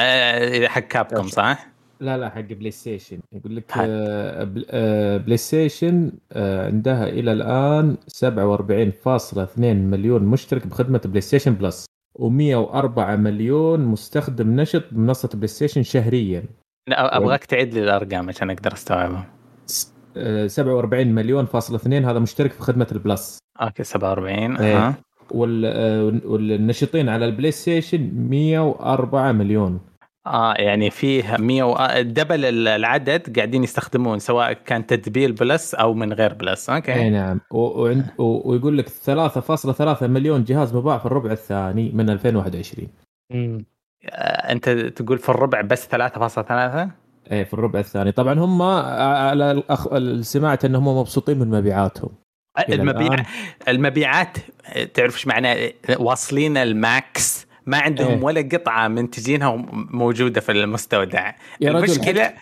إذا 0.48 0.70
حق 0.70 0.82
Capcom. 0.82 1.28
صح؟ 1.28 1.68
لا 2.00 2.18
لا 2.18 2.30
حق 2.30 2.42
PlayStation. 2.42 3.20
يقول 3.34 3.56
لك. 3.56 3.72
آه 3.78 4.50
آه 4.70 5.18
PlayStation 5.18 6.12
آه 6.32 6.66
عندها 6.68 7.10
إلى 7.10 7.32
الآن 7.34 7.98
47.2 8.08 9.60
مليون 9.60 10.24
مشترك 10.24 10.68
بخدمة 10.68 11.02
PlayStation 11.06 11.54
Plus 11.54 11.86
و104 12.20 13.00
مليون 13.00 13.80
مستخدم 13.80 14.60
نشط 14.62 14.84
بمنصة 14.92 15.30
PlayStation 15.34 15.84
شهريا. 15.84 16.44
لا 16.88 17.18
أبغاك 17.18 17.46
تعيد 17.46 17.74
لي 17.74 17.84
الأرقام 17.84 18.30
عشان 18.30 18.50
أقدر 18.50 18.74
أستوعبها. 18.74 19.26
س- 19.66 19.94
آه 20.18 20.48
47 20.48 21.08
مليون 21.16 21.46
فاصلة 21.46 21.76
اثنين 21.78 22.06
هذا 22.06 22.20
مشترك 22.20 22.52
في 22.52 22.62
خدمة 22.62 22.88
ال 22.92 22.99
Plus. 22.99 23.38
okay 23.62 23.84
47 23.84 24.58
إيه. 24.58 24.78
ها 24.88 24.96
وال 25.32 25.66
آه 25.66 26.20
والنشطين 26.26 27.10
على 27.10 27.26
ال 27.26 27.52
PlayStation 27.52 28.12
104 28.30 29.32
مليون. 29.32 29.80
آه 30.34 30.54
يعني 30.54 30.90
فيه 30.90 31.36
100 31.40 31.64
و... 31.64 31.74
آه، 31.76 32.02
double 32.02 32.68
العدد 32.68 33.36
قاعدين 33.36 33.64
يستخدمون 33.64 34.20
سواء 34.20 34.54
كان 34.54 34.86
تدبيل 34.88 35.32
Plus 35.32 35.76
أو 35.76 35.94
من 35.94 36.14
غير 36.14 36.34
Plus. 36.34 36.70
إي 36.70 36.76
okay 36.76 37.10
نعم. 37.10 37.40
و- 37.52 37.82
وعند 37.84 38.06
و- 38.18 38.52
ويقول 38.52 38.78
لك 38.78 38.90
3.3 38.90 40.04
مليون 40.04 40.44
جهاز 40.44 40.76
مباع 40.76 40.98
في 40.98 41.06
الربع 41.06 41.32
الثاني 41.32 41.92
من 41.94 42.10
2021 42.10 42.88
آه 43.34 44.52
أنت 44.52 44.70
تقول 44.70 45.18
في 45.18 45.30
الربع 45.30 45.62
بس 45.62 45.88
3.3 45.88 46.90
إيه 47.32 47.44
في 47.44 47.54
الربع 47.54 47.80
الثاني. 47.80 48.12
طبعا 48.12 48.34
هم 48.40 48.62
على 48.62 49.52
الأخ... 49.52 49.88
سمعت 50.22 50.66
انهم 50.66 50.88
مبسوطين 50.98 51.40
من 51.40 51.50
مبيعاتهم. 51.50 52.10
المبيع. 52.70 53.16
المبيعات 53.68 54.38
آه، 54.76 54.84
تعرف 54.84 55.16
إيش 55.16 55.28
معناه 55.28 55.72
واصلين 56.00 56.58
الماكس. 56.58 57.37
ما 57.68 57.78
عندهم 57.78 58.12
إيه. 58.12 58.24
ولا 58.24 58.42
قطعة 58.42 58.88
منتجينها 58.88 59.66
موجودة 59.72 60.42
في 60.42 60.52
المستودع 60.52 61.34
يا 61.62 61.72
المشكلة 61.72 62.34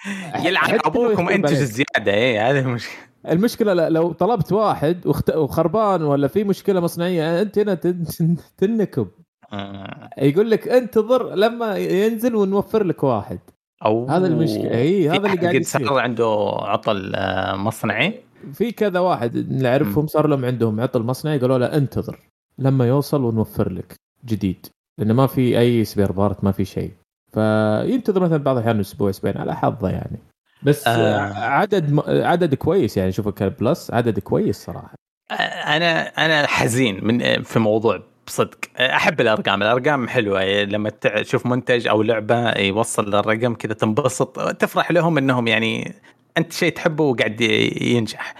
يلعن 0.45 0.63
حتى 0.63 0.75
لو 0.75 0.79
أبوكم 0.85 1.29
انتج. 1.29 1.53
الزياده 1.53 2.13
إيه 2.13 2.49
هذه 2.51 2.59
المشكلة 2.59 2.95
المشكلة 3.29 3.89
لو 3.89 4.11
طلبت 4.11 4.51
واحد. 4.51 5.07
وخربان 5.35 6.01
ولا 6.01 6.27
في 6.27 6.43
مشكلة 6.43 6.79
مصنعية 6.79 7.41
أنت 7.41 7.59
هنا 7.59 7.73
تن... 7.73 8.05
تنكب 8.57 9.07
آه. 9.53 10.09
يقول 10.17 10.51
لك 10.51 10.67
انتظر 10.67 11.35
لما 11.35 11.77
ينزل 11.77 12.35
ونوفر 12.35 12.83
لك 12.83 13.03
واحد 13.03 13.39
أو 13.85 14.05
هذا 14.09 14.27
المشكلة. 14.27 14.69
إيه، 14.69 15.13
هذا 15.13 15.27
اللي 15.27 15.47
قاعد. 15.47 15.63
صار 15.63 15.99
عنده 15.99 16.25
عطل 16.61 17.15
آه، 17.15 17.55
مصنعي 17.55 18.19
في 18.53 18.71
كذا 18.71 18.99
واحد 18.99 19.51
نعرفهم 19.51 20.07
صار 20.07 20.27
لهم 20.27 20.45
عندهم 20.45 20.81
عطل 20.81 21.01
مصنعي 21.01 21.39
قالوا 21.39 21.57
له 21.57 21.65
انتظر 21.65 22.19
لما 22.59 22.87
يوصل 22.87 23.23
ونوفر 23.23 23.71
لك 23.71 23.95
جديد 24.25 24.67
لأنه 24.97 25.13
ما 25.13 25.27
في 25.27 25.59
أي 25.59 25.85
spare 25.85 26.11
part 26.11 26.43
ما 26.43 26.51
في 26.51 26.65
شيء. 26.65 26.91
فينتظر 27.33 28.21
مثلا 28.21 28.37
بعض 28.37 28.55
الأحيان 28.55 28.79
أسبوع 28.79 29.09
أسبوعين 29.09 29.37
على 29.37 29.55
حظه 29.55 29.89
يعني. 29.89 30.19
بس 30.63 30.87
آه. 30.87 31.33
عدد 31.33 31.93
م... 31.93 32.01
عدد 32.07 32.55
كويس 32.55 32.97
يعني. 32.97 33.11
شوف 33.11 33.43
plus 33.43 33.91
عدد 33.91 34.19
كويس 34.19 34.65
صراحة. 34.65 34.95
آه، 35.31 35.33
أنا 35.77 36.07
أنا 36.07 36.47
حزين 36.47 37.05
من 37.05 37.43
في 37.43 37.59
موضوع 37.59 38.03
بصدق 38.27 38.57
أحب 38.79 39.21
الأرقام. 39.21 39.63
الأرقام 39.63 40.07
حلوة. 40.07 40.63
لما 40.63 40.89
تشوف 40.89 41.45
منتج 41.45 41.87
أو 41.87 42.01
لعبة 42.01 42.51
يوصل 42.51 43.09
للرقم 43.09 43.53
كذا 43.53 43.73
تنبسط. 43.73 44.39
تفرح 44.39 44.91
لهم 44.91 45.17
إنهم 45.17 45.47
يعني 45.47 45.93
أنت 46.37 46.53
شيء 46.53 46.73
تحبه 46.73 47.03
وقاعد 47.03 47.41
ينجح. 47.81 48.35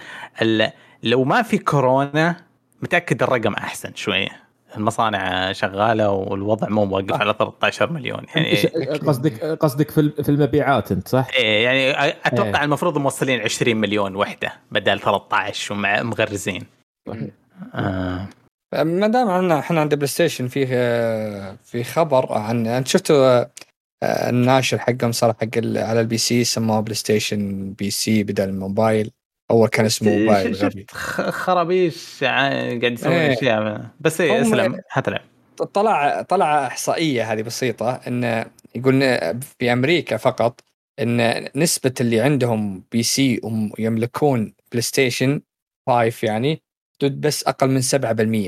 لو 1.02 1.24
ما 1.24 1.42
في 1.42 1.58
كورونا 1.58 2.36
متأكد 2.82 3.22
الرقم 3.22 3.54
أحسن 3.54 3.90
شوية. 3.94 4.45
المصانع 4.76 5.52
شغالة 5.52 6.10
والوضع 6.10 6.68
مو 6.68 6.84
موقف 6.84 7.12
على 7.20 7.34
13 7.38 7.92
مليون 7.92 8.26
يعني 8.34 8.56
قصدك 8.98 9.44
قصدك 9.44 9.90
في 9.90 10.00
ال- 10.00 10.24
في 10.24 10.28
المبيعات 10.28 10.92
أنت 10.92 11.08
صح؟ 11.08 11.28
إيه 11.34 11.64
يعني 11.64 11.90
أتوقع 12.24 12.58
إيه. 12.58 12.64
المفروض 12.64 12.98
موصلين 12.98 13.40
20 13.40 13.76
مليون 13.76 14.16
وحدة 14.16 14.52
بدل 14.70 15.00
13 15.00 15.74
ومع 15.74 16.02
مغرزين 16.02 16.62
آه. 17.74 18.28
ما 18.74 19.06
دام 19.06 19.28
عندنا 19.28 19.58
إحنا 19.58 19.80
عند 19.80 19.94
بلاي 19.94 20.06
ستيشن 20.06 20.48
فيه 20.48 20.66
آه، 20.70 21.56
في 21.64 21.84
خبر 21.84 22.32
عن 22.32 22.66
أنت 22.66 22.88
شفتوا 22.88 23.40
آه، 24.02 24.30
الناشر 24.30 24.78
حقهم 24.78 25.12
صار 25.12 25.32
حق 25.32 25.56
على 25.76 26.00
ال 26.00 26.18
PC 26.18 26.44
سموه 26.44 26.80
بلاي 26.80 26.94
ستيشن 26.94 27.72
PC 27.72 28.22
بدل 28.22 28.48
الموبايل 28.48 29.10
اول 29.50 29.68
كان 29.68 29.86
اسمه 29.86 30.18
موبايل 30.18 30.54
غبي. 30.54 30.86
خرابيش 31.30 32.24
قاعد 32.24 32.82
يسوي 32.82 33.14
إيه. 33.14 33.32
أشياء. 33.32 33.86
بس 34.00 34.20
إيه 34.20 34.42
أسلم. 34.42 34.80
هات 34.92 35.06
طلع 35.72 36.22
طلع 36.22 36.66
إحصائية 36.66 37.32
هذه 37.32 37.42
بسيطة 37.42 38.00
إن 38.06 38.44
يقول 38.74 39.00
في 39.58 39.72
أمريكا 39.72 40.16
فقط 40.16 40.60
إن 41.00 41.48
نسبة 41.56 41.92
اللي 42.00 42.20
عندهم 42.20 42.82
PC 42.92 43.40
ويملكون 43.78 44.54
بلاي 44.72 44.82
ستيشن 44.82 45.40
5 45.86 46.26
يعني 46.26 46.62
تد 46.98 47.20
بس 47.20 47.44
أقل 47.44 47.68
من 47.68 47.82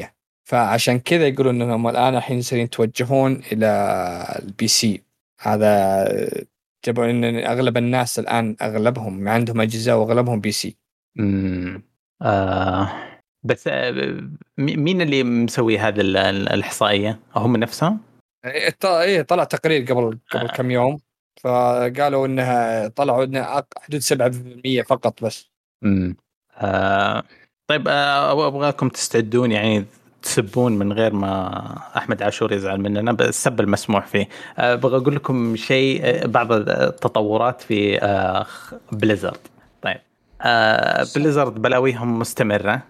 7% 0.04 0.06
فعشان 0.44 0.98
كذا 0.98 1.26
يقولون 1.26 1.62
انهم 1.62 1.88
الآن 1.88 2.16
الحين 2.16 2.42
صايرين 2.42 2.64
يتوجهون 2.64 3.42
إلى 3.52 3.66
ال 4.42 4.68
PC 4.68 5.02
هذا 5.40 6.04
جابوا 6.84 7.10
إن 7.10 7.24
أغلب 7.24 7.76
الناس 7.76 8.18
الآن 8.18 8.56
أغلبهم 8.62 9.28
عندهم 9.28 9.60
أجهزة 9.60 9.96
وأغلبهم 9.96 10.40
PC 10.40 10.76
آه. 12.22 12.92
بس 13.42 13.68
آه، 13.68 14.20
مين 14.58 15.00
اللي 15.00 15.22
مسوي 15.24 15.78
ال- 16.16 16.48
الإحصائية؟ 16.48 17.18
هم 17.36 17.56
نفسهم؟ 17.56 18.00
ط- 18.80 18.86
إيه 18.86 19.22
طلع 19.22 19.44
تقرير 19.44 19.82
قبل 19.92 20.18
قبل 20.30 20.46
آه. 20.48 20.52
كم 20.52 20.70
يوم 20.70 20.98
فقالوا 21.40 22.26
إنها 22.26 22.88
طلعوا 22.88 23.24
إنها 23.24 23.66
حدود 23.78 24.00
7% 24.00 24.82
فقط 24.82 25.24
بس 25.24 25.50
مم. 25.82 26.16
آه. 26.56 27.22
طيب 27.66 27.88
آه، 27.88 28.46
أبغاكم 28.48 28.88
تستعدون 28.88 29.52
يعني 29.52 29.84
تسبون 30.22 30.72
من 30.78 30.92
غير 30.92 31.12
ما 31.12 31.74
أحمد 31.96 32.22
عاشور 32.22 32.52
يزعل 32.52 32.80
مننا 32.80 33.10
السب 33.20 33.60
المسموح 33.60 34.06
فيه 34.06 34.28
آه، 34.58 34.74
أبغى 34.74 34.96
أقول 34.96 35.16
لكم 35.16 35.56
شيء 35.56 36.00
آه، 36.04 36.26
بعض 36.26 36.52
التطورات 36.52 37.60
في 37.60 37.98
آه، 38.02 38.46
بليزرد 38.92 39.38
آه، 40.42 41.06
بليزرد 41.16 41.62
بلاويهم 41.62 42.18
مستمرة. 42.18 42.82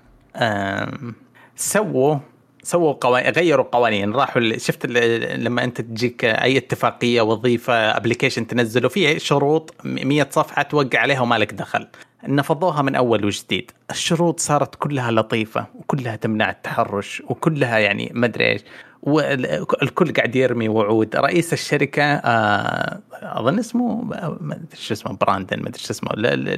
سووا 1.56 2.16
سووا 2.62 2.92
قوانين 2.92 3.32
غيروا 3.32 3.64
قوانين. 3.72 4.12
راحوا 4.12 4.58
شفت 4.58 4.86
لما 4.86 5.64
انت 5.64 5.80
تجيك 5.80 6.24
أي 6.24 6.56
اتفاقية 6.56 7.20
وظيفة 7.20 7.74
application 7.74 8.46
تنزله 8.46 8.88
فيه 8.88 9.18
شروط 9.18 9.74
100 9.84 10.26
صفحة 10.30 10.62
توقع 10.62 10.98
عليها 10.98 11.20
وما 11.20 11.38
لك 11.38 11.52
دخل. 11.54 11.86
نفضوها 12.28 12.82
من 12.82 12.94
أول 12.94 13.24
وجديد. 13.24 13.70
الشروط 13.90 14.40
صارت 14.40 14.74
كلها 14.74 15.10
لطيفة 15.10 15.66
وكلها 15.74 16.16
تمنع 16.16 16.50
التحرش 16.50 17.22
وكلها 17.28 17.78
يعني 17.78 18.12
ما 18.14 18.26
أدري 18.26 18.46
إيش. 18.46 18.60
والكل 19.02 20.12
قاعد 20.12 20.36
يرمي 20.36 20.68
وعود. 20.68 21.16
رئيس 21.16 21.52
الشركة 21.52 22.02
آه 22.02 23.00
أظن 23.22 23.58
اسمه 23.58 24.02
ما 24.40 24.54
أدري 24.54 24.66
شو 24.80 24.94
اسمه 24.94 25.12
براندن 25.20 25.60
ما 25.62 25.68
أدري 25.68 25.80
شو 25.82 25.90
اسمه 25.90 26.10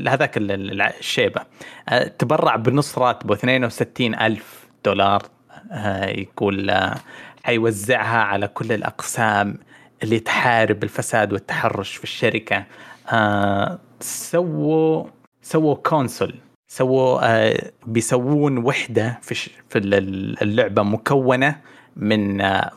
هذاك 0.09 0.37
ال- 0.37 0.53
ال- 0.53 0.83
الشيبة. 0.83 1.41
آه 1.89 2.05
تبرع 2.05 2.57
بنص 2.57 2.99
راتبه 2.99 3.35
62 3.35 4.15
ألف 4.15 4.69
دولار 4.85 5.23
آه 5.73 6.07
يقول 6.07 6.81
حيوزعها 7.45 8.19
على 8.23 8.49
كل 8.49 8.73
الأقسام 8.73 9.59
اللي 10.03 10.19
تحارب 10.19 10.83
الفساد 10.85 11.33
والتحرش 11.33 11.97
في 11.97 12.05
الشركة. 12.05 12.65
سووا 14.01 15.05
سووا 15.43 15.75
council 15.75 16.35
سووا 16.69 17.53
بيسوون 17.87 18.59
وحدة 18.59 19.19
في 19.23 19.35
في 19.69 19.79
ال- 19.79 20.43
اللعبة 20.43 20.83
مكونة 20.83 21.57
من 21.97 22.41
آه 22.41 22.71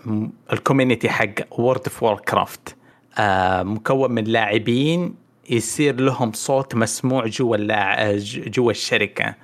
ال 0.53 0.59
community 0.59 1.09
حق 1.09 1.59
وورد 1.59 1.81
اوف 1.85 2.03
وور 2.03 2.19
كرافت 2.19 2.75
مكون 3.63 4.11
من 4.11 4.23
لاعبين 4.23 5.15
يصير 5.49 6.01
لهم 6.01 6.31
صوت 6.31 6.75
مسموع 6.75 7.27
جوا. 7.27 7.57
آه، 7.71 8.19
جوا 8.47 8.71
الشركة. 8.71 9.35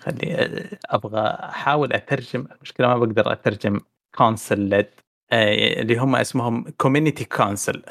خلي 0.00 0.34
آه، 0.34 0.64
أبغى 0.86 1.20
أحاول 1.20 1.92
أترجم 1.92 2.46
المشكلة 2.56 2.88
ما 2.88 2.98
بقدر 2.98 3.32
أترجم 3.32 3.80
council 4.14 4.84
اللي 5.32 5.96
هم 5.96 6.16
اسمهم 6.16 6.64
community 6.76 7.24
council 7.24 7.82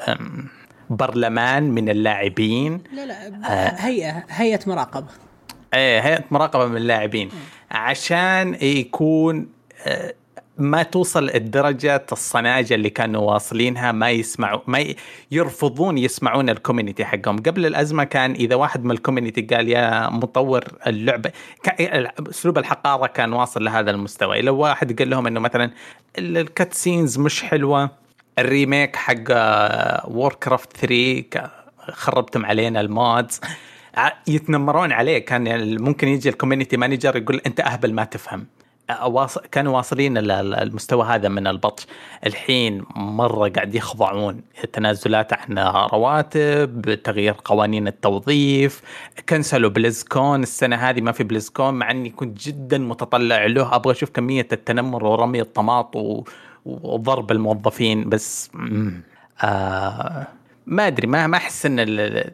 برلمان 0.90 1.70
من 1.70 1.88
اللاعبين. 1.88 2.82
لا 2.92 3.06
لا 3.06 3.86
هيئة 3.86 4.24
هيئة 4.28 4.60
مراقبة. 4.66 5.08
إيه 5.74 6.00
هيئة 6.00 6.24
مراقبة 6.30 6.66
من 6.66 6.76
اللاعبين. 6.76 7.28
عشان 7.70 8.54
يكون 8.62 9.48
آه، 9.86 10.14
ما 10.58 10.82
توصل 10.82 11.30
الدرجة 11.30 12.06
الصناجة 12.12 12.74
اللي 12.74 12.90
كانوا 12.90 13.32
واصلينها 13.32 13.92
ما 13.92 14.10
يسمعوا 14.10 14.60
ما 14.66 14.84
يرفضون 15.30 15.98
يسمعون 15.98 16.50
ال 16.50 16.55
community 16.55 17.04
حقهم. 17.04 17.36
قبل 17.36 17.66
الأزمة 17.66 18.04
كان 18.04 18.32
إذا 18.32 18.54
واحد 18.54 18.84
من 18.84 18.90
ال 18.90 18.95
community 18.95 19.40
قال 19.42 19.68
يا 19.68 20.08
مطور 20.10 20.64
اللعبة 20.86 21.32
أسلوب 22.30 22.58
الحقارة 22.58 23.06
كان 23.06 23.32
واصل 23.32 23.64
لهذا 23.64 23.90
المستوى. 23.90 24.40
لو 24.42 24.56
واحد 24.56 24.98
قال 24.98 25.10
لهم 25.10 25.26
أنه 25.26 25.40
مثلا 25.40 25.70
ال 26.18 26.74
cutscenes 26.74 27.18
مش 27.18 27.42
حلوة 27.42 27.90
ال 28.38 28.46
remake 28.46 28.96
حق 28.96 29.14
ووركرافت 30.08 30.76
3 30.76 31.20
ك- 31.20 31.50
خربتم 31.92 32.46
علينا 32.46 32.80
ال 32.80 32.90
mods. 32.90 33.40
يتنمرون 34.26 34.92
عليه. 34.92 35.18
كان 35.18 35.76
ممكن 35.82 36.08
يجي 36.08 36.28
ال 36.28 36.33
community 36.33 36.76
manager 36.76 37.16
يقول 37.16 37.40
أنت 37.46 37.60
أهبل 37.60 37.92
ما 37.94 38.04
تفهم. 38.04 38.46
كانوا 39.52 39.76
واصلين 39.76 40.18
ال- 40.18 40.30
ال- 40.30 40.54
المستوى 40.54 41.06
هذا 41.06 41.28
من 41.28 41.46
البطش. 41.46 41.86
الحين 42.26 42.84
مرة 42.96 43.48
قاعد 43.48 43.74
يخضعون 43.74 44.40
تنازلات 44.72 45.32
عن 45.32 45.58
رواتب 45.92 46.94
تغيير 47.04 47.34
قوانين 47.44 47.88
التوظيف 47.88 48.82
كنسلوا 49.28 49.70
بليزكون. 49.70 50.42
السنة 50.42 50.76
هذه 50.76 51.00
ما 51.00 51.12
في 51.12 51.24
بليزكون 51.24 51.74
مع 51.74 51.90
أني 51.90 52.10
كنت 52.10 52.40
جدا 52.42 52.78
متطلع 52.78 53.46
له. 53.46 53.74
أبغى 53.74 53.92
أشوف 53.92 54.10
كمية 54.10 54.48
التنمر 54.52 55.04
ورمي 55.04 55.40
الطماط 55.40 55.96
و... 55.96 56.24
وضرب 56.66 57.30
الموظفين. 57.30 58.08
بس. 58.08 58.50
آه 59.42 60.26
ما 60.66 60.86
أدري 60.86 61.06
ما 61.06 61.26
ما 61.26 61.40
أن 61.64 61.80
ال- 61.80 62.30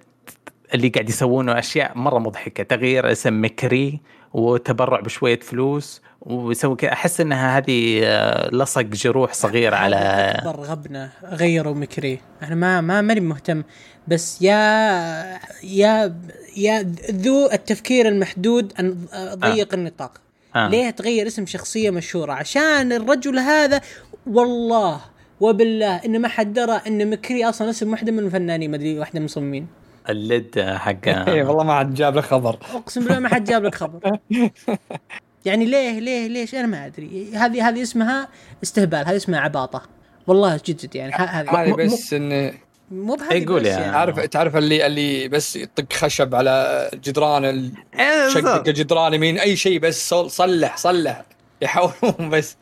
اللي 0.74 0.88
قاعد 0.88 1.08
يسوونه 1.08 1.58
أشياء 1.58 1.98
مرة 1.98 2.18
مضحكة. 2.18 2.62
تغيير 2.62 3.12
اسم 3.12 3.44
مكري 3.44 4.00
وتبرع 4.32 5.00
بشوية 5.00 5.40
فلوس 5.40 6.02
ويسوي 6.26 6.76
كذا. 6.76 6.92
أحس 6.92 7.20
إنها 7.20 7.58
هذه 7.58 8.00
آه، 8.04 8.50
لصق 8.50 8.80
جروح 8.80 9.32
صغير 9.32 9.74
على 9.74 9.96
اكبر 9.96 10.60
غبنة 10.60 11.10
غيروا 11.24 11.74
مكري. 11.74 12.18
أنا 12.42 12.54
ما 12.54 12.80
ما 12.80 13.00
ماني 13.00 13.20
مهتم 13.20 13.62
بس 14.08 14.42
يا 14.42 15.38
يا 15.64 16.14
يا 16.56 16.94
ذو 17.10 17.50
التفكير 17.52 18.08
المحدود 18.08 18.72
أن 18.80 19.06
ضيق 19.34 19.72
آه. 19.72 19.76
النطاق. 19.76 20.20
آه. 20.54 20.66
آه. 20.66 20.68
ليه 20.68 20.90
تغير 20.90 21.26
اسم 21.26 21.46
شخصية 21.46 21.90
مشهورة؟ 21.90 22.32
عشان 22.32 22.92
الرجل 22.92 23.38
هذا 23.38 23.80
والله 24.26 25.00
وبالله 25.40 25.96
انه 25.96 26.18
ما 26.18 26.28
حد 26.28 26.52
درى 26.52 26.80
إن 26.86 27.10
مكري 27.10 27.44
أصلا 27.44 27.70
اسم 27.70 27.90
واحدة 27.90 28.12
من 28.12 28.18
الفنانين 28.18 28.70
ما 28.70 28.76
أدري 28.76 28.98
واحدة 28.98 29.14
من 29.14 29.20
المصممين. 29.20 29.66
اللد 30.08 30.60
حق 30.60 31.08
اي 31.28 31.42
والله 31.42 31.64
ما 31.64 31.78
حد 31.78 31.94
جاب 31.94 32.14
له 32.14 32.20
خبر. 32.20 32.58
أقسم 32.74 33.04
بالله 33.04 33.18
ما 33.18 33.28
حد 33.28 33.44
جاب 33.44 33.64
لك 33.64 33.74
خبر. 33.74 34.00
يعني 35.44 35.64
ليه 35.64 35.98
ليه 35.98 36.26
ليش؟ 36.28 36.54
أنا 36.54 36.66
ما 36.66 36.86
أدري. 36.86 37.30
هذه 37.34 37.68
هذه 37.68 37.82
اسمها 37.82 38.28
استهبال 38.62 39.06
هذه 39.08 39.16
اسمها 39.16 39.40
عباطة. 39.40 39.82
والله 40.26 40.56
جد 40.66 40.76
جد 40.76 40.94
يعني 40.94 41.12
هذه 41.12 41.62
هذه 41.62 41.72
بس 41.72 42.12
انه 42.14 42.52
مو 42.90 43.14
بهذه 43.14 43.32
إيه 43.32 43.46
قول 43.46 43.60
بس 43.60 43.66
يا 43.66 43.72
يعني. 43.72 43.92
تعرف 43.92 44.20
تعرف 44.20 44.56
اللي 44.56 44.86
اللي 44.86 45.28
بس 45.28 45.56
يطق 45.56 45.92
خشب 45.92 46.34
على 46.34 46.90
جدران 47.04 47.44
ال- 47.44 47.72
إيه، 47.98 48.28
شقق 48.28 48.40
بالضبط. 48.42 48.68
جدران 48.68 49.14
يمين 49.14 49.38
أي 49.38 49.56
شيء 49.56 49.78
بس 49.78 50.08
صل- 50.08 50.30
صلح 50.30 50.76
صلح. 50.76 51.22
يحاولون 51.62 52.30
بس. 52.30 52.56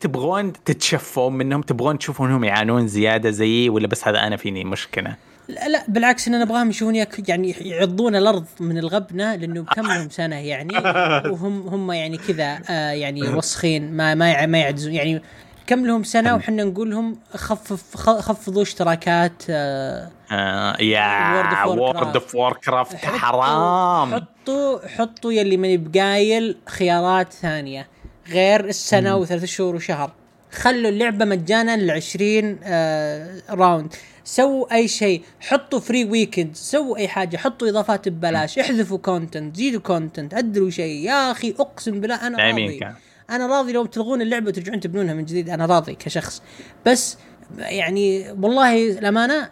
تبغون 0.00 0.52
تتشفوا 0.52 1.30
منهم؟ 1.30 1.62
تبغون 1.62 1.98
تشوفون 1.98 2.28
انهم 2.28 2.44
يعانون 2.44 2.86
زيادة 2.88 3.30
زيي 3.30 3.68
ولا 3.68 3.86
بس 3.86 4.08
هذا 4.08 4.18
أنا 4.26 4.36
فيني 4.36 4.64
مشكلة؟ 4.64 5.16
لا, 5.48 5.68
لا 5.68 5.84
بالعكس 5.88 6.28
إن 6.28 6.34
أنا 6.34 6.44
أبغاهم 6.44 6.70
يشوفون 6.70 6.94
يعني 7.28 7.54
يعضون 7.60 8.16
الأرض 8.16 8.44
من 8.60 8.78
الغبنة 8.78 9.34
لأنه 9.34 9.64
كم 9.64 9.86
لهم 9.86 10.10
سنة 10.10 10.36
يعني 10.36 10.78
وهم 11.32 11.68
هم 11.68 11.92
يعني 11.92 12.16
كذا 12.16 12.58
آه 12.70 12.90
يعني 12.90 13.22
وسخين 13.28 13.92
ما 13.92 14.14
ما 14.14 14.46
ما 14.46 14.58
يعجزون 14.58 14.92
يعني 14.94 15.22
كم 15.66 15.86
لهم 15.86 16.02
سنة 16.02 16.34
وحنا 16.34 16.64
نقول 16.64 16.90
لهم 16.90 17.18
خفف 17.34 17.96
خفضوا 17.96 18.62
اشتراكات 18.62 19.42
آه 19.50 20.10
آه 20.32 20.82
يا. 20.82 21.64
وورد 21.64 22.14
اوف 22.14 22.34
وور 22.34 22.52
كرافت 22.52 22.96
حرام. 22.96 24.14
حطوا 24.14 24.88
حطوا 24.88 25.32
يلي 25.32 25.56
ماني 25.56 25.76
بقايل 25.76 26.56
خيارات 26.66 27.32
ثانية 27.32 27.88
غير 28.28 28.64
السنة 28.64 29.16
وثلاث 29.16 29.44
شهور 29.44 29.74
وشهر. 29.74 30.12
خلوا 30.52 30.90
اللعبة 30.90 31.24
مجانا 31.24 31.76
ل 31.76 31.90
20 31.90 32.58
آه 32.64 33.42
round 33.50 33.94
سووا 34.24 34.74
أي 34.74 34.88
شيء 34.88 35.22
حطوا 35.40 35.80
free 35.80 36.04
weekend 36.04 36.56
سووا 36.56 36.96
أي 36.96 37.08
حاجة 37.08 37.36
حطوا 37.36 37.68
إضافات 37.68 38.08
ببلاش 38.08 38.58
احذفوا 38.58 38.98
content 38.98 39.56
زيدوا 39.56 39.80
content 39.80 40.34
عدلوا 40.34 40.70
شيء. 40.70 41.04
يا 41.04 41.30
أخي 41.30 41.54
أقسم 41.58 42.00
بالله 42.00 42.26
أنا 42.26 42.38
راضي. 42.38 42.80
أنا 43.30 43.46
راضي 43.46 43.72
لو 43.72 43.86
تلغون 43.86 44.22
اللعبة 44.22 44.48
وترجعون 44.48 44.80
تبنونها 44.80 45.14
من 45.14 45.24
جديد 45.24 45.50
أنا 45.50 45.66
راضي 45.66 45.94
كشخص. 45.94 46.42
بس 46.86 47.18
يعني 47.58 48.30
والله 48.30 48.90
الامانه 48.90 49.50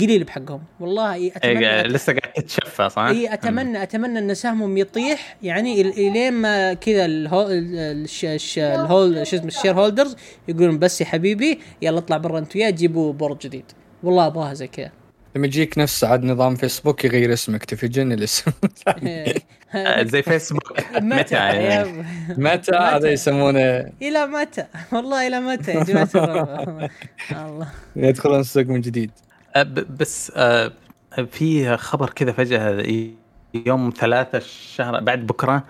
قليل 0.00 0.24
بحقهم. 0.24 0.62
والله 0.80 1.26
أتمنى 1.36 1.70
إيه، 1.74 1.82
لسه 1.82 2.12
قاعد 2.12 2.32
تتشفى 2.32 2.88
صح؟ 2.88 3.02
اي 3.02 3.32
اتمنى 3.34 3.82
أتمنى 3.82 4.18
إن 4.18 4.34
سهمهم 4.34 4.76
يطيح. 4.76 5.36
يعني 5.42 5.80
ال- 5.80 5.92
الين 5.92 6.32
ما 6.32 6.74
كذا 6.74 7.04
ال 7.04 7.21
whole 7.21 8.08
شو 8.08 8.26
اسمه 8.26 9.46
ال 9.46 9.72
shareholders 9.74 10.16
يقولون 10.48 10.78
بس 10.78 11.00
يا 11.00 11.06
حبيبي 11.06 11.60
يلا 11.82 11.98
اطلع 11.98 12.16
برا 12.16 12.38
انت 12.38 12.56
وياه 12.56 12.70
جيبوا 12.70 13.12
بورد 13.12 13.38
جديد. 13.38 13.64
والله 14.02 14.26
أبغاها 14.26 14.54
زي 14.54 14.66
كذا. 14.66 14.90
لما 15.36 15.46
يجيك 15.46 15.78
نفس 15.78 16.04
عاد 16.04 16.24
نظام 16.24 16.54
فيسبوك 16.54 17.04
يغير 17.04 17.32
اسمك 17.32 17.64
تفجن 17.64 18.12
الاسم. 18.12 18.50
آه، 19.74 20.02
زي 20.12 20.22
فيسبوك. 20.22 20.72
متى؟ 21.00 21.34
يعني؟ 21.34 22.04
متى؟ 22.28 22.76
هذا 22.76 23.10
يسمونه. 23.10 23.60
إلى 24.02 24.26
متى؟ 24.26 24.64
والله 24.92 25.26
إلى 25.26 25.40
متى 25.40 25.70
يا 25.70 25.84
جماعة. 25.84 26.90
الله. 27.32 27.68
يدخلون 27.96 28.40
السوق 28.40 28.64
من 28.66 28.80
جديد. 28.80 29.10
ب- 29.56 29.96
بس 29.98 30.32
آه، 30.36 30.72
في 31.30 31.76
خبر 31.76 32.10
كذا 32.10 32.32
فجأة 32.32 32.84
يوم 33.66 33.92
ثلاثة 33.98 34.38
الشهر 34.38 35.00
بعد 35.00 35.26
بكرة 35.26 35.58
ح- 35.58 35.64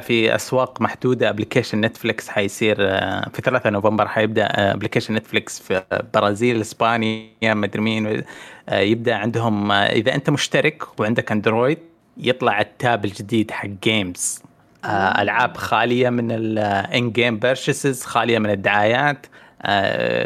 في 0.00 0.34
أسواق 0.34 0.80
محدودة 0.80 1.28
application 1.28 1.80
نتفليكس 1.80 2.28
حيصير 2.28 2.76
آه، 2.80 3.28
في 3.32 3.42
3 3.42 3.70
نوفمبر 3.70 4.08
حيبدأ 4.08 4.46
application 4.72 5.14
نتفليكس 5.14 5.60
في 5.60 5.82
برازيل 6.14 6.60
إسبانيا 6.60 7.54
مدري 7.54 7.82
مين 7.82 8.22
آه، 8.68 8.78
يبدأ 8.78 9.14
عندهم 9.14 9.72
آه، 9.72 9.86
إذا 9.86 10.14
أنت 10.14 10.30
مشترك 10.30 11.00
وعندك 11.00 11.32
أندرويد 11.32 11.78
يطلع 12.16 12.60
ال 12.60 12.71
tab 12.71 13.04
الجديد 13.04 13.50
حق 13.50 13.68
games 13.82 14.42
آه، 14.84 15.22
ألعاب 15.22 15.56
خالية 15.56 16.10
من 16.10 16.30
ال 16.30 17.10
in-game 17.10 17.38
purchases 17.38 18.02
خالية 18.02 18.38
من 18.38 18.50
الدعايات. 18.50 19.26
آه، 19.26 19.30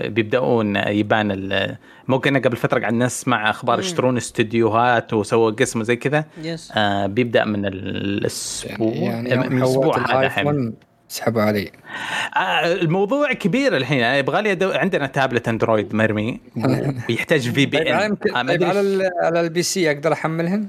بيبدأون 0.08 0.76
يبان 0.76 1.30
ال- 1.30 1.76
مو 2.08 2.20
كنا 2.20 2.38
قبل 2.38 2.56
فترة 2.56 2.80
قاعد 2.80 2.92
نسمع 2.94 3.50
أخبار 3.50 3.78
يشترون 3.80 4.16
استديوهات 4.16 5.12
وسووا 5.14 5.50
قسم 5.50 5.82
زي 5.82 5.96
كذا. 5.96 6.24
yes 6.42 6.72
آه، 6.76 7.06
بيبدأ 7.06 7.44
من 7.44 7.66
الأسبوع 7.66 8.92
يعني 8.94 9.36
من 9.36 9.42
يوم 9.44 9.58
الأسبوع 9.58 9.98
هذا 10.10 10.26
الحين. 10.26 10.74
سحبوا 11.08 11.42
علي. 11.42 11.72
آه، 12.36 12.72
الموضوع 12.72 13.32
كبير 13.32 13.76
الحين. 13.76 13.98
أنا 14.02 14.16
يبغى 14.16 14.42
لي 14.42 14.52
أدو... 14.52 14.70
عندنا 14.70 15.06
تابلت 15.06 15.48
أندرويد 15.48 15.94
مرمي. 15.94 16.40
ويحتاج 17.08 17.50
في 17.50 17.66
بي 17.66 17.78
ان 17.94 18.16
على 18.34 18.54
ال- 18.80 19.10
على 19.22 19.40
البي 19.40 19.62
سي 19.62 19.90
أقدر 19.90 20.12
أحملهن؟ 20.12 20.66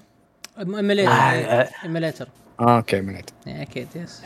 ايميليتر 0.59 1.11
آه. 1.11 1.69
ايميليتر 1.83 2.27
آه 2.59 2.77
أوكي 2.77 3.01
منيت 3.01 3.29
أكيد 3.47 3.87
يس 3.95 4.21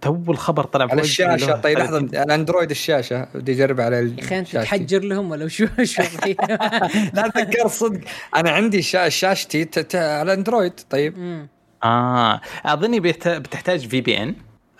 تو 0.00 0.16
الخبر 0.28 0.64
طلع 0.64 0.86
على 0.90 1.00
الشاشة 1.00 1.60
طيب 1.60 1.78
لحظة 1.78 1.98
الأندرويد 1.98 2.70
الشاشة 2.70 3.28
بدي 3.34 3.52
أجرب 3.52 3.80
على 3.80 3.96
يا 3.96 4.22
أخي 4.24 4.38
أنت. 4.38 4.48
تحجر 4.56 5.00
لهم 5.04 5.30
ولا 5.30 5.48
شو 5.48 5.66
شو 5.84 6.02
لا 7.14 7.26
اتذكر 7.26 7.68
صدق 7.68 8.00
أنا 8.36 8.50
عندي 8.50 8.82
شا- 8.82 9.08
شاشتي 9.08 9.64
ت- 9.64 9.78
ت- 9.78 9.96
على 9.96 10.32
اندرويد 10.34 10.72
طيب. 10.90 11.46
آه 11.84 12.40
أظني. 12.64 13.00
بتحتاج 13.00 13.88
VPN 13.88 14.34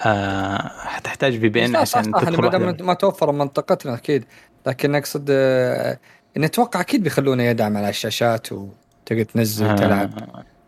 آه 0.06 0.68
حتحتاج 0.78 1.40
VPN 1.40 1.76
عشان 1.76 2.02
تدخل 2.02 2.42
ما 2.42 2.48
دام 2.50 2.62
واحدة. 2.62 2.84
ما 2.84 2.94
توفر 2.94 3.32
منطقتنا 3.32 3.94
أكيد 3.94 4.24
لكن 4.66 4.94
اقصد 4.94 5.26
آه، 5.30 5.98
إن 6.36 6.44
أتوقع 6.44 6.80
أكيد 6.80 7.02
بيخلونه 7.02 7.42
يدعم 7.42 7.76
على 7.76 7.88
الشاشات 7.88 8.52
وتقدر 8.52 9.22
تنزل 9.22 9.66
آه. 9.66 9.74
تلعب 9.76 10.10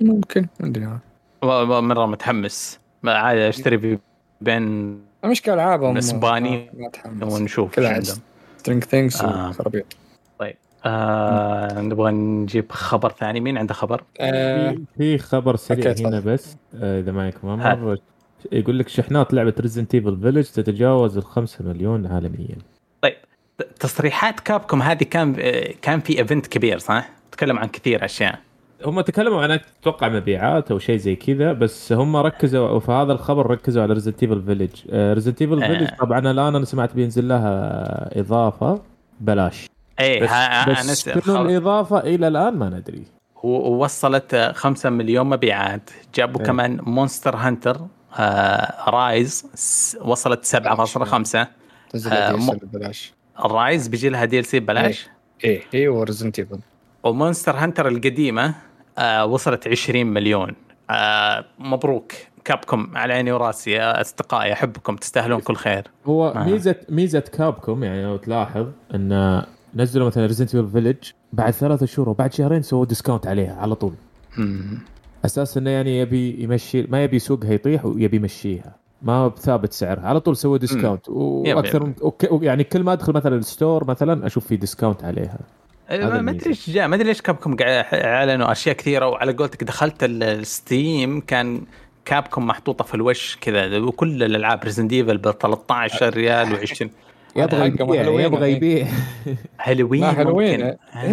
ممكن 0.00 0.46
ما 0.60 0.66
أدري 0.68 0.98
مرة 1.42 2.06
متحمس 2.06 2.78
ما 3.02 3.12
عاد 3.12 3.38
أشتري 3.38 3.98
بين 4.40 4.98
المشكلة 5.24 5.54
العابهم 5.54 5.96
اتحمس 5.96 7.32
ونشوف 7.32 7.74
كلها. 7.74 8.00
Stranger 8.58 8.84
Things 8.84 9.22
آه. 9.22 9.48
وخرابيط 9.48 9.86
طيب 10.38 10.56
آه 10.84 11.80
نبغى 11.80 12.12
نجيب 12.12 12.72
خبر 12.72 13.10
ثاني 13.12 13.40
مين 13.40 13.58
عنده 13.58 13.74
خبر؟ 13.74 14.02
آه، 14.20 14.76
في 14.98 15.18
خبر 15.18 15.56
سريع 15.56 15.94
هنا. 15.98 16.20
بس 16.20 16.56
آه، 16.74 17.00
إذا 17.00 17.12
معك 17.12 17.34
هات. 17.44 17.78
ممر 17.78 17.98
يقول 18.52 18.78
لك 18.78 18.88
شحنات 18.88 19.34
لعبة 19.34 19.54
Resident 19.60 19.94
Evil 19.94 20.20
Village 20.20 20.44
تتجاوز 20.44 21.16
ال 21.16 21.24
5 21.24 21.64
مليون 21.64 22.06
عالميا 22.06 22.56
طيب 23.02 23.14
تصريحات 23.80 24.40
Capcom 24.40 24.82
هذه 24.82 25.04
كان 25.04 25.36
آه، 25.40 25.74
كان 25.82 26.00
في 26.00 26.18
event 26.18 26.46
كبير 26.46 26.78
صح؟ 26.78 27.10
تكلم 27.32 27.58
عن 27.58 27.68
كثير 27.68 28.04
أشياء 28.04 28.38
هم 28.84 29.00
تكلموا 29.00 29.42
عن 29.42 29.50
أتوقع 29.50 30.08
مبيعات 30.08 30.70
أو 30.70 30.78
شيء 30.78 30.96
زي 30.96 31.16
كذا 31.16 31.52
بس 31.52 31.92
هم 31.92 32.16
ركزوا 32.16 32.68
وفي 32.70 32.92
هذا 32.92 33.12
الخبر 33.12 33.50
ركزوا 33.50 33.82
على 33.82 33.92
Resident 33.94 34.22
Evil 34.22 34.42
Village 34.42 34.70
Resident 34.94 35.42
Evil. 35.42 35.60
Village 35.66 35.88
طبعا 36.00 36.18
الآن 36.18 36.54
أنا 36.56 36.64
سمعت 36.64 36.94
بينزل 36.94 37.28
لها 37.28 38.20
إضافة 38.20 38.82
بلاش. 39.20 39.66
إيه 40.00 40.22
بس, 40.22 40.28
ها 40.30 40.64
أنا 40.64 40.72
بس. 40.72 41.04
شنو 41.08 41.20
خل- 41.20 41.46
الاضافه 41.50 41.98
إلى 41.98 42.28
الآن 42.28 42.54
ما 42.56 42.68
ندري. 42.68 43.02
ووصلت 43.42 44.52
5 44.54 44.90
مليون 44.90 45.26
مبيعات. 45.26 45.90
جابوا 46.14 46.40
إيه. 46.40 46.46
كمان 46.46 46.80
Monster 46.82 47.36
Hunter 47.36 47.80
آه 48.18 48.90
Rise 48.90 49.46
وصلت 50.04 50.44
7.5 50.44 51.46
تنزل 51.90 52.12
آه، 52.12 52.32
ببلاش. 52.62 53.12
ال 53.44 53.53
Rise 53.53 53.88
بيجي 53.88 54.08
لها 54.08 54.24
DLC 54.24 54.60
ببلاش؟ 54.60 55.08
إيه 55.44 55.62
إيه 55.74 55.88
و 55.88 55.94
Resident 55.94 56.38
Evil 56.38 56.58
و 57.02 57.09
Monster 57.09 57.56
Hunter 57.56 57.88
القديمة 57.88 58.54
آه 58.98 59.26
وصلت 59.26 59.68
20 59.68 60.06
مليون. 60.06 60.54
آه 60.90 61.44
مبروك 61.58 62.12
Capcom 62.44 62.90
على 62.96 63.14
عيني 63.14 63.32
وراسي 63.32 63.70
يا 63.70 64.00
أصدقائي 64.00 64.52
أحبكم 64.52 64.96
تستاهلون 64.96 65.40
كل 65.40 65.54
خير. 65.54 65.86
هو 66.06 66.28
آه. 66.28 66.44
ميزه 66.44 66.76
ميزة 66.88 67.20
Capcom 67.20 67.84
يعني 67.84 68.04
لو 68.04 68.16
تلاحظ 68.16 68.66
إن 68.94 69.42
نزلوا 69.74 70.06
مثلا 70.06 70.26
Resident 70.26 70.54
Evil 70.54 70.70
Village 70.70 71.10
بعد 71.32 71.52
ثلاثة 71.52 71.86
شهور 71.86 72.08
وبعد 72.08 72.32
شهرين 72.32 72.62
سووا 72.62 72.84
discount 72.84 73.26
عليها 73.26 73.54
على 73.60 73.74
طول. 73.74 73.92
مم. 74.38 74.78
أساس 75.24 75.56
إنه 75.56 75.70
يعني 75.70 75.98
يبي 75.98 76.42
يمشي 76.42 76.82
ما 76.82 77.04
يبي 77.04 77.18
سوقها 77.18 77.52
يطيح 77.52 77.84
ويبي 77.86 78.16
يمشيها. 78.16 78.76
ما 79.02 79.28
بثابت 79.28 79.72
سعرها. 79.72 80.06
على 80.06 80.20
طول 80.20 80.36
سوى 80.36 80.58
discount 80.58 81.08
وأكثر 81.08 81.92
يعني 82.42 82.64
كل 82.64 82.82
ما 82.82 82.92
أدخل 82.92 83.12
مثلا 83.12 83.36
ال 83.36 83.44
store 83.44 83.84
مثلا 83.84 84.26
أشوف 84.26 84.46
في 84.46 84.56
discount 84.56 85.04
عليها. 85.04 85.38
ما. 85.90 86.30
أدري 86.30 86.50
إيش 86.50 86.70
جاء 86.70 86.88
ما 86.88 86.94
أدري 86.96 87.08
ليش 87.08 87.20
Capcom 87.22 87.56
قاعد 87.56 87.84
أعلنوا 87.94 88.52
أشياء 88.52 88.74
كثيرة 88.76 89.06
وعلى 89.08 89.32
قولتك 89.32 89.64
دخلت 89.64 90.04
ال- 90.04 90.22
ال 90.22 90.39
Steam 90.39 91.20
كان 91.20 91.60
كابكم 92.04 92.46
محطوطة 92.46 92.84
في 92.84 92.94
الوش 92.94 93.38
كذا 93.40 93.78
وكل 93.78 94.22
الألعاب 94.22 94.64
ريزن 94.64 94.88
ديفل 94.88 95.18
ب 95.18 95.30
13 95.30 96.14
ريال 96.14 96.58
و20 96.58 96.86
يبغى 97.36 97.66
يبيع 97.66 98.00
هالوين 98.02 98.20
يبغى 98.24 98.38
الحين. 98.38 98.56
يبيع. 98.56 98.86
هالوين 99.64 100.04
هالوين. 100.04 100.60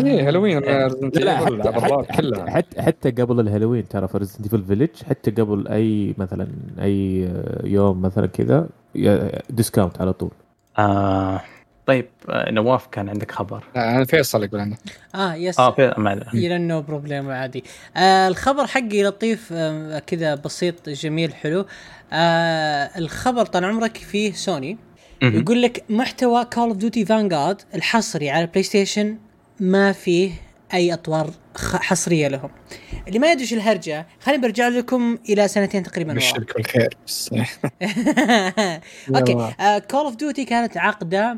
إيه 0.07 0.27
هالوين 0.27 0.57
ريزنت 0.59 1.17
لا 1.17 1.39
ايفل 1.39 2.45
حتى 2.49 2.81
حتى, 2.81 3.11
قبل 3.11 3.39
الهالوين 3.39 3.87
ترى 3.87 4.07
في 4.07 4.17
ريزنت 4.17 4.43
ايفل 4.43 4.63
فيلج 4.63 4.89
حتى 5.09 5.31
قبل 5.31 5.67
أي 5.67 6.15
مثلا 6.17 6.47
أي 6.81 7.29
يوم 7.63 8.01
مثلا 8.01 8.25
كذا 8.27 8.67
ي- 8.95 9.29
ديسكاونت 9.49 10.01
على 10.01 10.13
طول. 10.13 10.31
آه. 10.77 11.41
طيب 11.85 12.05
آه، 12.29 12.51
نواف 12.51 12.87
كان 12.87 13.09
عندك 13.09 13.31
خبر؟ 13.31 13.63
لا 13.75 13.95
أنا 13.95 14.05
فيصل 14.05 14.43
يقول 14.43 14.59
عنه 14.61 14.77
آه 15.15 15.35
يس. 15.35 15.59
آه 15.59 15.71
في 15.71 15.93
ما 15.97 16.13
أدري. 16.13 16.47
إلى 16.47 16.57
نو 16.57 16.81
بروبليم 16.81 17.31
عادي. 17.31 17.63
آه 17.97 18.27
الخبر 18.27 18.67
حقي 18.67 19.03
لطيف 19.03 19.49
آه 19.53 19.99
كذا 19.99 20.35
بسيط 20.35 20.89
جميل 20.89 21.33
حلو. 21.33 21.65
آه 22.13 22.89
الخبر 22.97 23.45
طال 23.45 23.65
عمرك 23.65 23.97
فيه 23.97 24.33
سوني. 24.33 24.77
يقول 25.21 25.61
لك 25.61 25.83
محتوى 25.89 26.45
Call 26.45 26.67
of 26.69 26.77
Duty 26.77 27.05
Vanguard 27.05 27.61
الحصري 27.75 28.29
على 28.29 28.41
ال 28.41 28.63
PlayStation 28.63 29.17
ما 29.59 29.91
فيه 29.91 30.31
أي 30.73 30.93
أطوار 30.93 31.29
خ- 31.55 31.75
حصرية 31.75 32.27
لهم. 32.27 32.49
اللي 33.07 33.19
ما 33.19 33.31
يدري 33.31 33.41
إيش 33.43 33.53
الهرجة 33.53 34.07
خليني 34.21 34.41
برجع 34.41 34.67
لكم 34.67 35.17
إلى 35.29 35.47
سنتين 35.47 35.83
تقريبا 35.83 36.13
والخير 36.13 36.97
بس 37.07 37.29
Okay. 39.15 39.51
Call 39.91 40.05
of 40.05 40.15
Duty 40.15 40.45
كانت 40.45 40.77
عقدة 40.77 41.31
آه 41.31 41.37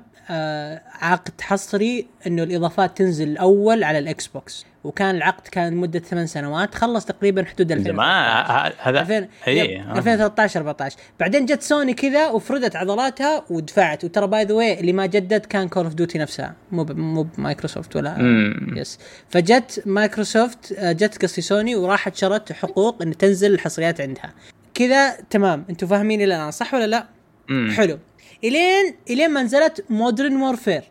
عقد 1.02 1.42
حصري 1.42 2.08
إنه 2.28 2.44
الإضافات 2.44 2.98
تنزل 2.98 3.28
الأول 3.28 3.84
على 3.84 4.00
ال 4.00 4.28
Xbox 4.28 4.66
وكان 4.84 5.16
العقد 5.16 5.48
كان 5.48 5.74
لمدة 5.74 6.00
ثمان 6.00 6.28
سنوات 6.28 6.76
خلص 6.76 7.06
تقريبا 7.06 7.46
حدود 7.46 7.72
2000 7.72 7.92
ما 7.92 8.04
ه- 8.04 8.74
هذا 8.80 9.00
2000 9.02 9.28
اي 9.48 9.58
yep، 9.58 9.90
2013 9.98 10.60
14 10.60 10.98
بعدين 11.20 11.46
جت 11.46 11.62
سوني 11.62 11.94
كذا 11.94 12.28
وفردت 12.30 12.76
عضلاتها 12.76 13.44
ودفعت. 13.50 14.04
وترى 14.04 14.28
by 14.28 14.44
the 14.46 14.54
way 14.54 14.80
اللي 14.80 14.94
ما 14.94 15.06
جدد 15.06 15.46
كان 15.46 15.68
Call 15.68 15.84
of 15.84 15.94
Duty 15.94 16.18
نفسها. 16.18 16.56
مو 16.72 16.84
ب- 16.84 16.98
مو 16.98 17.24
بمايكروسوفت 17.24 17.96
ولا 17.96 18.18
مم. 18.18 18.74
Yes 18.78 19.00
فجت 19.30 19.84
مايكروسوفت 19.86 20.72
آه، 20.78 20.92
جت 20.92 21.22
قصدي 21.24 21.42
سوني 21.42 21.76
وراحت 21.76 22.16
شرت 22.16 22.52
حقوق 22.52 23.02
ان 23.02 23.18
تنزل 23.18 23.54
الحصريات 23.54 24.02
عندها. 24.02 24.34
كذا 24.74 25.12
تمام. 25.30 25.66
أنتم 25.70 25.88
فاهمين 25.88 26.22
إلى 26.22 26.36
الآن 26.36 26.52
صح 26.52 26.74
ولا 26.74 26.88
لا؟ 26.88 27.08
مم. 27.50 27.72
حلو. 27.72 28.00
إلين 28.44 28.96
إلين 29.10 29.30
ما 29.30 29.44
نزلت 29.44 29.86
Modern 29.90 30.42
Warfare 30.42 30.84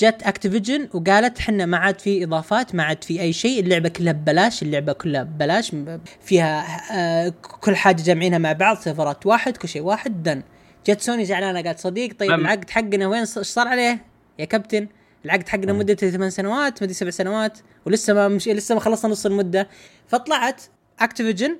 جت 0.00 0.22
Activision 0.22 0.88
وقالت 0.94 1.38
حنا 1.38 1.66
ما 1.66 1.76
عاد 1.76 1.98
في 1.98 2.24
إضافات 2.24 2.74
ما 2.74 2.82
عاد 2.82 3.04
في 3.04 3.20
أي 3.20 3.32
شيء 3.32 3.60
اللعبة 3.60 3.88
كلها 3.88 4.12
ببلاش 4.12 4.62
اللعبة 4.62 4.92
كلها 4.92 5.22
ببلاش 5.22 5.72
فيها 6.20 6.66
آه 6.92 7.34
كل 7.60 7.76
حاجة 7.76 8.02
جامعينها 8.02 8.38
مع 8.38 8.52
بعض 8.52 8.76
سيرفرات 8.76 9.26
واحد 9.26 9.56
كل 9.56 9.68
شيء 9.68 9.82
واحد 9.82 10.22
then 10.22 10.42
جت 10.86 11.00
سوني 11.00 11.24
زعلانة 11.24 11.62
قالت 11.62 11.78
صديق 11.78 12.18
طيب 12.18 12.30
العقد 12.30 12.70
حقنا 12.70 13.06
وين؟ 13.06 13.20
إيش 13.20 13.28
صار 13.28 13.68
عليه؟ 13.68 14.04
يا 14.38 14.44
كابتن 14.44 14.88
العقد 15.24 15.48
حقنا 15.48 15.72
مدته 15.72 16.10
ثمان 16.10 16.30
سنوات 16.30 16.82
مدري 16.82 16.94
سبع 16.94 17.10
سنوات 17.10 17.58
ولسه 17.86 18.14
ما 18.14 18.28
مش 18.28 18.48
لسه 18.48 18.74
ما 18.74 18.80
خلصنا 18.80 19.10
نص 19.10 19.26
المدة. 19.26 19.68
فطلعت 20.08 20.62
Activision 21.00 21.56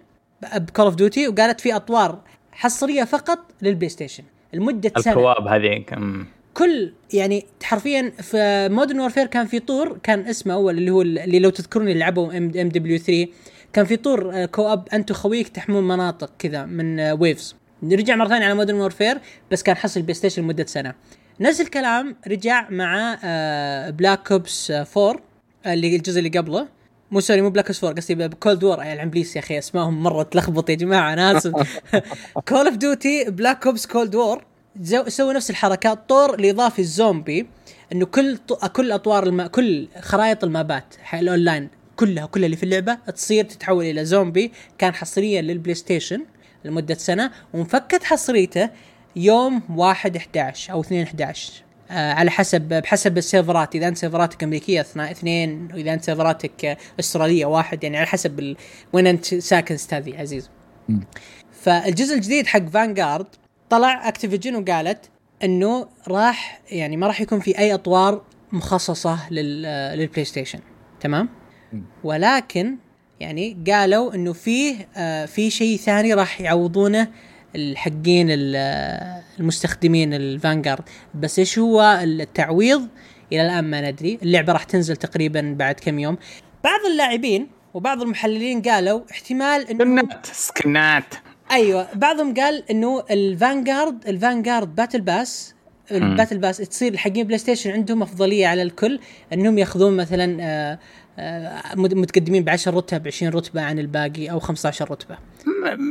ب 0.55 0.61
Call 0.61 0.85
of 0.85 0.95
Duty 0.95 1.29
وقالت 1.29 1.61
في 1.61 1.77
أطوار 1.77 2.23
حصرية 2.53 3.05
فقط 3.05 3.39
لل 3.63 3.89
PlayStation. 3.89 4.25
لمدة 4.55 4.93
سنة. 4.99 5.13
ال 5.13 5.19
co-op 5.19 5.49
مم. 5.97 6.27
كل 6.55 6.93
يعني 7.13 7.47
حرفيا 7.63 8.13
في 8.23 8.69
Modern 8.71 9.01
Warfare 9.01 9.27
كان 9.27 9.47
في 9.47 9.59
طور 9.59 9.99
كان 10.03 10.21
اسمه 10.21 10.55
أول 10.55 10.79
اللي 10.79 10.91
هو 10.91 11.03
اللي 11.03 11.39
لو 11.39 11.51
تذكرون 11.51 11.89
اللي 11.89 11.99
لعبوا 11.99 12.37
MW 12.37 12.99
3 12.99 13.27
كان 13.73 13.85
في 13.85 13.97
طور 13.97 14.31
آه، 14.35 14.47
co-op 14.47 14.89
أنت 14.93 15.11
وخويك 15.11 15.49
تحمون 15.49 15.89
مناطق 15.89 16.31
كذا 16.39 16.65
من 16.65 17.01
آه، 17.01 17.15
waves 17.15 17.57
رجع 17.93 18.17
مرة 18.17 18.29
ثانية 18.29 18.45
على 18.45 18.55
Modern 18.55 18.81
Warfare 18.81 19.19
بس 19.51 19.63
كان 19.63 19.77
حصل 19.77 20.03
PlayStation 20.03 20.43
لمدة 20.43 20.67
سنة. 20.67 20.95
نفس 21.41 21.61
الكلام 21.61 22.17
رجع 22.29 22.71
مع 22.71 23.19
آه، 23.25 23.91
Black 23.91 24.33
Ops 24.33 24.71
4 24.71 25.17
اللي 25.67 25.97
الجزء 25.97 26.19
اللي 26.19 26.39
قبله. 26.39 26.69
مو 27.11 27.21
sorry 27.21 27.43
مو 27.43 27.51
Black 27.51 27.67
Ops 27.67 27.85
4 27.85 28.01
قصدي 28.01 28.29
Cold 28.29 28.65
War 28.65 28.83
يا 28.83 28.93
العمليس 28.93 29.37
يا 29.37 29.41
أخي 29.41 29.59
اسمائهم 29.59 30.03
مرة 30.03 30.23
تلخبط 30.23 30.71
يا 30.71 30.75
جماعة 30.75 31.13
أنا 31.13 31.37
اسف 31.37 31.81
Call 32.49 32.67
of 32.67 32.77
Duty 32.77 33.25
Black 33.31 33.67
Ops 33.67 33.87
Cold 33.87 34.15
War 34.15 34.45
سووا 35.09 35.33
نفس 35.33 35.51
الحركات 35.51 36.09
طور 36.09 36.35
الاضافي 36.35 36.79
الزومبي 36.79 37.47
إنه 37.93 38.07
كل 38.07 38.37
ط... 38.37 38.67
كل 38.67 38.93
أطوار 38.93 39.23
الم... 39.27 39.47
كل 39.47 39.89
خرائط 40.01 40.45
المابات 40.45 40.95
الاونلاين 41.15 41.69
كلها 41.97 42.27
كلها 42.27 42.47
اللي 42.47 42.57
في 42.57 42.63
اللعبة 42.63 42.95
تصير 43.15 43.45
تتحول 43.45 43.85
إلى 43.85 44.05
زومبي 44.05 44.53
كان 44.79 44.95
حصريا 44.95 45.43
لل 45.43 45.75
PlayStation 45.75 46.25
لمدة 46.65 46.95
سنة 46.95 47.31
وانفكت 47.55 48.05
حصريته 48.05 48.71
يوم 49.17 49.63
1 49.77 50.17
11 50.17 50.73
أو 50.73 50.81
2 50.81 51.03
11 51.03 51.53
آه 51.53 51.64
على 51.91 52.31
حسب 52.31 52.63
بحسب 52.63 53.19
السيرفرات. 53.19 53.75
إذا 53.75 53.89
أنت 53.89 53.97
سيرفراتك 53.97 54.43
أمريكية 54.43 54.81
اثنين 54.97 55.69
وإذا 55.75 55.95
أنت 55.95 56.05
سيرفراتك 56.05 56.65
آه، 56.65 56.77
أسترالية 57.01 57.47
واحد 57.47 57.85
يعني 57.85 57.97
على 57.97 58.07
حسب 58.07 58.39
ال... 58.39 58.57
وين 58.93 59.07
أنت 59.07 59.25
ساكن 59.35 59.75
استاذي 59.75 60.17
عزيز 60.17 60.51
فالجزء 61.53 62.15
الجديد 62.15 62.47
حق 62.47 62.69
Vanguard 62.69 63.27
طلع 63.71 64.09
Activision 64.09 64.57
وقالت 64.57 65.11
إنه 65.45 65.89
راح 66.09 66.61
يعني 66.71 66.97
ما 66.97 67.07
راح 67.07 67.21
يكون 67.21 67.41
في 67.41 67.59
أي 67.59 67.75
أطوار 67.75 68.23
مخصصة 68.53 69.33
لل 69.33 69.63
لل 69.99 70.25
PlayStation 70.25 70.59
تمام 71.01 71.29
ولكن 72.05 72.77
يعني 73.21 73.57
قالوا 73.71 74.15
إنه 74.15 74.33
فيه 74.33 74.89
آه 74.97 75.27
في 75.27 75.51
شيء 75.51 75.77
ثاني 75.77 76.15
راح 76.15 76.41
يعوضونه 76.41 77.09
الحقين 77.57 78.27
ال- 78.31 79.23
المستخدمين 79.41 80.15
ال 80.15 80.22
Vanguard 80.22 80.83
بس 81.15 81.39
إيش 81.39 81.59
هو 81.59 82.01
التعويض؟ 82.03 82.89
إلى 83.33 83.43
الآن 83.43 83.65
ما 83.65 83.91
ندري. 83.91 84.19
اللعبة 84.23 84.53
راح 84.53 84.65
تنزل 84.65 84.97
تقريبا 84.97 85.55
بعد 85.59 85.75
كم 85.75 85.99
يوم. 85.99 86.17
بعض 86.65 86.81
اللاعبين 86.91 87.47
وبعض 87.75 88.03
المحللين 88.03 88.63
قالوا 88.63 89.01
احتمال 89.11 89.71
إنه 89.71 90.03
سكنات 90.03 90.27
سكنات. 90.27 91.15
أيوه 91.51 91.89
بعضهم 91.95 92.35
قال 92.35 92.71
إنه 92.71 93.05
ال 93.11 93.22
Vanguard 93.22 94.09
ال 94.09 94.16
Vanguard 94.16 94.75
battle 94.75 95.01
pass 95.01 95.55
ال 95.93 95.99
battle 95.99 96.39
pass 96.39 96.57
تصير 96.57 96.93
الحقين 96.93 97.27
PlayStation 97.27 97.71
عندهم 97.71 98.03
أفضلية 98.03 98.47
على 98.47 98.63
الكل 98.63 99.01
إنهم 99.33 99.59
يأخذون 99.59 99.97
مثلا 99.97 100.37
آه، 100.41 100.79
متقدمين 101.77 102.45
ب 102.45 102.49
10 102.49 102.77
رتب 102.77 103.03
ب 103.03 103.07
20 103.07 103.33
رتبة 103.33 103.63
عن 103.63 103.79
الباقي 103.79 104.31
أو 104.31 104.41
15 104.41 104.91
رتبة. 104.91 105.19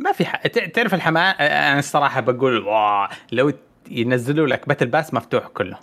ما 0.03 0.11
في 0.11 0.25
حق 0.25 0.47
تعرف 0.47 0.93
الحماس 0.93 1.35
أنا 1.39 1.79
الصراحة 1.79 2.21
بقول 2.21 2.57
wow 2.67 3.07
لو 3.31 3.53
ينزلوا 3.91 4.47
لك 4.47 4.67
battle 4.67 4.85
pass 4.87 5.13
مفتوح 5.13 5.47
كله. 5.47 5.77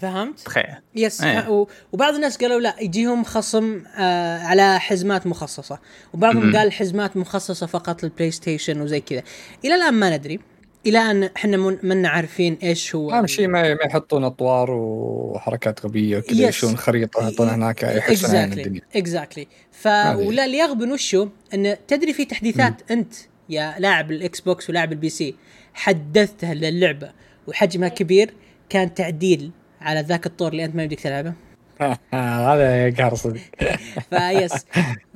فهمت؟ 0.00 0.40
تخيل. 0.40 0.64
Yes 0.94 1.24
و- 1.48 1.66
وبعض 1.92 2.14
الناس 2.14 2.36
قالوا 2.36 2.60
لا 2.60 2.74
يجيهم 2.80 3.24
خصم 3.24 3.82
آه 3.96 4.38
على 4.38 4.80
حزمات 4.80 5.26
مخصصة. 5.26 5.78
وبعضهم 6.14 6.56
قال 6.56 6.72
حزمات 6.72 7.16
مخصصة 7.16 7.66
فقط 7.66 8.02
لل 8.02 8.30
PlayStation 8.30 8.80
وزي 8.80 9.00
كذا. 9.00 9.22
إلى 9.64 9.74
الآن 9.74 9.94
ما 9.94 10.16
ندري. 10.16 10.40
إلى 10.86 10.98
أن 10.98 11.22
إحنا 11.36 11.56
من- 11.56 11.78
منا 11.82 12.08
عارفين 12.08 12.58
إيش 12.62 12.94
هو 12.94 13.10
أهم 13.10 13.26
شيء 13.26 13.48
ما 13.48 13.74
ما 13.74 13.78
يحطون 13.84 14.24
أطوار 14.24 14.70
وحركات 14.70 15.84
غبية 15.86 16.18
وكذا. 16.18 16.48
يشون 16.48 16.76
خريطة 16.76 17.28
يحطون 17.28 17.48
هناك 17.48 17.82
يحسون 17.82 18.36
عين 18.36 18.52
الدنيا. 18.52 18.80
exactly 18.96 19.46
ف. 19.72 19.86
ولا 20.16 20.44
اللي 20.44 20.58
يغبن 20.58 20.92
وشو 20.92 21.28
أن 21.54 21.76
تدري 21.88 22.12
في 22.12 22.24
تحديثات 22.24 22.90
أنت 22.90 23.14
يا 23.48 23.74
لاعب 23.78 24.10
ال 24.10 24.40
Xbox 24.40 24.70
ولاعب 24.70 24.92
ال 24.92 25.08
PC 25.08 25.34
حدثتها 25.74 26.54
للعبة 26.54 27.10
وحجمها 27.46 27.88
كبير 27.88 28.34
كان 28.68 28.94
تعديل 28.94 29.50
على 29.80 30.00
ذاك 30.00 30.26
الطور 30.26 30.52
اللي 30.52 30.64
أنت 30.64 30.74
ما 30.76 30.82
يمديك 30.82 31.00
تلعبه؟ 31.00 31.32
هذا 32.14 32.90
قهر 32.98 33.14
صدق 33.14 33.40
فيس. 34.10 34.66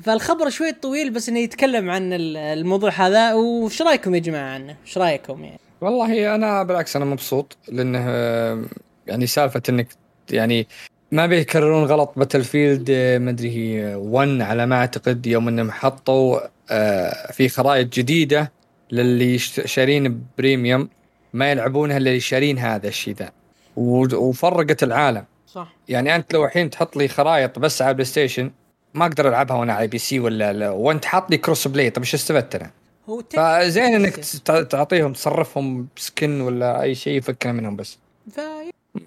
فالخبر 0.02 0.50
شوي 0.50 0.72
طويل 0.72 1.10
بس 1.10 1.28
إنه 1.28 1.38
يتكلم 1.38 1.90
عن 1.90 2.12
ال- 2.12 2.36
الموضوع 2.36 2.90
هذا. 2.90 3.34
وش 3.34 3.82
رأيكم 3.82 4.14
يا 4.14 4.20
جماعة 4.20 4.54
عنه؟ 4.54 4.76
وش 4.86 4.98
رأيكم 4.98 5.44
يعني؟ 5.44 5.60
والله 5.80 6.34
أنا 6.34 6.62
بالعكس 6.62 6.96
أنا 6.96 7.04
مبسوط 7.04 7.56
لأنه 7.68 7.98
يعني 9.06 9.26
سالفة 9.26 9.62
إنك 9.68 9.88
يعني 10.30 10.66
ما 11.12 11.26
بيكررون 11.26 11.84
غلط 11.84 12.12
Battlefield 12.16 12.90
ما 13.20 13.30
أدري 13.30 13.50
هي 13.50 13.94
1 13.94 14.40
على 14.40 14.66
ما 14.66 14.76
أعتقد 14.76 15.26
يوم 15.26 15.48
إنهم 15.48 15.70
حطوا 15.70 16.40
آه، 16.70 17.32
في 17.32 17.48
خرائط 17.48 17.92
جديدة 17.92 18.52
للي 18.92 19.38
شارين 19.38 20.22
premium 20.38 20.88
ما 21.32 21.50
يلعبونها 21.50 21.96
اللي 21.96 22.20
شارين 22.20 22.58
هذا 22.58 22.88
الشيء 22.88 23.14
ذا. 23.14 23.30
وفرقت 23.76 24.82
العالم. 24.82 25.24
صح. 25.52 25.72
يعني 25.88 26.16
أنت 26.16 26.32
لو 26.32 26.44
الحين 26.44 26.70
تحط 26.70 26.96
لي 26.96 27.08
خرائط 27.08 27.58
بس 27.58 27.82
على 27.82 27.90
ال 27.90 28.04
PlayStation 28.04 28.50
ما 28.94 29.06
أقدر 29.06 29.28
ألعبها 29.28 29.56
وأنا 29.56 29.72
على 29.72 29.86
PC 29.86 30.20
ولا 30.20 30.52
لا. 30.52 30.70
وأنت 30.70 31.04
حاط 31.04 31.30
لي 31.30 31.36
crossplay 31.36 31.90
طيب 31.90 31.98
إيش 32.04 32.14
استفدت 32.14 32.54
أنا؟ 32.54 32.70
هو 33.08 33.22
فزين 33.30 33.94
إنك 33.94 34.16
تعطيهم 34.70 35.12
تصرفهم 35.12 35.88
skin 35.96 36.40
ولا 36.40 36.82
أي 36.82 36.94
شيء 36.94 37.16
يفكنا 37.16 37.52
منهم 37.52 37.76
بس. 37.76 37.98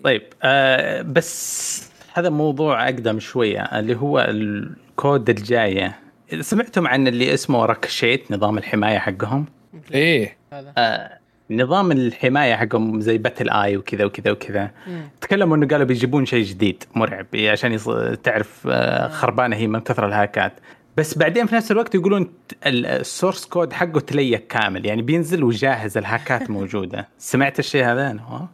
طيب 0.03 0.23
آه 0.43 1.01
بس 1.01 1.83
هذا 2.13 2.29
موضوع 2.29 2.83
أقدم 2.85 3.19
شوية 3.19 3.61
اللي 3.61 3.95
هو 3.95 4.19
ال 4.19 4.47
COD 4.47 5.29
الجاية. 5.29 5.99
سمعتم 6.41 6.87
عن 6.87 7.07
اللي 7.07 7.33
اسمه 7.33 7.65
Ricochet 7.65 8.31
نظام 8.31 8.57
الحماية 8.57 8.97
حقهم؟ 8.97 9.45
إيه. 9.93 10.37
هذا 10.53 10.73
آه 10.77 11.17
نظام 11.57 11.91
الحماية 11.91 12.55
حقهم 12.55 13.01
زي 13.01 13.17
BattlEye 13.17 13.77
وكذا 13.77 14.05
وكذا 14.05 14.31
وكذا. 14.31 14.71
مم. 14.87 15.01
تكلموا 15.21 15.57
إنه 15.57 15.67
قالوا 15.67 15.85
بيجيبون 15.85 16.25
شيء 16.25 16.43
جديد 16.43 16.83
مرعب 16.95 17.25
عشان 17.35 17.73
يص... 17.73 17.89
تعرف 18.23 18.67
آه 18.71 19.07
خربانة 19.07 19.55
هي 19.55 19.67
من 19.67 19.79
كثر 19.79 20.07
الهاكات. 20.07 20.53
بس 20.97 21.17
بعدين 21.17 21.45
في 21.45 21.55
نفس 21.55 21.71
الوقت 21.71 21.95
يقولون 21.95 22.33
ال 22.65 22.77
source 22.77 23.45
code 23.45 23.73
حقه 23.73 23.99
تليك 23.99 24.47
كامل 24.47 24.85
يعني 24.85 25.01
بينزل 25.01 25.43
وجاهز 25.43 25.97
الهاكات 25.97 26.49
موجودة. 26.49 27.07
سمعت 27.17 27.59
الشيء 27.59 27.85
هذا 27.85 28.11
أنا؟ 28.11 28.21
ها؟ 28.21 28.49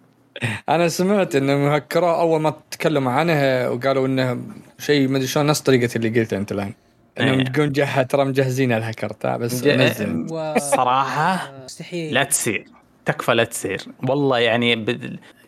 أنا 0.69 0.87
سمعت 0.87 1.35
انهم 1.35 1.67
هكروه 1.67 2.21
أول 2.21 2.41
ما 2.41 2.53
تكلموا 2.71 3.11
عنه 3.11 3.69
وقالوا 3.69 4.07
إنه 4.07 4.41
شيء 4.79 5.07
ما 5.07 5.17
أدري 5.17 5.27
شلون 5.27 5.45
نفس 5.45 5.61
طريقة 5.61 5.89
اللي 5.95 6.19
قلته 6.19 6.37
أنت 6.37 6.51
الآن. 6.51 6.73
إنهم 7.19 7.39
إيه. 7.39 7.45
تقول 7.45 8.07
ترى 8.07 8.25
مجهزين 8.25 8.71
الهكر 8.71 9.37
بس 9.37 9.63
نزل 9.63 10.27
و... 10.31 10.53
الصراحه 10.55 11.51
مستحيل. 11.65 12.13
لا 12.13 12.23
تصير. 12.23 12.65
تكفى 13.11 13.31
لا 13.33 13.43
تصير. 13.43 13.81
والله 14.09 14.39
يعني 14.39 14.85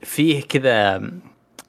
فيه 0.03 0.41
كذا 0.41 1.01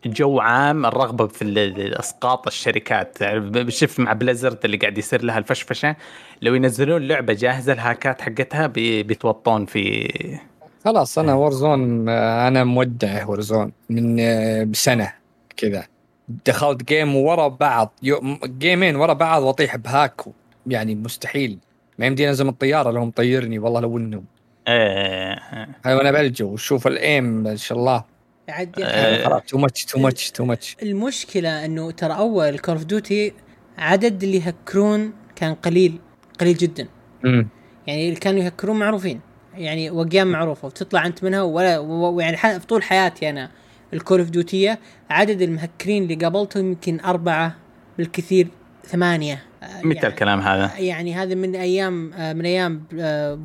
جو 0.07 0.41
عام 0.41 0.87
الرغبة 0.87 1.27
في 1.27 1.73
اسقاط 1.99 2.47
الشركات. 2.47 3.17
تعرف 3.17 3.45
بشوف 3.45 4.01
مع 4.01 4.13
Blizzard 4.13 4.59
اللي 4.65 4.77
قاعد 4.77 4.99
يصير 4.99 5.23
لها 5.25 5.39
الفشفشة 5.39 5.97
لو 6.43 6.55
ينزلون 6.55 7.03
لعبة 7.09 7.33
جاهزة 7.33 7.73
الهاكات 7.73 8.21
حقتها 8.23 8.67
بي- 8.67 9.03
بيتوطون 9.03 9.67
في 9.67 10.09
خلاص 10.85 11.19
أنا 11.19 11.35
Warzone 11.35 12.09
أنا 12.09 12.65
مودع 12.65 13.27
Warzone 13.27 13.73
من 13.91 14.17
آه، 14.21 14.65
بسنة 14.65 15.13
كذا. 15.57 15.85
دخلت 16.47 16.85
game 16.89 17.17
ورا 17.17 17.49
بعض 17.49 17.93
جيمين 18.45 18.97
ورا 18.97 19.13
بعض 19.13 19.43
وأطيح 19.43 19.77
ب 19.77 19.85
hack 19.85 20.21
يعني 20.67 20.95
مستحيل. 20.95 21.59
ما 21.99 22.07
يمديني 22.07 22.29
أنزل 22.31 22.45
من 22.45 22.51
الطيارة 22.51 22.91
لو 22.91 23.05
مطيرني 23.05 23.59
والله 23.59 23.81
لو 23.81 23.99
انهم 23.99 24.25
آه 24.69 25.39
هاي 25.85 25.95
وأنا 25.95 26.11
بلجو 26.13 26.49
وشوف 26.49 26.87
ال 26.87 26.96
aim 26.96 27.25
ما 27.25 27.57
شاء 27.57 27.79
الله. 27.79 28.05
عاد 28.49 28.81
آه. 28.81 29.25
خلاص 29.25 29.43
too 29.43 29.59
much 29.59 29.85
too 29.85 29.99
much 29.99 30.31
too 30.31 30.45
much 30.45 30.77
المشكلة 30.83 31.65
إنه 31.65 31.91
ترى 31.91 32.17
أول 32.17 32.59
Call 32.59 32.75
of 32.75 32.85
Duty 32.85 33.33
عدد 33.79 34.23
اللي 34.23 34.37
يهكرون 34.37 35.13
كان 35.37 35.55
قليل 35.55 35.99
قليل 36.41 36.57
جدا. 36.57 36.89
يعني 37.87 38.09
اللي 38.09 38.21
كانوا 38.21 38.43
يهكرون 38.43 38.79
معروفين. 38.79 39.21
يعني 39.55 39.91
وقيام 39.91 40.27
معروفه 40.33 40.67
وتطلع 40.67 41.07
أنت 41.07 41.25
منها 41.25 41.43
ولا 41.43 42.37
ح- 42.37 42.57
في 42.59 42.67
طول 42.67 42.83
حياتي 42.83 43.31
أنا 43.31 43.51
ال 43.93 43.98
Call 43.98 44.19
of 44.21 44.31
Duty 44.31 44.79
عدد 45.11 45.43
المهكرين 45.43 46.03
اللي 46.03 46.15
قابلتهم 46.15 46.67
يمكن 46.67 47.01
أربعة 47.01 47.55
بالكثير 47.99 48.49
ثمانية. 48.87 49.43
متى 49.85 49.95
يعني- 49.97 50.09
الكلام 50.09 50.41
هذا؟ 50.41 50.71
يعني 50.79 51.15
هذا 51.15 51.35
من 51.35 51.55
أيام 51.57 52.13
آه، 52.15 52.33
من 52.33 52.45
أيام 52.47 52.85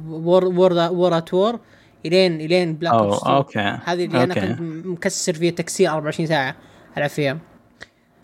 War 0.09 0.45
War 0.45 0.73
War 0.73 1.59
إلين 2.05 2.41
إلين 2.41 2.73
Black 2.73 2.93
أو 2.93 2.99
Ops 2.99 3.17
2 3.21 3.35
okay. 3.35 3.59
هذه 3.85 4.05
اللي 4.05 4.23
أنا 4.23 4.33
okay. 4.33 4.47
كنت 4.47 4.61
م- 4.61 4.91
مكسر 4.93 5.33
فيها 5.33 5.51
تكسير 5.51 5.89
24 5.91 6.27
ساعة 6.27 6.55
العب 6.97 7.09
فيها 7.09 7.37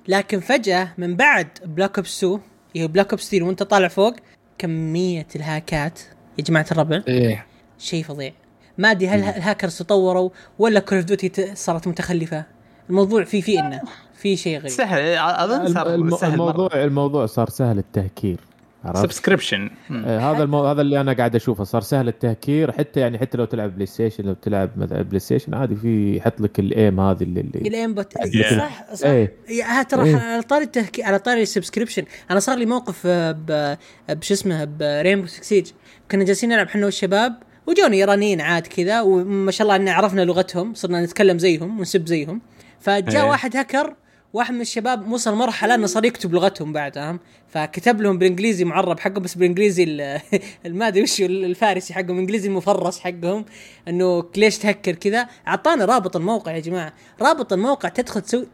لكن 0.07 0.39
فجأة 0.39 0.93
من 0.97 1.15
بعد 1.15 1.47
Black 1.65 1.97
Ops 1.97 2.23
2 2.23 2.39
اللي 2.75 2.83
هو 2.83 2.87
Black 2.87 3.09
Ops 3.11 3.29
3 3.31 3.45
وانت 3.45 3.63
طالع 3.63 3.87
فوق 3.87 4.15
كمية 4.57 5.27
الهاكات 5.35 5.99
يا 6.39 6.43
جماعة 6.43 6.65
الربع 6.71 7.01
إيه. 7.07 7.45
شيء 7.77 8.03
فظيع. 8.03 8.33
ما 8.77 8.91
أدري 8.91 9.07
هل 9.07 9.19
الهاكرز 9.19 9.77
تطوروا 9.77 10.29
ولا 10.59 10.79
Call 10.79 10.97
of 10.97 11.07
Duty 11.07 11.55
صارت 11.55 11.87
متخلفة؟ 11.87 12.45
الموضوع 12.89 13.23
في 13.23 13.41
في 13.41 13.59
انه 13.59 13.81
في 14.15 14.35
شيء 14.37 14.57
غريب 14.57 14.69
سهل 14.69 15.17
أظن 15.17 15.73
صار 15.73 15.93
الم- 15.95 16.15
سهل 16.15 16.31
الموضوع 16.33 16.69
الموضوع 16.73 17.25
صار 17.25 17.49
سهل 17.49 17.77
التهكير 17.77 18.37
عرفت؟ 18.85 19.03
subscription 19.03 19.69
آه، 19.91 20.19
هذا 20.19 20.43
المو... 20.43 20.65
هذا 20.65 20.81
اللي 20.81 21.01
أنا 21.01 21.13
قاعد 21.13 21.35
أشوفه 21.35 21.63
صار 21.63 21.81
سهل 21.81 22.07
التهكير 22.07 22.71
حتى 22.71 22.99
يعني 22.99 23.17
حتى 23.19 23.37
لو 23.37 23.45
تلعب 23.45 23.73
PlayStation 23.75 24.23
لو 24.23 24.33
تلعب 24.33 24.69
مثلا 24.77 25.01
PlayStation 25.01 25.53
عادي 25.53 25.75
في 25.75 26.17
يحط 26.17 26.41
لك 26.41 26.59
ال 26.59 26.69
aim 26.69 26.99
هذه 26.99 27.23
اللي, 27.23 27.41
اللي... 27.41 27.59
ال 27.67 27.93
aimbot 27.93 28.13
Yeah. 28.17 28.53
صح 28.57 28.93
صح 28.93 29.07
إيه. 29.07 29.33
يا 29.49 29.65
ها 29.65 29.83
ترى 29.83 30.03
إيه. 30.03 30.15
على 30.15 30.41
طاري 30.41 30.63
التهكي 30.63 31.03
على 31.03 31.19
طاري 31.19 31.41
ال 31.41 31.46
subscription 31.46 32.03
أنا 32.31 32.39
صار 32.39 32.57
لي 32.57 32.65
موقف 32.65 33.01
آه، 33.05 33.31
ب 33.31 33.77
بش 34.09 34.31
اسمه 34.31 34.65
ب 34.79 34.85
Rainbow 34.85 35.27
Siege 35.27 35.67
كنا 36.11 36.23
جالسين 36.23 36.49
نلعب 36.49 36.65
إحنا 36.67 36.85
والشباب 36.85 37.33
وجوني 37.67 37.97
إيرانيين 37.97 38.41
عاد 38.41 38.67
كذا 38.67 39.01
وما 39.01 39.51
شاء 39.51 39.65
الله 39.65 39.75
إن 39.75 39.87
عرفنا 39.87 40.21
لغتهم 40.25 40.73
صرنا 40.73 41.03
نتكلم 41.03 41.39
زيهم 41.39 41.79
ونسب 41.79 42.07
زيهم 42.07 42.41
فجاء 42.83 43.23
إيه. 43.23 43.29
واحد 43.29 43.57
هكر 43.57 43.95
واحد 44.33 44.53
من 44.53 44.61
الشباب 44.61 45.11
وصل 45.11 45.35
مرحلة 45.35 45.75
إنه 45.75 45.85
صار 45.87 46.05
يكتب 46.05 46.33
لغتهم 46.33 46.73
بعد 46.73 46.95
فاهم؟ 46.95 47.19
فكتب 47.47 48.01
لهم 48.01 48.17
بالإنجليزي 48.17 48.65
معرب 48.65 48.99
حقه 48.99 49.19
بس 49.19 49.35
بالإنجليزي 49.35 49.83
ال- 49.83 50.21
ما 50.77 50.87
أدري 50.87 51.01
وش 51.03 51.21
الفارسي 51.21 51.93
حقهم 51.93 52.11
الانجليزي 52.11 52.47
المفرس 52.47 52.99
حقهم 52.99 53.45
إنه 53.87 54.29
ليش 54.37 54.57
تهكر 54.57 54.91
كذا؟ 54.95 55.27
أعطانا 55.47 55.85
رابط 55.85 56.15
الموقع 56.15 56.51
يا 56.51 56.59
جماعة. 56.59 56.93
رابط 57.21 57.53
الموقع 57.53 57.89
تدخل 57.89 58.21
تسوي 58.21 58.47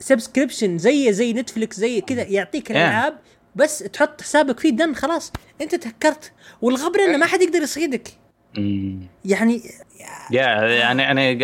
subscription 0.00 0.78
زي 0.78 1.12
زي 1.12 1.32
Netflix 1.32 1.76
زي 1.76 2.00
كذا 2.00 2.22
يعطيك 2.22 2.70
الالعاب 2.70 3.18
بس 3.56 3.78
تحط 3.78 4.20
حسابك 4.22 4.60
فيه 4.60 4.70
done 4.70 4.94
خلاص. 4.94 5.32
أنت 5.60 5.74
تهكرت. 5.74 6.32
والغبر 6.62 7.00
إنه 7.00 7.16
ما 7.18 7.26
حد 7.26 7.42
يقدر 7.42 7.62
يصيدك. 7.62 8.08
يعني 9.24 9.62
يا 10.30 10.42
يعني 10.66 11.10
أنا 11.10 11.38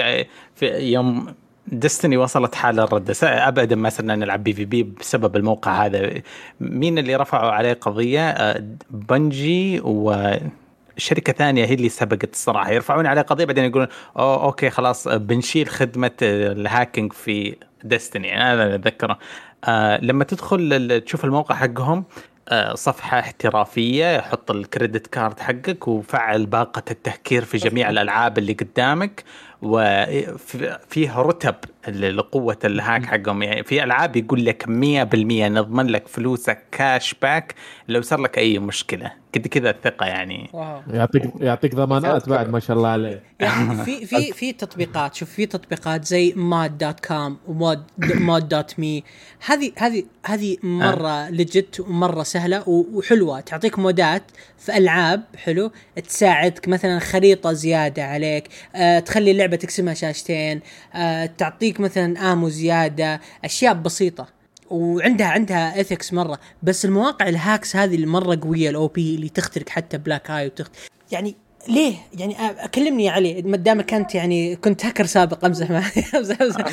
في 0.54 0.66
يوم 0.66 1.34
Destiny 1.72 2.16
وصلت 2.16 2.54
حال 2.54 2.80
الرد. 2.80 3.12
س- 3.12 3.24
أبدا 3.24 3.76
ما 3.76 3.88
صرنا 3.90 4.16
نلعب 4.16 4.44
PvP 4.44 4.82
بسبب 4.82 5.36
الموقع 5.36 5.86
هذا. 5.86 6.22
مين 6.60 6.98
اللي 6.98 7.16
رفعوا 7.16 7.50
عليه 7.50 7.72
قضية؟ 7.72 8.30
آه، 8.30 8.64
Bungie 8.90 9.80
وشركة 9.80 11.32
ثانية 11.32 11.64
هي 11.64 11.74
اللي 11.74 11.88
سبقت 11.88 12.32
الصراحة. 12.32 12.70
يرفعون 12.70 13.06
عليه 13.06 13.22
قضية 13.22 13.44
بعدين 13.44 13.64
يقولون 13.64 13.88
أوه 14.18 14.42
okay 14.44 14.70
خلاص 14.70 15.08
بنشيل 15.08 15.68
خدمة 15.68 16.10
ال 16.22 16.33
hacking 16.33 17.12
في 17.12 17.56
Destiny. 17.84 18.36
أنا 18.36 18.74
أتذكره. 18.74 19.18
آه 19.64 19.98
لما 20.02 20.24
تدخل 20.24 21.00
تشوف 21.06 21.24
الموقع 21.24 21.54
حقهم 21.54 22.04
آه، 22.50 22.74
صفحة 22.74 23.18
احترافية 23.18 24.20
حط 24.20 24.50
ال 24.50 24.58
credit 24.58 25.06
card 25.06 25.40
حقك 25.40 25.88
وفعل 25.88 26.46
باقة 26.46 26.82
التهكير 26.90 27.44
في 27.44 27.56
جميع 27.58 27.90
الألعاب 27.90 28.38
اللي 28.38 28.52
قدامك. 28.52 29.24
وفيها 29.62 31.22
رتب 31.22 31.54
ل- 31.88 32.16
لقوة 32.16 32.58
ال 32.64 32.73
hack 32.73 33.06
حقهم. 33.06 33.42
يعني 33.42 33.64
في 33.64 33.84
ألعاب 33.84 34.16
يقول 34.16 34.44
لك 34.44 34.64
100% 34.68 35.48
نضمن 35.48 35.86
لك 35.86 36.08
فلوسك 36.08 36.62
cash 36.72 37.14
back 37.22 37.54
لو 37.88 38.02
صار 38.02 38.20
لك 38.20 38.38
أي 38.38 38.58
مشكلة. 38.58 39.12
كده 39.46 39.68
كذا 39.68 39.70
الثقة 39.70 40.06
يعني. 40.06 40.50
wow. 40.52 40.82
يعطيك 40.90 41.22
يعطيك 41.40 41.74
ضمانات 41.74 42.28
بعد 42.28 42.48
ما 42.48 42.60
شاء 42.60 42.76
الله 42.76 42.88
عليه 42.88 43.22
يعني 43.40 43.84
في 43.84 44.06
في 44.06 44.32
في 44.32 44.52
تطبيقات 44.52 45.14
شوف 45.14 45.30
في 45.30 45.46
تطبيقات 45.46 46.04
زي 46.04 46.32
mod 46.36 46.78
dot 46.78 47.06
com 47.06 47.38
و 47.48 47.57
mod 47.57 47.82
mod 47.98 48.48
dot 48.48 48.78
me. 48.78 49.04
هذه 49.46 49.72
هذه 49.76 50.04
هذه 50.26 50.56
مرة 50.62 51.30
legit 51.30 51.80
ومرة 51.80 52.22
سهلة 52.22 52.68
وحلوة. 52.68 53.40
تعطيك 53.40 53.78
مودات 53.78 54.22
في 54.58 54.76
ألعاب 54.76 55.22
حلو 55.36 55.70
تساعدك 56.08 56.68
مثلا 56.68 56.98
خريطة 56.98 57.52
زيادة 57.52 58.04
عليك 58.04 58.48
آه 58.74 58.98
تخلي 58.98 59.30
اللعبه 59.30 59.56
تقسمها 59.56 59.94
شاشتين 59.94 60.60
آه 60.94 61.26
تعطيك 61.26 61.80
مثلا 61.80 62.32
ammo 62.32 62.48
زيادة 62.48 63.20
أشياء 63.44 63.74
بسيطة. 63.74 64.37
وعندها 64.70 65.26
عندها 65.26 65.80
ethics 65.80 66.12
مرة. 66.12 66.38
بس 66.62 66.84
المواقع 66.84 67.28
ال 67.28 67.36
hacks 67.36 67.76
هذه 67.76 67.94
اللي 67.94 68.06
مرة 68.06 68.38
قوية 68.42 68.70
ال 68.70 68.86
OP 68.86 69.14
اللي 69.14 69.28
تخترق 69.28 69.68
حتى 69.68 69.98
بلاك 69.98 70.30
اي 70.30 70.46
وتخت 70.46 70.72
يعني 71.12 71.34
ليه؟ 71.68 71.94
يعني 72.18 72.36
كلمني 72.74 73.04
يا 73.04 73.12
علي. 73.12 73.42
ما 73.42 73.56
دامك 73.56 73.94
أنت 73.94 74.14
يعني 74.14 74.56
كنت 74.56 74.86
هاكر 74.86 75.06
سابق 75.06 75.44
أمزح 75.44 75.70
معي 75.70 76.04
امزح 76.16 76.40
أمزح. 76.42 76.64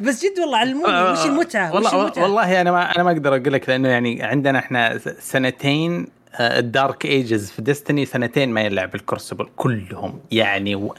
بس 0.00 0.24
جد 0.24 0.38
والله 0.40 0.58
علموني 0.58 1.02
وش 1.02 1.26
المتعة؟ 1.26 1.70
وش 1.70 1.74
والله 1.74 2.02
المتعة؟ 2.02 2.22
والله 2.22 2.60
أنا 2.60 2.72
ما 2.72 2.94
أنا 2.94 3.02
ما 3.02 3.10
أقدر 3.10 3.36
أقول 3.36 3.52
لك 3.52 3.68
لأنه 3.68 3.88
يعني 3.88 4.22
عندنا 4.22 4.58
إحنا 4.58 4.98
سنتين 5.20 6.06
ال 6.40 6.53
Dark 6.53 7.04
Ages 7.04 7.50
في 7.50 7.62
Destiny 7.62 8.06
سنتين 8.06 8.48
ما 8.48 8.60
يلعب 8.60 8.94
ال 8.94 9.00
Crucible 9.00 9.48
كلهم. 9.56 10.20
يعني 10.30 10.74
و... 10.74 10.94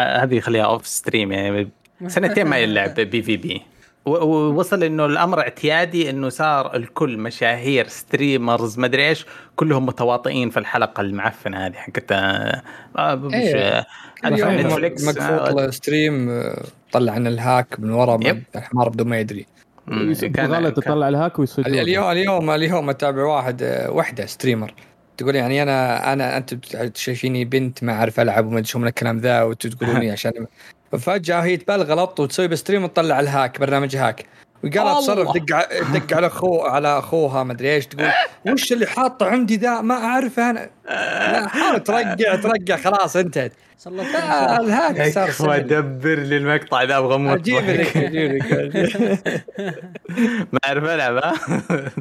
آه، 0.00 0.22
هذه 0.22 0.40
خليها 0.40 0.64
off 0.64 0.86
stream 0.86 1.32
يعني. 1.32 1.68
سنتين 2.06 2.46
ما 2.46 2.58
يلعب 2.58 2.94
PvP. 2.94 3.62
ووصل 4.06 4.84
إنه 4.84 5.06
الأمر 5.06 5.40
اعتيادي 5.40 6.10
إنه 6.10 6.28
صار 6.28 6.76
الكل 6.76 7.18
مشاهير 7.18 7.88
streamers 7.88 8.78
مدري 8.78 9.08
إيش 9.08 9.26
كلهم 9.56 9.86
متواطئين 9.86 10.50
في 10.50 10.56
الحلقة 10.56 11.00
المعفنة 11.00 11.66
هذه 11.66 11.74
حقت 11.74 12.12
آه، 12.12 12.62
آه،. 12.98 13.30
آه، 13.34 13.86
يوم 14.24 14.50
نتفليكس 14.50 15.04
مقفوط 15.04 15.48
له 15.48 15.70
ستريم 15.70 16.30
آه، 16.30 16.64
طلع 16.92 17.12
عن 17.12 17.26
الهاك 17.26 17.80
من 17.80 17.90
ورا 17.90 18.42
الحمار 18.56 18.88
بدون 18.88 19.08
ما 19.08 19.20
يدري. 19.20 19.46
غلط 20.38 20.76
تطلع 20.76 21.08
الهاك 21.08 21.38
ويصير 21.38 21.66
ال- 21.66 21.78
اليوم 21.78 22.10
اليوم 22.10 22.50
اليوم 22.50 22.90
أتابع 22.90 23.24
واحد 23.24 23.62
آه، 23.62 23.90
وحدة 23.90 24.26
ستريمر 24.26 24.74
تقول 25.16 25.34
يعني 25.34 25.62
أنا 25.62 26.12
أنا 26.12 26.36
أنت 26.36 26.96
شايفيني 26.96 27.44
بنت 27.44 27.84
ما 27.84 27.92
أعرف 27.92 28.20
ألعب 28.20 28.46
وما 28.46 28.58
أدري 28.58 28.68
شو 28.68 28.78
من 28.78 28.86
الكلام 28.88 29.18
ذا 29.18 29.42
وتقولوني 29.42 30.10
عشان 30.16 30.32
فجأة 30.98 31.40
هي 31.40 31.56
تبال 31.56 31.82
غلط 31.82 32.20
وتسوي 32.20 32.48
بستريم 32.48 32.84
وتطلع 32.84 33.20
الهاك 33.20 33.60
برنامج 33.60 33.96
هاك. 33.96 34.24
وقال 34.64 34.78
الله. 34.78 35.00
تصرف 35.00 35.28
دق 35.36 35.68
دق 35.92 36.16
على 36.16 36.26
اخو 36.26 36.60
على 36.60 36.98
أخوها 36.98 37.42
ما 37.42 37.52
أدري 37.52 37.74
إيش 37.74 37.86
تقول 37.86 38.08
وش 38.48 38.72
اللي 38.72 38.86
حاطه 38.86 39.26
عندي 39.26 39.56
ذا؟ 39.56 39.80
ما 39.80 39.94
أعرفه 39.94 40.50
أنا. 40.50 40.70
لا 40.88 41.48
حاول 41.48 41.80
ترقع 41.80 42.14
ترقع 42.14 42.76
خلاص 42.76 43.16
انتهت. 43.16 43.52
الهاك 43.86 45.12
صار 45.12 45.30
سهل. 45.30 45.66
دبر 45.66 46.18
لي 46.18 46.36
المقطع 46.36 46.82
ذا 46.82 46.98
أبغى 46.98 47.14
أموت. 47.14 47.38
أجيب 47.38 47.64
لك 47.64 47.96
أجيب 47.96 48.32
لك. 48.32 49.44
ما 50.52 50.58
أعرف 50.66 50.84
ألعب 50.84 51.16
ها؟ 51.16 51.32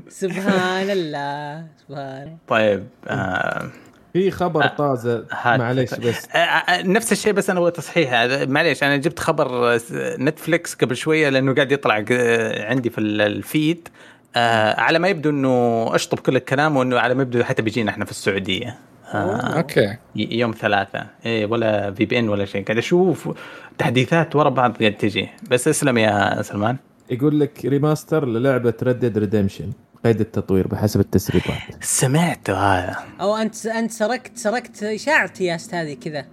سبحان 0.10 0.90
الله 0.90 1.66
سبحان 1.88 2.22
الله. 2.22 2.38
طيب 2.48 2.88
آه 3.08 3.70
في 4.14 4.32
خبر 4.32 4.68
طازة 4.68 5.26
هات. 5.32 5.60
معليش 5.60 5.94
بس. 5.94 6.28
آه، 6.36 6.38
آه، 6.38 6.82
نفس 6.82 7.12
الشيء 7.12 7.34
بس 7.34 7.50
أنا 7.50 7.60
هو 7.60 7.70
تصحيح. 7.70 8.14
هذا 8.14 8.46
معليش 8.46 8.84
أنا 8.84 8.98
جبت 8.98 9.20
خبر 9.20 9.74
آه، 9.74 9.80
Netflix 10.20 10.76
قبل 10.76 10.96
شوية 10.96 11.30
لأنه 11.30 11.54
قاعد 11.56 11.72
يطلع 11.72 12.06
آه، 12.12 12.70
عندي 12.70 12.90
في 12.90 12.98
ال- 12.98 13.22
ال 13.22 13.33
feed. 13.33 13.88
آه 14.36 14.80
على 14.80 15.00
ما 15.00 15.08
يبدو 15.08 15.30
إنه 15.30 15.88
أشطب 15.96 16.20
كل 16.20 16.36
الكلام 16.36 16.78
وإنه 16.78 17.00
على 17.00 17.14
ما 17.14 17.22
يبدو 17.22 17.44
حتى 17.44 17.62
بيجينا 17.62 17.92
إحنا 17.92 18.06
في 18.06 18.12
السعودية. 18.12 18.78
آه 19.14 19.38
أوكي. 19.58 19.96
يوم 20.16 20.52
ثلاثة. 20.52 21.06
إيه 21.26 21.46
ولا 21.46 21.92
VPN 21.92 22.30
ولا 22.30 22.46
شيء. 22.46 22.64
قاعد 22.64 22.78
أشوف 22.78 23.30
تحديثات 23.78 24.36
ورا 24.36 24.50
بعض 24.50 24.78
قاعد 24.78 24.94
تجي. 24.94 25.30
بس 25.52 25.68
اسلم 25.68 25.98
يا 25.98 26.42
سلمان. 26.42 26.78
يقول 27.10 27.40
لك 27.40 27.66
remaster 27.66 28.26
للعبة 28.26 28.74
Red 28.84 28.98
Dead 28.98 29.18
Redemption 29.18 29.72
قيد 30.04 30.20
التطوير 30.20 30.68
بحسب 30.68 31.00
التسريبات. 31.00 31.84
سمعته 31.84 32.54
هذا 32.54 32.96
أو 33.22 33.36
أنت 33.36 33.66
أنت 33.66 33.92
سرقت 33.92 34.38
سرقت 34.38 34.84
إشاعتي 34.84 35.44
يا 35.46 35.56
أستاذي 35.56 35.96
كذا. 35.96 36.26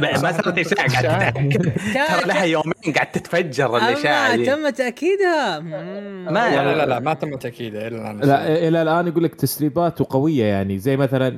ما 0.00 0.32
صارت 0.32 0.58
اشاعه 0.58 1.18
قاعد 1.18 1.32
تتاكد 1.32 1.62
ترى 1.94 2.26
لها 2.26 2.44
يومين 2.44 2.74
قاعد 2.94 3.10
تتفجر 3.12 3.76
الاشاعه 3.76 4.36
دي 4.36 4.46
تم 4.46 4.68
تأكيدها. 4.68 5.58
ما- 5.60 6.30
لا 6.30 6.74
لا 6.74 6.86
لا 6.86 6.98
ما 7.00 7.14
تم 7.14 7.34
تأكيده 7.36 7.86
إلى 7.88 7.96
الآن. 7.96 8.20
لا 8.20 8.68
إلى 8.68 8.82
الآن 8.82 9.06
يقول 9.06 9.24
لك 9.24 9.34
تسريبات 9.34 10.00
وقويه 10.00 10.44
يعني 10.44 10.78
زي 10.78 10.96
مثلا 10.96 11.30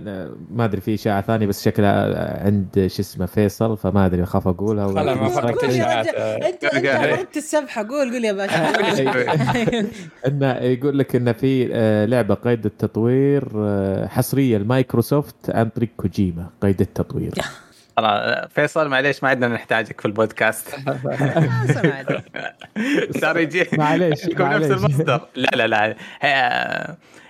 ما 0.51 0.65
أدري 0.65 0.81
في 0.81 0.95
إشاعة 0.95 1.21
ثانية 1.23 1.47
بس 1.47 1.65
شكلها 1.65 2.45
عند 2.45 2.69
شو 2.95 3.03
اسمه 3.03 3.27
فيصل 3.27 3.77
فما 3.77 4.07
أدري 4.07 4.23
اخاف 4.23 4.49
أقولها 4.49 4.87
ولا- 4.87 5.15
ما 5.15 5.27
انت 5.49 6.65
أنت. 6.65 6.89
فردت 6.89 7.37
السبحه 7.37 7.89
قول 7.89 8.09
قول 8.13 8.25
يا 8.25 8.33
باشا. 8.33 8.73
إنه 10.27 10.53
يقول 10.53 10.99
لك 10.99 11.17
إنه 11.17 11.33
في 11.33 11.69
آه، 11.73 12.05
لعبة 12.05 12.35
قيد 12.35 12.67
التطوير 12.67 13.49
آه، 13.57 14.07
حصرية 14.07 14.57
المايكروسوفت 14.57 15.51
عن 15.51 15.69
طريق 15.69 15.89
كوجيما 15.97 16.47
قيد 16.63 16.81
التطوير. 16.81 17.33
خلاص 17.99 18.49
فيصل 18.55 18.89
معليش 18.89 19.23
ما 19.23 19.29
عندنا 19.29 19.55
نحتاجك 19.55 20.01
في 20.01 20.07
البودكاست 20.07 20.69
سمعت. 21.75 22.07
صار 23.21 23.39
يجي 23.39 23.67
معليش، 23.79 24.25
يكون 24.25 24.51
نفس. 24.51 24.71
المصدر 24.71 25.21
لا 25.35 25.51
لا 25.55 25.67
لا 25.67 25.97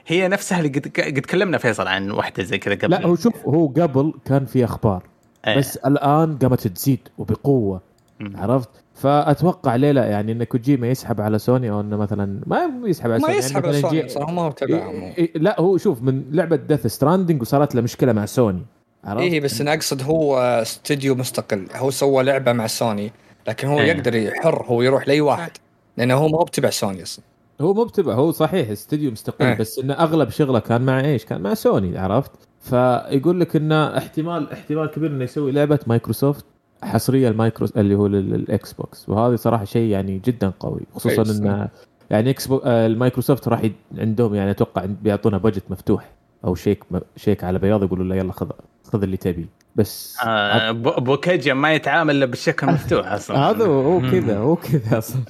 هي, 0.07 0.29
نفسها 0.29 0.59
اللي 0.59 0.69
قد 0.69 0.89
قد 0.99 1.21
تكلمنا 1.21 1.59
فيصل 1.59 1.89
عن 1.89 2.11
واحدة 2.11 2.43
زي 2.43 2.59
كذا 2.59 2.75
قبل 2.75 2.91
لا 2.91 3.07
هو 3.07 3.15
شوف 3.17 3.47
هو 3.47 3.67
قبل 3.67 4.15
كان 4.25 4.45
في 4.45 4.65
أخبار 4.65 5.03
إيه. 5.47 5.59
بس 5.59 5.77
الآن 5.77 6.39
قامت 6.39 6.67
تزيد 6.67 7.09
وبقوة 7.19 7.81
مم. 8.21 8.37
عرفت 8.37 8.69
فأتوقع 8.95 9.77
ليه 9.77 9.93
لا 9.93 10.07
يعني 10.07 10.33
إن 10.33 10.45
كوجيما 10.45 10.87
يسحب 10.89 11.21
على 11.21 11.39
سوني 11.39 11.71
أو 11.71 11.81
إنه 11.81 11.97
مثلا 11.97 12.41
ما 12.47 12.71
يسحب 12.85 13.11
على 13.11 13.21
ما 13.21 13.27
سوني 13.27 13.39
يسحب 13.39 13.65
يعني 13.65 13.77
على 13.77 13.79
مثلاً 13.79 13.91
سوني 13.91 14.09
صراحة 14.09 14.33
ما 14.33 14.43
هو 14.43 14.51
تبعهم 14.51 15.13
لا 15.35 15.61
هو 15.61 15.77
شوف 15.77 16.03
من 16.03 16.25
لعبة 16.31 16.57
Death 16.57 16.87
Stranding 16.87 17.43
وصارت 17.43 17.75
له 17.75 17.81
مشكلة 17.81 18.13
مع 18.13 18.27
سوني 18.27 18.63
عرفت؟ 19.05 19.23
إيه 19.23 19.41
بس 19.41 19.61
أنا 19.61 19.75
أقصد 19.75 20.03
هو 20.03 20.39
استوديو 20.39 21.15
مستقل 21.15 21.67
هو 21.75 21.91
سوى 21.91 22.23
لعبة 22.25 22.53
مع 22.53 22.67
سوني 22.67 23.13
لكن 23.49 23.69
هو 23.69 23.81
إيه. 23.81 23.87
يقدر 23.93 24.15
يحر 24.15 24.65
هو 24.67 24.83
يروح 24.83 25.09
لأي 25.09 25.21
واحد 25.21 25.51
لأنه 25.97 26.15
هو 26.15 26.29
ما 26.29 26.39
هو 26.39 26.45
بتبع 26.45 26.71
سوني 26.71 27.03
أصلا 27.03 27.25
هو 27.61 27.75
مو 27.75 27.85
بتبع 27.85 28.15
هو 28.15 28.31
صحيح 28.33 28.71
استوديو 28.71 29.11
مستقل 29.11 29.47
إيه. 29.47 29.55
بس 29.55 29.79
إنه 29.79 29.95
أغلب 29.95 30.31
شغله 30.31 30.59
كان 30.59 30.83
مع 30.83 31.01
إيش؟ 31.01 31.25
كان 31.25 31.41
مع 31.41 31.55
سوني 31.55 31.99
عرفت؟ 31.99 32.31
فيقول 32.61 33.41
لك 33.41 33.57
إنه 33.57 33.99
احتمال 33.99 34.53
احتمال 34.53 34.87
كبير 34.87 35.11
إنه 35.11 35.25
يسوي 35.25 35.53
لعبة 35.53 35.79
مايكروسوفت 35.87 36.45
حصرية 36.83 37.29
المايكرو 37.29 37.69
اللي 37.77 37.95
هو 37.95 38.07
لل- 38.07 38.31
لل 38.31 38.73
Xbox 38.73 39.09
وهذه 39.09 39.35
صراحة 39.35 39.65
شيء 39.65 39.91
يعني 39.91 40.21
جدا 40.25 40.53
قوي 40.61 40.81
خصوصا 40.95 41.15
كويس. 41.23 41.41
إنه 41.41 41.69
يعني 42.11 42.31
إكس. 42.31 42.51
آه، 42.65 42.87
المايكروسوفت 42.87 43.49
راح. 43.49 43.63
عندهم 43.99 44.35
يعني 44.35 44.51
أتوقع 44.51 44.85
بيعطونا 44.85 45.39
budget 45.39 45.63
مفتوح 45.71 46.11
أو 46.45 46.55
شيك 46.55 46.85
شيك 47.17 47.45
على 47.45 47.59
بياض 47.59 47.83
يقولوا 47.83 48.05
له 48.05 48.17
يلا 48.17 48.33
خذ 48.33 48.51
خذ 48.89 49.03
اللي 49.03 49.17
تبيه 49.17 49.49
بس 49.77 50.17
آه 50.25 50.71
بو- 50.71 51.01
بوكيجا 51.01 51.55
ما 51.55 51.75
يتعامل 51.75 52.17
إلا 52.17 52.27
بالشكل 52.27 52.67
مفتوح 52.73 53.13
أصلا 53.13 53.37
هذا 53.39 53.65
هو 53.67 54.01
كذا 54.01 54.39
هو 54.39 54.57
كذا 54.57 54.99
أصلا 54.99 55.21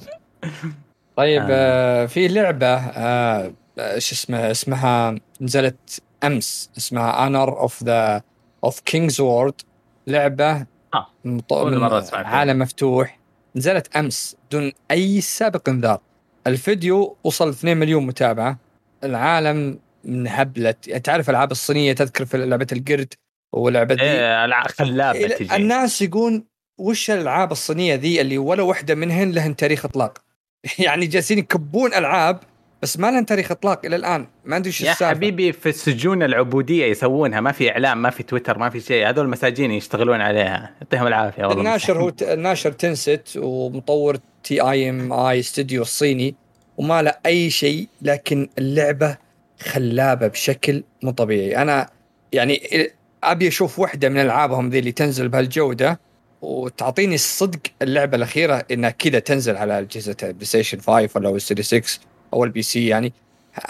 طيب 1.15 1.41
آه. 1.41 2.03
آه. 2.03 2.05
في 2.05 2.27
لعبة 2.27 2.67
آه 2.75 3.53
آه، 3.79 3.99
شو 3.99 4.15
اسمها 4.15 4.51
اسمها 4.51 5.15
نزلت 5.41 6.01
أمس 6.23 6.69
اسمها 6.77 7.27
Honor 7.27 7.59
of 7.59 7.83
the 7.83 8.21
of 8.63 8.79
Kings 8.79 9.21
World 9.21 9.53
لعبة 10.07 10.51
آه. 10.93 11.07
مط-. 11.25 11.53
عالم 12.13 12.59
مفتوح 12.59 13.19
نزلت 13.55 13.95
أمس 13.95 14.35
بدون 14.49 14.71
أي 14.91 15.21
سابق 15.21 15.69
انذار 15.69 15.99
الفيديو 16.47 17.15
وصل 17.23 17.49
2 17.49 17.77
مليون 17.77 18.05
متابعة 18.05 18.57
العالم 19.03 19.79
منهبلت 20.03 20.87
يعني 20.87 20.99
تعرف 20.99 21.29
الالعاب 21.29 21.51
الصينية 21.51 21.93
تذكر 21.93 22.25
في 22.25 22.37
لعبة 22.37 22.67
القرد 22.71 23.13
ولعبة 23.53 23.95
ذي 23.95 24.01
إيه 24.01 24.63
خلابة 24.67 25.27
تجي. 25.27 25.55
الناس 25.55 26.01
يقول 26.01 26.43
وش 26.77 27.11
الألعاب 27.11 27.51
الصينية 27.51 27.95
ذي 27.95 28.21
اللي 28.21 28.37
ولا 28.37 28.63
واحدة 28.63 28.95
منهن 28.95 29.31
لهن 29.31 29.55
تاريخ 29.55 29.85
إطلاق؟ 29.85 30.17
يعني 30.79 31.05
جالسين 31.05 31.37
يكبون 31.37 31.93
ألعاب 31.93 32.39
بس 32.81 32.99
ما 32.99 33.11
لهن 33.11 33.25
تاريخ 33.25 33.51
إطلاق 33.51 33.85
إلى 33.85 33.95
الآن. 33.95 34.27
ما 34.45 34.57
أدري 34.57 34.67
إيش 34.67 34.81
يا 34.81 34.91
السالفة. 34.91 35.15
حبيبي 35.15 35.51
في 35.53 35.69
السجون 35.69 36.23
العبودية 36.23 36.85
يسوونها. 36.85 37.41
ما 37.41 37.51
في 37.51 37.71
إعلام 37.71 38.01
ما 38.01 38.09
في 38.09 38.23
تويتر 38.23 38.57
ما 38.57 38.69
في 38.69 38.79
شيء. 38.79 39.09
هذول 39.09 39.29
مساجين 39.29 39.71
يشتغلون 39.71 40.21
عليها. 40.21 40.75
يعطيهم 40.81 41.07
العافية 41.07 41.45
والله. 41.45 41.59
الناشر 41.59 42.01
هو 42.01 42.11
الناشر 42.21 42.71
Tencent 42.71 43.37
ومطور 43.37 44.17
TiMi 44.43 45.39
استوديو 45.39 45.81
الصيني 45.81 46.35
وما 46.77 47.01
له 47.01 47.13
أي 47.25 47.49
شيء 47.49 47.87
لكن 48.01 48.49
اللعبة 48.57 49.17
خلابة 49.59 50.27
بشكل 50.27 50.83
مو 51.03 51.11
طبيعي. 51.11 51.57
أنا 51.57 51.89
يعني 52.33 52.61
أبي 53.23 53.47
أشوف 53.47 53.79
واحدة 53.79 54.09
من 54.09 54.17
ألعابهم 54.17 54.69
ذي 54.69 54.79
اللي 54.79 54.91
تنزل 54.91 55.29
بهالجودة 55.29 55.99
وتعطيني 56.41 57.15
الصدق 57.15 57.59
اللعبة 57.81 58.17
الأخيرة 58.17 58.65
إنها 58.71 58.89
كذا 58.89 59.19
تنزل 59.19 59.57
على 59.57 59.79
أجهزة 59.79 60.15
ال 60.23 60.45
PlayStation 60.45 60.79
5 60.79 61.09
ولا 61.15 61.29
ال 61.29 61.34
Series 61.34 61.63
X 61.63 61.99
أو 62.33 62.43
ال 62.43 62.61
PC 62.61 62.87
يعني. 62.87 63.13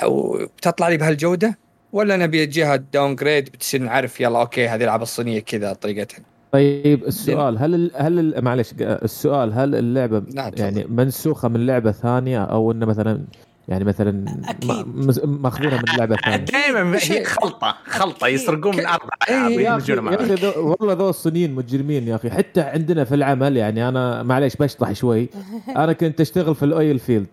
وتطلع 0.06 0.90
لي 0.90 0.98
بهالجودة؟ 0.98 1.58
ولا 1.94 2.18
بيجيها 2.18 2.76
downgrade 2.76 3.46
بتصير 3.46 3.82
نعرف 3.82 4.22
يلا 4.22 4.40
أوكي 4.40 4.68
هذه 4.68 4.76
الألعاب 4.76 5.02
الصينية 5.02 5.40
كذا 5.40 5.74
طريقتها. 5.74 6.20
طيب 6.52 7.04
السؤال 7.04 7.58
هل 7.58 7.76
ال 7.76 7.92
هل 7.96 8.20
ال 8.20 8.44
معلش 8.44 8.74
السؤال 8.82 9.54
هل 9.54 9.76
اللعبة 9.76 10.24
نعم،. 10.34 10.52
يعني 10.58 10.86
منسوخة 10.90 11.48
من 11.48 11.66
لعبة 11.66 11.92
ثانية 11.92 12.44
أو 12.44 12.72
إنه 12.72 12.86
مثلا 12.86 13.22
يعني 13.70 13.84
مثلا 13.84 14.26
أكيد. 14.50 14.72
م- 14.72 15.08
مز- 15.08 15.22
ماخذونها 15.26 15.78
من 15.78 15.98
لعبة 15.98 16.16
ثانية. 16.16 16.36
دائما 16.74 16.96
هي 16.96 17.00
شيء- 17.00 17.24
خلطة 17.24 17.76
خلطة 17.86 18.28
يسرقون 18.28 18.78
من 18.78 18.86
أربع 18.86 19.10
إيه، 19.30 19.36
ألعاب 19.38 19.52
يا 19.60 19.78
أخي 19.78 19.96
مع 19.96 20.12
والله 20.58 20.94
ذو 20.94 21.10
الصينيين 21.10 21.56
مجرمين 21.56 22.08
يا 22.08 22.16
أخي. 22.16 22.30
حتى 22.30 22.62
عندنا 22.62 23.04
في 23.04 23.16
العمل 23.16 23.58
يعني 23.58 23.88
أنا 23.90 24.24
معليش 24.24 24.56
بشطح 24.56 24.92
شوي. 24.94 25.30
أنا 25.78 25.94
كنت 25.94 26.22
أشتغل 26.22 26.56
في 26.56 26.64
ال 26.66 26.74
oil 26.74 27.00
field. 27.00 27.28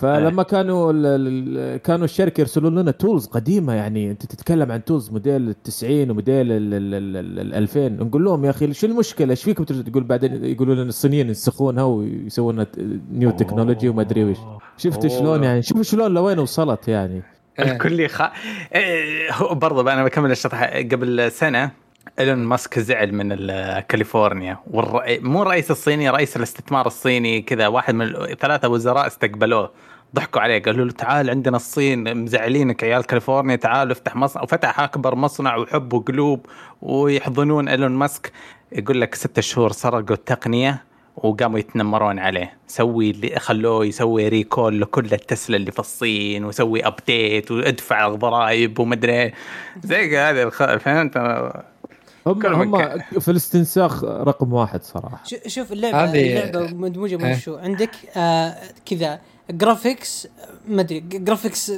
فلما 0.00 0.42
كانوا 0.42 0.92
ال 0.92 1.06
ال 1.06 1.76
كانوا 1.82 2.04
الشركة 2.04 2.40
يرسلون 2.40 2.78
لنا 2.78 2.90
tools 2.90 3.26
قديمة 3.26 3.72
يعني 3.74 4.10
أنت 4.10 4.26
تتكلم 4.26 4.72
عن 4.72 4.84
tools 4.84 5.10
موديل 5.10 5.48
ال 5.48 5.62
90 5.62 6.10
وموديل 6.10 6.52
ال 6.52 6.74
ال- 6.74 6.94
ال- 6.94 7.38
ال 7.40 7.54
2000 7.54 7.88
نقول 7.88 8.24
لهم 8.24 8.44
يا 8.44 8.50
أخي 8.50 8.72
شو 8.72 8.86
المشكلة؟ 8.86 9.30
إيش 9.30 9.44
فيكم 9.44 9.64
تقول 9.64 10.02
بعدين 10.04 10.44
يقولوا 10.44 10.74
لنا 10.74 10.82
الصينيين 10.82 11.28
ينسخونها 11.28 11.84
ويسوون 11.84 12.66
new 13.12 13.30
technology 13.30 13.88
وما 13.88 14.02
أدري 14.02 14.24
وش 14.24 14.36
شفت. 14.76 15.06
شلون 15.06 15.44
يعني؟ 15.44 15.62
شوف 15.62 15.82
شلون 15.82 16.14
لوين 16.14 16.38
وصلت 16.38 16.88
يعني. 16.88 17.22
الكل 17.58 18.08
خ... 18.08 18.22
إيه، 18.74 19.32
هو 19.32 19.54
برضه 19.54 19.92
أنا 19.92 20.04
بكمل 20.04 20.30
الشطح 20.30 20.64
قبل 20.76 21.30
سنة 21.32 21.70
إيلون 22.18 22.38
ماسك 22.38 22.78
زعل 22.78 23.12
من 23.12 23.32
ال- 23.32 23.80
كاليفورنيا 23.80 24.58
والر... 24.70 25.02
مو 25.22 25.42
الرئيس 25.42 25.70
الصيني 25.70 26.10
رئيس 26.10 26.36
الاستثمار 26.36 26.86
الصيني 26.86 27.42
كذا 27.42 27.66
واحد 27.68 27.94
من 27.94 28.12
ثلاثة 28.40 28.68
وزراء 28.68 29.06
استقبلوه. 29.06 29.70
ضحكوا 30.14 30.40
عليه 30.40 30.62
قالوا 30.62 30.86
له 30.86 30.92
تعال 30.92 31.30
عندنا 31.30 31.56
الصين 31.56 32.16
مزعلينك 32.16 32.84
عيال 32.84 33.04
كاليفورنيا 33.06 33.56
تعال 33.56 33.90
افتح 33.90 34.16
مصنع 34.16 34.42
وفتح 34.42 34.80
أكبر 34.80 35.14
مصنع 35.14 35.56
وحب 35.56 35.92
وقلوب 35.92 36.46
ويحضنون 36.82 37.68
إيلون 37.68 37.92
ماسك 37.92 38.32
يقول 38.72 39.00
لك 39.00 39.14
ستة 39.14 39.42
شهور 39.42 39.72
سرقوا 39.72 40.14
التقنية 40.16 40.82
وقاموا 41.16 41.58
يتنمرون 41.58 42.18
عليه 42.18 42.52
سوي 42.66 43.10
اللي 43.10 43.38
خلوه 43.40 43.84
يسوي 43.86 44.28
recall 44.28 44.80
لكل 44.80 45.04
التسلا 45.12 45.56
اللي 45.56 45.72
في 45.72 45.78
الصين 45.78 46.44
وسوي 46.44 46.86
update 46.86 47.50
وادفع 47.50 48.06
الضرائب 48.06 48.78
ومدري 48.78 49.12
إيه. 49.12 49.34
زي 49.84 50.18
هذا 50.18 50.42
الخ... 50.42 50.76
فهمت 50.76 51.16
هم 52.26 52.46
هم. 52.74 52.98
في 53.20 53.30
الاستنساخ 53.30 54.04
رقم 54.04 54.52
واحد 54.52 54.82
صراحة 54.82 55.20
شو- 55.24 55.36
شوف 55.46 55.72
اللعبه 55.72 56.04
اللعبة 56.12 56.74
مدموجة 56.74 57.16
من 57.16 57.24
إيه. 57.24 57.36
شو 57.38 57.56
عندك 57.56 57.90
آه 58.16 58.54
كذا 58.86 59.20
graphics 59.50 60.28
ما 60.68 60.80
أدري 60.82 61.00
graphics 61.00 61.72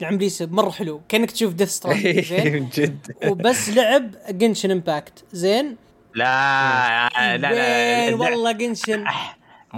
العمليس 0.00 0.42
مرة 0.42 0.70
حلو. 0.70 1.00
كأنك 1.08 1.30
تشوف 1.30 1.52
Death 1.54 1.68
Stranding؟ 1.68 2.68
جد. 2.76 3.16
وبس 3.26 3.68
لعب 3.68 4.10
Genshin 4.30 4.70
Impact 4.70 5.24
زين؟ 5.32 5.76
لا 6.14 7.08
لا 7.18 7.36
لا, 7.36 8.10
لا 8.10 8.16
والله 8.16 8.52
جنشن 8.52 9.04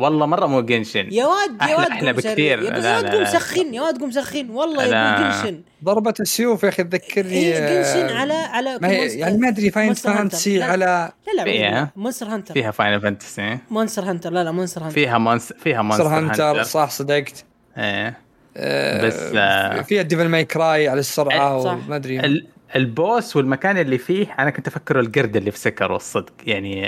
والله 0.00 0.26
مرة 0.26 0.46
مو 0.46 0.60
جنشن 0.60 1.08
يا 1.12 1.24
واد 1.26 1.62
يا 1.70 1.76
واد 1.76 1.98
سريع. 2.00 2.12
بكثير. 2.12 2.62
يا 2.62 2.96
واد 2.96 3.06
قوم. 3.14 3.24
سخن 3.24 3.74
يا 3.74 3.82
واد 3.82 3.98
قوم 4.00 4.10
سخن 4.10 4.50
والله. 4.50 4.84
يا 4.84 5.18
جنشن 5.42 5.60
ضربة 5.84 6.14
السيوف 6.20 6.62
يا 6.62 6.68
أخي 6.68 6.84
تذكرني 6.84 7.32
هي 7.32 7.52
جنشن 7.52 8.14
آه، 8.14 8.20
على 8.20 8.32
على 8.34 8.78
ما 8.82 8.88
يعني 8.88 9.38
ما 9.38 9.48
أدري 9.48 9.70
فاين 9.70 9.86
مونستر. 9.86 10.14
فانتسي. 10.14 10.62
على 10.62 11.12
لا 11.36 11.44
لا. 11.44 11.88
مونستر 11.96 12.26
هانتر 12.26 12.54
فيها 12.54 12.70
فاينل 12.70 13.00
فانتسي 13.00 13.58
مونستر 13.70 14.02
هانتر 14.04 14.30
لا 14.32 14.44
لا 14.44 14.50
مونستر 14.50 14.80
هانتر 14.82 14.94
فيها 14.94 15.18
مونس 15.18 15.52
فيها 15.52 15.82
مونستر 15.82 16.08
مونستر 16.08 16.42
هانتر 16.44 16.62
صح 16.62 16.90
صدقت 16.90 17.44
إيه 17.78 18.18
آه، 18.56 19.06
بس، 19.06 19.32
آه، 19.36 19.82
فيها 19.82 20.02
ديفل 20.02 20.28
ماي 20.28 20.44
كراي 20.44 20.88
على 20.88 21.00
السرعة 21.00 21.56
إيه، 21.56 21.62
صح. 21.64 21.72
وما 21.86 21.96
أدري 21.96 22.20
ال- 22.20 22.46
ال 22.76 22.88
boss 22.88 23.36
والمكان 23.36 23.78
اللي 23.78 23.98
فيه 23.98 24.34
أنا 24.38 24.50
كنت 24.50 24.68
افكره 24.68 25.00
القرد 25.00 25.36
اللي 25.36 25.50
في 25.50 25.58
Sekiro 25.58 25.92
والصدق 25.92 26.32
يعني 26.46 26.86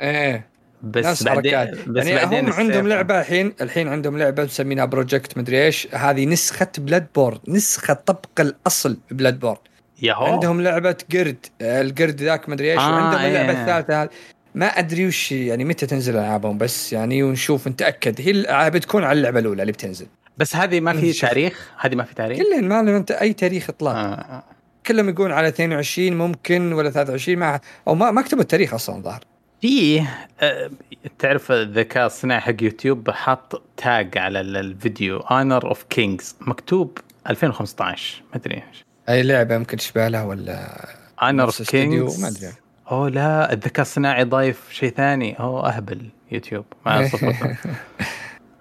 إيه 0.00 0.46
بس 0.82 1.22
بعدين 1.22 1.56
حركات. 1.56 1.88
بس 1.88 2.06
يعني 2.06 2.20
بعدين 2.20 2.46
هم 2.46 2.52
عندهم 2.52 2.88
لعبة 2.88 3.20
الحين 3.20 3.54
الحين 3.60 3.88
عندهم 3.88 4.18
لعبة 4.18 4.44
مسمينها 4.44 4.84
Project 4.84 5.38
مدري 5.38 5.64
إيش. 5.64 5.88
هذه 5.92 6.26
نسخة 6.26 6.68
Bloodborne 6.78 7.38
نسخة 7.48 7.94
طبق 7.94 8.40
الأصل 8.40 8.96
Bloodborne 9.10 9.58
ياهو. 10.02 10.24
عندهم 10.24 10.60
لعبة 10.60 10.96
قرد 11.12 11.46
آه، 11.60 11.80
القرد 11.80 12.22
ذاك 12.22 12.48
مدري 12.48 12.72
إيش. 12.72 12.80
آه، 12.80 12.90
وعندهم 12.90 13.20
إيه. 13.20 13.28
اللعبه 13.28 13.60
الثالثة. 13.60 14.02
هذه 14.02 14.08
ما 14.54 14.66
أدري 14.66 15.06
وش 15.06 15.32
يعني 15.32 15.64
متى 15.64 15.86
تنزل 15.86 16.16
ألعابهم 16.16 16.58
بس 16.58 16.92
يعني 16.92 17.22
ونشوف 17.22 17.68
نتاكد 17.68 18.20
هي 18.20 18.30
الألعاب 18.30 18.72
بتكون 18.72 19.04
على 19.04 19.18
اللعبة 19.18 19.40
الأولى 19.40 19.62
اللي 19.62 19.72
بتنزل. 19.72 20.06
بس 20.38 20.56
هذه 20.56 20.80
ما 20.80 20.92
في. 20.92 21.12
تاريخ؟ 21.12 21.70
هذه 21.80 21.94
ما 21.94 22.04
في 22.04 22.14
تاريخ؟ 22.14 22.38
كلهم 22.38 22.64
ما 22.64 22.82
لهم. 22.82 23.04
أي 23.10 23.32
تاريخ 23.32 23.70
إطلاق. 23.70 23.94
آه. 23.94 24.14
آه. 24.14 24.44
كلهم 24.86 25.08
يقولون 25.08 25.32
على 25.32 25.48
22 25.48 26.12
ممكن 26.12 26.72
ولا 26.72 26.90
23 26.90 27.38
ما 27.38 27.60
أو 27.88 27.94
ما 27.94 28.10
ما 28.10 28.22
كتبوا 28.22 28.42
التاريخ 28.42 28.74
أصلا 28.74 29.02
ظهر 29.02 29.24
في 29.62 30.04
آه، 30.40 30.70
تعرف 31.18 31.52
الذكاء 31.52 32.06
الصناعي 32.06 32.40
حق 32.40 32.54
يوتيوب 32.62 33.10
حاط 33.10 33.62
tag 33.76 34.18
على 34.18 34.40
ال- 34.40 34.56
الفيديو 34.56 35.16
Honor 35.18 35.68
of 35.68 35.82
Kings 35.82 36.36
مكتوب 36.40 36.98
2015 37.30 38.22
ما 38.30 38.36
أدري 38.36 38.54
إيش. 38.54 38.84
أي 39.08 39.22
لعبة 39.22 39.54
يمكن 39.54 39.76
تشبه 39.76 40.08
لها 40.08 40.24
ولا 40.24 40.86
Honor 41.22 41.44
of 41.44 41.62
Kings 41.70 42.20
ما 42.22 42.28
أدري. 42.28 42.52
أوه 42.90 43.08
لا 43.08 43.52
الذكاء 43.52 43.82
الصناعي 43.82 44.24
ضايف 44.24 44.72
شيء 44.72 44.90
ثاني 44.94 45.40
اوه 45.40 45.68
أهبل 45.68 46.08
يوتيوب 46.32 46.64
ما 46.86 47.08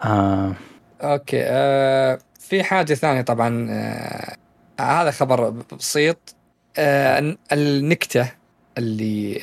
آه. 0.04 0.54
okay 1.02 1.42
آه 1.44 2.20
في 2.40 2.64
حاجة 2.64 2.94
ثانية 2.94 3.22
طبعا 3.22 3.68
آه 3.70 4.36
هذا 4.82 5.12
خبر 5.12 5.50
بسيط. 5.50 6.36
آه 6.78 7.36
النكتة 7.52 8.32
اللي 8.78 9.42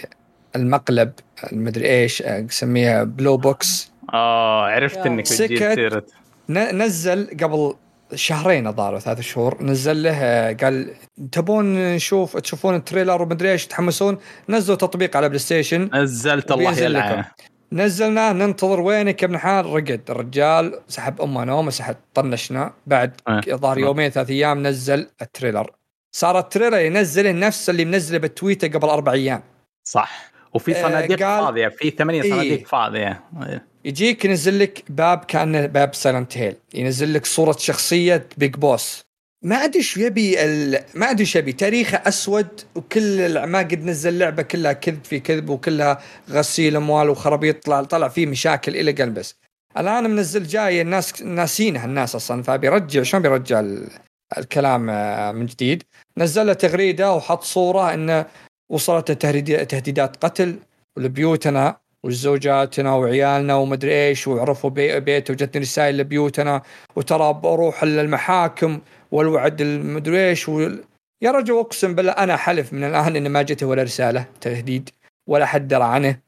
المقلب 0.57 1.13
المدري 1.53 1.89
إيش 1.89 2.23
آه، 2.23 2.41
نسميها 2.41 3.05
Blue 3.05 3.37
Box 3.37 3.93
آه 4.15 4.67
عرفت 4.67 4.99
إنك 4.99 5.27
سكت. 5.27 6.05
نزل 6.49 7.27
قبل 7.43 7.75
شهرين 8.15 8.67
الظاهر 8.67 8.99
ثلاث 8.99 9.21
شهور 9.21 9.63
نزل 9.63 10.03
له 10.03 10.15
آه، 10.15 10.53
قال 10.53 10.95
تبون 11.33 11.95
نشوف 11.95 12.37
تشوفون 12.37 12.75
ال 12.75 12.81
trailer 12.81 13.23
ومدري 13.23 13.53
إيش 13.53 13.67
تحمسون؟ 13.67 14.19
نزلوا 14.49 14.77
تطبيق 14.77 15.17
على 15.17 15.29
بلاي 15.29 15.39
ستيشن. 15.39 15.91
نزلت 15.95 16.53
الله 16.53 16.79
يلعنه 16.79 17.21
لكم. 17.21 17.29
نزلنا 17.73 18.33
ننتظر 18.33 18.81
وينك 18.81 19.23
يا 19.23 19.27
ابن 19.29 19.39
حال 19.39 19.67
رقد 19.67 20.01
الرجال 20.11 20.81
سحب 20.89 21.21
امه 21.21 21.45
نومة 21.45 21.71
سحب 21.71 21.97
طنشنا. 22.15 22.73
بعد 22.87 23.21
آه. 23.29 23.41
ظهر 23.51 23.79
يومين 23.79 24.11
ثلاث 24.11 24.31
أيام 24.31 24.67
نزل 24.67 25.09
ال 25.23 25.28
trailer. 25.28 25.71
صار 26.13 26.39
ال 26.39 26.44
trailer 26.44 26.79
ينزله 26.79 27.33
نفس 27.33 27.71
اللي 27.71 27.85
منزله 27.85 28.19
بالتويتر 28.19 28.69
قبل 28.69 28.89
أربع 28.89 29.13
أيام. 29.13 29.43
صح. 29.85 30.31
وفي 30.55 30.77
آه، 30.77 30.83
صناديق 30.83 31.23
قال- 31.23 31.45
فاضية 31.45 31.69
في 31.69 31.91
ثمانية 31.91 32.23
إيه. 32.23 32.31
صناديق 32.33 32.67
فاضية. 32.67 33.23
يجيك 33.85 34.25
ينزل 34.25 34.59
لك 34.59 34.85
باب 34.89 35.19
كانه 35.25 35.67
باب 35.67 35.95
Silent 35.95 36.39
Hill 36.39 36.55
ينزل 36.75 37.15
لك 37.15 37.27
صورة 37.27 37.57
شخصية 37.59 38.27
Big 38.39 38.55
Boss 38.57 39.03
ما 39.45 39.57
أدري 39.65 39.79
إيش 39.79 39.97
يبي 39.97 40.45
ال... 40.45 40.79
ما 40.95 41.11
أدري 41.11 41.21
إيش 41.21 41.37
يبي. 41.37 41.53
تاريخه 41.53 41.97
أسود 41.97 42.47
وكل 42.75 43.43
ما 43.45 43.59
قد 43.59 43.85
نزل 43.85 44.19
لعبة 44.19 44.43
كلها 44.43 44.73
كذب 44.73 45.05
في 45.05 45.21
كذب 45.21 45.49
وكلها 45.49 46.01
غسيل 46.31 46.77
أموال 46.77 47.09
وخرابيط 47.11 47.65
طلع 47.65 47.83
طلع 47.83 48.09
فيه 48.09 48.27
مشاكل 48.27 48.77
إلى 48.77 48.93
قلب 48.93 49.15
بس. 49.15 49.35
الآن 49.79 50.11
منزل 50.11 50.43
جاي 50.47 50.81
الناس 50.83 51.23
ناسينها 51.23 51.85
الناس 51.85 52.15
أصلا 52.15 52.43
فبيرجع 52.43 53.03
شلون 53.03 53.23
بيرجع 53.23 53.61
ال... 53.61 53.89
الكلام 54.39 54.91
آه، 54.91 55.33
من 55.33 55.47
جديد؟ 55.47 55.83
نزل 56.19 56.47
له 56.47 56.53
تغريدة 56.53 57.13
وحط 57.15 57.43
صورة 57.43 57.95
إنه 57.95 58.27
وصلت 58.71 59.13
تهديد- 59.13 59.67
تهديدات 59.67 60.25
قتل 60.25 60.59
لبيوتنا 60.99 61.77
وزوجاتنا 62.05 62.95
وعيالنا 62.95 63.55
ومدري 63.55 64.07
إيش 64.09 64.29
وعرفوا 64.29 64.71
بي 64.71 65.01
بيته 65.01 65.33
وجتني 65.33 65.63
رسائل 65.63 65.99
لبيوتنا. 65.99 66.63
وترى 66.97 67.33
بروح 67.33 67.85
للمحاكم 67.85 68.81
والوعد 69.13 69.61
المدري 69.61 70.29
إيش 70.29 70.49
وال- 70.49 70.85
يا 71.23 71.31
رجل 71.31 71.59
أقسم 71.59 71.95
بالله 71.95 72.13
أنا 72.13 72.37
حلف 72.37 72.73
من 72.73 72.85
الآن 72.85 73.17
ان 73.17 73.29
ما 73.29 73.43
جته 73.43 73.67
ولا 73.67 73.83
رسالة 73.83 74.27
تهديد 74.41 74.91
ولا 75.29 75.47
حد 75.47 75.69
درى 75.69 75.85
عنه. 75.85 76.19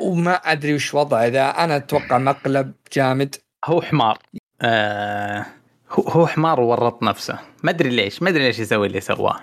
وما 0.00 0.34
أدري 0.34 0.74
وش 0.74 0.94
وضعه 0.94 1.26
ذا 1.26 1.48
أنا 1.50 1.76
أتوقع 1.76 2.18
مقلب 2.18 2.72
جامد. 2.92 3.34
هو 3.64 3.82
حمار. 3.82 4.18
آه 4.62 5.46
هو 5.98 6.26
حمار 6.26 6.60
وورط 6.60 7.02
نفسه. 7.02 7.38
ما 7.62 7.70
أدري 7.70 7.88
ليش 7.90 8.22
ما 8.22 8.28
أدري 8.28 8.42
ليش 8.42 8.58
يسوي 8.58 8.86
اللي 8.86 9.00
سواه. 9.00 9.40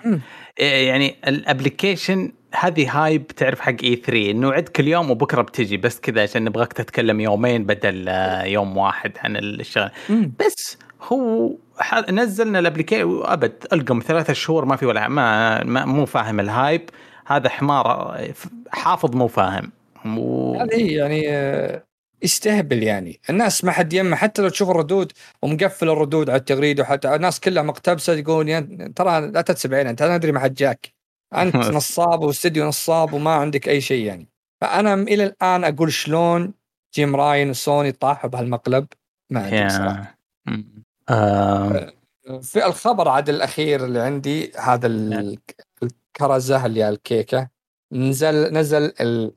إيه 0.58 0.88
يعني 0.88 1.16
ال 1.26 1.35
application 1.35 2.32
هذه 2.54 3.04
hype 3.04 3.26
تعرف 3.26 3.60
حق 3.60 3.74
E3 3.84 4.30
إنه 4.30 4.52
عندك 4.52 4.80
اليوم 4.80 5.10
وبكرة 5.10 5.42
بتجي 5.42 5.76
بس 5.76 6.00
كذا 6.00 6.22
عشان 6.22 6.44
نبغاك 6.44 6.72
تتكلم 6.72 7.20
يومين 7.20 7.64
بدل 7.64 8.08
آه، 8.08 8.42
يوم 8.44 8.76
واحد 8.76 9.12
عن 9.18 9.36
الشغل. 9.36 9.90
بس 10.40 10.78
هو 11.02 11.50
نزلنا 12.10 12.58
ال 12.58 12.63
application 12.63 13.20
أبد 13.24 13.52
ألقم 13.72 14.00
ثلاثة 14.00 14.32
شهور 14.32 14.64
ما 14.64 14.76
في 14.76 14.86
ولا 14.86 15.08
ما, 15.08 15.64
ما 15.64 15.84
مو 15.84 16.06
فاهم 16.06 16.40
ال 16.40 16.48
hype. 16.48 16.90
هذا 17.26 17.48
حمار 17.48 17.86
آه، 17.86 18.34
حافظ 18.70 19.16
مو 19.16 19.28
فاهم. 19.28 19.72
و... 20.06 20.54
هذه 20.60 20.96
يعني 20.96 21.30
آه، 21.30 21.82
يستهبل 22.24 22.82
يعني. 22.82 23.20
الناس 23.30 23.64
ما 23.64 23.72
حد 23.72 23.92
يمه 23.92 24.16
حتى 24.16 24.42
لو 24.42 24.48
تشوف 24.48 24.70
الردود 24.70 25.12
ومقفل 25.42 25.88
الردود 25.88 26.30
على 26.30 26.38
التغريده 26.38 26.82
وحتى 26.82 27.14
الناس 27.14 27.40
كلها 27.40 27.62
مقتبسة 27.62 28.20
تقول 28.20 28.48
يا 28.48 28.92
ترى 28.96 29.20
لا 29.30 29.40
تتسبعين 29.40 29.86
انت 29.86 30.02
أنا 30.02 30.14
أدري 30.14 30.32
ما 30.32 30.40
حد 30.40 30.54
جاك. 30.54 30.94
أنت 31.34 31.56
نصاب 31.78 32.20
واستديو 32.22 32.66
نصاب 32.66 33.12
وما 33.12 33.30
عندك 33.34 33.68
أي 33.68 33.80
شيء 33.80 34.06
يعني. 34.06 34.28
فأنا 34.60 34.94
إلى 34.94 35.24
الآن 35.24 35.64
أقول 35.64 35.92
شلون 35.92 36.54
Jim 36.94 37.16
Ryan 37.16 37.50
وسوني 37.50 37.92
طاحوا 37.92 38.30
بهالمقلب؟ 38.30 38.86
ما 39.30 39.48
أدري 39.48 39.68
صراحة. 39.68 40.18
آه... 41.08 41.92
في 42.42 42.66
الخبر 42.66 43.08
عاد 43.08 43.28
الأخير 43.28 43.84
اللي 43.84 44.00
عندي 44.00 44.52
هذا 44.58 44.86
ال- 44.86 45.38
الكرزه 45.82 46.66
اللي 46.66 46.82
على 46.82 46.94
الكيكة. 46.94 47.48
نزل 47.92 48.52
نزل 48.52 48.92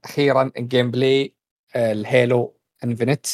أخيرا 0.05 0.51
gameplay 0.57 0.91
ال 0.91 1.33
Halo 1.75 2.56
Infinite 2.83 3.25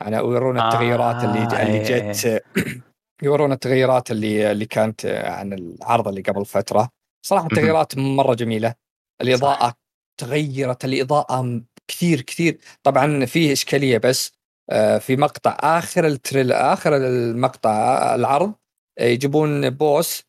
يعني 0.00 0.16
يورونا 0.16 0.68
التغييرات 0.68 1.24
اللي 1.24 1.38
آه، 1.38 1.62
اللي 1.62 1.88
إيه. 1.88 2.12
جت 2.12 2.44
يورونا 3.22 3.54
التغييرات 3.54 4.10
اللي 4.10 4.52
اللي 4.52 4.66
كانت 4.66 5.06
عن 5.06 5.52
العرض 5.52 6.08
اللي 6.08 6.20
قبل 6.20 6.44
فترة. 6.44 6.88
صراحة 7.26 7.46
التغييرات 7.46 7.98
مرة 7.98 8.34
جميلة. 8.34 8.74
الإضاءة 9.22 9.74
تغيرت 10.20 10.84
الإضاءة 10.84 11.62
كثير 11.88 12.20
كثير. 12.20 12.58
طبعا 12.82 13.24
فيه 13.24 13.52
إشكالية 13.52 13.98
بس 13.98 14.32
آه، 14.70 14.98
في 14.98 15.16
مقطع 15.16 15.56
آخر 15.60 16.06
ال 16.06 16.12
trailer 16.12 16.52
آخر 16.52 16.96
المقطع 16.96 17.70
آه، 17.70 18.14
العرض 18.14 18.54
آه، 18.98 19.04
يجيبون 19.04 19.70
بوس 19.70 20.22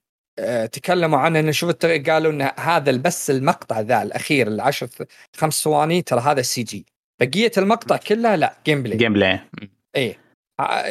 تكلموا 0.71 1.19
عنه 1.19 1.39
إنه 1.39 1.51
شوف 1.51 1.71
قالوا 1.85 2.31
ان 2.31 2.41
هذا 2.41 2.97
بس 2.97 3.29
المقطع 3.29 3.79
ذا 3.79 4.01
الأخير 4.01 4.47
العشر 4.47 4.87
خمس 5.35 5.63
ثواني 5.63 6.01
ترى 6.01 6.19
هذا 6.19 6.41
CG. 6.41 6.85
بقية 7.21 7.51
المقطع 7.57 7.97
كلها 7.97 8.35
لا 8.35 8.57
gameplay 8.65 8.97
gameplay 8.97 9.39
إيه. 9.95 10.25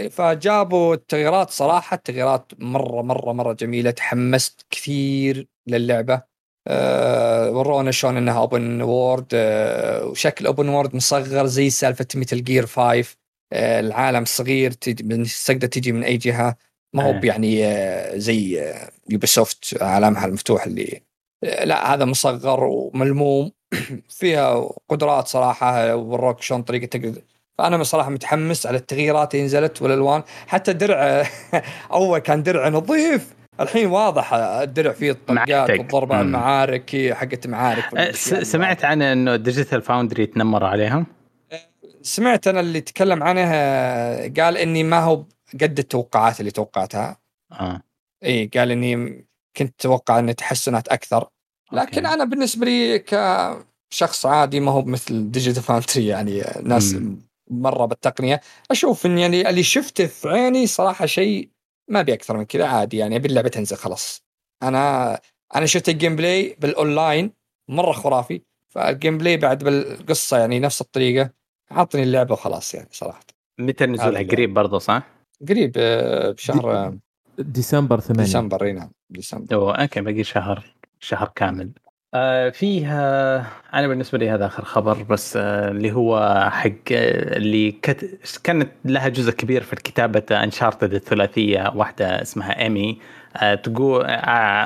فجابوا 0.09 0.95
التغييرات 0.95 1.51
صراحة 1.51 1.95
التغييرات 1.95 2.53
مرة 2.59 3.03
مرة 3.03 3.33
مرة 3.33 3.53
جميلة 3.53 3.91
تحمست 3.91 4.67
كثير 4.71 5.49
للعبة. 5.67 6.23
أه 6.69 7.51
ورونا 7.51 7.91
شلون 7.91 8.17
إنها 8.17 8.39
open 8.39 8.83
world 8.83 9.27
أه 9.35 10.07
وشكل 10.07 10.47
open 10.47 10.69
world 10.69 10.97
مصغر 10.97 11.47
زي 11.47 11.71
سالفة 11.71 12.07
Metal 12.15 12.45
Gear 12.45 12.67
5 12.67 13.17
أه 13.53 13.81
العالم 13.81 14.25
صغير 14.25 14.71
تقدر 14.73 15.67
تجي 15.67 15.93
من 15.93 16.03
أي 16.05 16.17
جهة. 16.17 16.57
ما 16.95 17.03
هو 17.03 17.11
آه. 17.11 17.21
يعني 17.25 17.67
أه 17.67 18.17
زي 18.17 18.63
أه 18.63 18.91
Ubisoft 19.11 19.83
عالمها 19.83 20.27
المفتوح 20.27 20.67
اللي 20.67 21.01
أه 21.45 21.65
لا 21.65 21.95
هذا 21.95 22.05
مصغر 22.05 22.65
وملموم. 22.65 23.53
فيها 24.19 24.69
قدرات 24.89 25.29
صراحة 25.29 25.95
وروك 25.97 26.43
شلون 26.43 26.63
طريقة 26.63 26.87
تقدر. 26.87 27.21
فأنا 27.59 27.77
بصراحه 27.77 28.11
متحمس 28.11 28.67
على 28.67 28.77
التغييرات 28.77 29.35
اللي 29.35 29.45
نزلت 29.47 29.83
والألوان. 29.83 30.23
حتى 30.47 30.73
درع 30.73 31.27
أول 31.93 32.19
كان 32.19 32.43
درع 32.43 32.69
نظيف. 32.69 33.35
الحين 33.61 33.87
واضح 33.87 34.35
الدرع 34.35 34.93
فيه 34.93 35.11
الطلقات 35.11 35.49
معتق. 35.51 35.79
والضرب 35.79 36.13
على 36.13 36.23
مم. 36.23 36.29
المعارك 36.29 37.13
حقت 37.13 37.47
معارك 37.47 37.95
أه، 37.97 38.11
س- 38.13 38.35
سمعت 38.35 38.85
عن 38.85 39.03
إنه 39.03 39.37
Digital 39.37 39.83
Foundry 39.83 40.27
تنمر 40.27 40.65
عليهم 40.65 41.07
سمعت 42.03 42.47
أنا 42.49 42.61
اللي 42.61 42.81
تكلم 42.81 43.23
عنه 43.23 43.41
آه، 43.45 44.33
قال 44.41 44.57
إني 44.57 44.83
ما 44.85 44.99
هو 45.01 45.25
قد 45.63 45.79
التوقعات 45.79 46.41
اللي 46.41 46.51
توقعتها. 46.51 47.17
آه. 47.53 47.81
إي 48.25 48.51
قال 48.57 48.71
إني 48.71 49.25
كنت 49.57 49.81
أتوقع 49.81 50.19
ان 50.19 50.37
تحسنات 50.37 50.89
أكثر. 50.89 51.29
لكن 51.73 52.07
okay. 52.07 52.15
أنا 52.15 52.25
بالنسبة 52.25 52.67
لي 52.67 52.99
كشخص 52.99 54.27
عادي 54.27 54.61
ما 54.61 54.71
هو 54.73 54.83
مثل 54.83 55.31
Digital 55.31 55.63
Foundry 55.63 56.07
يعني 56.07 56.43
ناس 56.63 56.95
مم. 56.95 57.19
مرة 57.51 57.85
بالتقنية. 57.87 58.41
أشوف 58.71 59.07
إن 59.07 59.19
يعني 59.19 59.51
اللي 59.51 59.63
شفته 59.63 60.07
في 60.07 60.29
عيني 60.29 60.67
صراحة 60.67 61.07
شيء 61.07 61.49
ما 61.91 62.01
أبي 62.01 62.15
أكثر 62.15 62.37
من 62.37 62.45
كذا 62.45 62.67
عادي 62.67 62.97
يعني 62.97 63.17
ابي 63.17 63.29
اللعبه 63.29 63.49
تنزل 63.49 63.77
خلاص. 63.77 64.23
أنا 64.63 65.21
أنا 65.55 65.67
شفت 65.67 65.89
ال 65.89 66.17
gameplay 66.17 66.57
بال 66.61 66.79
online 66.79 67.33
مرة 67.71 67.93
خرافي. 67.93 68.43
فال 68.75 69.19
gameplay 69.19 69.37
بعد 69.37 69.65
بالقصة 69.65 70.39
يعني 70.39 70.61
نفس 70.61 70.81
الطريقة 70.81 71.31
عطني 71.71 72.03
اللعبة 72.03 72.33
وخلاص 72.33 72.75
يعني 72.75 72.89
صراحة. 72.93 73.21
متى 73.61 73.87
نزولها 73.87 74.23
قريب 74.23 74.55
برضه 74.55 74.79
صح؟ 74.79 75.03
قريب 75.49 75.73
آه، 75.77 76.31
بشهر 76.31 76.73
آه، 76.77 76.99
ديسمبر 77.39 78.01
8 78.01 78.23
ديسمبر 78.25 78.65
أي 78.65 78.73
نعم 78.73 78.91
ديسمبر. 79.11 79.55
أوه 79.55 79.75
okay 79.75 80.01
باقي 80.01 80.25
شهر. 80.25 80.75
شهر 81.01 81.33
كامل. 81.35 81.71
آه 82.15 82.51
فيها 82.51 83.47
أنا 83.75 83.89
بالنسبة 83.89 84.19
لي 84.19 84.31
هذا 84.31 84.47
آخر 84.47 84.65
خبر 84.65 85.03
بس 85.03 85.37
آه 85.37 85.69
اللي 85.71 85.93
هو 85.93 86.41
حق 86.53 86.69
آه، 86.93 87.37
اللي 87.37 87.73
كت... 87.73 88.19
كانت 88.45 88.71
لها 88.85 89.09
جزء 89.09 89.33
كبير 89.33 89.63
في 89.63 89.77
كتابه 89.77 90.23
Uncharted 90.31 90.95
الثلاثية 90.95 91.73
واحدة 91.75 92.23
اسمها 92.23 92.61
Amy 92.61 92.99
تقول 93.63 94.07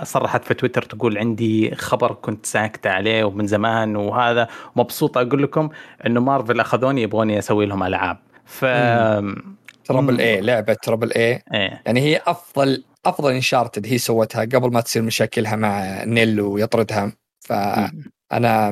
صرحت 0.02 0.44
في 0.44 0.54
تويتر 0.54 0.82
تقول 0.82 1.18
عندي 1.18 1.74
خبر 1.74 2.12
كنت 2.12 2.46
ساكتة 2.46 2.90
عليه 2.90 3.24
ومن 3.24 3.46
زمان 3.46 3.96
وهذا. 3.96 4.48
مبسوطة 4.76 5.20
أقول 5.20 5.42
لكم 5.42 5.68
إنه 6.06 6.20
مارفل 6.20 6.60
أخذوني 6.60 7.02
يبغوني 7.02 7.38
أسوي 7.38 7.66
لهم 7.66 7.82
ألعاب. 7.82 8.18
ف 8.44 8.64
triple 9.84 10.20
A 10.20 10.40
لعبة 10.40 10.74
triple 10.74 11.12
A 11.12 11.42
يعني 11.86 12.00
هي 12.00 12.20
أفضل 12.26 12.84
أفضل 13.06 13.32
Uncharted 13.32 13.86
هي 13.86 13.98
سوتها 13.98 14.40
قبل 14.44 14.72
ما 14.72 14.80
تصير 14.80 15.02
مشاكلها 15.02 15.56
مع 15.56 16.04
نيل 16.04 16.40
ويطردها. 16.40 17.12
فأنا 17.40 18.70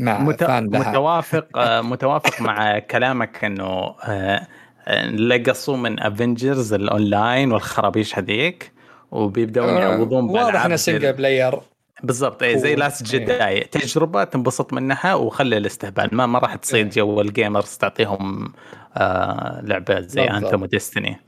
مع 0.00 0.18
مت... 0.18 0.44
fan 0.44 0.70
لها. 0.70 0.90
متوافق 0.90 1.58
آه، 1.58 1.80
متوافق 1.92 2.40
مع 2.40 2.78
كلامك 2.78 3.44
إنه 3.44 3.64
آه، 3.64 4.46
آه، 4.86 5.06
لقصوا 5.10 5.76
من 5.76 6.00
Avengers 6.00 6.72
ال 6.72 6.83
online 6.83 7.52
والخرابيش 7.52 8.18
هذيك 8.18 8.72
وبيبدأون 9.10 9.68
يعوضون 9.74 10.24
واضح 10.30 10.68
زي- 10.68 10.76
single 10.76 11.12
player 11.12 11.60
بالضبط 12.02 12.42
إيه، 12.42 12.56
زي 12.56 12.74
Last. 12.74 13.02
Jedi 13.14 13.60
تجربة 13.60 14.24
تنبسط 14.24 14.72
منها 14.72 15.14
وخلي 15.14 15.56
الاستهبال. 15.56 16.08
ما 16.12 16.26
ما 16.26 16.38
راح 16.38 16.54
تصيد 16.54 16.86
إيه. 16.86 16.92
جو 16.92 17.20
ال 17.20 17.28
gamers 17.28 17.76
تعطيهم 17.76 18.52
آه 18.96 19.60
لعبة 19.64 20.00
زي. 20.00 20.24
Anthem 20.24 20.62
و 20.62 20.69
Destiny 20.69 21.20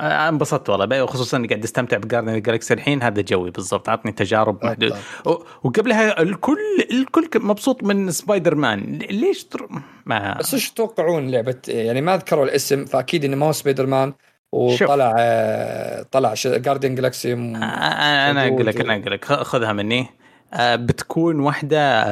انبسطت 0.00 0.70
والله. 0.70 0.84
بقى 0.84 1.02
وخصوصا 1.02 1.36
إني 1.36 1.48
قاعد 1.48 1.64
أستمتع 1.64 1.96
ب 1.96 2.01
Guardians 2.01 2.42
Galaxy 2.42 2.74
الحين. 2.74 3.02
هذا 3.02 3.22
جوي 3.22 3.50
بالضبط. 3.50 3.88
عطني 3.88 4.12
تجارب 4.12 4.64
محدود 4.64 4.92
و- 5.26 5.34
وقبلها 5.62 6.22
الكل 6.22 6.58
الكل 6.90 7.28
مبسوط 7.40 7.82
من 7.84 8.10
سبايدر 8.10 8.54
مان. 8.54 8.98
ليش 9.10 9.44
تر... 9.44 9.68
ما 10.06 10.36
بس 10.38 10.54
وش 10.54 10.70
تتوقعون 10.70 11.30
لعبة؟ 11.30 11.56
يعني 11.68 12.00
ما 12.00 12.16
ذكروا 12.16 12.44
الاسم 12.44 12.84
فأكيد 12.84 13.24
إنه 13.24 13.36
ما 13.36 13.46
هو 13.46 13.52
سبايدر 13.52 13.86
مان. 13.86 14.12
وطلع 14.52 15.14
آه، 15.18 16.02
طلع 16.12 16.34
Guardians 16.46 16.94
Galaxy 16.94 17.32
أنا 17.32 18.46
أقول 18.48 18.66
لك 18.66 18.80
أنا 18.80 18.96
أقول 18.96 19.12
لك. 19.12 19.24
خذها 19.24 19.72
مني. 19.72 20.06
آه، 20.54 20.76
بتكون 20.76 21.40
واحدة 21.40 22.04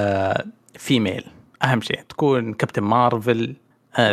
ف 0.79 0.85
female 0.85 1.25
أهم 1.63 1.81
شيء 1.81 2.01
تكون 2.09 2.55
Captain 2.55 2.83
Marvel 2.83 3.55
آه، 3.55 3.68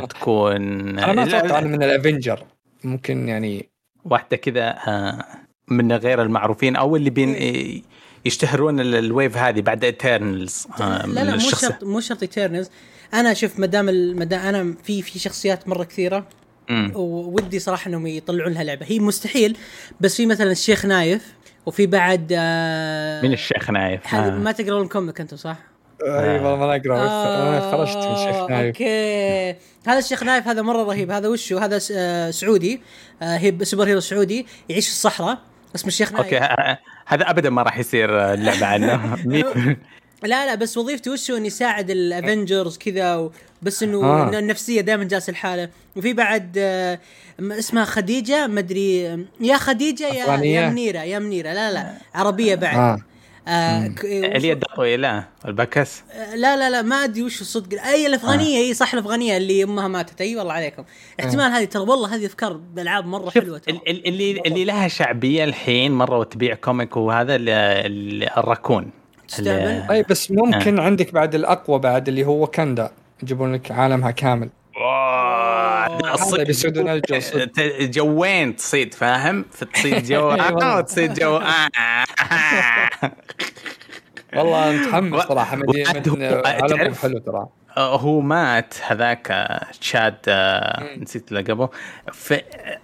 تكون 0.10 1.00
أنا 1.00 1.14
ما 1.14 1.24
أتوقع 1.38 1.62
من 1.62 1.84
ال 1.84 1.91
Avengers 1.91 2.44
ممكن 2.84 3.28
يعني 3.28 3.70
واحدة 4.06 4.38
كذا 4.38 4.70
آه، 4.88 5.26
من 5.68 5.92
غير 5.92 6.22
المعروفين 6.22 6.76
أو 6.76 6.96
اللي 6.96 7.10
بين 7.10 7.36
يشتهرون 8.26 8.80
ال- 8.80 8.96
ال 8.96 9.04
wave 9.04 9.38
هذه 9.38 9.62
بعد 9.62 9.84
Eternals 9.84 10.68
لا 10.80 11.06
لا 11.08 11.32
مو 11.32 11.40
شرط 11.40 11.84
مو 11.84 12.00
شرط 12.00 12.22
Eternals 12.22 12.70
أنا 13.14 13.34
شوف 13.34 13.60
ما 13.60 13.66
دام 13.66 13.90
أنا 14.34 14.76
في 14.84 15.02
في 15.02 15.20
شخصيات 15.20 15.68
مرة 15.68 15.84
كثيرة 15.84 16.28
وودي 16.96 17.60
صراحة 17.60 17.90
إنهم 17.90 18.08
يطلعون 18.08 18.54
لها 18.54 18.64
لعبة. 18.64 18.86
هي 18.90 19.00
مستحيل 19.00 19.58
بس 20.02 20.18
في 20.18 20.26
مثلا 20.26 20.52
الشيخ 20.52 20.86
نايف 20.86 21.34
وفي 21.66 21.88
بعد 21.88 22.34
آه 22.38 23.22
من 23.22 23.34
الشيخ 23.34 23.70
نايف؟ 23.70 24.16
آه. 24.16 24.30
ما 24.30 24.52
تقرون 24.52 24.84
ال 24.84 24.90
comic 24.90 25.22
أنتم 25.22 25.38
صح؟ 25.38 25.58
إي 26.04 26.40
والله 26.40 26.56
ما 26.56 26.76
أقرأ 26.76 26.96
أنا 26.96 27.58
آه، 27.58 27.72
خرجت 27.72 27.98
من 27.98 28.16
شيخ 28.16 28.50
نايف. 28.50 28.66
أوكي. 28.68 29.50
هذا 29.88 30.00
الشيخ 30.00 30.24
نايف 30.24 30.48
هذا 30.48 30.62
مرة 30.62 30.84
رهيب. 30.84 31.12
هذا 31.12 31.28
وشو 31.28 31.58
هذا 31.58 31.80
آه، 31.96 32.32
سعودي. 32.32 32.82
آه، 33.22 33.38
هي 33.38 33.66
superhero 33.66 34.00
سعودي. 34.00 34.46
يعيش 34.70 34.88
في 34.88 34.94
الصحراء. 34.94 35.38
اسم 35.76 35.88
الشيخ 35.88 36.12
نايف. 36.14 36.26
أوكي 36.34 36.38
هذا 37.08 37.30
أبدا 37.30 37.50
ما 37.50 37.62
راح 37.64 37.78
يصير 37.78 38.34
اللعبة 38.34 38.66
عنه. 38.66 39.16
لا 40.24 40.46
لا 40.46 40.56
بس 40.56 40.78
وظيفته 40.78 41.12
وش 41.12 41.32
هو؟ 41.32 41.38
إنه 41.38 41.46
يساعد 41.48 41.90
ال 41.90 42.00
Avengers 42.00 42.78
كذا 42.78 43.16
و- 43.16 43.32
بس 43.62 43.84
إنه 43.84 44.04
آه. 44.04 44.36
آه. 44.36 44.40
النفسية 44.40 44.82
دائما 44.82 45.04
جالس 45.04 45.30
الحاله 45.30 45.70
وفي 45.96 46.14
بعد 46.14 46.56
آه، 46.58 47.00
اسمها 47.40 47.86
خديجة 47.86 48.48
مدري 48.48 49.02
يا 49.42 49.58
خديجة 49.58 50.08
يا؟ 50.08 50.36
يا 50.44 50.70
منيرة 50.70 51.00
يا 51.00 51.20
منيرة. 51.20 51.54
لا 51.54 51.72
لا 51.72 51.94
عربية 52.16 52.56
بعد. 52.56 52.78
آه. 52.78 52.98
آه. 53.48 53.88
وش- 53.88 54.06
اليد 54.06 54.62
الطويله 54.64 55.28
البكس 55.46 56.04
آه، 56.12 56.36
لا 56.36 56.56
لا 56.58 56.70
لا 56.70 56.82
ما 56.82 57.04
أدري 57.04 57.24
وش 57.24 57.42
الصدق. 57.42 57.82
أي 57.84 58.08
الأفغانية 58.08 58.58
أي 58.58 58.74
صح 58.74 58.94
الأفغانية 58.94 59.38
اللي 59.38 59.64
أمها 59.64 59.88
ماتت. 59.88 60.22
أي 60.22 60.36
والله 60.36 60.54
عليكم. 60.54 60.84
احتمال 61.20 61.52
هذه 61.52 61.64
ترى 61.66 61.82
والله 61.84 62.16
هذه 62.16 62.26
أفكار 62.26 62.54
بألعاب 62.54 63.06
مرة 63.06 63.30
حلوة 63.30 63.58
ترى. 63.58 63.76
ال- 63.76 63.90
ال- 63.90 64.08
اللي 64.08 64.42
اللي 64.46 64.66
لها 64.66 64.88
شعبية 64.88 65.44
الحين 65.44 65.92
مرة 65.92 66.18
وتبيع 66.20 66.56
كوميك 66.56 66.98
وهذا 66.98 67.36
ال- 67.36 67.50
ال- 67.50 68.38
الراكون 68.38 68.90
تستهبل؟ 69.28 69.92
أي 69.92 70.04
بس 70.10 70.32
ممكن 70.32 70.80
عندك 70.80 71.14
بعد 71.14 71.36
الأقوى 71.36 71.80
بعد 71.80 72.08
اللي 72.08 72.26
هو 72.26 72.48
كندا. 72.48 72.92
يجيبون 73.24 73.54
لك 73.54 73.72
عالمها 73.72 74.12
كامل. 74.12 74.50
واو، 74.86 76.06
هذا 76.06 76.16
صيد- 76.16 76.48
بيصيدون 76.48 76.90
الجو 76.90 77.20
صدق. 77.20 77.46
ت- 77.46 77.82
جوين 77.82 78.56
تصيد 78.56 78.94
فاهم 78.94 79.46
تصيد 79.74 80.04
جو 80.06 80.32
أي 80.32 80.40
والله. 80.42 80.64
آه، 80.74 80.78
وتصيد 80.78 81.14
جو 81.14 81.38
آه. 81.38 81.70
والله 84.38 84.72
متحمس 84.72 85.24
صراحة 85.28 85.58
عالمهم 85.58 86.68
تعرف- 86.68 87.02
حلو 87.02 87.18
ترى. 87.20 87.48
هو 87.78 88.22
مات 88.22 88.74
هذاك 88.88 89.28
آه، 89.32 89.66
تشاد 89.82 90.16
آه، 90.28 90.96
نسيت 90.98 91.32
لقبه 91.32 91.70
ف 92.14 92.34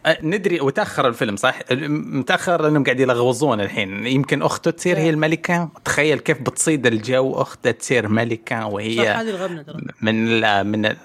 آه، 0.06 0.18
ندري 0.24 0.62
وتأخر 0.62 1.08
الفيلم 1.08 1.36
صح؟ 1.36 1.60
متأخر 1.72 2.62
لأنهم 2.62 2.84
قاعد 2.84 3.00
يلغوزون 3.00 3.62
الحين. 3.62 4.08
يمكن 4.08 4.42
أخته 4.42 4.72
تصير 4.72 4.98
هي 4.98 5.10
الملكة. 5.10 5.70
تخيل 5.86 6.20
كيف 6.20 6.42
بتصيد 6.42 6.88
الجو 6.88 7.42
اختها 7.42 7.72
تصير 7.72 8.08
ملكة 8.08 8.66
وهي 8.68 9.10
هذه 9.10 9.30
الغبنة 9.30 9.62
ترى. 9.62 9.78
من 10.02 10.28
ال 10.28 10.68
من 10.68 10.86
ال 10.86 10.98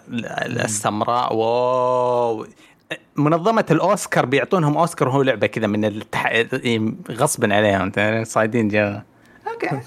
السمراء. 0.64 1.34
واو. 1.34 2.46
منظمة 3.16 3.64
الأوسكار 3.70 4.26
بيعطونهم 4.26 4.76
أوسكار 4.78 5.08
وهو 5.08 5.22
لعبة 5.22 5.46
كذا 5.46 5.66
من 5.66 5.84
التح... 5.84 6.42
غصبا 7.10 7.54
عليهم 7.54 7.92
صايدين 8.24 8.68
جو 8.68 8.98
أوكي. 9.52 9.70
إيه. 9.72 9.82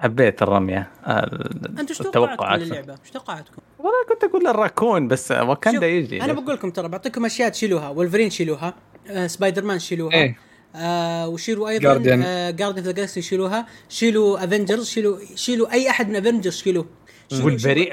حبيت 0.00 0.42
الرمية. 0.42 0.90
أنتم 1.06 1.86
إيش 1.88 1.98
توقعاتكم. 1.98 2.64
للعبة؟ 2.64 2.92
إيش 3.04 3.10
توقعاتكم؟ 3.10 3.62
والله 3.78 4.04
كنت 4.08 4.24
أقول 4.24 4.46
الراكون 4.46 5.08
بس 5.08 5.32
وكندا 5.32 5.76
شوف، 5.76 5.82
يجي. 5.84 6.22
أنا 6.22 6.32
بقول 6.32 6.54
لكم 6.54 6.70
ترى 6.70 6.88
بعطيكم 6.88 7.24
أشياء 7.24 7.48
تشيلوها. 7.48 7.88
ولفرين 7.88 8.30
شيلوها. 8.30 8.74
آه 9.10 9.26
سبايدر 9.26 9.64
مان 9.64 9.78
شيلوها. 9.78 10.14
إيه. 10.14 10.38
آه 10.76 11.28
وشيلوا 11.28 11.68
أيضا. 11.68 11.90
آه 11.92 12.50
Guardians 12.50 12.62
of 12.64 12.78
the 12.78 12.92
Galaxy 12.92 13.22
شيلوها. 13.22 13.66
شيلوا 13.88 14.44
Avengers 14.44 14.86
شيلوا 14.88 15.18
شيلوا 15.34 15.72
أي 15.72 15.90
أحد 15.90 16.08
من 16.08 16.16
Avengers 16.16 16.56
شيلوه. 16.56 16.86
شيلوا- 17.30 17.44
والفرين 17.44 17.88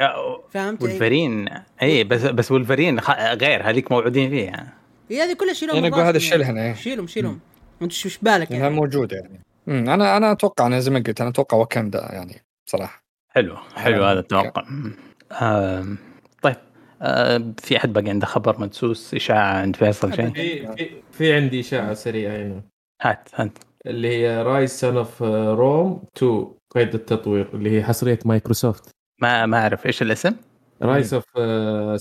فهمت؟ 0.51 0.81
والفرين 0.81 1.49
اي 1.81 2.03
بس 2.03 2.21
بس 2.21 2.51
والفرين 2.51 3.01
خ- 3.01 3.19
غير 3.33 3.69
هذيك 3.69 3.91
موعودين 3.91 4.29
فيها. 4.29 4.73
إيه، 5.11 5.23
هذه 5.23 5.33
كلها 5.33 5.53
شيلوها 5.53 5.79
من 5.79 5.93
أقول 5.93 6.03
هذا 6.05 6.19
شيلها، 6.19 6.63
إيه. 6.63 6.73
شيلهم 6.73 7.07
شيلهم. 7.07 7.39
انت 7.81 7.91
شو 7.91 8.09
إيش 8.09 8.17
بالك 8.17 8.51
يعني؟ 8.51 8.75
موجودة 8.75 9.17
يعني. 9.17 9.39
أمم، 9.67 9.89
أنا 9.89 10.17
أنا 10.17 10.31
أتوقع 10.31 10.67
أنا 10.67 10.79
زي 10.79 10.91
ما 10.91 10.99
قلت 10.99 11.21
أنا 11.21 11.29
أتوقع 11.29 11.57
وكندا 11.57 12.13
يعني 12.13 12.45
صراحة 12.65 13.05
حلو 13.29 13.55
حلو 13.75 14.03
آه، 14.03 14.11
هذا 14.11 14.19
التوقع. 14.19 14.65
طيب 16.41 16.55
آه، 17.01 17.53
في 17.59 17.77
أحد 17.77 17.93
باقي 17.93 18.09
عنده 18.09 18.25
خبر 18.25 18.59
مدسوس 18.59 19.13
إشاعة 19.13 19.61
عند 19.61 19.75
فيصل 19.75 20.13
شيء؟ 20.13 20.29
في 20.33 20.89
في, 21.11 21.33
عندي 21.33 21.59
إشاعة 21.59 21.93
سريعة 21.93 22.37
هنا 22.37 22.61
هات 23.01 23.29
هات. 23.35 23.57
اللي 23.85 24.07
هي 24.07 24.43
Ryse 24.43 24.71
Son 24.71 24.97
of 24.97 25.21
Rome 25.23 26.03
2 26.17 26.47
قيد 26.75 26.93
التطوير 26.93 27.49
اللي 27.53 27.77
هي 27.77 27.83
حصرية 27.83 28.19
مايكروسوفت. 28.25 28.89
ما 29.21 29.45
ما 29.45 29.57
أعرف 29.57 29.85
إيش 29.85 30.01
الاسم؟ 30.01 30.35
Ryse 30.81 31.13
of 31.13 31.25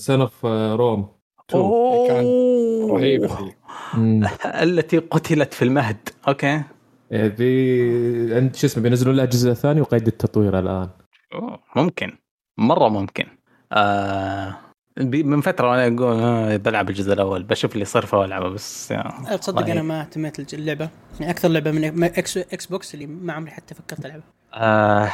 Son 0.01 0.21
of 0.21 0.45
Rome 0.75 1.09
2 1.49 1.63
كان 2.07 2.25
أوه. 2.25 2.99
رهيبة. 2.99 3.53
التي 4.45 4.97
قتلت 4.97 5.53
في 5.53 5.61
المهد. 5.61 6.09
أوكي. 6.27 6.63
إيه، 7.11 7.29
في 7.29 8.35
عند 8.35 8.55
شو 8.55 8.67
اسمه 8.67 8.83
بينزلوا 8.83 9.13
لها 9.13 9.23
الجزء 9.25 9.51
الثاني 9.51 9.81
وقيد 9.81 10.07
التطوير 10.07 10.59
الآن. 10.59 10.89
أوه. 11.33 11.59
ممكن. 11.75 12.17
مرة 12.57 12.89
ممكن. 12.89 13.25
آه 13.71 14.55
بي- 14.97 15.23
من 15.23 15.41
فترة 15.41 15.69
وأنا 15.69 15.87
أقول 15.87 16.19
آه 16.19 16.57
بلعب 16.57 16.89
الجزء 16.89 17.13
الأول 17.13 17.43
بشوف 17.43 17.71
اللي 17.71 17.81
يصير 17.81 18.05
فيه 18.05 18.17
والعبه 18.17 18.49
بس 18.49 18.91
آه، 18.91 19.35
تصدق. 19.35 19.69
أنا 19.69 19.81
ما 19.81 20.01
اهتميت 20.01 20.53
اللعبة. 20.53 20.89
يعني 21.19 21.31
أكثر 21.31 21.49
لعبة 21.49 21.71
من 21.71 22.03
X, 22.03 22.37
Xbox 22.37 22.93
اللي 22.93 23.05
ما 23.05 23.33
عمري 23.33 23.51
حتى 23.51 23.75
فكرت 23.75 24.05
ألعبها. 24.05 24.23
آه 24.53 25.11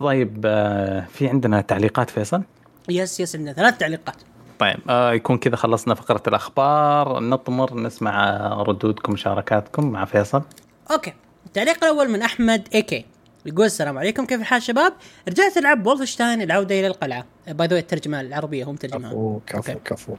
طيب 0.00 0.42
آه 0.46 1.00
في 1.04 1.28
عندنا 1.28 1.60
تعليقات 1.60 2.10
فيصل؟ 2.10 2.42
yes 2.88 3.20
yes 3.20 3.36
عندنا 3.36 3.52
ثلاث 3.52 3.78
تعليقات. 3.78 4.16
طيب 4.58 4.76
آه 4.88 5.12
يكون 5.12 5.38
كذا 5.38 5.56
خلصنا 5.56 5.94
فقرة 5.94 6.22
الأخبار. 6.28 7.20
نطمر 7.20 7.74
نسمع 7.80 8.38
ردودكم 8.62 9.12
مشاركاتكم 9.12 9.90
مع 9.92 10.04
فيصل. 10.04 10.42
أوكي. 10.90 11.12
التعليق 11.46 11.84
الأول 11.84 12.08
من 12.08 12.22
أحمد 12.22 12.68
AK 12.74 13.04
يقول 13.46 13.66
السلام 13.66 13.98
عليكم 13.98 14.26
كيف 14.26 14.40
الحال 14.40 14.62
شباب؟ 14.62 14.92
رجعت 15.28 15.56
العب 15.56 15.86
Wolfenstein 15.86 16.42
العودة 16.42 16.80
إلى 16.80 16.86
القلعة 16.86 17.26
by 17.48 17.66
the 17.66 17.78
الترجمة 17.78 18.20
العربية 18.20 18.64
هو 18.64 18.72
مترجمها 18.72 19.10
كفو 19.10 19.40
كفو. 19.46 19.78
كفو 19.84 20.16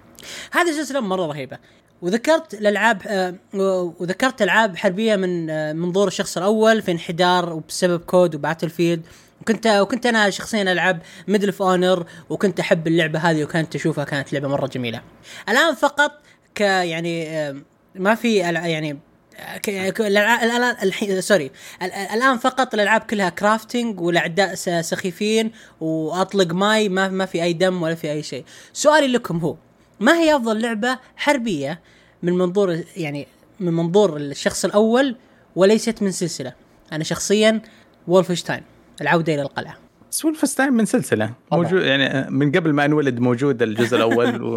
هذه 0.51 0.71
سلسلة 0.71 0.99
مرة 0.99 1.25
رهيبة 1.25 1.57
وذكرت 2.01 2.53
الألعاب 2.53 3.01
آه، 3.07 3.35
وذكرت 3.99 4.41
ألعاب 4.41 4.77
حربية 4.77 5.15
من 5.15 5.49
آه، 5.49 5.73
منظور 5.73 6.07
الشخص 6.07 6.37
الأول 6.37 6.81
في 6.81 6.91
انحدار 6.91 7.53
وبسبب 7.53 7.99
COD 7.99 8.35
و 8.35 8.69
Battlefield 8.69 9.05
وكنت 9.41 9.67
وكنت 9.67 10.05
أنا 10.05 10.29
شخصيا 10.29 10.61
ألعب 10.61 10.99
Medal 11.27 11.47
of 11.47 11.61
Honor 11.61 12.05
وكنت 12.29 12.59
أحب 12.59 12.87
اللعبة 12.87 13.19
هذه 13.19 13.43
وكانت 13.43 13.75
أشوفها 13.75 14.03
كانت 14.03 14.33
لعبة 14.33 14.47
مرة 14.47 14.67
جميلة. 14.67 15.01
الآن 15.49 15.75
فقط 15.75 16.11
ك 16.55 16.61
يعني 16.61 17.29
آه، 17.29 17.55
ما 17.95 18.15
في 18.15 18.35
يعني 18.37 18.99
الان 19.99 20.75
الحين 20.83 21.21
sorry. 21.21 21.51
ال- 21.81 21.91
الآن 21.91 22.37
فقط 22.37 22.73
الألعاب 22.73 23.01
كلها 23.01 23.29
crafting 23.29 23.99
والأعداء 24.01 24.55
سخيفين 24.81 25.51
وأطلق 25.81 26.53
ماي 26.53 26.89
ما 26.89 27.07
ما 27.07 27.25
في 27.25 27.43
أي 27.43 27.53
دم 27.53 27.81
ولا 27.81 27.95
في 27.95 28.11
أي 28.11 28.23
شيء. 28.23 28.45
سؤالي 28.73 29.07
لكم 29.07 29.37
هو 29.37 29.55
ما 29.99 30.17
هي 30.17 30.35
أفضل 30.35 30.61
لعبة 30.61 30.99
حربية 31.15 31.79
من 32.23 32.33
منظور 32.33 32.83
يعني 32.97 33.27
من 33.59 33.73
منظور 33.73 34.17
الشخص 34.17 34.65
الأول 34.65 35.15
وليست 35.55 36.01
من 36.01 36.11
سلسلة؟ 36.11 36.53
أنا 36.91 37.03
شخصيا 37.03 37.61
Wolfenstein 38.07 38.63
العودة 39.01 39.33
إلى 39.33 39.41
القلعة. 39.41 39.77
بس 40.15 40.25
Wolfenstein 40.25 40.73
من 40.73 40.85
سلسلة 40.85 41.33
طبعاً. 41.51 41.63
موجود 41.63 41.81
يعني 41.81 42.31
من 42.31 42.51
قبل 42.51 42.73
ما 42.73 42.85
انولد 42.85 43.19
موجود 43.19 43.61
الجزء 43.61 43.97
الأول 43.97 44.41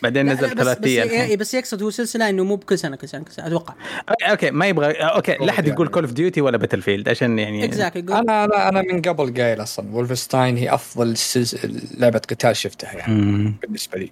وبعدين 0.00 0.26
نزل 0.32 0.46
لا، 0.46 0.54
بس 0.54 0.60
ثلاثيه 0.62 1.04
بس, 1.04 1.10
الحين. 1.10 1.38
بس 1.38 1.54
يقصد 1.54 1.82
هو 1.82 1.90
سلسلة 1.90 2.28
إنه 2.28 2.44
مو 2.44 2.56
بكل 2.56 2.78
سنة 2.78 2.96
كل 2.96 3.08
سنة 3.08 3.22
كل 3.24 3.32
سنة 3.32 3.46
أتوقع 3.46 3.74
أوكي- 4.10 4.30
أوكي 4.30 4.50
ما 4.50 4.66
يبغى 4.66 4.92
أوكي 4.92 5.32
لا 5.40 5.50
أحد 5.50 5.66
يقول 5.66 5.78
يعني. 5.86 5.94
Call 5.94 6.02
of 6.04 6.12
Duty 6.12 6.40
ولا 6.40 6.56
Battlefield 6.56 7.08
عشان 7.08 7.38
يعني 7.38 7.60
يقول 7.64 8.12
أنا 8.12 8.44
أنا 8.44 8.68
أنا 8.68 8.82
من 8.82 9.02
قبل 9.02 9.42
قايل 9.42 9.62
أصلا 9.62 9.94
Wolfenstein 9.94 10.56
هي 10.56 10.74
أفضل 10.74 11.16
سلس... 11.16 11.66
لعبة 11.98 12.18
قتال 12.18 12.56
شفتها 12.56 12.92
يعني 12.92 13.14
مم. 13.14 13.54
بالنسبة 13.62 13.98
لي 13.98 14.10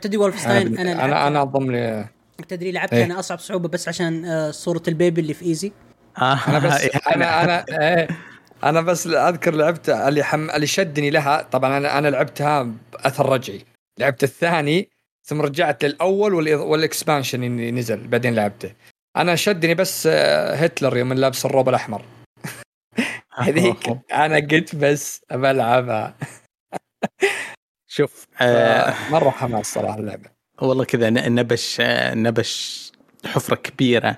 تدري 0.00 0.16
أنا 0.16 0.24
Wolfenstein 0.24 0.78
أنا 0.78 0.92
أنا 0.92 1.04
أنا, 1.04 1.26
أنا 1.28 1.42
اضم 1.42 1.70
لي 1.70 2.04
تدري 2.48 2.72
لعبتها 2.72 2.96
إيه. 2.96 3.04
أنا 3.04 3.18
أصعب 3.18 3.38
صعوبة 3.38 3.68
بس 3.68 3.88
عشان 3.88 4.24
آه، 4.24 4.50
صورة 4.50 4.82
ال 4.88 4.94
baby 4.94 5.20
اللي 5.20 5.34
في 5.34 5.44
easy 5.44 5.72
آه 6.18 6.38
أنا 6.48 6.58
بس 6.58 6.72
أنا 7.14 7.44
أنا 7.44 7.64
إيه 7.80 8.08
أنا 8.64 8.80
بس 8.80 9.06
أذكر 9.06 9.54
لعبت 9.54 9.88
اللي 9.88 10.22
حم... 10.22 10.50
اللي 10.50 10.66
شدني 10.66 11.10
لها 11.10 11.42
طبعا 11.42 11.76
أنا 11.76 11.98
أنا 11.98 12.08
لعبتها 12.08 12.62
بأثر 12.92 13.28
رجعي. 13.28 13.64
لعبت 13.98 14.22
الثاني 14.22 14.88
ثم 15.26 15.42
رجعت 15.42 15.84
للأول 15.84 16.34
والإض... 16.34 16.60
وال 16.60 16.75
expansion 16.75 17.44
اللي 17.44 17.70
نزل 17.70 18.08
بعدين 18.08 18.34
لعبته. 18.34 18.74
أنا 19.16 19.34
شدني 19.34 19.74
بس 19.74 20.08
آه، 20.10 20.54
هتلر 20.54 20.96
يوم 20.96 21.12
لابس 21.12 21.46
الروب 21.46 21.68
الأحمر. 21.68 22.04
هذيك 23.34 23.98
أنا 24.12 24.36
قلت 24.36 24.76
بس 24.76 25.20
بلعبها 25.30 26.14
شوف 27.86 28.26
آه 28.40 28.94
مرة 29.10 29.30
حماس 29.30 29.74
صراحة 29.74 29.98
اللعبة. 29.98 30.30
والله 30.62 30.84
كذا 30.84 31.10
نبش 31.10 31.80
آه، 31.80 32.14
نبش 32.14 32.91
حفرة 33.26 33.54
كبيرة. 33.54 34.16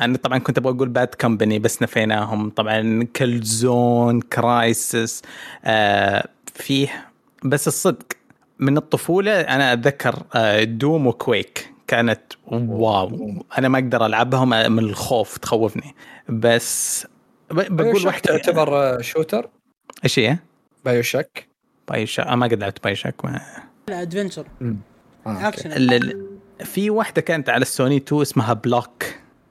أنا 0.00 0.16
طبعا 0.16 0.38
كنت 0.38 0.58
أبغى 0.58 0.72
أقول 0.72 0.88
Bad 0.88 1.14
Company 1.20 1.58
بس 1.58 1.82
نفيناهم. 1.82 2.50
طبعا 2.50 3.06
Killzone 3.16 4.20
Crysis 4.20 5.22
آه 5.64 6.28
فيه. 6.54 7.08
بس 7.44 7.68
الصدق 7.68 8.06
من 8.58 8.76
الطفولة 8.76 9.40
أنا 9.40 9.72
أتذكر 9.72 10.22
آه 10.34 10.64
Doom 10.64 11.06
و 11.06 11.17
Quake 11.17 11.72
كانت 11.86 12.22
واو. 12.46 13.44
أنا 13.58 13.68
ما 13.68 13.78
أقدر 13.78 14.06
ألعبهم 14.06 14.48
من 14.48 14.78
الخوف 14.78 15.38
تخوفني. 15.38 15.94
بس 16.28 17.06
بقول 17.50 18.06
واحدة 18.06 18.38
تعتبر 18.38 18.76
آه، 18.76 19.00
shooter 19.00 19.48
إيش 20.04 20.18
هي؟ 20.18 20.38
BioShock 20.84 21.48
BioShock 21.88 22.28
ما 22.28 22.46
قد 22.46 22.54
لعبت 22.54 22.84
BioShock 22.84 23.24
ما 23.24 23.40
adventure 23.88 24.46
آه،. 25.26 25.48
اكشن 25.48 25.72
في 26.64 26.90
واحدة 26.90 27.22
كانت 27.22 27.48
على 27.48 27.62
السوني 27.62 27.96
2 27.96 28.22
اسمها 28.22 28.52
Black. 28.52 29.04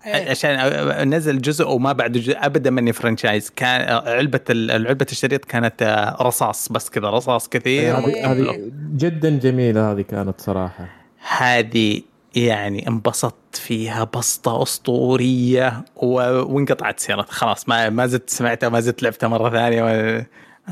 إيه. 0.05 0.29
عشان 0.29 1.09
نزل 1.15 1.41
جزء 1.41 1.67
وما 1.67 1.91
بعد 1.93 2.11
جزء 2.11 2.35
أبدا 2.37 2.69
مني 2.69 2.93
franchise 2.93 3.49
كان 3.55 3.81
علبة 4.07 4.39
ال- 4.49 4.87
علبة 4.87 5.05
الشريط 5.11 5.45
كانت 5.45 5.81
آه، 5.81 6.17
رصاص 6.21 6.69
بس 6.71 6.89
كذا 6.89 7.09
رصاص 7.09 7.49
كثير. 7.49 7.95
هذه 7.97 8.71
جدا 8.95 9.29
جميلة 9.29 9.91
هذه 9.91 10.01
كانت 10.01 10.41
صراحة. 10.41 10.87
هذه 11.37 12.01
يعني 12.35 12.87
انبسطت 12.87 13.55
فيها 13.55 14.03
بسطة 14.03 14.63
أسطورية 14.63 15.85
و... 15.95 16.13
وانقطعت 16.53 16.99
سيرتها 16.99 17.31
خلاص 17.33 17.69
ما 17.69 17.89
ما 17.89 18.07
زدت 18.07 18.29
سمعتها 18.29 18.69
ما 18.69 18.79
زدت 18.79 19.03
لعبتها 19.03 19.27
مرة 19.27 19.49
ثانية 19.49 19.83
و... 19.83 20.21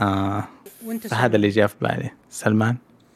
آه. 0.01 0.43
وانت 0.85 1.07
فهذا 1.07 1.35
اللي 1.35 1.49
جاء 1.49 1.67
في 1.67 1.75
بالي. 1.81 2.09
سلمان؟ 2.29 2.75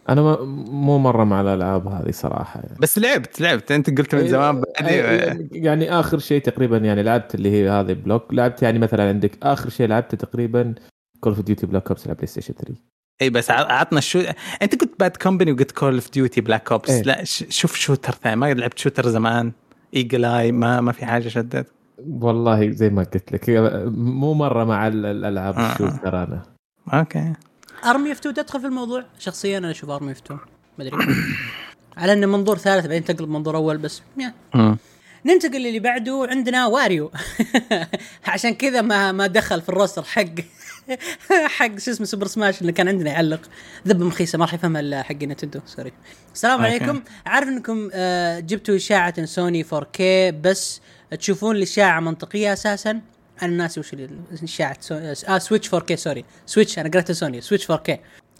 أنا 0.09 0.38
مو 0.71 0.97
مرة 0.97 1.23
مع 1.23 1.41
الألعاب 1.41 1.88
هذه 1.88 2.11
صراحة 2.11 2.59
يعني. 2.59 2.77
بس 2.80 2.99
لعبت 2.99 3.41
لعبت. 3.41 3.71
أنت 3.71 3.97
قلت 3.97 4.15
من 4.15 4.27
زمان 4.27 4.63
يعني- 4.80 5.49
يعني 5.51 5.91
آخر 5.99 6.19
شيء 6.19 6.41
تقريبا 6.41 6.77
يعني 6.77 7.03
لعبت 7.03 7.35
اللي 7.35 7.51
هي 7.51 7.69
هذه 7.69 7.93
Black. 7.93 8.34
لعبت 8.34 8.61
يعني 8.63 8.80
مثلا 8.80 9.09
عندك 9.09 9.31
آخر 9.43 9.69
شيء 9.69 9.88
لعبته 9.88 10.17
تقريبا 10.17 10.73
Call 11.19 11.34
of 11.34 11.41
Duty 11.41 11.65
Black 11.65 11.88
Ops 11.88 12.05
على 12.07 12.15
PlayStation 12.15 12.53
3 12.53 12.73
إي 13.21 13.30
بس 13.30 13.51
عطنا 13.51 13.99
شو 13.99 14.23
أنت 14.61 14.81
قلت 14.81 14.99
Bad 14.99 15.18
Company 15.18 15.51
وقلت 15.51 15.71
Call 15.72 15.93
of 15.93 16.11
Duty 16.11 16.41
Black 16.41 16.72
Ops 16.72 16.89
إيه. 16.89 17.01
لا. 17.03 17.23
شوف 17.23 17.75
shooter 17.76 18.11
ثاني. 18.13 18.35
ما 18.35 18.53
لعبت 18.53 18.77
shooter 18.80 19.07
زمان. 19.09 19.51
ايجل 19.93 20.25
اي 20.25 20.51
ما 20.51 20.81
ما 20.81 20.91
في 20.91 21.05
حاجة 21.05 21.27
شدت. 21.27 21.67
والله 22.07 22.69
زي 22.71 22.89
ما 22.89 23.03
قلت 23.03 23.31
لك. 23.34 23.49
مو 23.95 24.34
مرة 24.34 24.63
مع 24.63 24.88
ال- 24.88 25.05
الألعاب 25.05 25.55
آه. 25.55 25.71
ال 25.72 25.78
shooter 25.78 26.23
أنا. 26.23 26.43
okay. 26.93 27.34
Army 27.85 28.11
of 28.11 28.19
2 28.19 28.35
تدخل 28.35 28.60
في 28.61 28.68
الموضوع. 28.68 29.03
شخصيا 29.19 29.57
أنا 29.57 29.72
أشوف 29.72 29.89
Army 29.89 30.11
of 30.11 30.18
2 30.26 30.39
ما 30.77 30.84
أدري. 30.88 31.15
على 31.97 32.14
إنه 32.14 32.27
منظور 32.27 32.57
ثالث 32.57 32.85
بعدين 32.85 33.03
تقلب 33.03 33.30
منظور 33.30 33.55
أول 33.55 33.77
بس 33.77 34.01
يعني. 34.18 34.77
ننتقل 35.26 35.61
للي 35.61 35.80
بعده. 35.80 36.27
عندنا 36.30 36.65
Wario 36.68 37.11
عشان 38.27 38.53
كذا 38.55 38.81
ما 38.81 39.11
ما 39.11 39.27
دخل 39.27 39.61
في 39.61 39.69
ال 39.69 39.74
roster 39.74 40.03
حق 40.03 40.26
حق 41.57 41.80
شو 41.80 41.91
اسمه 41.91 42.05
Super 42.05 42.27
Smash 42.27 42.61
اللي 42.61 42.72
كان 42.72 42.88
عندنا 42.88 43.11
يعلق. 43.11 43.41
ذبه 43.88 44.05
مخيسة 44.05 44.38
ما 44.38 44.45
راح 44.45 44.53
يفهمها 44.53 44.81
إلا 44.81 45.03
حق 45.03 45.15
Nintendo. 45.15 45.60
sorry 45.65 45.91
السلام. 46.34 46.61
عليكم. 46.61 47.01
عارف 47.26 47.47
إنكم 47.47 47.89
آه، 47.93 48.39
جبتوا 48.39 48.76
إشاعة 48.76 49.26
سوني 49.26 49.64
4K 49.64 50.01
بس 50.43 50.81
تشوفون 51.19 51.55
الإشاعة 51.55 51.99
منطقية 51.99 52.53
أساسا؟ 52.53 53.01
أنا 53.41 53.51
ناسي 53.57 53.80
وش 53.80 53.93
ال- 53.93 54.19
اشاعه 54.43 54.77
سو... 54.81 54.95
آه 55.27 55.38
Switch 55.38 55.76
4K 55.76 55.93
sorry 55.95 56.26
Switch 56.45 56.80
أنا 56.80 56.89
قريتها 56.89 57.14
سوني 57.14 57.41
Switch 57.41 57.72
4K 57.72 57.91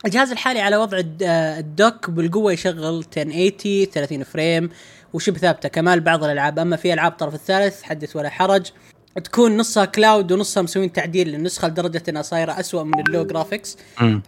الجهاز 0.06 0.32
الحالي 0.32 0.60
على 0.62 0.78
وضع 0.78 1.02
آه، 1.24 1.60
ال 1.60 1.70
dock 1.70 2.10
بالقوة 2.10 2.54
يشغل 2.54 2.98
1080 3.00 3.86
30 3.86 4.24
frame 4.24 4.70
وشبه 5.14 5.38
ثابتة. 5.38 5.70
كمال 5.70 6.00
بعض 6.00 6.24
الألعاب. 6.24 6.60
أما 6.60 6.76
في 6.76 6.94
ألعاب 6.94 7.12
الطرف 7.12 7.34
الثالث 7.36 7.82
حدث 7.84 8.16
ولا 8.16 8.30
حرج. 8.30 8.66
تكون 9.24 9.58
نصها 9.58 9.86
cloud 9.86 10.32
ونصها 10.32 10.64
مسوين 10.64 10.92
تعديل 10.92 11.28
للنسخة 11.30 11.68
لدرجة 11.68 12.04
أنها 12.10 12.22
صايرة 12.22 12.60
أسوأ 12.60 12.84
من 12.84 13.00
ال 13.00 13.06
low 13.06 13.26
graphics. 13.26 13.78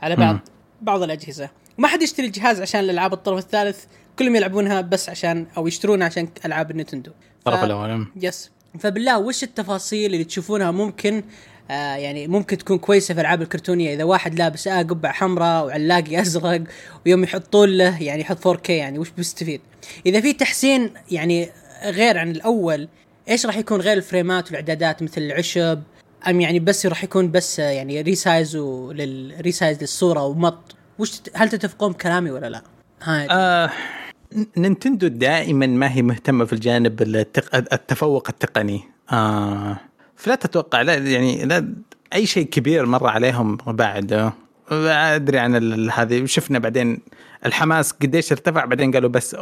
على 0.02 0.16
بعض. 0.16 0.40
بعض 0.82 1.02
الأجهزة. 1.04 1.50
وما 1.78 1.88
حد 1.88 2.02
يشتري 2.02 2.26
الجهاز 2.28 2.62
عشان 2.62 2.80
الألعاب 2.80 3.14
الطرف 3.14 3.40
الثالث. 3.40 3.84
كلهم 4.20 4.36
يلعبونها 4.36 4.82
بس 4.82 5.10
عشان 5.10 5.48
أو 5.58 5.68
يشترونها 5.68 6.08
عشان 6.08 6.28
ألعاب 6.46 6.72
ال 6.72 6.76
Nintendo 6.76 7.12
الطرف 7.40 7.60
ف- 7.60 7.64
الأول 7.64 8.08
yes 8.22 8.52
فبالله 8.80 9.20
وش 9.20 9.44
التفاصيل 9.44 10.14
اللي 10.14 10.24
تشوفونها 10.24 10.72
ممكن؟ 10.72 11.24
آه 11.72 11.96
يعني 11.96 12.28
ممكن 12.28 12.58
تكون 12.58 12.78
كويسة 12.78 13.14
في 13.14 13.20
الالعاب 13.20 13.42
الكرتونية. 13.42 13.94
إذا 13.94 14.04
واحد 14.04 14.40
لابس 14.40 14.68
آه 14.68 14.82
قبعة 14.82 15.14
حمراء 15.14 15.66
وعلاقي 15.66 16.20
أزرق 16.22 16.64
ويوم 17.06 17.24
يحطون 17.24 17.70
له 17.70 18.04
يعني 18.04 18.22
يحط 18.22 18.48
4K 18.48 18.70
يعني 18.70 19.00
وش 19.00 19.10
بيستفيد؟ 19.10 19.62
إذا 20.06 20.22
في 20.22 20.34
تحسين 20.34 20.94
يعني 21.12 21.50
غير 21.84 22.18
عن 22.18 22.32
الأول 22.32 22.88
إيش 23.30 23.46
راح 23.46 23.58
يكون 23.58 23.82
غير 23.82 23.98
الفريمات 23.98 24.46
والإعدادات؟ 24.46 25.04
مثل 25.04 25.22
العشب 25.22 25.82
أم 26.28 26.42
يعني 26.42 26.60
بس 26.60 26.86
راح 26.86 27.04
يكون 27.04 27.32
بس 27.32 27.60
آه، 27.60 27.70
يعني 27.70 28.02
resize 28.02 28.58
لل 28.58 29.36
resize 29.42 29.82
للصورة 29.82 30.26
ومط. 30.26 30.76
وش 31.00 31.22
هل 31.34 31.50
تتفقون 31.50 31.92
بكلامي 31.92 32.32
ولا 32.32 32.50
لا؟ 32.50 32.62
هاي. 33.04 33.28
آه 33.32 33.72
Nintendo 34.58 35.08
دائما 35.08 35.68
ما 35.68 35.92
هي 35.94 36.02
مهتمة 36.02 36.46
في 36.46 36.54
الجانب 36.54 37.02
التق... 37.02 37.56
التفوق 37.56 38.28
التقني. 38.30 38.82
آه 39.12 39.78
فلا 40.16 40.36
تتوقع 40.36 40.82
لا 40.82 40.94
يعني 40.96 41.46
لا 41.46 41.74
أي 42.14 42.26
شيء 42.26 42.46
كبير 42.46 42.86
مر 42.86 43.08
عليهم 43.08 43.56
بعد. 43.68 44.32
أدري 44.72 45.40
عن 45.40 45.56
ال- 45.56 45.92
هذه. 45.92 46.26
شفنا 46.26 46.60
بعدين 46.60 47.00
الحماس 47.46 47.92
قديش 47.92 48.32
ارتفع 48.32 48.66
بعدين 48.66 48.92
قالوا 48.92 49.10
بس 49.10 49.36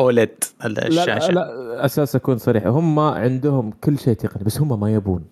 OLED 0.00 0.30
لا, 0.64 0.86
الشاشة. 0.88 1.30
لا 1.32 1.84
أساس 1.84 2.16
أكون 2.16 2.38
صريح. 2.38 2.66
هم 2.66 2.98
عندهم 2.98 3.70
كل 3.70 3.98
شيء 3.98 4.14
تقني 4.14 4.44
بس 4.44 4.60
هم 4.60 4.80
ما 4.80 4.92
يبون. 4.92 5.24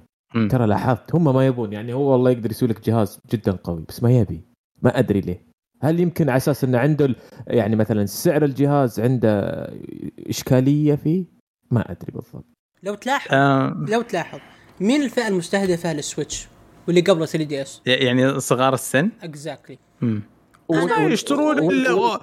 ترى 0.50 0.66
لاحظت 0.66 1.14
هم 1.14 1.34
ما 1.34 1.46
يبون. 1.46 1.72
يعني 1.72 1.92
هو 1.92 2.12
والله 2.12 2.30
يقدر 2.30 2.50
يسوي 2.50 2.68
لك 2.68 2.86
جهاز 2.86 3.20
جدا 3.32 3.52
قوي 3.52 3.84
بس 3.88 4.02
ما 4.02 4.10
يبي. 4.10 4.40
ما 4.82 4.98
أدري 4.98 5.20
ليه. 5.20 5.45
هل 5.86 6.00
يمكن 6.00 6.28
على 6.28 6.36
أساس 6.36 6.64
إنه 6.64 6.78
عنده 6.78 7.04
ال- 7.04 7.16
يعني 7.46 7.76
مثلا 7.76 8.06
سعر 8.06 8.44
الجهاز 8.44 9.00
عنده 9.00 9.30
إشكالية 10.28 10.94
فيه؟ 10.94 11.24
ما 11.70 11.90
أدري 11.90 12.12
بالضبط. 12.12 12.44
لو 12.82 12.94
تلاحظ 12.94 13.28
آه. 13.32 13.84
لو 13.88 14.02
تلاحظ 14.02 14.38
مين 14.80 15.02
الفئة 15.02 15.28
المستهدفة 15.28 15.92
لل 15.92 16.06
Switch 16.06 16.48
واللي 16.86 17.00
قبله 17.00 17.26
3DS؟ 17.26 17.80
يعني 17.86 18.40
صغار 18.40 18.74
السن؟ 18.74 19.10
exactly 19.22 19.78
مم. 20.00 20.22
أنا- 20.72 20.76
لا 20.76 21.06
يشترون 21.08 21.58
اللي 21.58 22.16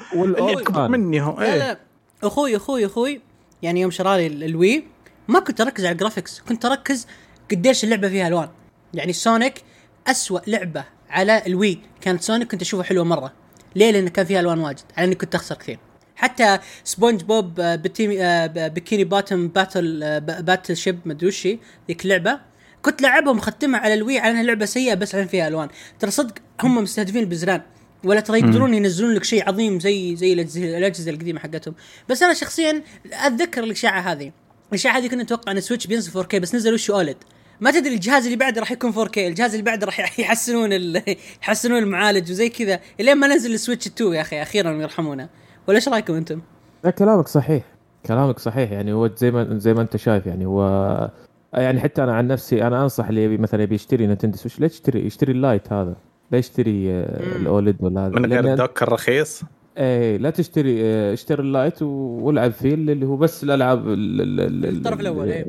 اكبر. 0.61 0.88
مني 0.88 1.22
هو 1.22 1.40
لا 1.40 1.53
إيه. 1.53 1.57
لا. 1.60 1.77
أخوي 2.23 2.56
أخوي 2.56 2.85
أخوي 2.85 3.22
يعني 3.61 3.81
يوم 3.81 3.91
شرالي 3.91 4.27
ال- 4.27 4.44
ال 4.43 4.53
Wii 4.53 4.84
ما 5.27 5.40
كنت 5.40 5.61
أركز 5.61 5.85
على 5.85 5.91
ال 5.93 5.99
graphics 5.99 6.39
كنت 6.41 6.65
أركز 6.65 7.07
قديش 7.52 7.84
اللعبة 7.84 8.10
فيها 8.10 8.27
ألوان. 8.27 8.49
يعني 8.94 9.14
Sonic 9.13 9.63
أسوأ 10.07 10.40
لعبة 10.48 10.84
على 11.10 11.41
ال 11.47 11.55
Wii 11.55 11.80
كانت 12.02 12.22
Sonic 12.21 12.51
كنت 12.52 12.61
أشوفها 12.61 12.84
حلوة 12.84 13.03
مرة. 13.03 13.31
ليه؟ 13.75 13.91
لأن 13.91 14.07
كان 14.07 14.25
فيها 14.25 14.39
ألوان 14.39 14.59
واجد 14.59 14.83
على 14.97 15.05
إني 15.05 15.15
كنت 15.15 15.35
أخسر 15.35 15.55
كثير. 15.55 15.79
حتى 16.15 16.59
سبونج 16.83 17.23
بوب 17.23 17.59
آه، 17.59 17.75
بتيمي 17.75 18.23
آه، 18.23 18.47
Bikini 18.47 19.03
Bottom 19.03 19.47
Battle 19.47 20.03
آه، 20.03 20.19
Battleship 20.19 20.99
مدري 21.05 21.27
وش 21.27 21.47
هي 21.47 21.59
ذيك 21.87 22.03
اللعبة. 22.03 22.39
كنت 22.81 23.01
لعبها 23.01 23.31
ومختمها 23.31 23.79
على 23.79 23.93
ال 23.93 24.00
Wii 24.00 24.19
على 24.19 24.31
إنها 24.31 24.43
لعبة 24.43 24.65
سيئة 24.65 24.93
بس 24.93 25.15
عشان 25.15 25.27
فيها 25.27 25.47
ألوان. 25.47 25.69
ترى 25.99 26.11
صدق 26.11 26.33
هم 26.61 26.77
مستهدفين 26.77 27.23
البزران 27.23 27.61
ولا 28.03 28.19
ترى 28.19 28.39
يقدرون 28.39 28.73
ينزلون 28.73 29.13
لك 29.13 29.23
شيء 29.23 29.47
عظيم 29.49 29.79
زي 29.79 30.15
زي 30.15 30.33
الأجهزة 30.33 31.11
القديمة 31.11 31.39
حقتهم. 31.39 31.75
بس 32.09 32.23
أنا 32.23 32.33
شخصيا 32.33 32.83
أتذكر 33.13 33.63
الإشاعة 33.63 34.01
هذه. 34.01 34.31
الإشاعة 34.69 34.97
هذه 34.97 35.07
كنا 35.07 35.23
نتوقع 35.23 35.51
إن 35.51 35.61
Switch 35.61 35.88
بينزل 35.87 36.23
4K 36.23 36.35
بس 36.35 36.55
نزل 36.55 36.73
وش 36.73 36.91
OLED؟ 36.91 37.17
ما 37.61 37.71
تدري 37.71 37.93
الجهاز 37.95 38.25
اللي 38.25 38.38
بعده 38.38 38.59
راح 38.59 38.71
يكون 38.71 38.93
4K 38.93 39.17
الجهاز 39.17 39.51
اللي 39.51 39.63
بعده 39.63 39.85
راح 39.85 40.19
يحسنون 40.19 40.73
ال... 40.73 41.01
يحسنون 41.43 41.80
المعالج 41.80 42.31
وزي 42.31 42.49
كذا. 42.49 42.80
إلين 42.99 43.17
ما 43.17 43.27
ننزل 43.27 43.53
ال 43.53 43.58
Switch 43.58 43.88
2 43.88 44.13
يا 44.13 44.21
أخي 44.21 44.41
أخيرا 44.41 44.71
يرحمونا. 44.71 45.30
ولا 45.67 45.75
إيش 45.75 45.89
رأيكم 45.89 46.13
أنتم؟ 46.13 46.41
لا 46.84 46.89
كلامك 46.91 47.27
صحيح. 47.27 47.63
كلامك 48.05 48.39
صحيح. 48.39 48.71
يعني 48.71 48.93
هو 48.93 49.09
زي 49.17 49.31
ما 49.31 49.57
زي 49.59 49.73
ما 49.73 49.81
أنت 49.81 49.97
شايف 49.97 50.25
يعني 50.25 50.45
هو 50.45 51.09
يعني 51.53 51.80
حتى 51.80 52.03
أنا 52.03 52.15
عن 52.15 52.27
نفسي 52.27 52.67
أنا 52.67 52.84
أنصح 52.84 53.07
اللي 53.07 53.23
يبي 53.23 53.38
مثلا 53.38 53.63
يبي 53.63 53.75
يشتري 53.75 54.07
Nintendo 54.07 54.38
Switch 54.38 54.59
لا 54.59 54.65
يشتري 54.65 55.05
يشتري 55.05 55.31
ال 55.31 55.40
Lite 55.40 55.73
هذا؟ 55.73 55.95
لا 56.31 56.38
يشتري 56.38 56.91
آه،. 56.91 57.35
ال 57.38 57.45
OLED 57.45 57.75
ولا 57.80 58.07
هذا. 58.07 58.19
من 58.19 58.34
غير 58.34 58.51
ال 58.51 58.58
dock 58.58 58.84
الرخيص 58.84 59.41
إيه 59.77 60.17
لا 60.17 60.30
تشتري 60.30 60.85
آه، 60.85 61.13
اشتري 61.13 61.41
ال 61.41 61.49
Lite 61.49 61.81
والعب 61.81 62.51
فيه 62.51 62.73
اللي 62.73 63.05
هو 63.05 63.15
بس 63.17 63.43
الألعاب 63.43 63.88
ال- 63.88 64.21
ال- 64.21 64.39
ال- 64.65 64.77
الطرف 64.77 64.99
الأول، 64.99 65.30
إيه. 65.31 65.45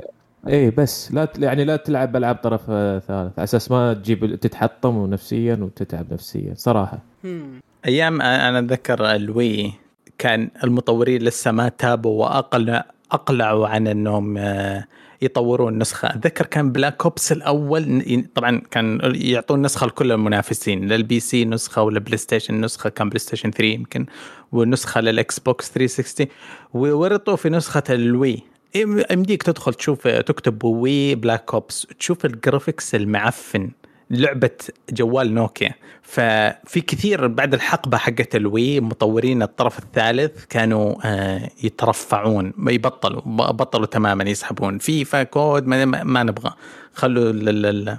إيه 0.49 0.71
بس 0.71 1.13
لا 1.13 1.29
يعني 1.39 1.65
لا 1.65 1.77
تلعب 1.77 2.17
ألعاب 2.17 2.37
طرف 2.37 2.67
ثالث. 2.67 3.11
على 3.11 3.31
أساس 3.39 3.71
ما 3.71 3.95
تجيب 3.95 4.35
تتحطم 4.41 5.07
نفسيا 5.11 5.55
وتتعب 5.63 6.13
نفسيا 6.13 6.55
صراحة. 6.57 6.99
هم. 7.25 7.61
أيام 7.87 8.23
أنا 8.23 8.59
أتذكر 8.59 9.15
ال 9.15 9.29
Wii 9.29 9.73
كان 10.19 10.51
المطورين 10.65 11.23
لسه 11.23 11.53
ما 11.53 11.69
تابوا 11.69 12.23
واقلع 12.25 12.85
أقلعوا 13.13 13.69
عن 13.69 13.87
إنهم 13.87 14.39
آه، 14.39 14.85
يطورون 15.23 15.79
نسخة. 15.79 16.09
أتذكر 16.09 16.47
كان 16.47 16.73
Black 16.73 17.03
Ops 17.05 17.33
الأول 17.33 18.03
طبعا 18.35 18.63
كان 18.71 19.01
يعطون 19.15 19.63
نسخة 19.63 19.87
لكل 19.87 20.13
المنافسين. 20.13 20.89
لل 20.89 21.21
PC 21.21 21.45
نسخة 21.45 21.83
ولل 21.83 22.17
PlayStation 22.17 22.61
نسخة 22.61 22.91
كان 22.91 23.09
PlayStation 23.09 23.51
3 23.51 23.65
يمكن 23.65 24.07
ونسخة 24.53 25.01
لل 25.01 25.39
Xbox 25.39 25.71
360 25.73 26.27
وورطوا 26.75 27.37
في 27.37 27.49
نسخة 27.51 27.83
ال 27.91 28.03
Wii. 28.03 28.54
يمديك 28.75 29.43
تدخل 29.43 29.75
تشوف 29.75 30.09
تكتب 30.09 30.65
Wii 30.65 31.15
Black 31.15 31.55
Ops 31.55 31.87
تشوف 31.99 32.25
ال 32.25 32.33
graphics 32.33 32.95
المعفن 32.95 33.71
لعبة 34.11 34.51
جوال 34.91 35.35
نوكيا. 35.35 35.75
ففي 36.03 36.81
كثير 36.81 37.27
بعد 37.27 37.55
الحقبة 37.55 37.99
حقت 37.99 38.37
ال 38.37 38.48
Wii 38.48 38.81
مطورين 38.81 39.43
الطرف 39.43 39.79
الثالث 39.79 40.45
كانوا 40.45 40.95
آه، 41.05 41.51
يترفعون 41.63 42.53
ما 42.57 42.73
يبطلوا 42.73 43.21
بطلوا 43.51 43.87
تماما 43.87 44.25
يسحبون. 44.25 44.79
FIFA 44.79 45.23
COD 45.23 45.67
ما, 45.67 45.85
ما 45.85 46.23
نبغى. 46.23 46.53
خلوا 46.95 47.99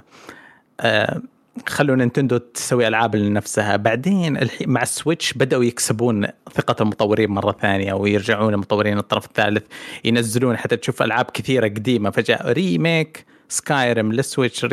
آه، 0.80 1.22
خلوا 1.68 1.96
نينتندو 1.96 2.36
تسوي 2.36 2.88
ألعاب 2.88 3.16
لنفسها. 3.16 3.76
بعدين 3.76 4.36
الحين 4.36 4.70
مع 4.70 4.82
ال 4.82 4.89
Switch 4.89 5.32
بدأوا 5.32 5.64
يكسبون 5.64 6.26
ثقة 6.54 6.82
المطورين 6.82 7.30
مرة 7.30 7.56
ثانية 7.60 7.92
ويرجعون 7.92 8.54
المطورين 8.54 8.98
الطرف 8.98 9.26
الثالث 9.26 9.66
ينزلون 10.04 10.56
حتى 10.56 10.76
تشوف 10.76 11.02
ألعاب 11.02 11.24
كثيرة 11.24 11.68
قديمة. 11.68 12.10
فجأة 12.10 12.52
remake 12.52 13.24
Skyrim 13.48 14.12
لل 14.12 14.24
Switch. 14.24 14.66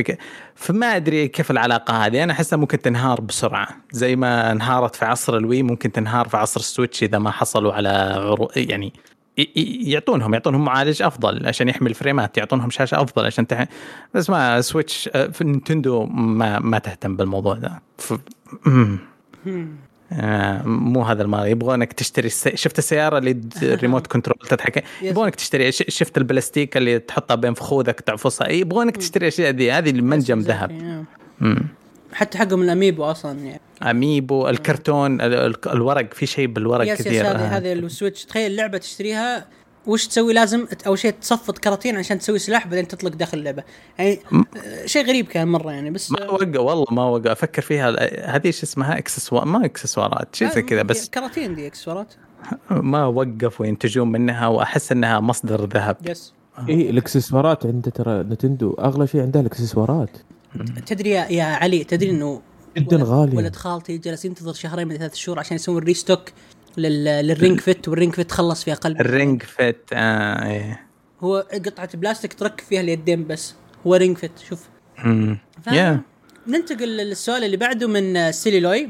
فما 0.56 0.96
أدري 0.96 1.28
كيف 1.28 1.52
العلاقة 1.52 2.06
هذه. 2.06 2.24
أنا 2.24 2.34
أحسها 2.34 2.58
ممكن 2.58 2.82
تنهار 2.82 3.22
بسرعة. 3.22 3.68
زي 3.92 4.16
ما 4.16 4.52
انهارت 4.52 4.96
في 4.96 5.06
عصر 5.06 5.38
ال 5.38 5.44
Wii 5.44 5.64
ممكن 5.64 5.92
تنهار 5.92 6.28
في 6.28 6.38
عصر 6.38 6.60
ال 6.60 6.66
Switch 6.66 7.04
إذا 7.04 7.20
ما 7.20 7.32
حصلوا 7.32 7.74
على 7.74 7.90
عرو... 8.18 8.52
يعني 8.56 8.94
يعطونهم 9.38 10.34
يعطونهم 10.34 10.66
معالج 10.66 11.02
أفضل 11.02 11.48
عشان 11.48 11.70
يحمي 11.70 11.90
الفريمات 11.90 12.38
يعطونهم 12.38 12.70
شاشة 12.70 13.02
أفضل 13.02 13.26
عشان 13.26 13.48
تح... 13.48 13.66
بس 14.14 14.30
ما 14.30 14.62
Switch 14.62 15.10
آه، 15.14 15.28
في 15.28 15.44
نينتندو 15.44 16.06
ما 16.06 16.60
ما 16.60 16.80
تهتم 16.80 17.16
بالموضوع 17.16 17.54
ده. 17.54 17.82
ف... 17.98 18.14
آه 20.14 20.64
مو 20.64 21.02
هذا 21.02 21.24
المال. 21.24 21.48
يبغونك 21.48 21.94
تشتري 21.94 22.28
السي... 22.28 22.58
شفت 22.58 22.80
السيارة 22.80 23.18
اللي 23.18 23.42
ال 23.64 23.70
remote 23.70 24.08
control 24.08 24.38
تتحكم 24.50 24.82
يبغونك 25.02 25.36
تشتري 25.36 25.72
شفت 25.72 26.18
البلاستيك 26.18 26.78
اللي 26.78 27.00
تحطها 27.00 27.36
بين 27.36 27.54
فخوذك 27.54 28.00
تعفصها 28.00 28.50
يبغونك 28.50 28.98
تشتري 28.98 29.28
اشياء 29.28 29.52
ذي 29.52 29.72
هذه 29.72 29.90
المنجم 29.90 30.40
ذهب. 30.40 31.06
حتى 32.14 32.38
حقهم 32.38 32.62
ال 32.62 32.68
amiibo 32.68 33.04
أصلا 33.04 33.40
يعني. 33.40 33.62
amiibo 33.84 34.50
الكرتون 34.50 35.22
الورق 35.68 36.14
في 36.14 36.26
شيء 36.26 36.48
بالورق 36.48 36.94
yes 36.94 37.02
كثير. 37.02 37.22
هذه 37.22 37.32
آه. 37.32 37.58
هذه 37.58 37.74
ال 37.74 37.80
Switch. 37.80 38.26
تخيل 38.26 38.56
لعبة 38.56 38.78
تشتريها 38.78 39.46
وش 39.88 40.08
تسوي؟ 40.08 40.34
لازم 40.34 40.68
أول 40.88 41.00
شيء 41.00 41.12
تصفط 41.12 41.58
كراتين 41.58 41.98
عشان 41.98 42.20
تسوي 42.20 42.40
سلاح 42.40 42.68
بعدين 42.68 42.88
تطلق 42.88 43.12
داخل 43.16 43.38
اللعبة. 43.38 43.64
يعني 43.98 44.20
شيء 44.86 45.06
غريب 45.08 45.28
كان 45.28 45.48
مرة 45.48 45.72
يعني 45.72 45.90
بس 45.90 46.12
ما 46.12 46.32
وقع 46.32 46.60
والله 46.60 46.86
ما 46.92 47.06
وقع. 47.06 47.32
أفكر 47.32 47.62
فيها 47.62 47.90
هذه 48.36 48.46
إيش 48.46 48.64
اسمها؟ 48.64 48.98
اكسسوار 48.98 49.46
ما 49.46 49.66
إكسسوارات 49.66 50.36
شيء 50.36 50.50
زي 50.50 50.62
كذا 50.62 50.82
بس 50.82 51.10
كراتين 51.10 51.56
دي 51.56 51.68
إكسسوارات. 51.68 52.14
ما 52.72 53.06
وقفوا 53.06 53.66
ينتجون 53.66 54.12
منها 54.12 54.48
وأحس 54.48 54.92
إنها 54.92 55.20
مصدر 55.20 55.66
ذهب. 55.66 55.98
yes. 56.10 56.34
اي 56.70 56.90
الإكسسوارات 56.90 57.66
عنده 57.66 57.92
ترى 57.92 58.24
نينتندو 58.24 58.74
أغلى 58.74 59.08
شيء 59.08 59.22
عندها 59.22 59.42
الإكسسوارات. 59.42 60.10
تدري 60.86 61.10
يا, 61.10 61.26
يا 61.26 61.44
علي 61.44 61.84
تدري 61.84 62.10
إنه 62.10 62.42
جدا 62.78 63.00
غالي 63.04 63.38
ولد 63.38 63.56
خالتي 63.56 63.98
جالس 63.98 64.26
ينتظر 64.26 64.54
شهرين 64.54 64.88
من 64.88 64.98
ثلاث 64.98 65.16
شهور 65.16 65.40
عشان 65.40 65.56
يسوي 65.56 65.78
ال 65.78 65.84
restock 65.84 66.30
لل 66.78 67.05
Ring 67.05 67.60
Fit 67.60 67.88
وال 67.88 67.96
Ring 67.96 68.14
Fit 68.14 68.32
خلص 68.32 68.64
فيها 68.64 68.76
قلب 68.76 69.02
ال 69.02 69.10
Ring 69.10 69.44
Fit 69.44 69.82
آه 69.94 70.48
إيه. 70.48 70.88
هو 71.22 71.48
قطعة 71.54 71.98
بلاستيك 71.98 72.34
تركب 72.34 72.64
فيها 72.64 72.82
اليدين 72.82 73.28
بس 73.28 73.54
هو 73.88 73.96
Ring 73.96 74.18
Fit 74.18 74.32
شوف. 74.50 74.68
يا 75.72 76.02
ننتقل 76.48 76.98
للسؤال 76.98 77.44
اللي 77.44 77.58
بعده 77.58 77.88
من 77.88 78.32
سيليلوي 78.32 78.90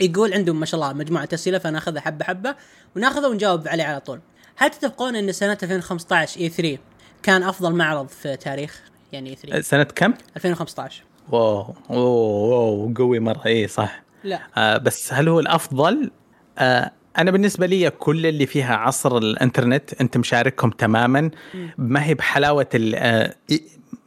يقول 0.00 0.34
عندهم 0.34 0.60
ما 0.60 0.66
شاء 0.66 0.80
الله 0.80 0.92
مجموعة 0.92 1.28
أسئلة 1.34 1.58
فناخذها 1.58 2.00
حبة 2.00 2.24
حبة 2.24 2.54
وناخذها 2.96 3.28
ونجاوب 3.28 3.68
عليه 3.68 3.84
على 3.84 4.00
طول. 4.00 4.20
هل 4.56 4.70
تتفقون 4.70 5.16
إن 5.16 5.32
سنة 5.32 5.58
2015 5.62 6.40
E3 6.40 6.78
كان 7.22 7.42
أفضل 7.42 7.74
معرض 7.74 8.08
في 8.08 8.36
تاريخ؟ 8.36 8.82
يعني 9.12 9.30
E3 9.30 9.60
سنة 9.60 9.82
كم؟ 9.82 10.14
2015 10.36 11.02
wow 11.30 11.74
wow 11.88 11.98
wow 11.98 12.92
قوي 12.96 13.20
مرة. 13.20 13.46
إي 13.46 13.68
صح. 13.68 14.02
لا. 14.24 14.40
آه 14.56 14.76
بس 14.76 15.12
هل 15.12 15.28
هو 15.28 15.40
الأفضل؟ 15.40 16.10
آه 16.58 16.90
أنا 17.18 17.30
بالنسبة 17.30 17.66
لي 17.66 17.90
كل 17.90 18.26
اللي 18.26 18.46
فيها 18.46 18.76
عصر 18.76 19.18
الإنترنت 19.18 20.00
أنت 20.00 20.16
مشاركهم 20.16 20.70
تماما. 20.70 21.30
ما 21.78 22.04
هي 22.04 22.14
بحلاوة 22.14 22.66
آه 22.94 23.34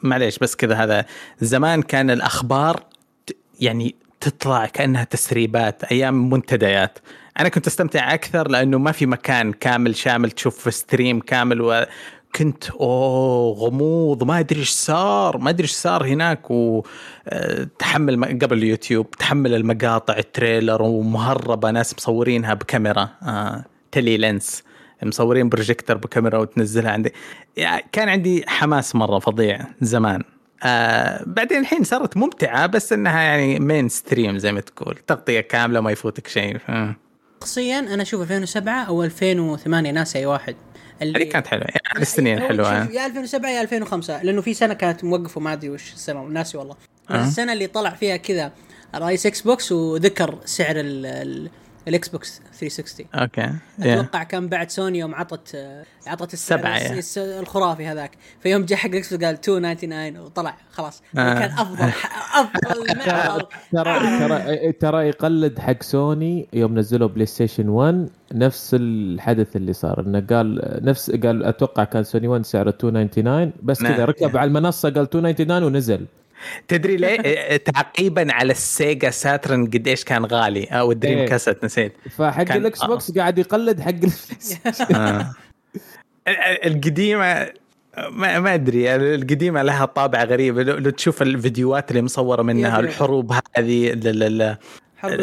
معليش 0.02 0.40
بس 0.40 0.56
كذا. 0.56 0.76
هذا 0.76 1.06
زمان 1.42 1.82
كان 1.82 2.10
الأخبار 2.10 2.84
يعني 3.60 3.96
تطلع 4.22 4.66
كأنها 4.66 5.04
تسريبات 5.04 5.84
أيام 5.84 6.30
منتديات. 6.30 7.00
أنا 7.40 7.50
كنت 7.50 7.68
أستمتع 7.68 8.14
أكثر 8.14 8.48
لأنه 8.48 8.78
ما 8.78 8.92
في 8.92 9.06
مكان 9.06 9.54
كامل 9.54 9.96
شامل 9.96 10.32
تشوف 10.32 10.74
stream 10.74 11.20
كامل 11.20 11.62
و 11.62 11.86
كنت 12.36 12.70
أوه 12.70 13.54
غموض 13.54 14.24
ما 14.24 14.40
أدري 14.40 14.60
إيش 14.60 14.70
صار 14.70 15.38
ما 15.38 15.50
أدري 15.50 15.64
إيش 15.64 15.72
صار 15.72 16.08
هناك 16.08 16.52
وتحمل 16.52 18.24
آه، 18.24 18.28
قبل 18.28 18.58
اليوتيوب 18.58 19.12
تحمل 19.12 19.54
المقاطع 19.54 20.18
ال 20.18 20.26
trailer 20.26 20.82
ومهربة 20.82 21.72
ناس 21.72 21.94
مصورينها 21.94 22.54
بكاميرا 22.54 23.10
آه 23.24 23.66
tele 23.92 24.18
lens 24.18 24.64
مصورين 25.04 25.50
بروجيكتور 25.50 25.98
بكاميرا 25.98 26.38
وتنزلها 26.38 26.92
عندي. 26.92 27.14
يعني 27.58 27.86
كان 27.92 28.10
عندي 28.10 28.44
حماس 28.48 28.96
مرة 28.96 29.20
فظيع 29.20 29.60
زمان. 29.82 30.24
آه 30.64 31.24
بعدين 31.26 31.60
الحين 31.60 31.84
صارت 31.84 32.18
ممتعة 32.18 32.66
بس 32.66 32.94
إنها 32.94 33.22
يعني 33.22 33.60
mainstream 33.60 34.38
زي 34.38 34.52
ما 34.52 34.62
تقول 34.62 34.96
تغطية 35.08 35.40
كاملة 35.40 35.82
ما 35.82 35.92
يفوتك 35.92 36.28
شيء. 36.28 36.58
شخصيا 37.42 37.80
أنا 37.80 38.02
أشوف 38.02 38.22
2007 38.22 38.84
أو 38.84 39.04
2008 39.04 39.92
ناسي 39.92 40.20
أي 40.20 40.26
واحد. 40.26 40.56
اللي 41.02 41.26
كانت 41.26 41.48
حلوة. 41.48 41.64
يعني 41.64 42.02
السنين 42.02 42.40
حلوة. 42.40 42.92
يا 42.92 43.06
2007 43.06 43.50
يا 43.50 43.62
2005 43.62 44.24
لأنه 44.24 44.42
في 44.42 44.54
سنة 44.54 44.74
كانت 44.74 45.04
موقفة 45.04 45.42
ما 45.42 45.54
أدري 45.54 45.70
وش 45.70 45.94
السنة 45.94 46.24
ناسي 46.24 46.58
والله. 46.58 46.76
أه. 47.10 47.24
السنة 47.24 47.54
اللي 47.54 47.68
طلع 47.68 47.90
فيها 47.90 48.18
كذا 48.18 48.52
رئيس 48.96 49.26
إكس 49.26 49.42
بوكس 49.42 49.72
وذكر 49.72 50.40
سعر 50.46 50.76
الاكس 51.88 52.10
بوكس 52.10 52.42
360 52.60 53.06
أوكي. 53.16 53.50
أتوقع 53.80 54.24
كان 54.24 54.48
بعد 54.48 54.70
سوني 54.70 55.00
يوم 55.00 55.16
عطت 55.16 55.58
عطت 56.08 56.34
السعر 56.34 56.82
الخرافي 57.18 57.86
هذاك. 57.88 58.12
فيوم 58.40 58.66
جاء 58.66 58.78
حق 58.80 58.90
الاكس 58.90 59.14
قال 59.14 59.32
299 59.34 60.18
وطلع 60.18 60.58
خلاص. 60.72 61.02
آه. 61.18 61.40
كان 61.40 61.52
أفضل 61.52 61.92
أفضل 62.34 62.88
ترى 63.72 64.20
ترى 64.20 64.72
ترى 64.72 65.08
يقلد 65.08 65.60
حق 65.60 65.84
سوني 65.84 66.48
يوم 66.54 66.80
نزلوا 66.80 67.08
بلاي 67.08 67.26
ستيشن 67.26 67.70
1 67.70 68.10
نفس 68.34 68.76
الحدث 68.80 69.56
اللي 69.56 69.74
صار. 69.74 70.00
إنه 70.00 70.26
قال 70.30 70.80
نفس 70.86 71.12
قال 71.12 71.44
أتوقع 71.44 71.84
كان 71.84 72.04
سوني 72.04 72.28
1 72.28 72.46
سعره 72.46 72.76
299 72.84 73.54
بس 73.64 73.80
كذا 73.80 73.90
نعم. 73.90 74.02
ركب 74.02 74.38
على 74.38 74.48
المنصة 74.48 74.90
قال 74.90 75.04
299 75.14 75.64
ونزل. 75.64 76.06
تدري 76.68 76.96
ليه؟ 76.96 77.20
إيه، 77.26 77.58
تعقيبا 77.58 78.34
على 78.34 78.52
ال 78.52 78.63
Sega 78.63 79.10
Saturn 79.10 79.66
قديش 79.66 80.04
كان 80.04 80.26
غالي. 80.26 80.66
أو 80.66 80.92
ال 80.92 80.96
Dream 80.96 81.18
إيه. 81.18 81.28
cast 81.28 81.64
نسيت. 81.64 81.94
فحق 82.18 82.52
الإكس 82.52 82.86
بوكس 82.86 83.10
آه. 83.10 83.14
قاعد 83.16 83.38
يقلد 83.38 83.80
حق 83.80 83.92
آه. 84.96 85.34
القديمة 86.66 87.50
ما 88.12 88.40
ما 88.40 88.54
أدري. 88.54 88.96
القديمة 88.96 89.62
لها 89.64 89.86
طابع 89.86 90.24
غريب. 90.24 90.60
لو 90.60 90.90
تشوف 90.90 91.22
الفيديوهات 91.22 91.92
اللي 91.92 92.02
مصورة 92.02 92.42
منها 92.42 92.80
الحروب 92.80 93.32
هذه 93.58 93.92
حرب 94.98 95.20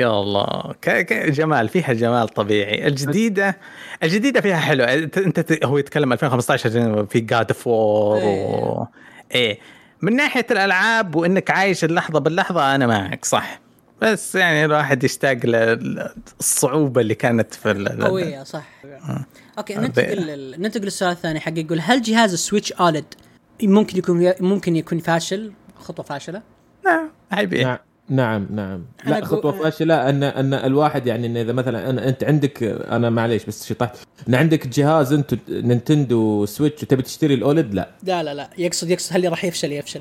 يا 0.00 0.20
الله. 0.20 0.74
جمال 1.10 1.68
فيها 1.68 1.92
جمال 1.92 2.28
طبيعي. 2.28 2.86
الجديدة 2.86 3.56
الجديدة 4.02 4.40
فيها 4.40 4.56
حلو 4.56 4.84
انت 4.84 5.64
هو 5.64 5.78
يتكلم 5.78 6.12
2015 6.12 7.06
في 7.06 7.20
God 7.20 7.50
of 7.50 7.66
War 7.66 8.86
إيه. 9.34 9.58
من 10.02 10.16
ناحية 10.16 10.46
الألعاب 10.50 11.14
وإنك 11.14 11.50
عايش 11.50 11.84
اللحظة 11.84 12.18
باللحظة 12.18 12.74
أنا 12.74 12.86
معك 12.86 13.24
صح. 13.24 13.60
بس 14.02 14.34
يعني 14.34 14.64
الواحد 14.64 15.04
يشتاق 15.04 15.38
للصعوبة 15.46 17.00
اللي 17.00 17.14
كانت 17.14 17.54
في 17.54 17.96
قوية 18.00 18.42
صح. 18.42 18.64
آه. 18.84 19.24
أوكي 19.58 19.74
ننتقل 19.74 20.54
ننتقل 20.58 20.84
للسؤال 20.84 21.10
الثاني 21.10 21.40
حق 21.40 21.58
يقول 21.58 21.80
هل 21.80 22.02
جهاز 22.02 22.32
ال 22.32 22.38
Switch 22.38 22.72
OLED 22.72 23.14
ممكن 23.62 23.98
يكون 23.98 24.32
ممكن 24.40 24.76
يكون 24.76 24.98
فاشل؟ 24.98 25.52
خطوة 25.78 26.04
فاشلة؟ 26.04 26.42
نعم 26.84 27.10
عيب. 27.32 27.54
نعم. 27.54 27.78
نعم 28.08 28.46
نعم. 28.50 28.84
لا 29.06 29.24
خطوة 29.24 29.52
فاشله 29.52 30.08
أن 30.10 30.22
أن 30.22 30.54
الواحد 30.54 31.06
يعني 31.06 31.26
إن 31.26 31.36
إذا 31.36 31.52
مثلا 31.52 31.90
أنا 31.90 32.08
أنت 32.08 32.24
عندك 32.24 32.62
أنا 32.62 33.10
معليش 33.10 33.44
بس 33.44 33.66
شطحت. 33.68 33.96
إن 34.28 34.34
عندك 34.34 34.66
جهاز 34.66 35.12
أنت 35.12 35.34
نينتندو 35.48 36.46
Switch 36.46 36.82
وتبي 36.82 37.02
تشتري 37.02 37.34
ال 37.34 37.42
OLED 37.42 37.74
لا. 37.74 37.88
لا 38.02 38.22
لا 38.22 38.34
لا. 38.34 38.50
يقصد 38.58 38.90
يقصد 38.90 39.16
هل 39.16 39.30
راح 39.30 39.44
يفشل؟ 39.44 39.72
يفشل. 39.72 40.00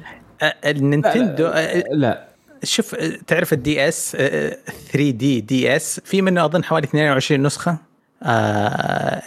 النينتندو 0.66 1.44
لا, 1.48 1.80
لا. 1.80 2.28
شوف 2.64 2.96
تعرف 3.28 3.54
ال 3.54 3.88
DS 3.88 4.12
3D 4.12 5.42
DS 5.42 6.00
في 6.06 6.22
منه 6.22 6.46
أظن 6.46 6.64
حوالي 6.64 6.88
22 6.88 7.44
نسخة. 7.44 7.78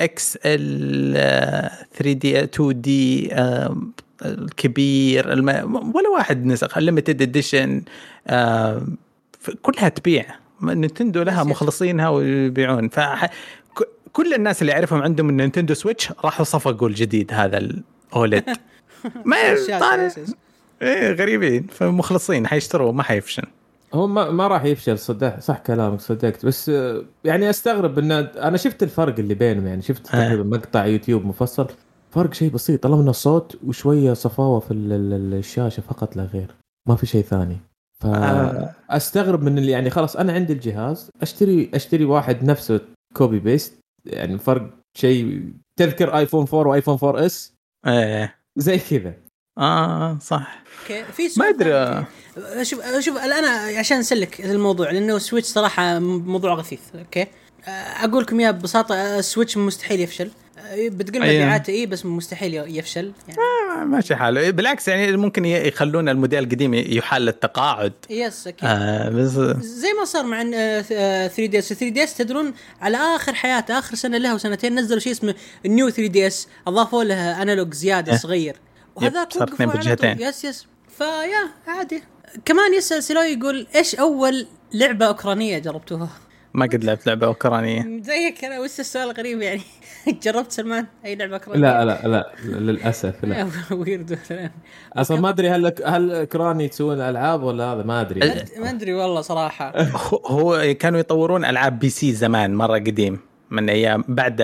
XL 0.00 1.70
3D 1.96 2.44
2D 2.44 3.34
الكبير 4.24 5.32
الم... 5.32 5.48
ولا 5.94 6.08
واحد 6.08 6.46
نسخ 6.46 6.78
limited 6.78 7.22
edition 7.22 7.82
آه 8.26 8.82
كلها 9.62 9.88
تبيع. 9.88 10.24
نينتندو 10.62 11.22
لها 11.22 11.44
مخلصينها 11.44 12.08
ويبيعون. 12.08 12.88
ف 12.88 13.00
كل 14.12 14.34
الناس 14.34 14.62
اللي 14.62 14.72
اعرفهم 14.72 15.02
عندهم 15.02 15.28
النينتندو 15.30 15.74
Switch 15.74 16.12
راحوا 16.24 16.44
صفقوا 16.44 16.88
الجديد 16.88 17.32
هذا 17.32 17.58
ال 17.58 17.75
OLED 17.75 18.44
ما 19.24 19.36
إيه 20.82 21.12
غريبين. 21.12 21.66
فمخلصين 21.70 22.46
حيشتروه 22.46 22.92
ما 22.92 23.02
حيفشل. 23.02 23.42
هو 23.94 24.06
ما, 24.06 24.30
ما 24.30 24.48
راح 24.48 24.64
يفشل 24.64 24.98
صدق. 24.98 25.40
صح 25.40 25.58
كلامك 25.58 26.00
صدقت. 26.00 26.46
بس 26.46 26.68
يعني 27.24 27.50
أستغرب 27.50 27.98
إن 27.98 28.12
أنا 28.12 28.56
شفت 28.56 28.82
الفرق 28.82 29.18
اللي 29.18 29.34
بينهم 29.34 29.66
يعني 29.66 29.82
شفت 29.82 30.06
تقريبا 30.06 30.42
مقطع 30.42 30.86
يوتيوب 30.86 31.26
مفصل. 31.26 31.68
فرق 32.10 32.34
شيء 32.34 32.50
بسيط 32.50 32.82
طالما 32.82 33.00
إنه 33.00 33.12
صوت 33.12 33.58
وشوية 33.66 34.12
صفاوة 34.12 34.60
في 34.60 34.74
الشاشة 34.74 35.80
فقط 35.80 36.16
لا 36.16 36.22
غير 36.22 36.54
ما 36.88 36.96
في 36.96 37.06
شيء 37.06 37.22
ثاني. 37.24 37.56
آه. 38.04 38.74
فاستغرب 38.88 39.42
من 39.42 39.58
اللي 39.58 39.72
يعني 39.72 39.90
خلاص 39.90 40.16
أنا 40.16 40.32
عندي 40.32 40.52
الجهاز 40.52 41.10
اشتري 41.22 41.70
أشتري 41.74 42.04
واحد 42.04 42.44
نفسه 42.44 42.80
copy 43.16 43.38
paste 43.38 43.78
يعني 44.06 44.38
فرق 44.38 44.70
شيء 44.96 45.52
تذكر 45.78 46.18
آيفون 46.18 46.46
4 46.54 46.70
وايفون 46.70 46.98
4S؟ 47.02 47.52
إيه. 47.86 48.34
زي 48.56 48.78
كذا. 48.78 49.14
آه 49.58 50.18
صح. 50.18 50.64
أوكي 50.82 51.04
في 51.04 51.40
ما 51.40 51.48
أدري. 51.48 51.70
ثاني. 51.70 52.64
شوف 52.64 52.80
شوف 52.98 53.18
أنا 53.18 53.78
عشان 53.78 53.98
اسلك 53.98 54.40
الموضوع 54.40 54.90
لأنه 54.90 55.18
Switch 55.18 55.46
صراحة 55.48 55.98
موضوع 55.98 56.54
غثيث 56.54 56.80
okay؟ 56.94 57.26
أقول 58.04 58.22
لكم 58.22 58.40
إياه 58.40 58.50
ببساطة 58.50 58.94
ال 58.94 59.03
Switch 59.03 59.56
مستحيل 59.56 60.00
يفشل. 60.00 60.30
بتقول 60.76 61.22
أيوه. 61.22 61.44
مبيعاته 61.44 61.70
إيه 61.70 61.86
بس 61.86 62.06
مستحيل 62.06 62.54
يفشل 62.54 63.12
يعني 63.28 63.40
آه، 63.80 63.84
ماشي 63.84 64.16
حاله 64.16 64.50
بالعكس 64.50 64.88
يعني 64.88 65.16
ممكن 65.16 65.44
يخلون 65.44 66.08
الموديل 66.08 66.44
القديم 66.44 66.74
يحال 66.74 67.22
للتقاعد 67.22 67.92
yes 68.10 68.46
أكيد 68.46 68.68
آه 68.68 69.08
بس 69.08 69.30
زي 69.64 69.92
ما 69.92 70.04
صار 70.04 70.24
مع 70.26 70.42
3 70.42 71.46
DS 71.46 71.68
3 71.68 71.88
DS 71.88 72.14
تدرون 72.14 72.54
على 72.80 72.96
آخر 72.96 73.34
حياته 73.34 73.78
آخر 73.78 73.94
سنة 73.94 74.18
له 74.18 74.34
وسنتين 74.34 74.74
نزلوا 74.78 75.00
شيء 75.00 75.12
اسمه 75.12 75.34
ال 75.66 75.72
New 75.72 75.90
3 75.90 76.06
DS 76.06 76.48
أضافوا 76.66 77.04
له 77.04 77.42
analog 77.42 77.74
زيادة 77.74 78.12
إيه. 78.12 78.18
صغير 78.18 78.56
وهذاك 78.96 79.32
صار 79.32 79.48
اثنين. 79.48 79.94
طول. 79.94 80.22
yes 80.22 80.44
yes 80.44 80.66
فيا 80.98 81.50
عادي 81.66 82.02
كمان 82.44 82.74
يسأل 82.74 83.02
سلوي 83.02 83.26
يقول 83.26 83.66
إيش 83.74 83.94
أول 83.94 84.46
لعبة 84.72 85.06
أوكرانية 85.06 85.58
جربتوها؟ 85.58 86.08
ما 86.58 86.66
قد 86.66 86.84
لعبت 86.84 87.06
لعبة 87.06 87.26
أوكرانية. 87.26 88.00
زيك 88.02 88.44
أنا 88.44 88.60
وش 88.60 88.80
السؤال 88.80 89.10
غريب 89.10 89.42
يعني؟ 89.42 89.60
جربت 90.22 90.52
سلمان؟ 90.52 90.86
أي 91.04 91.14
لعبة 91.16 91.34
أوكرانية؟ 91.34 91.60
لا 91.60 91.84
لا 91.84 92.08
لا 92.08 92.32
للأسف 92.44 93.24
لا. 93.24 93.48
weird 93.76 94.18
أصلا 94.96 95.20
ما 95.20 95.28
أدري 95.28 95.48
هل 95.50 95.72
هل 95.86 96.10
أوكراني 96.12 96.64
يسوون 96.64 97.00
ألعاب 97.00 97.42
ولا 97.42 97.72
هذا؟ 97.72 97.82
ما 97.82 98.00
أدري. 98.00 98.20
ما 98.58 98.70
أدري 98.70 98.94
والله 98.94 99.20
صراحة. 99.20 99.72
هو- 100.26 100.74
كانوا 100.78 101.00
يطورون 101.00 101.44
ألعاب 101.44 101.78
PC 101.78 102.12
زمان 102.12 102.54
مرة 102.54 102.74
قديم 102.78 103.20
من 103.50 103.70
أيام 103.70 104.04
بعد 104.08 104.42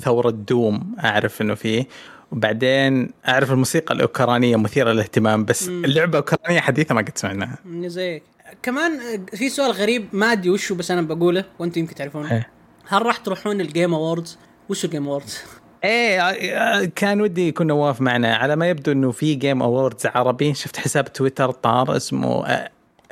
ثورة 0.00 0.30
Doom 0.30 0.96
أعرف 1.04 1.42
إنه 1.42 1.54
فيه 1.54 1.86
وبعدين 2.32 3.10
أعرف 3.28 3.50
الموسيقى 3.52 3.94
الأوكرانية 3.94 4.56
مثيرة 4.56 4.92
للاهتمام 4.92 5.44
بس 5.44 5.68
اللعبة 5.68 6.18
أوكرانية 6.18 6.60
حديثة 6.60 6.94
ما 6.94 7.00
قد 7.00 7.18
سمعناها. 7.18 7.58
إني 7.66 7.88
زيك. 7.88 8.22
كمان 8.62 9.26
في 9.26 9.48
سؤال 9.48 9.70
غريب 9.70 10.08
ما 10.12 10.32
أدري 10.32 10.50
وشو 10.50 10.74
بس 10.74 10.90
أنا 10.90 11.02
بقوله 11.02 11.44
وأنتم 11.58 11.80
يمكن 11.80 11.94
تعرفونه 11.94 12.32
إيه. 12.32 12.48
هل 12.88 13.06
راح 13.06 13.16
تروحون 13.16 13.60
ال 13.60 13.67
Game 13.67 13.94
Awards؟ 13.94 14.38
وشو 14.68 14.86
ال 14.86 14.90
Game 14.90 15.08
Awards؟ 15.08 15.38
إيه 15.84 16.20
آه، 16.20 16.84
كان 16.84 17.20
ودي 17.20 17.48
يكون 17.48 17.66
نواف 17.66 18.00
معنا 18.00 18.34
على 18.34 18.56
ما 18.56 18.68
يبدو 18.68 18.92
إنه 18.92 19.10
في 19.10 19.34
Game 19.34 19.62
Awards 19.62 20.06
عربي 20.06 20.54
شفت 20.54 20.76
حساب 20.76 21.12
تويتر 21.12 21.50
طار 21.50 21.96
اسمه 21.96 22.44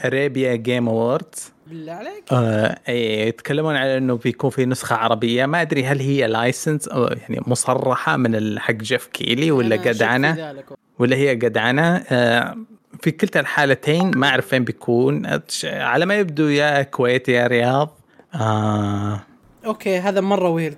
Arabia 0.04 0.54
Game 0.54 0.88
Awards 0.88 1.52
بالله 1.66 1.92
عليك 1.92 2.24
آه 2.32 2.78
إيه 2.88 3.28
يتكلمون 3.28 3.76
على 3.76 3.98
إنه 3.98 4.16
بيكون 4.16 4.50
في 4.50 4.66
نسخة 4.66 4.96
عربية 4.96 5.46
ما 5.46 5.62
أدري 5.62 5.84
هل 5.84 6.00
هي 6.00 6.26
license 6.26 6.88
أو 6.88 7.04
يعني 7.04 7.40
مصرحة 7.46 8.16
من 8.16 8.58
حق 8.58 8.74
جيف 8.74 9.06
كيلي 9.06 9.50
ولا 9.50 9.76
ذلك. 9.76 10.64
ولا 10.98 11.16
هي 11.16 11.34
قدعنة 11.34 11.96
آه 11.96 12.56
في 13.02 13.10
كلتا 13.10 13.40
الحالتين 13.40 14.10
ما 14.18 14.28
أعرف 14.28 14.46
فين 14.46 14.64
بيكون. 14.64 15.40
على 15.64 16.06
ما 16.06 16.14
يبدو 16.14 16.48
يا 16.48 16.82
كويت 16.82 17.28
يا 17.28 17.46
رياض. 17.46 17.98
آه. 18.34 19.20
okay 19.66 19.98
هذا 19.98 20.20
مرة 20.20 20.48
weird 20.48 20.76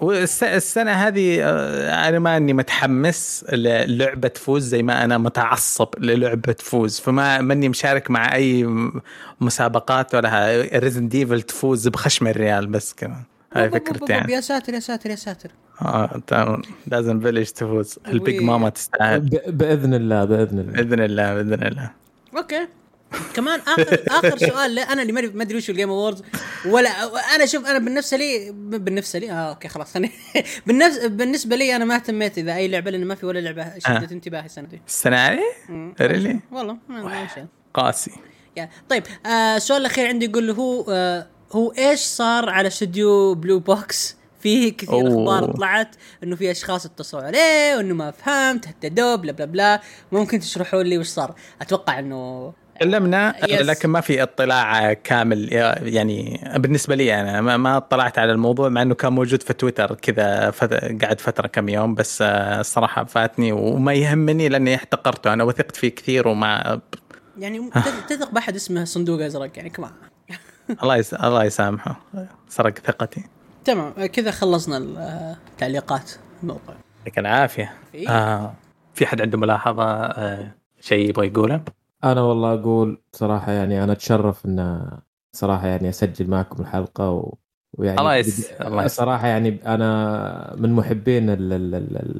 والسنة 0.00 0.90
هذه 0.92 1.38
آه، 1.42 2.08
أنا 2.08 2.18
ما 2.18 2.36
أني 2.36 2.52
متحمس 2.52 3.44
للعبة 3.52 4.28
تفوز 4.28 4.62
زي 4.62 4.82
ما 4.82 5.04
أنا 5.04 5.18
متعصب 5.18 5.88
للعبة 5.98 6.52
تفوز. 6.52 7.00
فما 7.00 7.40
ماني 7.40 7.68
مشارك 7.68 8.10
مع 8.10 8.38
م- 8.38 9.00
مسابقات 9.40 10.14
ولا 10.14 10.68
Resident 10.74 11.08
Evil 11.08 11.42
تفوز 11.42 11.88
بخشم 11.88 12.26
الريال 12.26 12.66
بس 12.66 12.94
كمان 12.94 13.22
هاي 13.52 13.70
فكرتي 13.70 14.12
يعني. 14.12 14.32
يا 14.32 14.40
ساتر 14.40 14.74
يا 14.74 14.80
ساتر 14.80 15.10
يا 15.10 15.16
ساتر. 15.16 15.50
لازم 16.86 17.20
Village 17.20 17.46
تفوز. 17.50 17.98
ال 18.08 18.15
big. 18.15 18.42
mama 18.42 18.68
تستاهل. 18.68 19.20
ب- 19.20 19.58
بإذن 19.58 19.94
الله 19.94 20.24
بإذن 20.24 20.58
الله. 20.58 20.72
بإذن 20.72 21.00
الله 21.00 21.34
بإذن 21.34 21.62
الله. 21.66 21.90
okay. 22.36 22.68
كمان 23.34 23.60
اخر 23.60 24.02
آخر 24.08 24.38
سؤال 24.38 24.70
لي 24.70 24.82
أنا 24.82 25.02
اللي 25.02 25.12
ما 25.12 25.42
ادري 25.42 25.56
وش 25.58 25.70
ال 25.70 25.74
Game 25.74 25.90
Awards 25.90 26.22
ولا 26.66 26.88
أنا 27.34 27.46
شوف 27.46 27.66
أنا 27.66 27.78
بالنسبة 27.78 28.16
لي 28.18 28.50
بالنسبة 28.52 29.18
لي 29.20 29.30
آه 29.30 29.34
okay 29.34 29.68
خلاص. 29.68 29.94
خليني 29.94 30.12
بالنفس 30.66 30.98
بالنسبة 31.06 31.56
لي 31.56 31.76
أنا 31.76 31.84
ما 31.84 31.94
اهتميت 31.94 32.38
إذا 32.38 32.54
أي 32.54 32.68
لعبة 32.68 32.90
لأن 32.90 33.04
ما 33.06 33.14
في 33.14 33.26
ولا 33.26 33.38
لعبة 33.38 33.78
شدت 33.78 34.12
انتباهي 34.12 34.44
السنة 34.46 34.66
دي. 34.68 34.80
السنة 34.86 35.16
هذه؟ 35.16 35.40
مم. 35.68 35.94
really 36.00 36.40
والله 36.52 36.76
ما 36.88 37.26
قاسي. 37.74 38.10
يا 38.56 38.68
طيب 38.88 39.02
آه 39.26 39.56
السؤال 39.56 39.80
الأخير 39.80 40.06
عندي 40.06 40.26
يقول 40.26 40.50
هو 40.50 40.84
آه 40.90 41.26
هو 41.52 41.72
إيش 41.78 42.00
صار 42.00 42.48
على 42.50 42.68
استوديو 42.68 43.34
Blue 43.34 43.58
Box؟ 43.58 44.16
فيه 44.44 44.76
كثير 44.76 44.92
أوه. 44.92 45.38
أخبار 45.38 45.52
طلعت 45.52 45.96
إنه 46.22 46.36
في 46.36 46.50
أشخاص 46.50 46.86
اتصلوا 46.86 47.22
عليه 47.22 47.76
وإنه 47.76 47.94
ما 47.94 48.10
فهمت 48.10 48.68
هددوه 48.68 49.14
بلا 49.16 49.32
بلا 49.32 49.44
بلا. 49.44 49.80
ممكن 50.12 50.40
تشرحوا 50.40 50.82
لي 50.82 50.98
وش 50.98 51.06
صار؟ 51.06 51.34
أتوقع 51.62 51.98
إنه 51.98 52.52
تكلمنا 52.76 53.32
Yes. 53.42 53.50
لكن 53.52 53.88
ما 53.88 54.00
في 54.00 54.22
اطلاع 54.22 54.92
كامل 54.92 55.52
يعني 55.82 56.40
بالنسبة 56.56 56.94
لي 56.94 57.20
أنا 57.20 57.56
ما- 57.56 57.76
اطلعت 57.76 58.18
على 58.18 58.32
الموضوع 58.32 58.68
مع 58.68 58.82
إنه 58.82 58.94
كان 58.94 59.12
موجود 59.12 59.42
في 59.42 59.52
تويتر 59.52 59.94
كذا 59.94 60.50
قعد 61.02 61.20
فترة 61.20 61.46
كم 61.46 61.68
يوم 61.68 61.94
بس 61.94 62.22
آه، 62.22 62.60
الصراحة 62.60 63.04
فاتني 63.04 63.52
وما 63.52 63.92
يهمني 63.92 64.48
لأني 64.48 64.74
احتقرته. 64.74 65.32
أنا 65.32 65.44
وثقت 65.44 65.76
فيه 65.76 65.88
كثير 65.88 66.28
وما 66.28 66.80
يعني 67.38 67.70
تث- 67.70 68.08
تثق 68.08 68.30
بأحد 68.30 68.54
اسمه 68.54 68.84
صندوق 68.84 69.22
أزرق 69.24 69.50
يعني 69.56 69.70
كمان 69.70 69.90
الله 70.82 70.96
يس... 70.96 71.14
الله 71.14 71.44
يسامحه. 71.44 72.00
سرق 72.48 72.78
ثقتي. 72.78 73.24
تمام 73.64 74.06
كذا 74.06 74.30
خلصنا 74.30 74.76
التعليقات. 74.78 76.10
الموقع 76.42 76.74
يعطيك 76.98 77.18
العافية. 77.18 77.72
في 77.92 78.08
آه 78.08 78.52
في 78.94 79.06
حد 79.06 79.20
عنده 79.20 79.38
ملاحظة؟ 79.38 79.84
آه 79.84 80.50
شيء 80.80 81.08
يبغى 81.08 81.26
يقوله؟ 81.26 81.60
أنا 82.04 82.20
والله 82.20 82.54
أقول 82.54 82.98
صراحة 83.12 83.52
يعني 83.52 83.84
أنا 83.84 83.92
أتشرف 83.92 84.46
إن 84.46 84.88
صراحة 85.36 85.66
يعني 85.66 85.88
أسجل 85.88 86.30
معكم 86.30 86.62
الحلقة 86.62 87.10
و... 87.10 87.34
ويعني 87.78 88.00
الله 88.00 88.14
يس- 88.16 88.50
الله 88.52 88.84
يس- 88.84 88.96
صراحة 88.96 89.26
يعني 89.26 89.58
أنا 89.66 90.54
من 90.58 90.72
محبين 90.72 91.30
ال- 91.30 91.52
ال- 91.52 91.74
ال- 91.74 92.16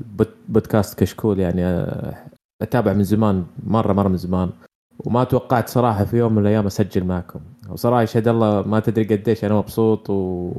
البودكاست 0.49 0.99
كشكول 0.99 1.41
يعني 1.41 1.65
آه، 1.65 2.15
أتابع 2.63 2.93
من 2.93 3.05
زمان 3.05 3.45
مرة 3.67 3.93
مرة 3.93 4.09
من 4.09 4.17
زمان. 4.17 4.51
وما 4.99 5.25
توقعت 5.25 5.69
صراحة 5.69 6.05
في 6.05 6.17
يوم 6.17 6.33
من 6.33 6.43
الأيام 6.43 6.67
أسجل 6.67 7.05
معكم. 7.05 7.41
وصراحة 7.71 8.03
يشهد 8.03 8.29
الله 8.29 8.63
ما 8.69 8.81
تدري 8.81 9.05
قديش 9.17 9.45
أنا 9.45 9.55
مبسوط 9.55 10.11
و- 10.11 10.53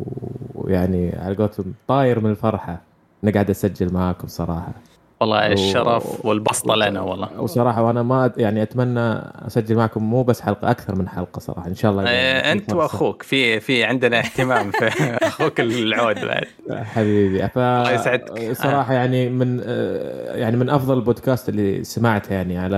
ويعني 0.55 1.15
على 1.15 1.35
قولتهم 1.35 1.73
طاير 1.88 2.19
من 2.19 2.30
الفرحة 2.30 2.81
إني 3.23 3.31
قاعد 3.31 3.49
أسجل 3.49 3.93
معاكم 3.93 4.27
صراحة. 4.27 4.73
والله 5.19 5.51
الشرف 5.51 6.25
والبسطة 6.25 6.75
لنا 6.75 7.01
والله. 7.01 7.41
وصراحة 7.41 7.83
وأنا 7.83 8.03
ما 8.03 8.31
يعني 8.37 8.61
أتمنى 8.61 8.99
أسجل 9.47 9.75
معكم 9.75 10.03
مو 10.03 10.23
بس 10.23 10.41
حلقة 10.41 10.71
أكثر 10.71 10.95
من 10.95 11.09
حلقة 11.09 11.39
صراحة 11.39 11.67
إن 11.67 11.75
شاء 11.75 11.91
الله 11.91 12.03
آه، 12.07 12.51
أنت. 12.51 12.73
وأخوك 12.73 13.23
في 13.23 13.59
في 13.59 13.83
عندنا 13.83 14.19
اهتمام 14.19 14.71
في 14.71 14.87
أخوك 15.27 15.59
العود 15.59 16.15
بعد. 16.25 16.45
حبيبي 16.83 17.47
ف. 17.47 17.59
صراحة 18.61 18.93
يعني 18.93 19.29
من 19.29 19.61
آه، 19.65 20.35
يعني 20.35 20.57
من 20.57 20.69
أفضل 20.69 20.97
البودكاست 20.97 21.49
اللي 21.49 21.83
سمعتها 21.83 22.33
يعني 22.35 22.57
على 22.57 22.77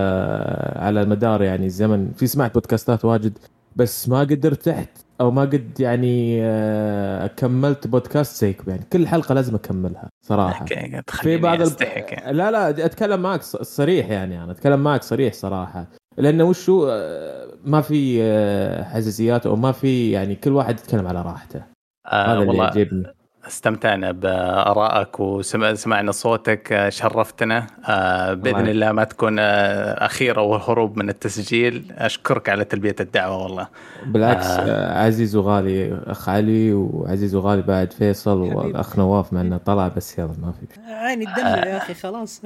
على 0.76 1.06
مدار 1.06 1.42
يعني 1.44 1.66
الزمن. 1.66 2.12
في 2.18 2.28
سمعت 2.28 2.54
بودكاستات 2.54 3.06
واجد 3.06 3.38
بس 3.76 4.10
ما 4.10 4.20
قد 4.20 4.46
ارتحت 4.46 4.90
أو 5.22 5.32
ما 5.32 5.42
قد 5.42 5.80
يعني 5.80 6.40
آه، 6.42 7.28
كملت 7.28 7.88
بودكاست 7.88 8.42
زيكم 8.42 8.72
يعني. 8.72 8.84
كل 8.94 9.08
حلقة 9.08 9.34
لازم 9.34 9.56
أكملها 9.56 10.10
صراحة. 10.26 10.66
في 11.08 11.38
بعض 11.38 11.62
الب... 11.62 11.76
الب... 11.82 12.36
لا 12.36 12.52
لا 12.52 12.86
أتكلم 12.86 13.22
معك 13.22 13.42
صريح 13.44 14.10
يعني 14.10 14.44
أنا 14.44 14.52
أتكلم 14.52 14.84
معك 14.84 15.04
صريح 15.04 15.34
صراحة. 15.34 15.88
لأنه 16.18 16.44
وشو 16.44 16.88
آه، 16.90 17.54
ما 17.64 17.82
في 17.82 18.20
آه، 18.22 18.84
حساسيات 18.84 19.46
أو 19.46 19.56
ما 19.56 19.72
في 19.72 20.12
يعني 20.12 20.36
كل 20.36 20.52
واحد 20.52 20.80
يتكلم 20.80 21.08
على 21.08 21.22
راحته. 21.22 21.64
آه 22.08 22.26
هذا 22.26 22.34
اللي 22.34 22.48
والله 22.48 22.64
يعجبني. 22.64 23.17
استمتعنا 23.48 24.12
بآرائك 24.12 25.20
وسمعنا 25.20 26.12
صوتك 26.12 26.86
شرفتنا 26.90 27.68
آه 27.90 28.34
بإذن 28.34 28.68
الله. 28.68 28.92
ما 28.92 29.04
تكون 29.04 29.40
آه 29.40 30.06
أخيرة 30.06 30.42
والهروب 30.42 30.98
من 30.98 31.10
التسجيل 31.10 31.92
أشكرك 31.98 32.50
على 32.50 32.66
تلبية 32.66 32.96
الدعوة 33.00 33.44
والله 33.44 33.68
بالعكس 34.06 34.46
آه. 34.46 34.60
آه. 34.60 35.04
عزيز 35.06 35.36
وغالي 35.36 36.00
اخ 36.08 36.30
علي 36.30 36.74
وعزيز 36.74 37.36
وغالي 37.36 37.62
بعد 37.62 37.94
فيصل. 37.94 38.38
والاخ 38.38 38.98
نواف 39.00 39.34
مع 39.34 39.42
إنه 39.42 39.58
طلع 39.58 39.88
بس 39.88 40.20
يلا 40.20 40.34
ما 40.42 40.52
في 40.52 40.92
عيني 40.92 41.26
الدمع 41.30 41.48
يا 41.66 41.78
أخي 41.78 41.94
خلاص 41.94 42.42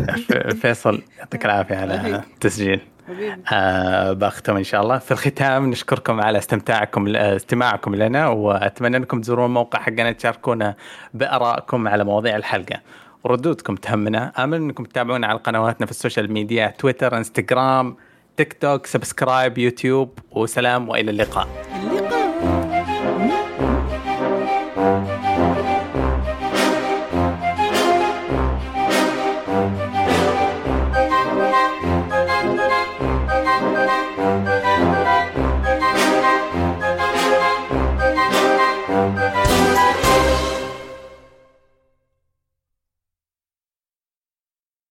فيصل 0.62 1.02
يعطيك 1.18 1.44
العافية 1.44 1.76
على. 1.76 2.16
التسجيل 2.34 2.80
آه 3.52 4.12
بختم 4.12 4.56
إن 4.56 4.64
شاء 4.64 4.82
الله. 4.82 4.98
في 4.98 5.10
الختام 5.10 5.70
نشكركم 5.70 6.20
على 6.20 6.38
استمتاعكم 6.38 7.16
استماعكم 7.16 7.94
لنا 7.94 8.28
وأتمنى 8.28 8.96
أنكم 8.96 9.20
تزورون 9.20 9.46
الموقع 9.46 9.78
حقنا 9.78 10.12
تشاركونا 10.12 10.74
بأرائكم 11.14 11.88
على 11.88 12.04
مواضيع 12.04 12.36
الحلقة. 12.36 12.80
وردودكم 13.24 13.76
تهمنا. 13.76 14.32
آمل 14.38 14.58
أنكم 14.58 14.84
تتابعونا 14.84 15.26
على 15.26 15.38
قنواتنا 15.38 15.86
في 15.86 15.92
ال 15.92 15.98
social 15.98 16.32
media 16.32 16.74
تويتر 16.78 17.16
إنستغرام 17.16 17.96
تيك 18.36 18.52
توك 18.52 18.86
سبسكرايب 18.86 19.58
يوتيوب 19.58 20.18
وسلام 20.30 20.88
وإلى 20.88 21.10
اللقاء. 21.10 21.48